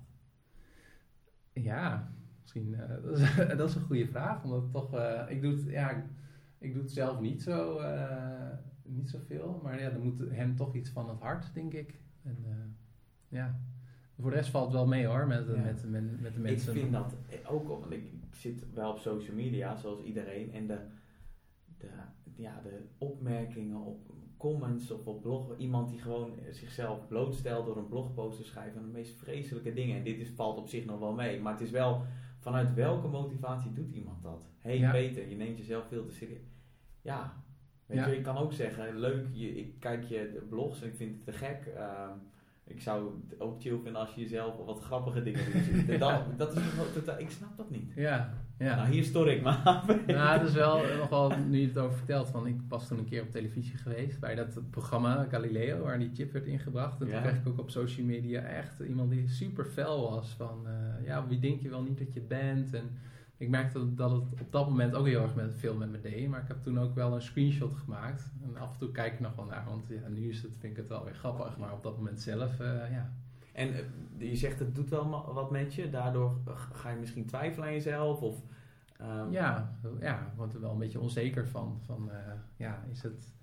Ja, 1.52 2.12
Misschien, 2.44 2.68
uh, 2.68 2.78
dat, 3.04 3.18
is, 3.18 3.56
dat, 3.56 3.68
is, 3.68 3.74
een 3.74 3.82
goede 3.82 4.06
vraag, 4.06 4.44
omdat 4.44 4.70
toch, 4.70 4.94
uh, 4.94 5.22
ik, 5.28 5.42
doe 5.42 5.52
het, 5.52 5.64
ja, 5.70 6.04
ik 6.58 6.72
doe 6.72 6.82
het 6.82 6.92
zelf 6.92 7.20
niet 7.20 7.42
zo, 7.42 7.80
uh, 7.80 8.50
niet 8.82 9.10
zoveel, 9.10 9.60
maar 9.62 9.80
ja, 9.80 9.90
er 9.90 10.00
moet 10.00 10.18
hen 10.30 10.56
toch 10.56 10.74
iets 10.74 10.90
van 10.90 11.08
het 11.08 11.20
hart, 11.20 11.54
denk 11.54 11.72
ik. 11.72 12.00
En 12.22 12.36
eh, 12.44 12.56
ja, 13.28 13.60
voor 14.20 14.30
de 14.30 14.36
rest 14.36 14.50
valt 14.50 14.64
het 14.64 14.74
wel 14.74 14.86
mee 14.86 15.06
hoor, 15.06 15.26
met, 15.26 15.46
Ja. 15.46 15.62
met, 15.62 15.90
met, 15.90 16.20
met 16.20 16.34
de 16.34 16.40
mensen. 16.40 16.74
Ik 16.74 16.80
vind 16.80 16.92
dat 16.92 17.14
ook, 17.46 17.68
want 17.68 17.90
ik, 17.90 18.04
ik 18.04 18.34
zit 18.34 18.72
wel 18.74 18.90
op 18.90 18.98
social 18.98 19.36
media, 19.36 19.76
zoals 19.76 20.02
iedereen. 20.02 20.52
En 20.52 20.66
de, 20.66 20.78
de, 21.78 21.88
ja, 22.36 22.60
de 22.62 22.82
opmerkingen 22.98 23.80
op 23.80 24.12
comments 24.36 24.90
of 24.90 25.06
op 25.06 25.22
blog. 25.22 25.56
Iemand 25.56 25.88
die 25.88 26.00
gewoon 26.00 26.32
zichzelf 26.50 27.08
blootstelt 27.08 27.66
door 27.66 27.76
een 27.76 27.88
blogpost 27.88 28.36
te 28.36 28.44
schrijven. 28.44 28.72
van 28.72 28.82
de 28.82 28.88
meest 28.88 29.16
vreselijke 29.16 29.72
dingen. 29.72 29.96
En 29.96 30.04
dit 30.04 30.18
is, 30.18 30.28
valt 30.28 30.58
op 30.58 30.68
zich 30.68 30.84
nog 30.84 30.98
wel 30.98 31.12
mee. 31.12 31.40
Maar 31.40 31.52
het 31.52 31.62
is 31.62 31.70
wel, 31.70 32.02
vanuit 32.44 32.74
welke 32.74 33.08
motivatie 33.08 33.72
doet 33.72 33.90
iemand 33.90 34.22
dat? 34.22 34.48
Hé 34.58 34.70
hey, 34.70 34.78
Ja. 34.78 34.90
Peter, 34.90 35.28
je 35.28 35.36
neemt 35.36 35.58
jezelf 35.58 35.86
veel 35.88 36.04
te 36.04 36.14
serieus. 36.14 36.52
Ja, 37.02 37.44
weet 37.86 38.04
je, 38.04 38.16
ik 38.16 38.22
kan 38.22 38.36
ook 38.36 38.52
zeggen, 38.52 38.98
leuk, 38.98 39.26
je, 39.32 39.56
ik 39.56 39.80
kijk 39.80 40.04
je 40.04 40.46
blogs 40.48 40.82
en 40.82 40.88
ik 40.88 40.96
vind 40.96 41.14
het 41.14 41.24
te 41.24 41.32
gek. 41.32 41.66
Ehm, 41.66 42.16
ik 42.66 42.80
zou 42.80 43.10
het 43.28 43.40
ook 43.40 43.60
chill 43.60 43.78
vinden 43.82 43.96
als 44.00 44.14
je 44.14 44.20
jezelf 44.20 44.56
wat 44.66 44.80
grappige 44.80 45.22
dingen 45.22 45.40
doet. 45.52 45.98
dat, 45.98 46.38
dat 46.38 46.56
is 46.56 46.62
gewoon 46.62 46.92
totaal, 46.92 47.18
ik 47.18 47.30
snap 47.30 47.56
dat 47.56 47.70
niet. 47.70 47.92
Ja, 47.94 48.34
ja. 48.58 48.76
Nou, 48.76 48.88
hier 48.90 49.04
stoor 49.04 49.30
ik 49.30 49.42
me 49.42 49.48
aan. 49.48 49.82
Nou, 50.06 50.38
het 50.38 50.48
is 50.48 50.54
wel 50.54 50.80
nog 50.98 51.08
wel, 51.08 51.32
nu 51.48 51.58
je 51.60 51.66
het 51.66 51.78
over 51.78 51.96
vertelt, 51.96 52.28
van 52.28 52.46
ik 52.46 52.56
was 52.68 52.88
toen 52.88 52.98
een 52.98 53.04
keer 53.08 53.22
op 53.22 53.30
televisie 53.30 53.76
geweest 53.78 54.20
bij 54.20 54.34
dat 54.34 54.60
programma 54.70 55.26
Galileo, 55.30 55.82
waar 55.82 55.98
die 55.98 56.10
chip 56.14 56.32
werd 56.32 56.46
ingebracht. 56.46 57.00
En 57.00 57.06
Ja. 57.06 57.12
toen 57.12 57.22
kreeg 57.22 57.40
ik 57.40 57.48
ook 57.48 57.58
op 57.58 57.70
social 57.70 58.06
media 58.06 58.40
echt 58.42 58.80
iemand 58.80 59.10
die 59.10 59.28
super 59.28 59.64
fel 59.64 60.10
was 60.10 60.34
van, 60.36 60.66
eh, 60.66 61.06
ja, 61.06 61.26
wie 61.26 61.38
denk 61.38 61.60
je 61.60 61.68
wel 61.68 61.82
niet 61.82 61.98
dat 61.98 62.12
je 62.14 62.20
bent? 62.20 62.74
En 62.74 62.90
ik 63.36 63.48
merkte 63.48 63.94
dat 63.94 64.10
het 64.10 64.40
op 64.40 64.52
dat 64.52 64.68
moment 64.68 64.94
ook 64.94 65.06
heel 65.06 65.22
erg 65.22 65.34
met, 65.34 65.54
veel 65.54 65.74
met 65.74 65.90
me 65.90 66.00
deed, 66.00 66.28
maar 66.28 66.42
ik 66.42 66.48
heb 66.48 66.62
toen 66.62 66.80
ook 66.80 66.94
wel 66.94 67.14
een 67.14 67.22
screenshot 67.22 67.74
gemaakt. 67.76 68.32
En 68.42 68.56
af 68.56 68.72
en 68.72 68.78
toe 68.78 68.90
kijk 68.90 69.12
ik 69.12 69.20
nog 69.20 69.34
wel 69.34 69.44
naar, 69.44 69.64
want 69.68 69.88
ja, 69.88 70.08
nu 70.08 70.28
is 70.28 70.42
het, 70.42 70.52
vind 70.58 70.72
ik 70.72 70.76
het 70.76 70.88
wel 70.88 71.04
weer 71.04 71.14
grappig, 71.14 71.56
maar 71.58 71.72
op 71.72 71.82
dat 71.82 71.96
moment 71.96 72.20
zelf, 72.20 72.60
eh, 72.60 72.90
ja. 72.90 73.12
En 73.52 73.74
eh, 73.74 74.30
je 74.30 74.36
zegt 74.36 74.58
het 74.58 74.74
doet 74.74 74.88
wel 74.88 75.32
wat 75.32 75.50
met 75.50 75.74
je, 75.74 75.90
daardoor 75.90 76.36
ga 76.72 76.90
je 76.90 76.98
misschien 76.98 77.26
twijfelen 77.26 77.68
aan 77.68 77.74
jezelf 77.74 78.20
of... 78.20 78.42
ehm, 78.98 79.30
Ja, 79.32 79.76
ja, 80.00 80.32
wordt 80.36 80.54
er 80.54 80.60
wel 80.60 80.70
een 80.72 80.78
beetje 80.78 81.00
onzeker 81.00 81.48
van. 81.48 81.80
van 81.84 82.10
eh, 82.10 82.32
ja, 82.56 82.84
is 82.90 83.02
het, 83.02 83.34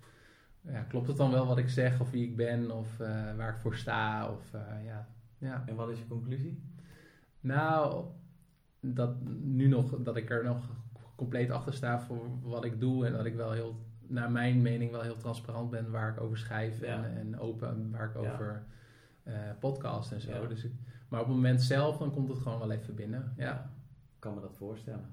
ja, 0.60 0.82
klopt 0.82 1.08
het 1.08 1.16
dan 1.16 1.30
wel 1.30 1.46
wat 1.46 1.58
ik 1.58 1.68
zeg 1.68 2.00
of 2.00 2.10
wie 2.10 2.28
ik 2.28 2.36
ben 2.36 2.70
of 2.70 2.96
waar 3.36 3.54
ik 3.54 3.60
voor 3.60 3.74
sta? 3.74 4.30
Of, 4.30 4.52
ja, 4.84 5.08
ja. 5.38 5.62
En 5.66 5.74
wat 5.74 5.90
is 5.90 5.98
je 5.98 6.06
conclusie? 6.06 6.62
Nou, 7.40 8.04
dat, 8.86 9.14
nu 9.42 9.68
nog, 9.68 9.98
dat 10.02 10.16
ik 10.16 10.30
er 10.30 10.44
nog 10.44 10.68
compleet 11.16 11.50
achter 11.50 11.74
sta 11.74 12.00
voor 12.00 12.20
wat 12.42 12.64
ik 12.64 12.80
doe 12.80 13.06
en 13.06 13.12
dat 13.12 13.24
ik 13.24 13.34
wel 13.34 13.52
heel, 13.52 13.76
naar 14.06 14.30
mijn 14.30 14.62
mening, 14.62 14.90
wel 14.90 15.00
heel 15.00 15.16
transparant 15.16 15.70
ben 15.70 15.90
waar 15.90 16.12
ik 16.12 16.20
over 16.20 16.38
schrijf 16.38 16.80
Ja. 16.80 17.04
en, 17.04 17.16
en 17.16 17.38
open 17.38 17.90
waar 17.90 18.08
ik 18.08 18.22
Ja. 18.22 18.32
over 18.32 18.64
eh 19.22 19.34
podcast 19.60 20.12
en 20.12 20.20
zo. 20.20 20.42
Ja. 20.42 20.46
Dus 20.46 20.64
ik, 20.64 20.72
maar 21.08 21.20
op 21.20 21.26
het 21.26 21.34
moment 21.36 21.62
zelf, 21.62 21.98
dan 21.98 22.12
komt 22.12 22.28
het 22.28 22.38
gewoon 22.38 22.58
wel 22.58 22.70
even 22.70 22.94
binnen. 22.94 23.32
Ja. 23.36 23.54
Ik 24.14 24.18
kan 24.18 24.34
me 24.34 24.40
dat 24.40 24.56
voorstellen. 24.56 25.06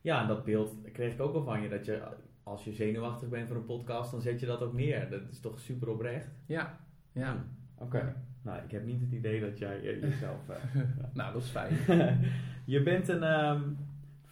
Ja, 0.00 0.22
en 0.22 0.28
dat 0.28 0.44
beeld 0.44 0.74
kreeg 0.92 1.12
ik 1.12 1.20
ook 1.20 1.34
al 1.34 1.42
van 1.42 1.60
je, 1.62 1.68
dat 1.68 1.84
je 1.84 2.02
als 2.42 2.64
je 2.64 2.72
zenuwachtig 2.72 3.28
bent 3.28 3.48
voor 3.48 3.56
een 3.56 3.64
podcast, 3.64 4.10
dan 4.10 4.20
zet 4.20 4.40
je 4.40 4.46
dat 4.46 4.62
ook 4.62 4.72
neer. 4.72 5.10
Dat 5.10 5.20
is 5.30 5.40
toch 5.40 5.58
super 5.60 5.88
oprecht? 5.88 6.28
Ja, 6.46 6.78
ja. 7.12 7.32
Hm, 7.32 7.82
Oké. 7.84 8.14
Nou, 8.46 8.64
ik 8.64 8.70
heb 8.70 8.84
niet 8.84 9.00
het 9.00 9.12
idee 9.12 9.40
dat 9.40 9.58
jij 9.58 9.76
eh, 9.80 10.00
jezelf... 10.00 10.48
eh, 10.48 10.56
Nou, 11.14 11.32
dat 11.32 11.42
is 11.42 11.48
fijn. 11.48 11.76
je 12.74 12.82
bent 12.82 13.08
een 13.08 13.22
ehm 13.22 13.62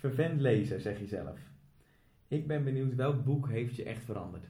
vervent 0.04 0.40
lezer, 0.40 0.80
zeg 0.80 0.98
je 0.98 1.06
zelf. 1.06 1.38
Ik 2.28 2.46
ben 2.46 2.64
benieuwd, 2.64 2.94
welk 2.94 3.24
boek 3.24 3.48
heeft 3.48 3.76
je 3.76 3.84
echt 3.84 4.04
veranderd? 4.04 4.46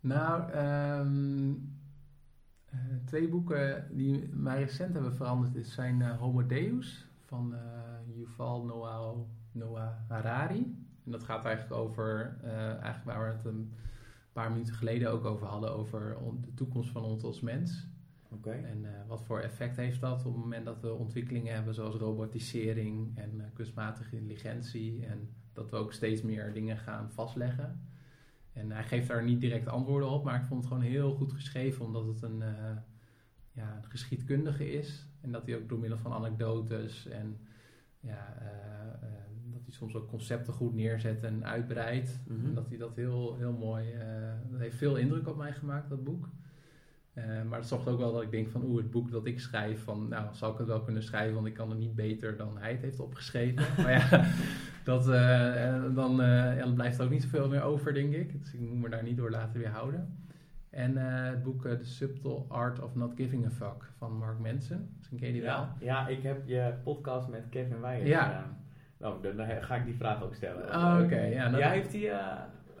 Nou, 0.00 0.50
ehm, 0.50 1.50
eh, 2.64 2.78
twee 3.04 3.28
boeken 3.28 3.86
die 3.90 4.28
mij 4.32 4.58
recent 4.58 4.92
hebben 4.92 5.14
veranderd 5.14 5.66
zijn 5.66 6.02
eh, 6.02 6.18
Homo 6.18 6.46
Deus 6.46 7.06
van 7.26 7.54
eh, 7.54 7.60
Yuval 8.16 8.64
Noah, 8.64 9.18
Noah 9.52 9.92
Harari. 10.08 10.86
En 11.04 11.10
dat 11.10 11.22
gaat 11.22 11.44
eigenlijk 11.44 11.80
over, 11.80 12.36
eigenlijk 12.44 13.04
waar 13.04 13.28
we 13.28 13.36
het 13.36 13.44
een 13.44 13.72
paar 14.32 14.50
minuten 14.50 14.74
geleden 14.74 15.10
ook 15.10 15.24
over 15.24 15.46
hadden, 15.46 15.72
over 15.72 16.16
de 16.40 16.54
toekomst 16.54 16.90
van 16.90 17.02
ons 17.02 17.22
als 17.22 17.40
mens. 17.40 17.88
En 18.44 18.84
eh, 18.84 18.90
wat 19.06 19.24
voor 19.24 19.40
effect 19.40 19.76
heeft 19.76 20.00
dat 20.00 20.24
op 20.24 20.32
het 20.32 20.42
moment 20.42 20.64
dat 20.64 20.80
we 20.80 20.92
ontwikkelingen 20.92 21.54
hebben 21.54 21.74
zoals 21.74 21.94
robotisering 21.94 23.18
en 23.18 23.40
eh, 23.40 23.46
kunstmatige 23.54 24.16
intelligentie 24.16 25.06
en 25.06 25.28
dat 25.52 25.70
we 25.70 25.76
ook 25.76 25.92
steeds 25.92 26.22
meer 26.22 26.52
dingen 26.52 26.76
gaan 26.76 27.10
vastleggen. 27.10 27.88
En 28.52 28.70
hij 28.70 28.84
geeft 28.84 29.08
daar 29.08 29.24
niet 29.24 29.40
direct 29.40 29.68
antwoorden 29.68 30.08
op, 30.08 30.24
maar 30.24 30.40
ik 30.40 30.46
vond 30.46 30.60
het 30.60 30.72
gewoon 30.72 30.88
heel 30.88 31.14
goed 31.14 31.32
geschreven 31.32 31.84
omdat 31.84 32.06
het 32.06 32.22
een, 32.22 32.42
eh, 32.42 32.76
ja, 33.52 33.76
een 33.76 33.90
geschiedkundige 33.90 34.72
is 34.72 35.06
en 35.20 35.32
dat 35.32 35.46
hij 35.46 35.56
ook 35.56 35.68
door 35.68 35.78
middel 35.78 35.98
van 35.98 36.12
anekdotes 36.12 37.06
en 37.06 37.38
ja, 38.00 38.36
dat 39.52 39.60
hij 39.64 39.72
soms 39.72 39.94
ook 39.94 40.08
concepten 40.08 40.52
goed 40.52 40.74
neerzet 40.74 41.22
en 41.22 41.44
uitbreidt. 41.44 42.20
Mhm. 42.26 42.46
En 42.46 42.54
dat 42.54 42.68
hij 42.68 42.78
dat 42.78 42.96
heel, 42.96 43.36
heel 43.36 43.52
mooi, 43.52 43.94
dat 44.50 44.60
heeft 44.60 44.76
veel 44.76 44.96
indruk 44.96 45.28
op 45.28 45.36
mij 45.36 45.52
gemaakt, 45.52 45.88
dat 45.88 46.04
boek. 46.04 46.28
Eh, 47.14 47.42
maar 47.48 47.58
het 47.58 47.68
zorgt 47.68 47.88
ook 47.88 47.98
wel 47.98 48.12
dat 48.12 48.22
ik 48.22 48.30
denk 48.30 48.48
van, 48.48 48.62
oeh, 48.64 48.82
het 48.82 48.90
boek 48.90 49.10
dat 49.10 49.26
ik 49.26 49.40
schrijf, 49.40 49.84
van, 49.84 50.08
nou, 50.08 50.26
zal 50.32 50.52
ik 50.52 50.58
het 50.58 50.66
wel 50.66 50.80
kunnen 50.80 51.02
schrijven, 51.02 51.34
want 51.34 51.46
ik 51.46 51.54
kan 51.54 51.70
het 51.70 51.78
niet 51.78 51.94
beter 51.94 52.36
dan 52.36 52.58
hij 52.58 52.70
het 52.72 52.80
heeft 52.80 53.00
opgeschreven. 53.00 53.64
maar 53.82 53.92
ja, 53.92 54.24
dat, 54.84 55.08
eh, 55.08 55.68
eh, 55.68 55.94
dan, 55.94 56.16
ja, 56.16 56.54
dan 56.64 56.74
blijft 56.74 56.98
er 56.98 57.04
ook 57.04 57.10
niet 57.10 57.22
zoveel 57.22 57.48
meer 57.48 57.62
over, 57.62 57.94
denk 57.94 58.14
ik. 58.14 58.40
Dus 58.40 58.54
ik 58.54 58.60
moet 58.60 58.80
me 58.80 58.88
daar 58.88 59.02
niet 59.02 59.16
door 59.16 59.30
laten 59.30 59.60
weerhouden. 59.60 60.18
En 60.70 60.96
het 60.96 61.42
boek 61.42 61.62
The 61.62 61.84
Subtle 61.84 62.44
Art 62.48 62.82
of 62.82 62.94
Not 62.94 63.12
Giving 63.16 63.46
a 63.46 63.50
Fuck 63.50 63.90
van 63.96 64.16
Mark 64.16 64.38
Manson. 64.38 64.88
Misschien 64.96 65.18
ken 65.18 65.26
je 65.26 65.32
die 65.32 65.42
wel. 65.42 65.50
Ja, 65.50 65.74
ja, 65.80 66.08
ik 66.08 66.22
heb 66.22 66.42
je 66.46 66.74
podcast 66.84 67.28
met 67.28 67.44
Kevin 67.48 67.80
Weijer 67.80 68.06
Ja. 68.06 68.24
gedaan. 68.24 68.58
Nou, 68.98 69.36
dan, 69.36 69.46
ga 69.60 69.74
ik 69.76 69.84
die 69.84 69.94
vraag 69.94 70.22
ook 70.22 70.34
stellen. 70.34 70.68
Oh, 70.68 71.00
oké. 71.04 71.20
ja, 71.20 71.50
Jij 71.58 71.70
heeft 71.70 71.90
die... 71.90 72.10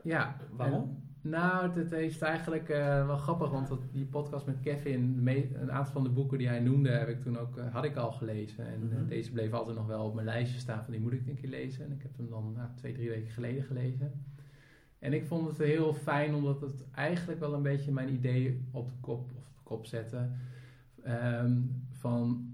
ja. 0.02 0.36
waarom? 0.50 0.99
Nou, 1.22 1.78
het 1.78 1.90
heeft 1.90 2.22
eigenlijk 2.22 2.68
eh, 2.68 3.06
wel 3.06 3.16
grappig, 3.16 3.50
want 3.50 3.68
dat, 3.68 3.82
die 3.92 4.04
podcast 4.06 4.46
met 4.46 4.60
Kevin, 4.60 5.28
een 5.54 5.72
aantal 5.72 5.92
van 5.92 6.02
de 6.02 6.08
boeken 6.08 6.38
die 6.38 6.48
hij 6.48 6.60
noemde, 6.60 6.90
heb 6.90 7.08
ik 7.08 7.22
toen 7.22 7.38
ook, 7.38 7.56
eh, 7.56 7.72
had 7.72 7.84
ik 7.84 7.96
al 7.96 8.12
gelezen. 8.12 8.66
En 8.66 8.88
eh, 8.90 8.98
Mhm. 8.98 9.08
deze 9.08 9.32
bleef 9.32 9.52
altijd 9.52 9.76
nog 9.76 9.86
wel 9.86 10.04
op 10.04 10.14
mijn 10.14 10.26
lijstje 10.26 10.58
staan 10.58 10.82
van 10.84 10.92
die 10.92 11.02
moet 11.02 11.12
ik 11.12 11.26
een 11.26 11.40
keer 11.40 11.48
lezen. 11.50 11.84
En 11.84 11.92
ik 11.92 12.02
heb 12.02 12.16
hem 12.16 12.28
dan 12.28 12.52
nou, 12.56 12.68
twee, 12.74 12.92
drie 12.92 13.08
weken 13.08 13.30
geleden 13.30 13.62
gelezen. 13.62 14.12
En 14.98 15.12
ik 15.12 15.24
vond 15.24 15.48
het 15.48 15.58
heel 15.58 15.92
fijn, 15.94 16.34
omdat 16.34 16.60
het 16.60 16.84
eigenlijk 16.94 17.40
wel 17.40 17.54
een 17.54 17.62
beetje 17.62 17.92
mijn 17.92 18.12
idee 18.12 18.60
op 18.70 18.88
de 18.88 18.94
kop, 19.00 19.20
of 19.20 19.46
op 19.46 19.54
de 19.56 19.62
kop 19.62 19.86
zette. 19.86 20.28
Ehm, 21.02 21.52
van 21.90 22.48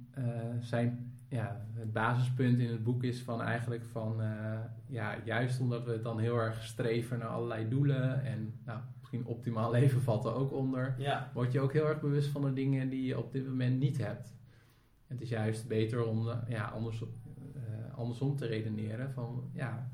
zijn, 0.61 1.13
ja, 1.29 1.67
het 1.73 1.93
basispunt 1.93 2.59
in 2.59 2.71
het 2.71 2.83
boek 2.83 3.03
is 3.03 3.23
van 3.23 3.43
eigenlijk 3.43 3.85
van, 3.85 4.23
eh, 4.23 4.59
ja, 4.87 5.17
juist 5.25 5.61
omdat 5.61 5.85
we 5.85 6.01
dan 6.01 6.19
heel 6.19 6.39
erg 6.39 6.63
streven 6.65 7.19
naar 7.19 7.29
allerlei 7.29 7.69
doelen 7.69 8.25
en 8.25 8.55
nou, 8.65 8.81
misschien 8.99 9.25
optimaal 9.27 9.71
leven 9.81 10.01
valt 10.01 10.25
er 10.25 10.35
ook 10.35 10.53
onder, 10.53 10.95
Ja. 10.99 11.31
word 11.35 11.53
je 11.53 11.61
ook 11.61 11.73
heel 11.73 11.89
erg 11.89 12.01
bewust 12.01 12.29
van 12.29 12.43
de 12.43 12.53
dingen 12.53 12.89
die 12.89 13.05
je 13.07 13.19
op 13.19 13.33
dit 13.33 13.47
moment 13.47 13.79
niet 13.79 13.99
hebt. 13.99 14.35
Het 15.07 15.21
is 15.21 15.29
juist 15.29 15.69
beter 15.69 16.05
om 16.05 16.29
eh, 16.29 16.37
ja, 16.49 16.65
anders, 16.65 17.03
eh, 17.55 17.99
andersom 17.99 18.37
te 18.37 18.47
redeneren 18.47 19.13
van, 19.13 19.51
ja, 19.53 19.91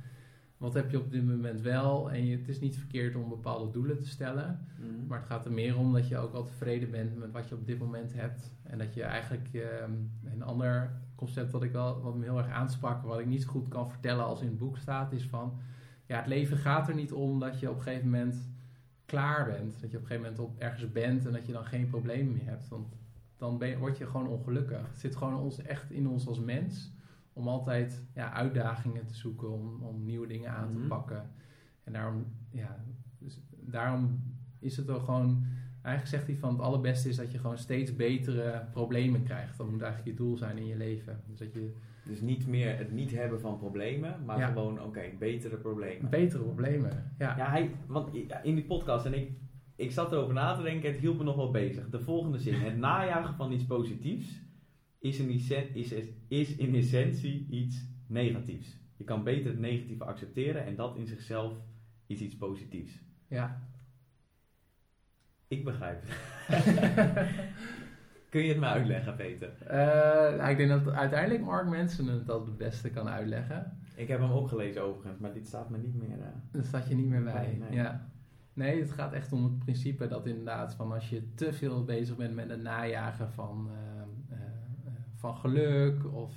wat 0.56 0.74
heb 0.74 0.90
je 0.90 0.98
op 0.98 1.10
dit 1.10 1.26
moment 1.26 1.60
wel? 1.60 2.10
En 2.10 2.26
je, 2.26 2.36
het 2.36 2.48
is 2.48 2.60
niet 2.60 2.76
verkeerd 2.76 3.14
om 3.14 3.28
bepaalde 3.28 3.70
doelen 3.70 3.98
te 3.98 4.08
stellen. 4.08 4.66
Mhm. 4.78 5.06
Maar 5.06 5.18
het 5.18 5.26
gaat 5.26 5.44
er 5.44 5.52
meer 5.52 5.76
om 5.76 5.92
dat 5.92 6.08
je 6.08 6.18
ook 6.18 6.32
wel 6.32 6.44
tevreden 6.44 6.90
bent 6.90 7.16
met 7.18 7.30
wat 7.30 7.48
je 7.48 7.54
op 7.54 7.66
dit 7.66 7.78
moment 7.78 8.12
hebt. 8.14 8.52
En 8.62 8.78
dat 8.78 8.94
je 8.94 9.02
eigenlijk 9.02 9.48
ehm, 9.52 9.92
een 10.24 10.42
ander 10.42 11.00
concept 11.24 11.50
wat 11.50 11.62
ik 11.62 11.72
wel 11.72 12.00
wat 12.00 12.14
me 12.14 12.24
heel 12.24 12.38
erg 12.38 12.48
aansprak, 12.48 13.02
wat 13.02 13.18
ik 13.18 13.26
niet 13.26 13.42
zo 13.42 13.48
goed 13.50 13.68
kan 13.68 13.90
vertellen 13.90 14.24
als 14.24 14.40
in 14.40 14.46
het 14.46 14.58
boek 14.58 14.76
staat, 14.76 15.12
is 15.12 15.26
van 15.26 15.52
ja, 16.06 16.16
het 16.16 16.26
leven 16.26 16.56
gaat 16.56 16.88
er 16.88 16.94
niet 16.94 17.12
om 17.12 17.40
dat 17.40 17.60
je 17.60 17.70
op 17.70 17.76
een 17.76 17.82
gegeven 17.82 18.10
moment 18.10 18.50
klaar 19.06 19.44
bent. 19.44 19.80
Dat 19.80 19.90
je 19.90 19.96
op 19.96 20.02
een 20.02 20.08
gegeven 20.08 20.22
moment 20.30 20.38
op 20.38 20.58
ergens 20.60 20.92
bent 20.92 21.26
en 21.26 21.32
dat 21.32 21.46
je 21.46 21.52
dan 21.52 21.64
geen 21.64 21.86
problemen 21.86 22.32
meer 22.32 22.46
hebt. 22.46 22.68
Want 22.68 22.94
dan 23.36 23.58
ben 23.58 23.68
je, 23.68 23.78
word 23.78 23.98
je 23.98 24.06
gewoon 24.06 24.26
ongelukkig. 24.28 24.86
Het 24.88 24.98
zit 24.98 25.16
gewoon 25.16 25.36
ons, 25.36 25.62
echt 25.62 25.90
in 25.90 26.08
ons 26.08 26.26
als 26.26 26.40
mens 26.40 26.92
om 27.32 27.48
altijd 27.48 28.02
ja, 28.14 28.32
uitdagingen 28.32 29.06
te 29.06 29.14
zoeken, 29.14 29.50
om, 29.52 29.82
om 29.82 30.04
nieuwe 30.04 30.26
dingen 30.26 30.50
aan 30.50 30.70
te 30.70 30.78
Mhm. 30.78 30.88
pakken. 30.88 31.30
En 31.84 31.92
daarom, 31.92 32.24
ja, 32.50 32.84
dus 33.18 33.40
daarom 33.50 34.22
is 34.58 34.76
het 34.76 34.90
ook 34.90 35.04
gewoon. 35.04 35.44
Eigenlijk 35.82 36.16
zegt 36.16 36.26
hij 36.26 36.36
van 36.36 36.52
het 36.52 36.60
allerbeste 36.60 37.08
is 37.08 37.16
dat 37.16 37.32
je 37.32 37.38
gewoon 37.38 37.58
steeds 37.58 37.96
betere 37.96 38.64
problemen 38.72 39.22
krijgt. 39.22 39.58
Dat 39.58 39.70
moet 39.70 39.82
eigenlijk 39.82 40.10
je 40.18 40.24
doel 40.24 40.36
zijn 40.36 40.58
in 40.58 40.66
je 40.66 40.76
leven. 40.76 41.20
Dus 41.28 41.38
dat 41.38 41.52
je 41.52 41.72
Dus 42.04 42.20
niet 42.20 42.46
meer 42.46 42.78
het 42.78 42.92
niet 42.92 43.10
hebben 43.10 43.40
van 43.40 43.58
problemen, 43.58 44.24
maar 44.24 44.38
Ja. 44.38 44.46
gewoon, 44.46 44.82
oké, 44.82 45.02
betere 45.18 45.56
problemen. 45.56 46.10
betere 46.10 46.42
problemen. 46.42 47.12
Ja, 47.18 47.36
Ja, 47.36 47.50
hij, 47.50 47.70
want 47.86 48.14
in 48.42 48.54
die 48.54 48.64
podcast, 48.64 49.06
en 49.06 49.14
ik, 49.14 49.30
ik 49.76 49.90
zat 49.90 50.12
erover 50.12 50.34
na 50.34 50.54
te 50.54 50.62
denken, 50.62 50.90
het 50.92 51.00
hielp 51.00 51.18
me 51.18 51.24
nog 51.24 51.36
wel 51.36 51.50
bezig. 51.50 51.88
De 51.90 52.00
volgende 52.00 52.38
zin, 52.38 52.54
het 52.54 52.76
najagen 52.76 53.34
van 53.34 53.52
iets 53.52 53.64
positiefs 53.66 54.40
is 54.98 55.18
in, 55.18 55.28
is, 55.74 55.92
is 56.28 56.56
in 56.56 56.74
essentie 56.74 57.46
iets 57.50 57.84
negatiefs. 58.06 58.78
Je 58.96 59.04
kan 59.04 59.24
beter 59.24 59.50
het 59.50 59.60
negatieve 59.60 60.04
accepteren 60.04 60.64
en 60.64 60.76
dat 60.76 60.96
in 60.96 61.06
zichzelf 61.06 61.56
is 62.06 62.20
iets 62.20 62.36
positiefs. 62.36 63.02
ja. 63.28 63.70
Ik 65.52 65.64
begrijp 65.64 66.02
het. 66.04 66.16
Kun 68.30 68.42
je 68.42 68.48
het 68.48 68.58
me 68.58 68.66
uitleggen, 68.66 69.16
Peter? 69.16 69.50
Uh, 69.70 70.50
ik 70.50 70.56
denk 70.56 70.68
dat 70.68 70.94
uiteindelijk 70.94 71.44
Mark 71.44 71.66
Manson 71.66 72.08
het 72.08 72.26
het 72.26 72.56
beste 72.56 72.90
kan 72.90 73.08
uitleggen. 73.08 73.78
Ik 73.94 74.08
heb 74.08 74.20
hem 74.20 74.30
ook 74.30 74.48
gelezen 74.48 74.82
overigens, 74.82 75.18
maar 75.18 75.32
dit 75.32 75.46
staat 75.46 75.70
me 75.70 75.78
niet 75.78 75.94
meer... 75.94 76.18
Uh, 76.18 76.24
dat 76.50 76.64
staat 76.64 76.88
je 76.88 76.94
niet 76.94 77.06
meer 77.06 77.22
bij, 77.22 77.58
nee. 77.60 77.72
ja. 77.78 78.08
Nee, 78.52 78.80
het 78.80 78.90
gaat 78.90 79.12
echt 79.12 79.32
om 79.32 79.44
het 79.44 79.58
principe 79.58 80.08
dat 80.08 80.26
inderdaad 80.26 80.74
van 80.74 80.92
als 80.92 81.10
je 81.10 81.34
te 81.34 81.52
veel 81.52 81.84
bezig 81.84 82.16
bent 82.16 82.34
met 82.34 82.48
het 82.48 82.62
najagen 82.62 83.30
van, 83.30 83.70
uh, 84.30 84.38
van 85.14 85.36
geluk 85.36 86.14
of 86.14 86.32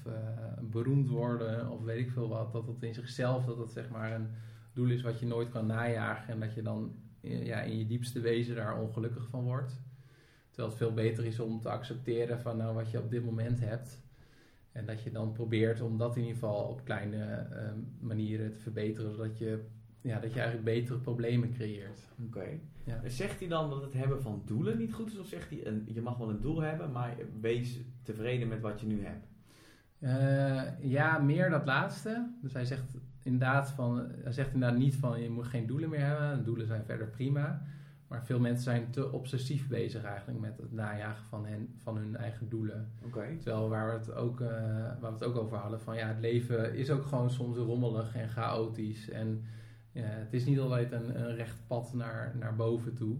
beroemd 0.61 1.09
worden 1.09 1.69
of 1.69 1.81
weet 1.81 1.99
ik 1.99 2.11
veel 2.11 2.29
wat, 2.29 2.53
dat 2.53 2.67
het 2.67 2.83
in 2.83 2.93
zichzelf 2.93 3.45
dat 3.45 3.57
het 3.57 3.69
zeg 3.69 3.89
maar 3.89 4.11
een 4.11 4.27
doel 4.73 4.89
is 4.89 5.01
wat 5.01 5.19
je 5.19 5.25
nooit 5.25 5.49
kan 5.49 5.65
najagen 5.65 6.33
en 6.33 6.39
dat 6.39 6.53
je 6.53 6.61
dan 6.61 6.91
ja, 7.25 7.61
in 7.61 7.77
je 7.77 7.87
diepste 7.87 8.19
wezen 8.19 8.55
daar 8.55 8.81
ongelukkig 8.81 9.27
van 9.29 9.43
wordt. 9.43 9.81
Terwijl 10.49 10.69
het 10.69 10.77
veel 10.77 10.93
beter 10.93 11.25
is 11.25 11.39
om 11.39 11.61
te 11.61 11.69
accepteren 11.69 12.39
van 12.39 12.57
nou, 12.57 12.75
wat 12.75 12.91
je 12.91 12.99
op 12.99 13.11
dit 13.11 13.25
moment 13.25 13.59
hebt. 13.59 14.03
En 14.71 14.85
dat 14.85 15.01
je 15.01 15.11
dan 15.11 15.31
probeert 15.31 15.81
om 15.81 15.97
dat 15.97 16.15
in 16.15 16.21
ieder 16.21 16.33
geval 16.33 16.63
op 16.63 16.83
kleine 16.83 17.23
ehm, 17.23 17.79
manieren 17.99 18.51
te 18.51 18.59
verbeteren, 18.59 19.11
zodat 19.11 19.37
je, 19.37 19.63
ja, 20.01 20.19
dat 20.19 20.33
je 20.33 20.39
eigenlijk 20.39 20.77
betere 20.77 20.99
problemen 20.99 21.53
creëert. 21.53 21.99
Oké. 22.25 22.59
Ja. 22.83 23.01
Zegt 23.09 23.39
hij 23.39 23.47
dan 23.47 23.69
dat 23.69 23.81
het 23.81 23.93
hebben 23.93 24.21
van 24.21 24.41
doelen 24.45 24.77
niet 24.77 24.93
goed 24.93 25.11
is? 25.11 25.19
Of 25.19 25.27
zegt 25.27 25.49
hij, 25.49 25.65
een, 25.65 25.87
je 25.93 26.01
mag 26.01 26.17
wel 26.17 26.29
een 26.29 26.41
doel 26.41 26.61
hebben, 26.61 26.91
maar 26.91 27.15
wees 27.41 27.79
tevreden 28.03 28.47
met 28.47 28.61
wat 28.61 28.79
je 28.79 28.87
nu 28.87 29.05
hebt? 29.05 29.27
Uh, 29.99 30.89
ja, 30.91 31.17
meer 31.17 31.49
dat 31.49 31.65
laatste. 31.65 32.29
Dus 32.41 32.53
hij 32.53 32.65
zegt 32.65 32.95
inderdaad 33.25 33.69
van, 33.69 34.07
hij 34.23 34.31
zegt 34.31 34.53
inderdaad 34.53 34.77
niet 34.77 34.95
van 34.95 35.21
je 35.21 35.29
moet 35.29 35.45
geen 35.45 35.67
doelen 35.67 35.89
meer 35.89 36.05
hebben. 36.05 36.43
Doelen 36.43 36.67
zijn 36.67 36.85
verder 36.85 37.07
prima. 37.07 37.61
Maar 38.07 38.25
veel 38.25 38.39
mensen 38.39 38.63
zijn 38.63 38.91
te 38.91 39.11
obsessief 39.11 39.67
bezig 39.67 40.03
eigenlijk 40.03 40.39
met 40.39 40.57
het 40.57 40.71
najagen 40.71 41.25
van, 41.25 41.45
hen, 41.45 41.75
van 41.77 41.97
hun 41.97 42.15
eigen 42.15 42.49
doelen. 42.49 42.91
Okay. 43.01 43.37
Terwijl 43.37 43.69
waar 43.69 43.87
we, 43.87 43.97
het 43.97 44.13
ook, 44.13 44.39
uh, 44.39 44.47
waar 44.99 44.99
we 44.99 45.07
het 45.07 45.23
ook 45.23 45.35
over 45.35 45.57
hadden, 45.57 45.81
van 45.81 45.95
ja, 45.95 46.07
het 46.07 46.19
leven 46.19 46.75
is 46.75 46.89
ook 46.89 47.05
gewoon 47.05 47.29
soms 47.29 47.57
rommelig 47.57 48.15
en 48.15 48.29
chaotisch. 48.29 49.09
En 49.09 49.43
ja, 49.91 50.03
het 50.03 50.33
is 50.33 50.45
niet 50.45 50.59
altijd 50.59 50.91
een, 50.91 51.19
een 51.19 51.35
recht 51.35 51.67
pad 51.67 51.93
naar, 51.93 52.35
naar 52.39 52.55
boven 52.55 52.93
toe. 52.93 53.17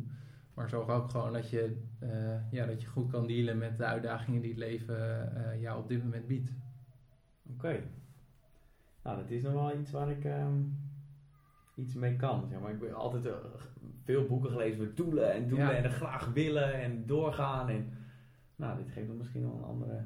Maar 0.53 0.69
zorg 0.69 0.89
ook 0.89 1.09
gewoon 1.09 1.33
dat 1.33 1.49
je, 1.49 1.81
uh, 2.03 2.51
ja, 2.51 2.65
dat 2.65 2.81
je 2.81 2.87
goed 2.87 3.11
kan 3.11 3.27
dealen 3.27 3.57
met 3.57 3.77
de 3.77 3.85
uitdagingen 3.85 4.41
die 4.41 4.49
het 4.49 4.59
leven 4.59 5.31
uh, 5.37 5.61
jou 5.61 5.79
op 5.79 5.87
dit 5.87 6.03
moment 6.03 6.27
biedt. 6.27 6.51
Oké. 7.49 7.83
Nou, 9.05 9.17
dat 9.17 9.29
is 9.29 9.41
nog 9.41 9.53
wel 9.53 9.77
iets 9.79 9.91
waar 9.91 10.09
ik 10.09 10.23
um, 10.23 10.77
iets 11.75 11.93
mee 11.93 12.15
kan. 12.15 12.47
Zeg 12.49 12.59
maar. 12.59 12.71
Ik 12.71 12.81
heb 12.81 12.93
altijd 12.93 13.25
uh, 13.25 13.33
veel 14.03 14.25
boeken 14.25 14.51
gelezen 14.51 14.81
over 14.81 14.95
doelen 14.95 15.33
en 15.33 15.47
doelen 15.47 15.77
en 15.77 15.83
er 15.83 15.89
graag 15.89 16.31
willen 16.33 16.73
en 16.73 17.05
doorgaan. 17.05 17.69
En, 17.69 17.89
nou, 18.55 18.77
dit 18.77 18.89
geeft 18.89 19.07
dan 19.07 19.17
misschien 19.17 19.41
wel 19.41 19.57
een 19.57 19.63
andere... 19.63 20.05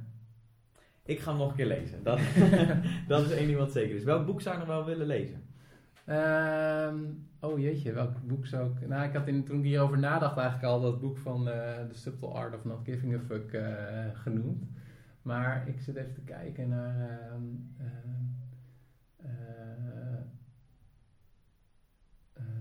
Ik 1.04 1.20
ga 1.20 1.30
hem 1.30 1.40
nog 1.40 1.50
een 1.50 1.56
keer 1.56 1.66
lezen. 1.66 2.04
Dat, 2.04 2.20
dat 3.08 3.26
is 3.26 3.32
één 3.32 3.48
ding 3.48 3.58
wat 3.58 3.72
zeker 3.72 3.96
is. 3.96 4.04
Welk 4.04 4.26
boek 4.26 4.42
zou 4.42 4.56
je 4.56 4.66
nog 4.66 4.76
wel 4.76 4.86
willen 4.86 5.08
lezen? 5.08 5.44
Um, 6.08 7.28
oh 7.40 7.60
jeetje, 7.60 7.94
welk 7.94 8.28
boek 8.28 8.46
zou 8.46 8.72
ik... 8.72 8.88
Nou, 8.88 9.08
ik 9.08 9.14
had 9.14 9.28
in, 9.28 9.44
toen 9.44 9.58
ik 9.58 9.64
hierover 9.64 10.00
nadacht 10.00 10.38
eigenlijk 10.38 10.68
al 10.68 10.82
dat 10.82 11.00
boek 11.02 11.18
van 11.18 11.48
uh, 11.48 11.54
The 11.90 11.98
Subtle 11.98 12.28
Art 12.30 12.56
of 12.56 12.66
Not 12.66 12.80
Giving 12.84 13.16
a 13.16 13.20
Fuck 13.20 13.54
uh, 13.54 14.06
genoemd. 14.14 14.64
Maar 15.22 15.68
ik 15.68 15.80
zit 15.80 15.96
even 15.96 16.14
te 16.14 16.22
kijken 16.22 16.70
naar... 16.70 17.38
Uh, 17.82 18.09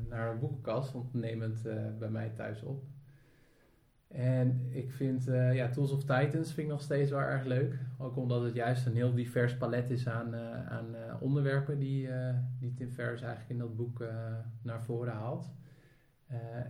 naar 0.09 0.31
een 0.31 0.39
boekenkast, 0.39 0.93
want 0.93 1.15
neem 1.15 1.41
het 1.41 1.65
uh, 1.67 1.75
bij 1.99 2.11
mij 2.11 2.29
thuis 2.29 2.63
op. 2.63 2.85
En 4.09 4.67
ik 4.71 4.93
vind 4.93 5.29
uh, 5.29 5.55
ja, 5.55 5.69
Tools 5.69 5.93
of 5.93 6.01
Titans 6.01 6.53
vind 6.53 6.67
ik 6.67 6.73
nog 6.73 6.83
steeds 6.83 7.11
wel 7.11 7.21
erg 7.21 7.45
leuk. 7.45 7.79
Ook 7.99 8.17
omdat 8.17 8.43
het 8.43 8.55
juist 8.55 8.87
een 8.87 8.95
heel 8.95 9.15
divers 9.15 9.57
palet 9.57 9.91
is 9.91 10.09
aan, 10.09 10.35
uh, 10.35 10.67
aan 10.67 10.87
onderwerpen 11.21 11.79
die, 11.79 12.09
die 12.59 12.75
Tim 12.75 12.91
Ferriss 12.91 13.23
eigenlijk 13.23 13.51
in 13.51 13.59
dat 13.59 13.77
boek 13.77 14.05
naar 14.63 14.83
voren 14.83 15.13
haalt. 15.13 15.51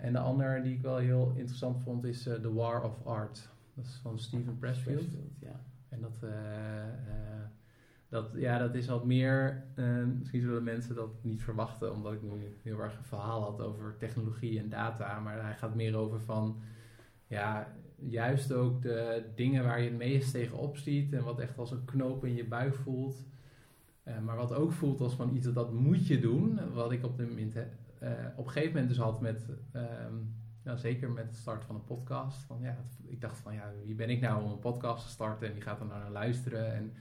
en 0.00 0.12
de 0.12 0.18
andere 0.18 0.62
die 0.62 0.74
ik 0.74 0.82
wel 0.82 0.96
heel 0.96 1.32
interessant 1.36 1.82
vond 1.82 2.04
is 2.04 2.22
The 2.22 2.54
War 2.54 2.82
of 2.82 3.06
Art. 3.06 3.48
Dat 3.74 3.84
is 3.84 3.98
van 4.02 4.18
Steven 4.18 4.58
Pressfield. 4.58 4.98
Pressfield 4.98 5.40
ja. 5.40 5.60
En 5.88 6.00
dat 6.00 6.18
dat, 8.08 8.32
ja, 8.36 8.58
dat 8.58 8.74
is 8.74 8.86
wat 8.86 9.04
meer, 9.04 9.64
uh, 9.74 10.04
misschien 10.18 10.40
zullen 10.40 10.62
mensen 10.62 10.94
dat 10.94 11.10
niet 11.24 11.42
verwachten, 11.42 11.92
omdat 11.92 12.12
ik 12.12 12.22
nu 12.22 12.56
heel 12.62 12.80
erg 12.80 12.96
een 12.96 13.04
verhaal 13.04 13.42
had 13.42 13.60
over 13.60 13.96
technologie 13.96 14.58
en 14.58 14.68
data. 14.68 15.20
Maar 15.20 15.42
hij 15.44 15.54
gaat 15.54 15.74
meer 15.74 15.96
over 15.96 16.20
van, 16.20 16.60
ja, 17.26 17.74
juist 17.96 18.52
ook 18.52 18.82
de 18.82 19.24
dingen 19.34 19.64
waar 19.64 19.80
je 19.80 19.88
het 19.88 19.98
meest 19.98 20.32
tegenop 20.32 20.76
ziet 20.76 21.12
en 21.12 21.24
wat 21.24 21.40
echt 21.40 21.58
als 21.58 21.70
een 21.70 21.84
knoop 21.84 22.24
in 22.24 22.34
je 22.34 22.44
buik 22.44 22.74
voelt. 22.74 23.26
Uh, 24.04 24.18
maar 24.18 24.36
wat 24.36 24.54
ook 24.54 24.72
voelt 24.72 25.00
als 25.00 25.14
van 25.14 25.34
iets 25.34 25.44
dat, 25.44 25.54
dat 25.54 25.72
moet 25.72 26.06
je 26.06 26.20
doen. 26.20 26.72
Wat 26.72 26.92
ik 26.92 27.04
op, 27.04 27.16
de, 27.16 27.24
uh, 28.02 28.10
op 28.36 28.46
een 28.46 28.52
gegeven 28.52 28.72
moment 28.72 28.88
dus 28.88 28.98
had 28.98 29.20
met, 29.20 29.48
nou, 30.62 30.78
zeker 30.78 31.10
met 31.10 31.26
het 31.26 31.36
start 31.36 31.64
van 31.64 31.74
een 31.74 31.84
podcast. 31.84 32.42
Van, 32.42 32.60
ja, 32.60 32.76
ik 33.06 33.20
dacht 33.20 33.38
van, 33.38 33.54
ja, 33.54 33.72
wie 33.84 33.94
ben 33.94 34.10
ik 34.10 34.20
nou 34.20 34.44
om 34.44 34.50
een 34.50 34.58
podcast 34.58 35.04
te 35.04 35.10
starten 35.10 35.48
en 35.48 35.52
die 35.52 35.62
gaat 35.62 35.80
er 35.80 35.86
nou 35.86 36.00
naar 36.00 36.10
luisteren. 36.10 36.74
En 36.74 36.92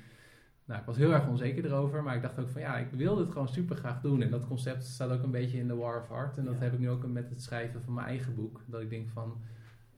nou, 0.68 0.80
ik 0.80 0.86
was 0.86 0.97
heel 0.97 1.13
erg 1.13 1.28
onzeker 1.28 1.65
erover, 1.65 2.03
maar 2.03 2.15
ik 2.15 2.22
dacht 2.22 2.39
ook 2.39 2.49
van 2.49 2.61
ja, 2.61 2.78
ik 2.78 2.91
wil 2.91 3.15
dit 3.15 3.32
gewoon 3.32 3.47
super 3.47 3.76
graag 3.76 4.01
doen. 4.01 4.22
En 4.22 4.30
dat 4.30 4.47
concept 4.47 4.84
staat 4.84 5.11
ook 5.11 5.24
een 5.24 5.32
beetje 5.32 5.57
in 5.57 5.68
de 5.68 5.76
War 5.76 6.01
of 6.01 6.11
Art. 6.11 6.38
En 6.38 6.45
dat 6.45 6.59
heb 6.59 6.74
ik 6.74 6.80
nu 6.80 6.89
ook 6.89 7.07
met 7.07 7.30
het 7.30 7.41
schrijven 7.41 7.82
van 7.82 7.93
mijn 7.93 8.07
eigen 8.07 8.36
boek. 8.36 8.61
Dat 8.65 8.82
ik 8.82 8.89
denk 8.89 9.09
van, 9.09 9.41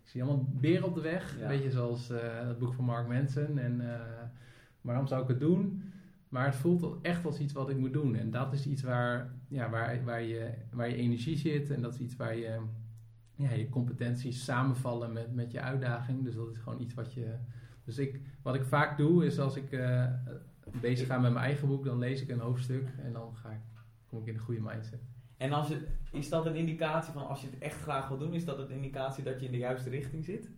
ik 0.04 0.10
zie 0.10 0.24
allemaal 0.24 0.46
beren 0.52 0.88
op 0.88 0.96
de 0.96 1.02
weg. 1.02 1.36
Ja. 1.38 1.42
Een 1.42 1.48
beetje 1.48 1.72
zoals 1.72 2.12
uh, 2.12 2.18
het 2.22 2.58
boek 2.58 2.74
van 2.74 2.86
Mark 2.86 3.08
Manson. 3.08 3.58
En 3.58 3.82
uh, 3.82 3.96
waarom 4.82 5.08
zou 5.08 5.22
ik 5.22 5.28
het 5.28 5.40
doen? 5.40 5.84
Maar 6.28 6.46
het 6.46 6.56
voelt 6.56 6.98
echt 7.02 7.26
als 7.26 7.40
iets 7.40 7.54
wat 7.54 7.70
ik 7.70 7.78
moet 7.78 7.94
doen. 7.94 8.16
En 8.16 8.32
dat 8.32 8.54
is 8.54 8.66
iets 8.66 8.82
waar, 8.82 9.32
ja, 9.48 9.70
waar, 9.70 10.04
waar, 10.04 10.22
je, 10.22 10.50
waar 10.72 10.90
je 10.90 10.96
energie 10.96 11.38
zit. 11.38 11.70
En 11.70 11.82
dat 11.82 11.94
is 11.94 12.00
iets 12.00 12.16
waar 12.16 12.36
je, 12.36 12.60
ja, 13.36 13.52
je 13.52 13.70
competenties 13.70 14.44
samenvallen 14.44 15.14
met, 15.14 15.36
met 15.36 15.52
je 15.52 15.62
uitdaging. 15.62 16.24
Dus 16.24 16.36
dat 16.36 16.50
is 16.50 16.58
gewoon 16.58 16.82
iets 16.82 16.94
wat 16.94 17.14
je... 17.14 17.36
Dus 17.84 17.98
ik, 17.98 18.22
wat 18.42 18.56
ik 18.56 18.64
vaak 18.64 18.98
doe 18.98 19.26
is 19.26 19.40
als 19.40 19.56
ik 19.56 19.72
uh, 19.72 20.06
bezig 20.82 21.08
ga 21.08 21.20
met 21.20 21.32
mijn 21.32 21.46
eigen 21.46 21.68
boek, 21.68 21.86
dan 21.86 22.00
lees 22.00 22.22
ik 22.22 22.30
een 22.30 22.40
hoofdstuk 22.40 22.88
en 23.04 23.14
dan 23.14 23.36
ga 23.36 23.50
ik, 23.50 23.60
kom 24.08 24.20
ik 24.20 24.28
in 24.28 24.34
de 24.34 24.40
goede 24.40 24.62
mindset. 24.62 25.02
En 25.38 25.52
als 25.52 25.70
het, 25.70 25.88
is 26.12 26.30
dat 26.30 26.46
een 26.46 26.56
indicatie 26.56 27.14
van 27.14 27.28
als 27.28 27.42
je 27.42 27.48
het 27.50 27.60
echt 27.60 27.82
graag 27.82 28.08
wil 28.08 28.18
doen, 28.18 28.34
is 28.34 28.46
dat 28.46 28.60
een 28.60 28.70
indicatie 28.70 29.24
dat 29.24 29.40
je 29.40 29.46
in 29.46 29.52
de 29.52 29.58
juiste 29.58 29.90
richting 29.90 30.26
zit? 30.26 30.50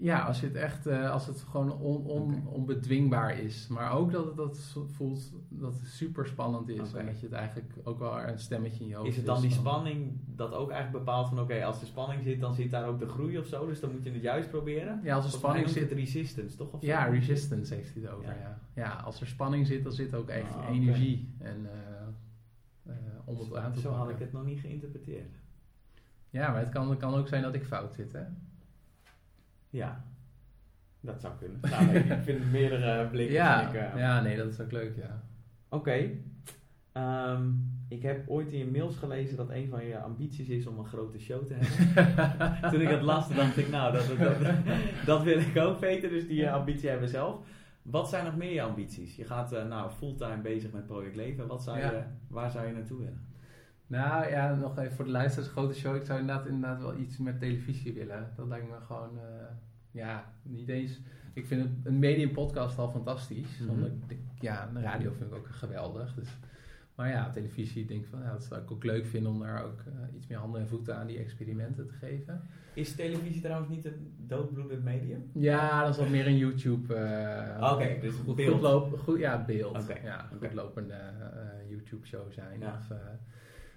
Ja, 0.00 0.18
als 0.18 0.40
je 0.40 0.46
het 0.46 0.54
echt, 0.54 0.86
uh, 0.86 1.10
als 1.10 1.26
het 1.26 1.40
gewoon 1.40 1.72
on, 1.72 2.04
on, 2.04 2.46
onbedwingbaar 2.46 3.38
is. 3.38 3.68
Maar 3.68 3.92
ook 3.92 4.12
dat 4.12 4.26
het 4.26 4.36
dat 4.36 4.76
voelt 4.90 5.32
dat 5.48 5.72
het 5.72 5.86
super 5.86 6.26
spannend 6.26 6.68
is. 6.68 6.88
Okay. 6.88 7.00
En 7.00 7.06
dat 7.06 7.20
je 7.20 7.26
het 7.26 7.34
eigenlijk 7.34 7.72
ook 7.84 7.98
wel 7.98 8.20
een 8.20 8.38
stemmetje 8.38 8.82
in 8.82 8.88
je 8.88 8.94
hoofd 8.94 9.08
is. 9.08 9.16
het 9.16 9.26
dan 9.26 9.40
die 9.40 9.50
spanning 9.50 10.18
dat 10.26 10.52
ook 10.52 10.70
eigenlijk 10.70 11.04
bepaalt 11.04 11.28
van 11.28 11.40
oké, 11.40 11.64
als 11.64 11.80
er 11.80 11.86
spanning 11.86 12.22
zit, 12.22 12.40
dan 12.40 12.54
zit 12.54 12.70
daar 12.70 12.88
ook 12.88 12.98
de 12.98 13.08
groei 13.08 13.38
of 13.38 13.46
zo. 13.46 13.66
Dus 13.66 13.80
dan 13.80 13.90
moet 13.90 14.04
je 14.04 14.10
het 14.10 14.22
juist 14.22 14.50
proberen. 14.50 15.00
Ja, 15.02 15.14
als 15.14 15.24
er 15.24 15.30
spanning 15.30 15.68
zit. 15.68 15.92
resistance, 15.92 16.56
toch? 16.56 16.72
Of 16.72 16.82
ja, 16.82 17.04
resistance 17.04 17.74
heeft 17.74 17.94
hij 17.94 18.02
het 18.02 18.12
over. 18.12 18.28
Ja. 18.28 18.40
ja. 18.40 18.58
Ja. 18.74 18.92
als 19.04 19.20
er 19.20 19.26
spanning 19.26 19.66
zit, 19.66 19.82
dan 19.82 19.92
zit 19.92 20.14
ook 20.14 20.28
echt 20.28 20.54
ah, 20.54 20.68
energie. 20.68 21.34
En 21.38 21.60
uh, 21.62 22.92
uh, 22.92 22.94
om 23.24 23.38
het 23.38 23.56
aan 23.56 23.72
te 23.72 23.80
Zo 23.80 23.92
had 23.92 24.10
ik 24.10 24.18
het 24.18 24.32
nog 24.32 24.44
niet 24.44 24.60
geïnterpreteerd. 24.60 25.34
Ja, 26.30 26.50
maar 26.50 26.60
het 26.60 26.68
kan, 26.68 26.90
het 26.90 26.98
kan 26.98 27.14
ook 27.14 27.28
zijn 27.28 27.42
dat 27.42 27.54
ik 27.54 27.64
fout 27.64 27.94
zit, 27.94 28.12
hè? 28.12 28.22
Ja, 29.70 30.04
dat 31.00 31.20
zou 31.20 31.34
kunnen. 31.38 31.60
nou, 31.70 31.96
ik 31.96 32.22
vind 32.22 32.50
meerdere 32.50 33.08
blikken. 33.08 33.34
Ja, 33.34 33.68
ik, 33.68 33.74
uh, 33.74 34.00
ja, 34.00 34.20
nee, 34.20 34.36
dat 34.36 34.46
is 34.46 34.60
ook 34.60 34.72
leuk, 34.72 34.96
ja. 34.96 35.22
Oké. 35.68 35.76
Okay. 35.76 36.20
Um, 37.34 37.70
ik 37.88 38.02
heb 38.02 38.28
ooit 38.28 38.52
in 38.52 38.58
je 38.58 38.66
mails 38.66 38.96
gelezen 38.96 39.36
dat 39.36 39.50
een 39.50 39.68
van 39.68 39.84
je 39.84 40.00
ambities 40.00 40.48
is 40.48 40.66
om 40.66 40.78
een 40.78 40.84
grote 40.84 41.18
show 41.18 41.46
te 41.46 41.54
hebben. 41.54 42.60
Toen 42.70 42.80
ik 42.80 42.88
het 42.88 43.02
las, 43.02 43.34
dacht 43.34 43.56
ik, 43.56 43.68
nou, 43.68 43.92
dat, 43.92 44.18
dat, 44.18 44.36
dat, 45.06 45.22
wil 45.22 45.38
ik 45.38 45.56
ook 45.56 45.78
weten. 45.78 46.10
Dus 46.10 46.26
die 46.26 46.50
ambitie 46.50 46.88
hebben 46.88 47.06
we 47.06 47.12
zelf. 47.12 47.36
Wat 47.82 48.08
zijn 48.08 48.24
nog 48.24 48.36
meer 48.36 48.52
je 48.52 48.62
ambities? 48.62 49.16
Je 49.16 49.24
gaat 49.24 49.52
uh, 49.52 49.66
nou 49.66 49.90
fulltime 49.90 50.40
bezig 50.40 50.72
met 50.72 50.86
Project 50.86 51.16
Leven. 51.16 51.46
Wat 51.46 51.62
zou 51.62 51.78
je, 51.78 52.02
waar 52.28 52.50
zou 52.50 52.66
je 52.66 52.72
naartoe 52.72 52.98
willen? 52.98 53.29
Nou 53.90 54.30
ja, 54.30 54.54
nog 54.54 54.78
even 54.78 54.92
voor 54.92 55.04
de 55.04 55.10
luisteraars, 55.10 55.50
grote 55.50 55.74
show. 55.74 55.96
Ik 55.96 56.04
zou 56.04 56.20
inderdaad, 56.20 56.46
inderdaad 56.46 56.80
wel 56.80 56.98
iets 56.98 57.18
met 57.18 57.38
televisie 57.38 57.92
willen. 57.92 58.32
Dat 58.36 58.46
lijkt 58.46 58.68
me 58.68 58.80
gewoon, 58.86 59.14
uh, 59.14 59.22
ja, 59.90 60.32
niet 60.42 60.68
eens. 60.68 61.00
Ik 61.32 61.46
vind 61.46 61.62
het, 61.62 61.70
een 61.86 61.98
medium 61.98 62.32
podcast 62.32 62.78
al 62.78 62.90
fantastisch. 62.90 63.58
Mm 63.58 63.68
-hmm. 63.68 64.02
ja, 64.40 64.70
de 64.74 64.80
radio 64.80 65.12
vind 65.12 65.30
ik 65.30 65.36
ook 65.36 65.46
geweldig. 65.46 66.14
Dus, 66.14 66.28
maar 66.94 67.08
ja, 67.08 67.30
televisie 67.30 67.86
denk 67.86 68.02
ik 68.02 68.08
van, 68.08 68.22
ja, 68.22 68.32
dat 68.32 68.44
zou 68.44 68.60
ik 68.60 68.70
ook 68.70 68.84
leuk 68.84 69.06
vinden 69.06 69.32
om 69.32 69.40
daar 69.40 69.64
ook 69.64 69.80
uh, 69.88 70.16
iets 70.16 70.26
meer 70.26 70.38
handen 70.38 70.60
en 70.60 70.68
voeten 70.68 70.96
aan 70.96 71.06
die 71.06 71.18
experimenten 71.18 71.86
te 71.86 71.94
geven. 71.94 72.42
Is 72.74 72.94
televisie 72.94 73.42
trouwens 73.42 73.70
niet 73.70 73.84
een 73.84 74.14
doodbloedend 74.16 74.84
medium? 74.84 75.30
Ja, 75.32 75.82
dat 75.82 75.90
is 75.90 75.96
wat 75.96 76.08
meer 76.08 76.26
een 76.26 76.36
YouTube. 76.36 76.94
Uh, 76.94 77.62
Oké, 77.62 77.72
okay, 77.72 78.00
dus 78.00 78.14
goed, 78.14 78.36
beeld. 78.36 78.52
Goed 78.52 78.62
loop, 78.62 78.98
goed, 78.98 79.18
ja, 79.18 79.44
beeld. 79.44 79.82
Okay. 79.82 80.00
Ja, 80.04 80.26
goed 80.28 80.36
okay. 80.36 80.54
lopende 80.54 80.94
YouTube 81.68 82.06
show 82.06 82.32
zijn. 82.32 82.60
Ja. 82.60 82.74
Of, 82.74 82.96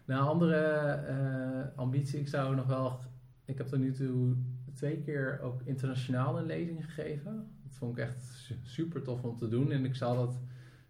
nou, 0.05 0.27
andere 0.27 0.99
uh, 1.09 1.77
ambitie, 1.79 2.19
ik 2.19 2.27
zou 2.27 2.55
nog 2.55 2.65
wel. 2.65 2.99
Ik 3.45 3.57
heb 3.57 3.67
tot 3.67 3.79
nu 3.79 3.91
toe 3.91 4.35
twee 4.73 4.97
keer 5.01 5.39
ook 5.41 5.61
internationaal 5.63 6.37
een 6.37 6.45
lezing 6.45 6.85
gegeven. 6.85 7.47
Dat 7.63 7.73
vond 7.75 7.97
ik 7.97 8.03
echt 8.03 8.23
su- 8.23 8.59
super 8.63 9.01
tof 9.01 9.23
om 9.23 9.37
te 9.37 9.47
doen. 9.47 9.71
En 9.71 9.85
ik 9.85 9.95
zal 9.95 10.15
dat, 10.15 10.39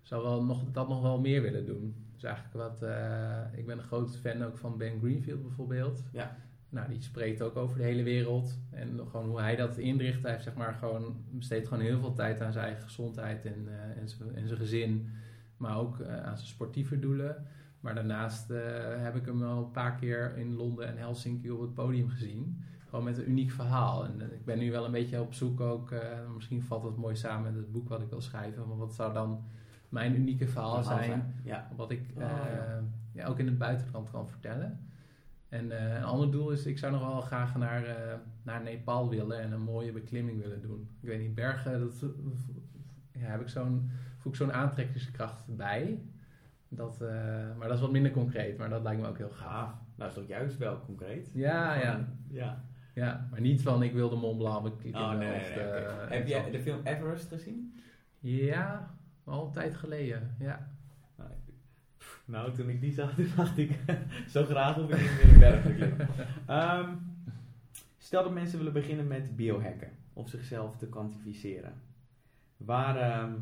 zou 0.01 0.23
wel 0.23 0.43
nog, 0.43 0.63
dat 0.71 0.87
nog 0.89 1.01
wel 1.01 1.19
meer 1.19 1.41
willen 1.41 1.65
doen. 1.65 1.95
Dus 2.13 2.23
eigenlijk 2.23 2.55
wat... 2.55 2.81
eh, 2.89 3.41
ik 3.55 3.65
ben 3.65 3.77
een 3.77 3.83
groot 3.83 4.17
fan 4.17 4.43
ook 4.43 4.57
van 4.57 4.77
Ben 4.77 4.99
Greenfield 4.99 5.41
bijvoorbeeld. 5.41 6.03
Ja. 6.11 6.35
Nou, 6.69 6.89
die 6.89 7.01
spreekt 7.01 7.41
ook 7.41 7.55
over 7.55 7.77
de 7.77 7.83
hele 7.83 8.03
wereld. 8.03 8.59
En 8.69 8.99
gewoon 9.09 9.27
hoe 9.29 9.39
hij 9.41 9.55
dat 9.55 9.77
inricht. 9.77 10.21
Hij 10.21 10.31
heeft 10.31 10.43
zeg 10.43 10.53
maar 10.55 10.73
gewoon, 10.73 11.15
besteedt 11.29 11.67
gewoon 11.67 11.83
heel 11.83 11.99
veel 11.99 12.13
tijd 12.13 12.41
aan 12.41 12.51
zijn 12.51 12.65
eigen 12.65 12.83
gezondheid 12.83 13.45
en, 13.45 13.67
eh, 13.67 14.01
en, 14.01 14.09
zijn, 14.09 14.35
en 14.35 14.47
zijn 14.47 14.59
gezin. 14.59 15.09
Maar 15.57 15.77
ook 15.77 16.01
aan 16.03 16.37
zijn 16.37 16.49
sportieve 16.49 16.99
doelen. 16.99 17.45
Maar 17.83 17.95
daarnaast 17.95 18.49
eh, 18.49 18.61
heb 19.03 19.15
ik 19.15 19.25
hem 19.25 19.39
wel 19.39 19.57
een 19.57 19.71
paar 19.71 19.95
keer 19.95 20.37
in 20.37 20.53
Londen 20.53 20.87
en 20.87 20.97
Helsinki 20.97 21.51
op 21.51 21.61
het 21.61 21.73
podium 21.73 22.09
gezien. 22.09 22.63
Gewoon 22.89 23.05
met 23.05 23.17
een 23.17 23.29
uniek 23.29 23.51
verhaal. 23.51 24.05
En 24.05 24.21
eh, 24.21 24.31
ik 24.31 24.45
ben 24.45 24.59
nu 24.59 24.71
wel 24.71 24.85
een 24.85 24.91
beetje 24.91 25.21
op 25.21 25.33
zoek 25.33 25.59
ook. 25.61 25.91
eh, 25.91 26.01
misschien 26.35 26.61
valt 26.63 26.83
het 26.83 26.97
mooi 26.97 27.15
samen 27.15 27.43
met 27.43 27.61
het 27.61 27.71
boek 27.71 27.89
wat 27.89 28.01
ik 28.01 28.09
wil 28.09 28.21
schrijven. 28.21 28.67
Maar 28.67 28.77
wat 28.77 28.93
zou 28.93 29.13
dan 29.13 29.43
mijn 29.89 30.15
unieke 30.15 30.47
verhaal 30.47 30.83
zijn? 30.83 31.35
Ja. 31.43 31.67
Wat 31.75 31.91
ik 31.91 32.01
Oh, 32.15 32.21
ja. 32.21 32.83
ja, 33.11 33.25
ook 33.25 33.39
in 33.39 33.45
het 33.45 33.57
buitenland 33.57 34.11
kan 34.11 34.27
vertellen. 34.29 34.79
En 35.49 35.95
een 35.95 36.03
ander 36.03 36.31
doel 36.31 36.51
is, 36.51 36.65
ik 36.65 36.77
zou 36.77 36.91
nog 36.91 37.01
wel 37.01 37.21
graag 37.21 37.55
naar, 37.55 37.85
naar 38.43 38.61
Nepal 38.63 39.09
willen 39.09 39.39
en 39.39 39.51
een 39.51 39.61
mooie 39.61 39.91
beklimming 39.91 40.41
willen 40.41 40.61
doen. 40.61 40.87
Ik 41.01 41.07
weet 41.09 41.21
niet, 41.21 41.35
bergen, 41.35 41.79
dat, 41.79 42.05
ja, 43.11 43.19
heb 43.27 43.41
ik 43.41 43.49
zo'n, 43.49 43.91
voel 44.17 44.31
ik 44.31 44.37
zo'n 44.37 44.53
aantrekkingskracht 44.53 45.55
bij. 45.55 46.01
Dat, 46.75 47.01
eh, 47.01 47.09
maar 47.57 47.67
dat 47.67 47.75
is 47.75 47.81
wat 47.81 47.91
minder 47.91 48.11
concreet, 48.11 48.57
maar 48.57 48.69
dat 48.69 48.83
lijkt 48.83 49.01
me 49.01 49.07
ook 49.07 49.17
heel 49.17 49.29
gaaf. 49.29 49.49
Gaaf. 49.51 49.73
Nou, 49.95 50.09
is 50.09 50.15
toch 50.15 50.27
juist 50.27 50.57
wel 50.57 50.79
concreet? 50.85 51.29
Ja, 51.33 51.73
ja. 51.73 52.07
Ja. 52.29 52.63
Ja, 52.93 53.27
maar 53.31 53.41
niet 53.41 53.61
van 53.61 53.83
ik 53.83 53.93
wil 53.93 54.09
de 54.09 54.15
Mont 54.15 54.37
Blanc 54.37 54.63
beklimmen. 54.63 55.01
Oh, 55.01 55.17
nee, 55.17 55.29
nee, 55.29 55.39
of. 55.39 56.09
Heb 56.09 56.27
jij 56.27 56.51
de 56.51 56.59
film 56.59 56.79
Everest 56.83 57.27
gezien? 57.27 57.81
Ja, 58.19 58.95
al 59.23 59.45
een 59.45 59.51
tijd 59.51 59.75
geleden, 59.75 60.35
ja. 60.39 60.71
Nou, 62.25 62.53
toen 62.53 62.69
ik 62.69 62.81
die 62.81 62.91
zag, 62.91 63.15
dacht 63.35 63.57
ik, 63.57 63.79
zo 64.29 64.45
graag 64.45 64.75
hoef 64.75 64.89
ik 64.89 65.01
niet 65.01 65.23
meer 65.23 65.33
een 65.33 65.39
berg 65.39 65.61
te 65.61 65.73
klimmen. 65.73 66.07
Ehm, 66.47 66.89
stel 67.97 68.23
dat 68.23 68.33
mensen 68.33 68.57
willen 68.57 68.73
beginnen 68.73 69.07
met 69.07 69.35
biohacken, 69.35 69.91
of 70.13 70.29
zichzelf 70.29 70.77
te 70.77 70.87
kwantificeren. 70.87 71.73
Waar 72.57 72.97
ehm, 72.97 73.33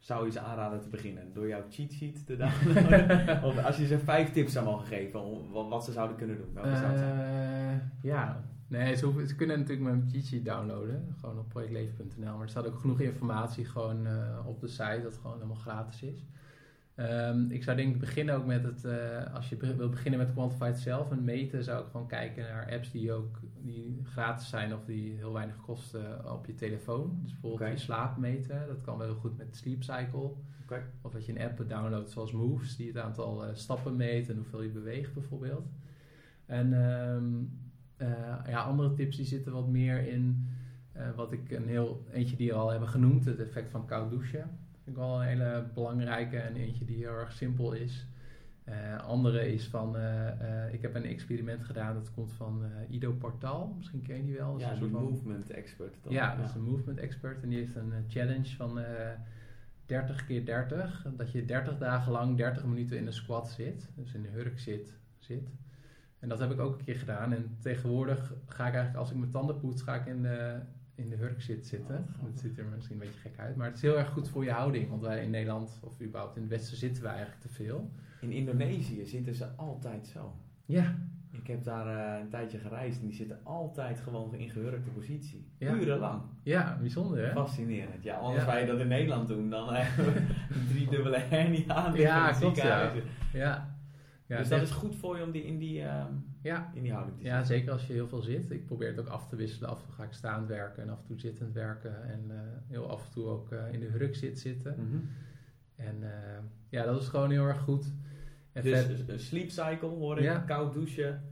zou 0.00 0.24
je 0.26 0.32
ze 0.32 0.40
aanraden 0.40 0.80
te 0.80 0.88
beginnen? 0.88 1.32
Door 1.32 1.48
jouw 1.48 1.62
cheat 1.70 1.92
sheet 1.92 2.26
te 2.26 2.36
downloaden? 2.42 3.42
of 3.44 3.64
als 3.64 3.76
je 3.76 3.86
ze 3.86 3.98
vijf 3.98 4.32
tips 4.32 4.52
zou 4.52 4.64
mogen 4.64 4.86
geven, 4.86 5.20
om, 5.22 5.50
wat, 5.50 5.68
wat 5.68 5.84
ze 5.84 5.92
zouden 5.92 6.16
kunnen 6.16 6.36
doen? 6.36 6.54
Welke 6.54 6.76
zou 6.76 6.84
het 6.90 6.98
zijn? 6.98 7.18
Eh, 7.18 7.76
ja, 8.02 8.40
nee, 8.68 8.96
ze, 8.96 9.04
hoeven- 9.04 9.28
ze 9.28 9.34
kunnen 9.36 9.58
natuurlijk 9.58 9.86
mijn 9.88 10.08
cheat 10.12 10.24
sheet 10.24 10.44
downloaden, 10.44 11.14
gewoon 11.20 11.38
op 11.38 11.48
projectleven.nl. 11.48 12.32
Maar 12.32 12.42
er 12.42 12.48
staat 12.48 12.66
ook 12.66 12.78
genoeg 12.78 13.00
informatie 13.00 13.64
gewoon 13.64 14.06
eh, 14.06 14.38
op 14.46 14.60
de 14.60 14.68
site, 14.68 15.00
dat 15.02 15.16
gewoon 15.16 15.36
helemaal 15.36 15.56
gratis 15.56 16.02
is. 16.02 16.24
Ehm, 16.94 17.50
ik 17.50 17.62
zou 17.64 17.76
denk 17.76 17.94
ik 17.94 18.00
beginnen 18.00 18.34
ook 18.34 18.46
met 18.46 18.62
het, 18.64 18.84
eh, 18.84 19.34
als 19.34 19.48
je 19.48 19.56
be- 19.56 19.76
wil 19.76 19.88
beginnen 19.88 20.20
met 20.20 20.32
Quantified 20.32 20.78
zelf 20.78 21.10
en 21.10 21.24
meten, 21.24 21.64
zou 21.64 21.84
ik 21.84 21.90
gewoon 21.90 22.06
kijken 22.06 22.42
naar 22.42 22.70
apps 22.72 22.90
die 22.90 23.12
ook 23.12 23.38
die 23.62 24.00
gratis 24.04 24.48
zijn 24.48 24.74
of 24.74 24.84
die 24.84 25.16
heel 25.16 25.32
weinig 25.32 25.56
kosten 25.56 26.32
op 26.32 26.46
je 26.46 26.54
telefoon. 26.54 27.18
Dus 27.22 27.32
bijvoorbeeld 27.32 27.70
je 27.70 27.84
slaap 27.84 28.16
meten, 28.16 28.66
dat 28.66 28.82
kan 28.82 28.98
wel 28.98 29.06
heel 29.06 29.16
goed 29.16 29.36
met 29.36 29.56
Sleep 29.56 29.82
Cycle. 29.82 30.32
Of 31.00 31.12
dat 31.12 31.26
je 31.26 31.32
een 31.32 31.40
app 31.40 31.68
downloadt 31.68 32.10
zoals 32.10 32.32
Moves, 32.32 32.76
die 32.76 32.86
het 32.86 32.98
aantal 32.98 33.44
eh, 33.44 33.54
stappen 33.54 33.96
meet 33.96 34.28
en 34.28 34.36
hoeveel 34.36 34.62
je 34.62 34.68
beweegt 34.68 35.14
bijvoorbeeld. 35.14 35.68
En 36.46 36.72
ehm, 36.72 37.24
eh, 37.96 38.50
ja, 38.50 38.62
andere 38.62 38.94
tips 38.94 39.16
die 39.16 39.26
zitten 39.26 39.52
wat 39.52 39.68
meer 39.68 40.06
in 40.06 40.48
eh, 40.92 41.10
wat 41.16 41.32
ik 41.32 41.50
een 41.50 41.68
heel, 41.68 42.04
eentje 42.12 42.36
die 42.36 42.48
we 42.48 42.54
al 42.54 42.70
hebben 42.70 42.88
genoemd, 42.88 43.24
het 43.24 43.38
effect 43.38 43.70
van 43.70 43.86
koud 43.86 44.10
douchen. 44.10 44.58
Vind 44.82 44.96
ik 44.96 44.96
wel 44.96 45.20
een 45.20 45.28
hele 45.28 45.70
belangrijke 45.74 46.38
en 46.38 46.56
eentje 46.56 46.84
die 46.84 46.96
heel 46.96 47.12
erg 47.12 47.32
simpel 47.32 47.72
is. 47.72 48.06
Eh, 48.70 48.96
andere 49.06 49.52
is 49.52 49.68
van, 49.68 49.96
eh, 49.96 50.64
eh, 50.66 50.72
ik 50.74 50.82
heb 50.82 50.94
een 50.94 51.04
experiment 51.04 51.64
gedaan, 51.64 51.94
dat 51.94 52.12
komt 52.14 52.32
van 52.32 52.62
Ido 52.88 53.12
Portal, 53.12 53.74
misschien 53.76 54.02
ken 54.02 54.16
je 54.16 54.22
die 54.22 54.36
wel. 54.36 54.58
Ja, 54.58 54.70
een 54.70 54.76
soort 54.76 54.90
van- 54.90 55.02
movement 55.02 55.50
expert. 55.50 55.94
dan. 56.02 56.12
ja, 56.12 56.36
dat 56.36 56.48
is 56.48 56.54
een 56.54 56.62
movement 56.62 56.98
expert 56.98 57.42
en 57.42 57.48
die 57.48 57.58
heeft 57.58 57.74
een 57.74 57.92
challenge 58.08 58.56
van 58.56 58.78
eh 58.78 59.10
30 59.86 60.26
keer 60.26 60.44
30. 60.44 61.06
Dat 61.16 61.32
je 61.32 61.44
30 61.44 61.78
dagen 61.78 62.12
lang 62.12 62.36
30 62.36 62.64
minuten 62.64 62.96
in 62.96 63.06
een 63.06 63.12
squat 63.12 63.48
zit, 63.48 63.88
dus 63.96 64.14
in 64.14 64.22
de 64.22 64.28
hurk 64.28 64.58
zit. 64.58 64.98
zit. 65.18 65.50
En 66.18 66.28
dat 66.28 66.38
heb 66.38 66.50
ik 66.50 66.60
ook 66.60 66.78
een 66.78 66.84
keer 66.84 66.96
gedaan. 66.96 67.32
En 67.32 67.56
tegenwoordig 67.60 68.32
ga 68.46 68.66
ik 68.66 68.72
eigenlijk, 68.74 68.96
als 68.96 69.10
ik 69.10 69.16
mijn 69.16 69.30
tanden 69.30 69.58
poets, 69.58 69.82
ga 69.82 69.94
ik 69.94 70.06
in 70.06 70.22
de, 70.22 70.58
in 71.00 71.08
de 71.08 71.16
hurk 71.16 71.42
zit 71.42 71.66
zitten. 71.66 72.06
Oh, 72.18 72.24
dat 72.30 72.40
ziet 72.40 72.58
er 72.58 72.64
misschien 72.74 73.00
een 73.00 73.06
beetje 73.06 73.20
gek 73.20 73.38
uit, 73.38 73.56
maar 73.56 73.66
het 73.66 73.76
is 73.76 73.82
heel 73.82 73.98
erg 73.98 74.08
goed 74.08 74.28
voor 74.28 74.44
je 74.44 74.50
houding. 74.52 74.88
Want 74.88 75.02
wij 75.02 75.24
in 75.24 75.30
Nederland, 75.30 75.78
of 75.82 76.00
überhaupt 76.02 76.36
in 76.36 76.42
het 76.42 76.50
Westen, 76.50 76.76
zitten 76.76 77.02
wij 77.02 77.12
eigenlijk 77.12 77.40
te 77.42 77.48
veel. 77.48 77.90
In 78.20 78.30
Indonesië 78.32 79.04
zitten 79.06 79.34
ze 79.34 79.46
altijd 79.56 80.06
zo. 80.06 80.32
Ja, 80.64 80.94
Ik 81.32 81.46
heb 81.46 81.64
daar 81.64 81.86
eh, 82.14 82.20
een 82.20 82.28
tijdje 82.28 82.58
gereisd 82.58 83.00
en 83.00 83.06
die 83.06 83.16
zitten 83.16 83.38
altijd 83.42 84.00
gewoon 84.00 84.34
in 84.34 84.50
gehurkte 84.50 84.90
positie. 84.90 85.46
Ja. 85.58 85.74
Urenlang. 85.74 86.22
ja 86.42 86.76
bijzonder 86.80 87.26
hè? 87.26 87.32
Fascinerend. 87.32 88.02
Ja, 88.02 88.16
anders 88.16 88.44
Ja. 88.44 88.50
wij 88.50 88.64
dat 88.66 88.78
in 88.80 88.88
Nederland 88.88 89.28
doen, 89.28 89.50
dan 89.50 89.72
hebben 89.74 90.14
we 90.14 90.20
een 90.54 90.66
driedubbele 90.68 91.18
hernia 91.18 91.74
aan 91.74 91.94
Ja, 91.94 92.32
klopt, 92.32 92.56
ja. 92.56 92.92
Ja. 93.32 93.76
ja 94.26 94.36
dus 94.38 94.48
dit- 94.48 94.58
dat 94.58 94.68
is 94.68 94.74
goed 94.74 94.96
voor 94.96 95.16
je 95.16 95.24
om 95.24 95.30
die 95.30 95.44
in 95.44 95.58
die, 95.58 95.82
ehm, 95.82 96.12
ja, 96.42 96.70
in 96.74 96.82
die 96.82 96.92
houding 96.92 97.16
te 97.18 97.24
Ja, 97.24 97.42
zeker 97.44 97.72
als 97.72 97.86
je 97.86 97.92
heel 97.92 98.08
veel 98.08 98.22
zit. 98.22 98.50
Ik 98.50 98.66
probeer 98.66 98.88
het 98.88 98.98
ook 99.00 99.06
af 99.08 99.28
te 99.28 99.36
wisselen. 99.36 99.68
Af 99.70 99.78
en 99.80 99.84
toe 99.84 99.94
ga 99.94 100.04
ik 100.04 100.12
staand 100.12 100.48
werken 100.48 100.82
en 100.82 100.88
af 100.90 100.98
en 101.00 101.06
toe 101.06 101.18
zittend 101.18 101.52
werken. 101.52 102.04
En 102.10 102.24
eh, 102.30 102.36
heel 102.68 102.90
af 102.90 103.04
en 103.06 103.12
toe 103.12 103.26
ook 103.26 103.52
eh, 103.52 103.72
in 103.72 103.80
de 103.80 103.86
hurk 103.86 104.14
zit 104.16 104.38
zitten. 104.40 104.74
Mhm. 104.78 104.98
En 105.76 106.02
eh, 106.02 106.38
ja, 106.68 106.84
dat 106.84 107.00
is 107.02 107.08
gewoon 107.08 107.30
heel 107.30 107.46
erg 107.46 107.60
goed. 107.60 107.92
En 108.52 108.62
Dus 108.62 108.84
vet- 108.86 109.08
een 109.08 109.20
sleep 109.20 109.50
cycle 109.50 109.88
hoor 109.88 110.16
ik, 110.18 110.22
Ja. 110.24 110.38
koud 110.38 110.72
douchen, 110.74 111.22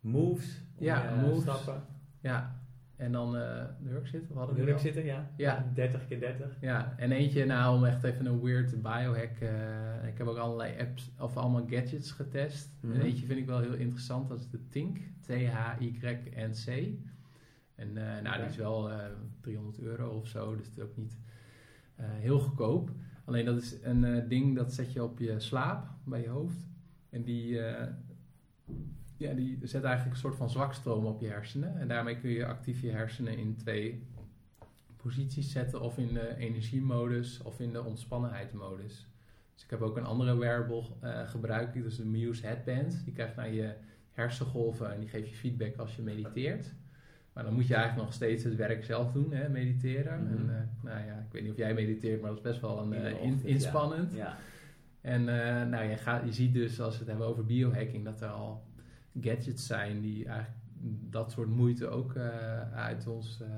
moves, 0.00 0.62
om 0.76 0.84
Ja, 0.84 1.14
moves. 1.20 1.42
stappen. 1.42 1.82
ja, 2.20 2.61
en 3.02 3.12
dan 3.12 3.36
eh, 3.36 3.64
de 3.82 3.88
hurk 3.88 4.06
zitten. 4.06 4.32
We 4.32 4.38
hadden 4.38 4.56
De 4.56 4.64
we 4.64 4.72
al? 4.72 4.78
zitten, 4.78 5.04
ja. 5.04 5.30
Ja. 5.36 5.70
30 5.74 6.06
keer 6.06 6.20
30. 6.20 6.56
Ja, 6.60 6.94
en 6.96 7.12
eentje 7.12 7.44
nou 7.44 7.76
om 7.76 7.84
echt 7.84 8.04
even 8.04 8.26
een 8.26 8.40
weird 8.42 8.82
biohack. 8.82 9.36
eh, 9.40 10.08
ik 10.08 10.18
heb 10.18 10.26
ook 10.26 10.36
allerlei 10.36 10.78
apps 10.80 11.10
of 11.18 11.36
allemaal 11.36 11.66
gadgets 11.68 12.10
getest. 12.10 12.70
Mhm. 12.80 12.92
En 12.92 13.00
eentje 13.00 13.26
vind 13.26 13.38
ik 13.38 13.46
wel 13.46 13.60
heel 13.60 13.74
interessant. 13.74 14.28
Dat 14.28 14.40
is 14.40 14.48
de 14.50 14.68
Tink. 14.68 14.98
T-H-Y-N-C. 15.20 16.66
En 17.74 17.96
eh, 18.16 18.22
nou, 18.22 18.36
die 18.36 18.46
is 18.46 18.56
wel 18.56 18.90
eh 18.90 18.98
300 19.40 19.80
euro 19.80 20.08
of 20.08 20.26
zo. 20.28 20.56
Dus 20.56 20.66
het 20.66 20.76
is 20.76 20.82
ook 20.82 20.96
niet 20.96 21.18
eh, 21.96 22.06
heel 22.10 22.38
goedkoop. 22.38 22.90
Alleen 23.24 23.44
dat 23.44 23.62
is 23.62 23.76
een 23.82 24.04
eh, 24.04 24.28
ding 24.28 24.56
dat 24.56 24.72
zet 24.72 24.92
je 24.92 25.02
op 25.02 25.18
je 25.18 25.40
slaap 25.40 25.86
bij 26.04 26.20
je 26.20 26.28
hoofd. 26.28 26.68
En 27.10 27.22
die, 27.22 27.60
eh, 27.60 27.88
ja, 29.22 29.34
die 29.34 29.58
zet 29.62 29.82
eigenlijk 29.84 30.14
een 30.14 30.20
soort 30.20 30.36
van 30.36 30.50
zwakstroom 30.50 31.06
op 31.06 31.20
je 31.20 31.28
hersenen. 31.28 31.78
En 31.78 31.88
daarmee 31.88 32.18
kun 32.18 32.30
je 32.30 32.46
actief 32.46 32.80
je 32.80 32.90
hersenen 32.90 33.38
in 33.38 33.56
twee 33.56 34.02
posities 34.96 35.52
zetten. 35.52 35.80
Of 35.80 35.98
in 35.98 36.14
de 36.14 36.36
energiemodus 36.36 37.42
of 37.42 37.60
in 37.60 37.72
de 37.72 37.84
ontspannenheidsmodus. 37.84 39.06
Dus 39.54 39.64
ik 39.64 39.70
heb 39.70 39.80
ook 39.80 39.96
een 39.96 40.04
andere 40.04 40.38
wearable 40.38 40.82
eh 41.00 41.28
gebruikt. 41.28 41.74
Dus 41.74 41.96
de 41.96 42.04
Muse 42.06 42.46
Headband. 42.46 43.04
Die 43.04 43.14
krijgt 43.14 43.36
naar 43.36 43.52
je 43.52 43.74
hersengolven 44.12 44.92
en 44.92 45.00
die 45.00 45.08
geeft 45.08 45.28
je 45.28 45.34
feedback 45.34 45.76
als 45.76 45.96
je 45.96 46.02
mediteert. 46.02 46.74
Maar 47.32 47.44
dan 47.44 47.54
moet 47.54 47.66
je 47.66 47.74
eigenlijk 47.74 48.04
nog 48.06 48.14
steeds 48.14 48.44
het 48.44 48.56
werk 48.56 48.84
zelf 48.84 49.12
doen, 49.12 49.32
hè, 49.32 49.48
mediteren. 49.48 50.22
Mhm. 50.22 50.32
En, 50.32 50.56
eh, 50.56 50.84
nou 50.84 51.06
ja, 51.06 51.14
ik 51.14 51.32
weet 51.32 51.42
niet 51.42 51.50
of 51.50 51.56
jij 51.56 51.74
mediteert, 51.74 52.20
maar 52.20 52.30
dat 52.30 52.38
is 52.38 52.44
best 52.44 52.60
wel 52.60 52.78
een, 52.78 52.92
eh, 52.92 53.08
in- 53.08 53.14
ochtend, 53.14 53.42
ja. 53.42 53.48
inspannend. 53.48 54.14
Ja. 54.14 54.36
En 55.00 55.24
nou, 55.70 55.84
je, 55.84 55.96
gaat, 55.96 56.24
je 56.24 56.32
ziet 56.32 56.54
dus, 56.54 56.80
als 56.80 56.92
we 56.92 56.98
het 56.98 57.08
hebben 57.08 57.26
over 57.26 57.44
biohacking, 57.44 58.04
dat 58.04 58.20
er 58.20 58.28
al 58.28 58.62
gadgets 59.20 59.66
zijn 59.66 60.00
die 60.00 60.26
eigenlijk 60.26 60.60
dat 61.10 61.30
soort 61.30 61.48
moeite 61.48 61.88
ook 61.88 62.14
eh, 62.14 62.72
uit 62.72 63.06
ons, 63.06 63.40
eh, 63.40 63.48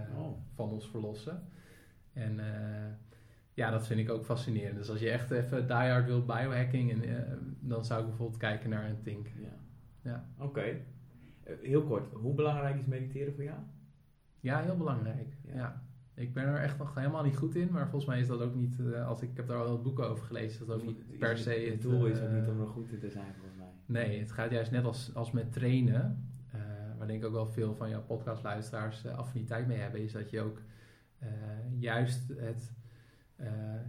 eh, 0.00 0.18
Oh. 0.18 0.38
van 0.54 0.70
ons 0.70 0.88
verlossen. 0.88 1.42
En 2.12 2.40
ja, 3.54 3.70
dat 3.70 3.86
vind 3.86 4.00
ik 4.00 4.10
ook 4.10 4.24
fascinerend. 4.24 4.76
Dus 4.76 4.90
als 4.90 5.00
je 5.00 5.10
echt 5.10 5.30
even 5.30 5.66
diehard 5.66 6.06
wilt 6.06 6.26
biohacking, 6.26 6.92
en, 6.92 7.56
dan 7.60 7.84
zou 7.84 8.00
ik 8.00 8.06
bijvoorbeeld 8.08 8.38
kijken 8.40 8.70
naar 8.70 8.88
een 8.88 9.02
Tink. 9.02 9.28
Ja. 9.40 9.56
Ja. 10.02 10.28
Oké. 10.38 10.80
Heel 11.42 11.82
kort, 11.82 12.12
hoe 12.12 12.34
belangrijk 12.34 12.78
is 12.78 12.86
mediteren 12.86 13.34
voor 13.34 13.44
jou? 13.44 13.58
Ja, 14.40 14.62
heel 14.62 14.76
belangrijk. 14.76 15.36
Ja. 15.46 15.54
Ja. 15.54 15.82
Ik 16.16 16.32
ben 16.32 16.44
er 16.44 16.60
echt 16.60 16.78
nog 16.78 16.94
helemaal 16.94 17.24
niet 17.24 17.36
goed 17.36 17.54
in, 17.54 17.68
maar 17.70 17.88
volgens 17.88 18.04
mij 18.04 18.20
is 18.20 18.26
dat 18.26 18.40
ook 18.40 18.54
niet, 18.54 18.80
eh, 18.92 19.06
als 19.08 19.22
ik, 19.22 19.30
ik 19.30 19.36
heb 19.36 19.46
daar 19.48 19.58
al 19.58 19.68
wat 19.68 19.82
boeken 19.82 20.08
over 20.08 20.24
gelezen, 20.24 20.66
dat 20.66 20.80
ook 20.80 20.86
niet 20.86 21.18
per 21.18 21.38
se 21.38 21.50
Het 21.50 21.82
doel 21.82 22.06
is 22.06 22.20
ook 22.20 22.28
eh, 22.28 22.34
niet 22.34 22.48
om 22.48 22.60
er 22.60 22.66
goed 22.66 22.92
in 22.92 22.98
te 22.98 23.10
zijn, 23.10 23.34
volgens 23.34 23.56
mij. 23.56 23.68
Nee, 23.86 24.18
het 24.18 24.32
gaat 24.32 24.50
juist 24.50 24.70
net 24.70 24.84
als, 24.84 25.14
als 25.14 25.30
met 25.30 25.52
trainen, 25.52 26.28
eh, 26.50 26.60
waar 26.98 27.06
denk 27.06 27.20
ik 27.20 27.26
ook 27.26 27.32
wel 27.32 27.46
veel 27.46 27.74
van 27.74 27.88
jouw 27.88 28.02
podcastluisteraars 28.02 29.06
affiniteit 29.06 29.66
mee 29.66 29.78
hebben, 29.78 30.00
is 30.00 30.12
dat 30.12 30.30
je 30.30 30.40
ook 30.40 30.60
juist 31.78 32.28
het, 32.36 32.72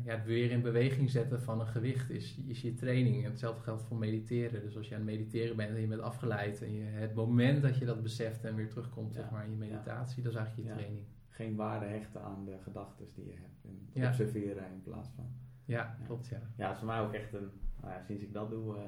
ja, 0.03 0.15
het 0.15 0.25
weer 0.25 0.51
in 0.51 0.61
beweging 0.61 1.09
zetten 1.09 1.41
van 1.41 1.59
een 1.59 1.67
gewicht 1.67 2.09
is, 2.09 2.37
is 2.47 2.61
je 2.61 2.73
training. 2.73 3.23
En 3.23 3.29
hetzelfde 3.29 3.61
geldt 3.61 3.83
voor 3.83 3.97
mediteren. 3.97 4.61
Dus 4.61 4.77
als 4.77 4.87
je 4.87 4.95
aan 4.95 5.01
het 5.01 5.09
mediteren 5.09 5.55
bent 5.55 5.75
en 5.75 5.81
je 5.81 5.87
bent 5.87 6.01
afgeleid 6.01 6.61
en 6.61 6.73
je, 6.73 6.83
het 6.83 7.13
moment 7.13 7.61
dat 7.61 7.77
je 7.77 7.85
dat 7.85 8.03
beseft 8.03 8.43
en 8.43 8.55
weer 8.55 8.69
terugkomt 8.69 9.13
Ja. 9.13 9.21
zeg 9.21 9.31
maar, 9.31 9.45
in 9.45 9.51
je 9.51 9.57
meditatie, 9.57 10.23
dat 10.23 10.31
is 10.31 10.37
eigenlijk 10.37 10.69
je 10.69 10.75
training. 10.75 11.05
Geen 11.35 11.55
waarde 11.55 11.85
hechten 11.85 12.21
aan 12.23 12.45
de 12.45 12.57
gedachten 12.63 13.05
die 13.15 13.25
je 13.25 13.33
hebt. 13.33 13.63
En 13.65 13.89
Ja. 14.01 14.07
observeren 14.07 14.71
in 14.71 14.81
plaats 14.81 15.09
van. 15.15 15.25
Ja, 15.65 15.77
Ja. 15.77 16.05
klopt 16.05 16.27
ja. 16.27 16.39
Ja, 16.55 16.63
het 16.63 16.71
is 16.73 16.77
voor 16.77 16.87
mij 16.87 16.99
ook 16.99 17.13
echt 17.13 17.33
een. 17.33 17.49
Nou 17.81 17.93
ja, 17.93 18.01
sinds 18.03 18.23
ik 18.23 18.33
dat 18.33 18.49
doe, 18.49 18.75
eh, 18.75 18.81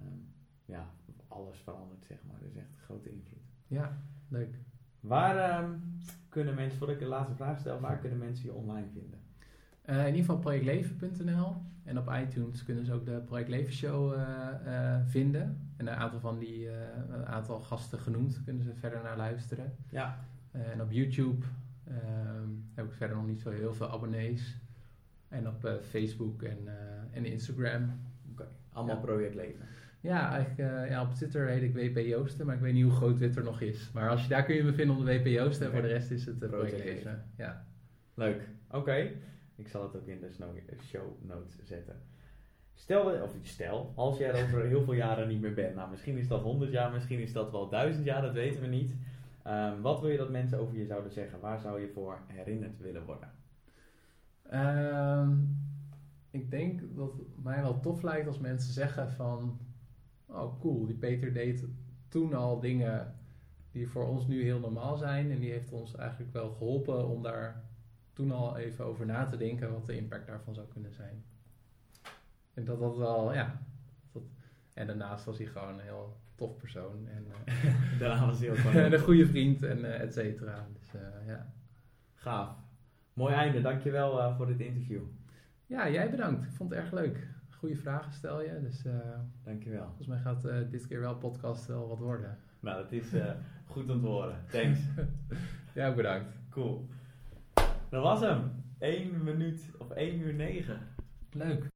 ehm, 0.00 0.18
ja, 0.64 0.86
alles 1.28 1.58
verandert, 1.58 2.04
zeg 2.04 2.18
maar. 2.28 2.38
Dus 2.40 2.54
echt 2.54 2.66
een 2.72 2.78
grote 2.84 3.10
invloed. 3.10 3.42
Ja, 3.66 3.98
leuk. 4.28 4.54
Waar 5.00 5.36
ehm, 5.36 5.70
kunnen 6.28 6.54
mensen, 6.54 6.78
voordat 6.78 6.96
ik 6.96 7.02
de 7.02 7.08
laatste 7.08 7.34
vraag 7.34 7.58
stel, 7.58 7.80
waar 7.80 7.98
kunnen 7.98 8.18
mensen 8.18 8.44
je 8.44 8.52
online 8.54 8.88
vinden? 8.92 9.18
Eh, 9.82 9.98
in 10.00 10.06
ieder 10.06 10.20
geval 10.20 10.38
projectleven.nl. 10.38 11.56
En 11.84 11.98
op 11.98 12.08
iTunes 12.12 12.64
kunnen 12.64 12.84
ze 12.84 12.92
ook 12.92 13.04
de 13.04 13.20
Project 13.20 13.48
Leven 13.48 13.72
Show 13.72 14.12
eh, 14.12 15.00
vinden. 15.06 15.72
En 15.76 15.86
een 15.86 15.94
aantal 15.94 16.20
van 16.20 16.38
die 16.38 16.68
een 17.08 17.26
aantal 17.26 17.60
gasten 17.60 17.98
genoemd 17.98 18.44
kunnen 18.44 18.62
ze 18.62 18.74
verder 18.74 19.02
naar 19.02 19.16
luisteren. 19.16 19.76
Ja, 19.90 20.18
en 20.52 20.80
op 20.82 20.90
YouTube 20.90 21.46
ehm, 21.88 22.48
heb 22.74 22.84
ik 22.84 22.92
verder 22.92 23.16
nog 23.16 23.26
niet 23.26 23.40
zo 23.40 23.50
heel 23.50 23.74
veel 23.74 23.90
abonnees. 23.90 24.56
En 25.28 25.48
op 25.48 25.64
eh, 25.64 25.72
Facebook 25.88 26.42
en, 26.42 26.58
eh, 26.66 27.16
en 27.16 27.24
Instagram. 27.24 28.00
oké. 28.32 28.48
Allemaal 28.72 28.94
Ja. 28.96 29.00
project 29.00 29.34
leven. 29.34 29.66
Ja, 30.00 30.30
eigenlijk 30.30 30.70
eh, 30.70 30.90
ja, 30.90 31.02
op 31.02 31.14
Twitter 31.14 31.46
heet 31.48 31.62
ik 31.62 31.74
WP 31.74 31.98
Joosten, 32.06 32.46
maar 32.46 32.54
ik 32.54 32.60
weet 32.60 32.72
niet 32.72 32.82
hoe 32.84 32.92
groot 32.92 33.16
Twitter 33.16 33.44
nog 33.44 33.60
is. 33.60 33.90
Maar 33.94 34.08
als 34.08 34.22
je, 34.22 34.28
daar 34.28 34.44
kun 34.44 34.54
je 34.54 34.62
me 34.62 34.72
vinden 34.72 34.96
onder 34.96 35.14
WP 35.18 35.26
Joosten 35.26 35.66
en 35.66 35.72
voor 35.72 35.82
de 35.82 35.88
rest 35.88 36.10
is 36.10 36.26
het 36.26 36.42
uh, 36.42 36.48
Project 36.48 36.68
Project 36.76 36.84
Leven. 36.94 37.10
Leven. 37.10 37.24
Ja. 37.36 37.64
Leuk. 38.14 38.48
Oké. 38.70 39.10
Ik 39.56 39.68
zal 39.68 39.82
het 39.82 39.96
ook 39.96 40.06
in 40.06 40.20
de 40.20 40.76
show 40.84 41.22
notes 41.22 41.58
zetten. 41.64 41.96
Stel, 42.74 43.22
of 43.22 43.34
stel, 43.42 43.92
als 43.96 44.18
jij 44.18 44.28
er 44.32 44.44
over 44.44 44.64
heel 44.66 44.82
veel 44.84 44.92
jaren 44.94 45.28
niet 45.28 45.40
meer 45.40 45.54
bent. 45.54 45.74
Nou, 45.74 45.90
misschien 45.90 46.16
is 46.18 46.28
dat 46.28 46.42
100 46.42 46.70
jaar, 46.70 46.92
misschien 46.92 47.18
is 47.18 47.32
dat 47.32 47.50
wel 47.50 47.68
1000 47.68 48.04
jaar, 48.04 48.22
dat 48.22 48.32
weten 48.32 48.60
we 48.60 48.66
niet. 48.66 48.94
Ehm, 49.42 49.80
wat 49.80 50.00
wil 50.00 50.10
je 50.10 50.16
dat 50.16 50.30
mensen 50.30 50.58
over 50.58 50.76
je 50.76 50.86
zouden 50.86 51.12
zeggen? 51.12 51.40
Waar 51.40 51.60
zou 51.60 51.80
je 51.80 51.88
voor 51.88 52.20
herinnerd 52.26 52.78
willen 52.78 53.04
worden? 53.04 53.30
Ehm, 54.42 55.36
ik 56.30 56.50
denk 56.50 56.96
dat 56.96 57.12
het 57.12 57.42
mij 57.42 57.62
wel 57.62 57.80
tof 57.80 58.02
lijkt 58.02 58.26
als 58.26 58.38
mensen 58.38 58.72
zeggen 58.72 59.10
van... 59.10 59.58
Oh 60.26 60.60
cool, 60.60 60.86
die 60.86 60.96
Peter 60.96 61.32
deed 61.32 61.64
toen 62.08 62.34
al 62.34 62.60
dingen 62.60 63.14
die 63.70 63.88
voor 63.88 64.08
ons 64.08 64.26
nu 64.26 64.42
heel 64.42 64.58
normaal 64.58 64.96
zijn. 64.96 65.30
En 65.30 65.38
die 65.38 65.50
heeft 65.50 65.72
ons 65.72 65.94
eigenlijk 65.94 66.32
wel 66.32 66.50
geholpen 66.50 67.08
om 67.08 67.22
daar 67.22 67.64
toen 68.12 68.30
al 68.30 68.56
even 68.56 68.84
over 68.84 69.06
na 69.06 69.24
te 69.24 69.36
denken 69.36 69.72
wat 69.72 69.86
de 69.86 69.96
impact 69.96 70.26
daarvan 70.26 70.54
zou 70.54 70.66
kunnen 70.68 70.92
zijn. 70.92 71.24
En 72.54 72.64
dat 72.64 72.78
dat 72.78 72.96
wel, 72.96 73.34
ja. 73.34 73.62
Dat, 74.12 74.22
en 74.74 74.86
daarnaast 74.86 75.24
was 75.24 75.38
hij 75.38 75.46
gewoon 75.46 75.80
heel 75.80 76.21
tof 76.42 76.56
persoon. 76.56 77.08
En, 77.08 77.26
eh, 77.44 77.98
Daarna 77.98 78.26
was 78.26 78.40
hij 78.40 78.50
ook 78.50 78.56
gewoon 78.56 78.82
en 78.82 78.92
een 78.92 78.98
goede 78.98 79.26
vriend 79.26 79.62
en 79.62 79.84
eh, 79.84 80.00
et 80.00 80.12
cetera. 80.12 80.66
Dus 80.72 80.94
eh, 81.00 81.26
ja. 81.26 81.52
gaaf. 82.14 82.56
Mooi 83.12 83.34
einde, 83.34 83.60
dankjewel 83.60 84.34
voor 84.34 84.46
dit 84.46 84.60
interview. 84.60 85.02
ja, 85.66 85.90
jij 85.90 86.10
bedankt. 86.10 86.44
Ik 86.44 86.52
vond 86.52 86.70
het 86.70 86.78
erg 86.78 86.92
leuk. 86.92 87.28
Goede 87.50 87.76
vragen 87.76 88.12
stel 88.12 88.42
je. 88.42 88.60
Dus 88.60 88.84
Dankjewel. 89.44 89.84
volgens 89.86 90.06
mij 90.06 90.18
gaat 90.18 90.42
dit 90.70 90.86
keer 90.86 91.00
wel 91.00 91.16
podcast 91.16 91.66
wel 91.66 91.88
wat 91.88 91.98
worden. 91.98 92.38
Nou, 92.60 92.82
dat 92.82 92.92
is 92.92 93.12
goed 93.66 93.90
om 93.90 94.00
te 94.00 94.06
horen. 94.06 94.36
Thanks. 94.50 94.80
Ja, 95.74 95.94
bedankt. 95.94 96.38
Cool. 96.50 96.88
Dat 97.88 98.02
was 98.02 98.20
hem. 98.20 98.50
1 98.78 99.24
minuut 99.24 99.70
of 99.78 99.90
1 99.90 100.18
uur 100.20 100.34
9. 100.34 100.78
Leuk. 101.32 101.71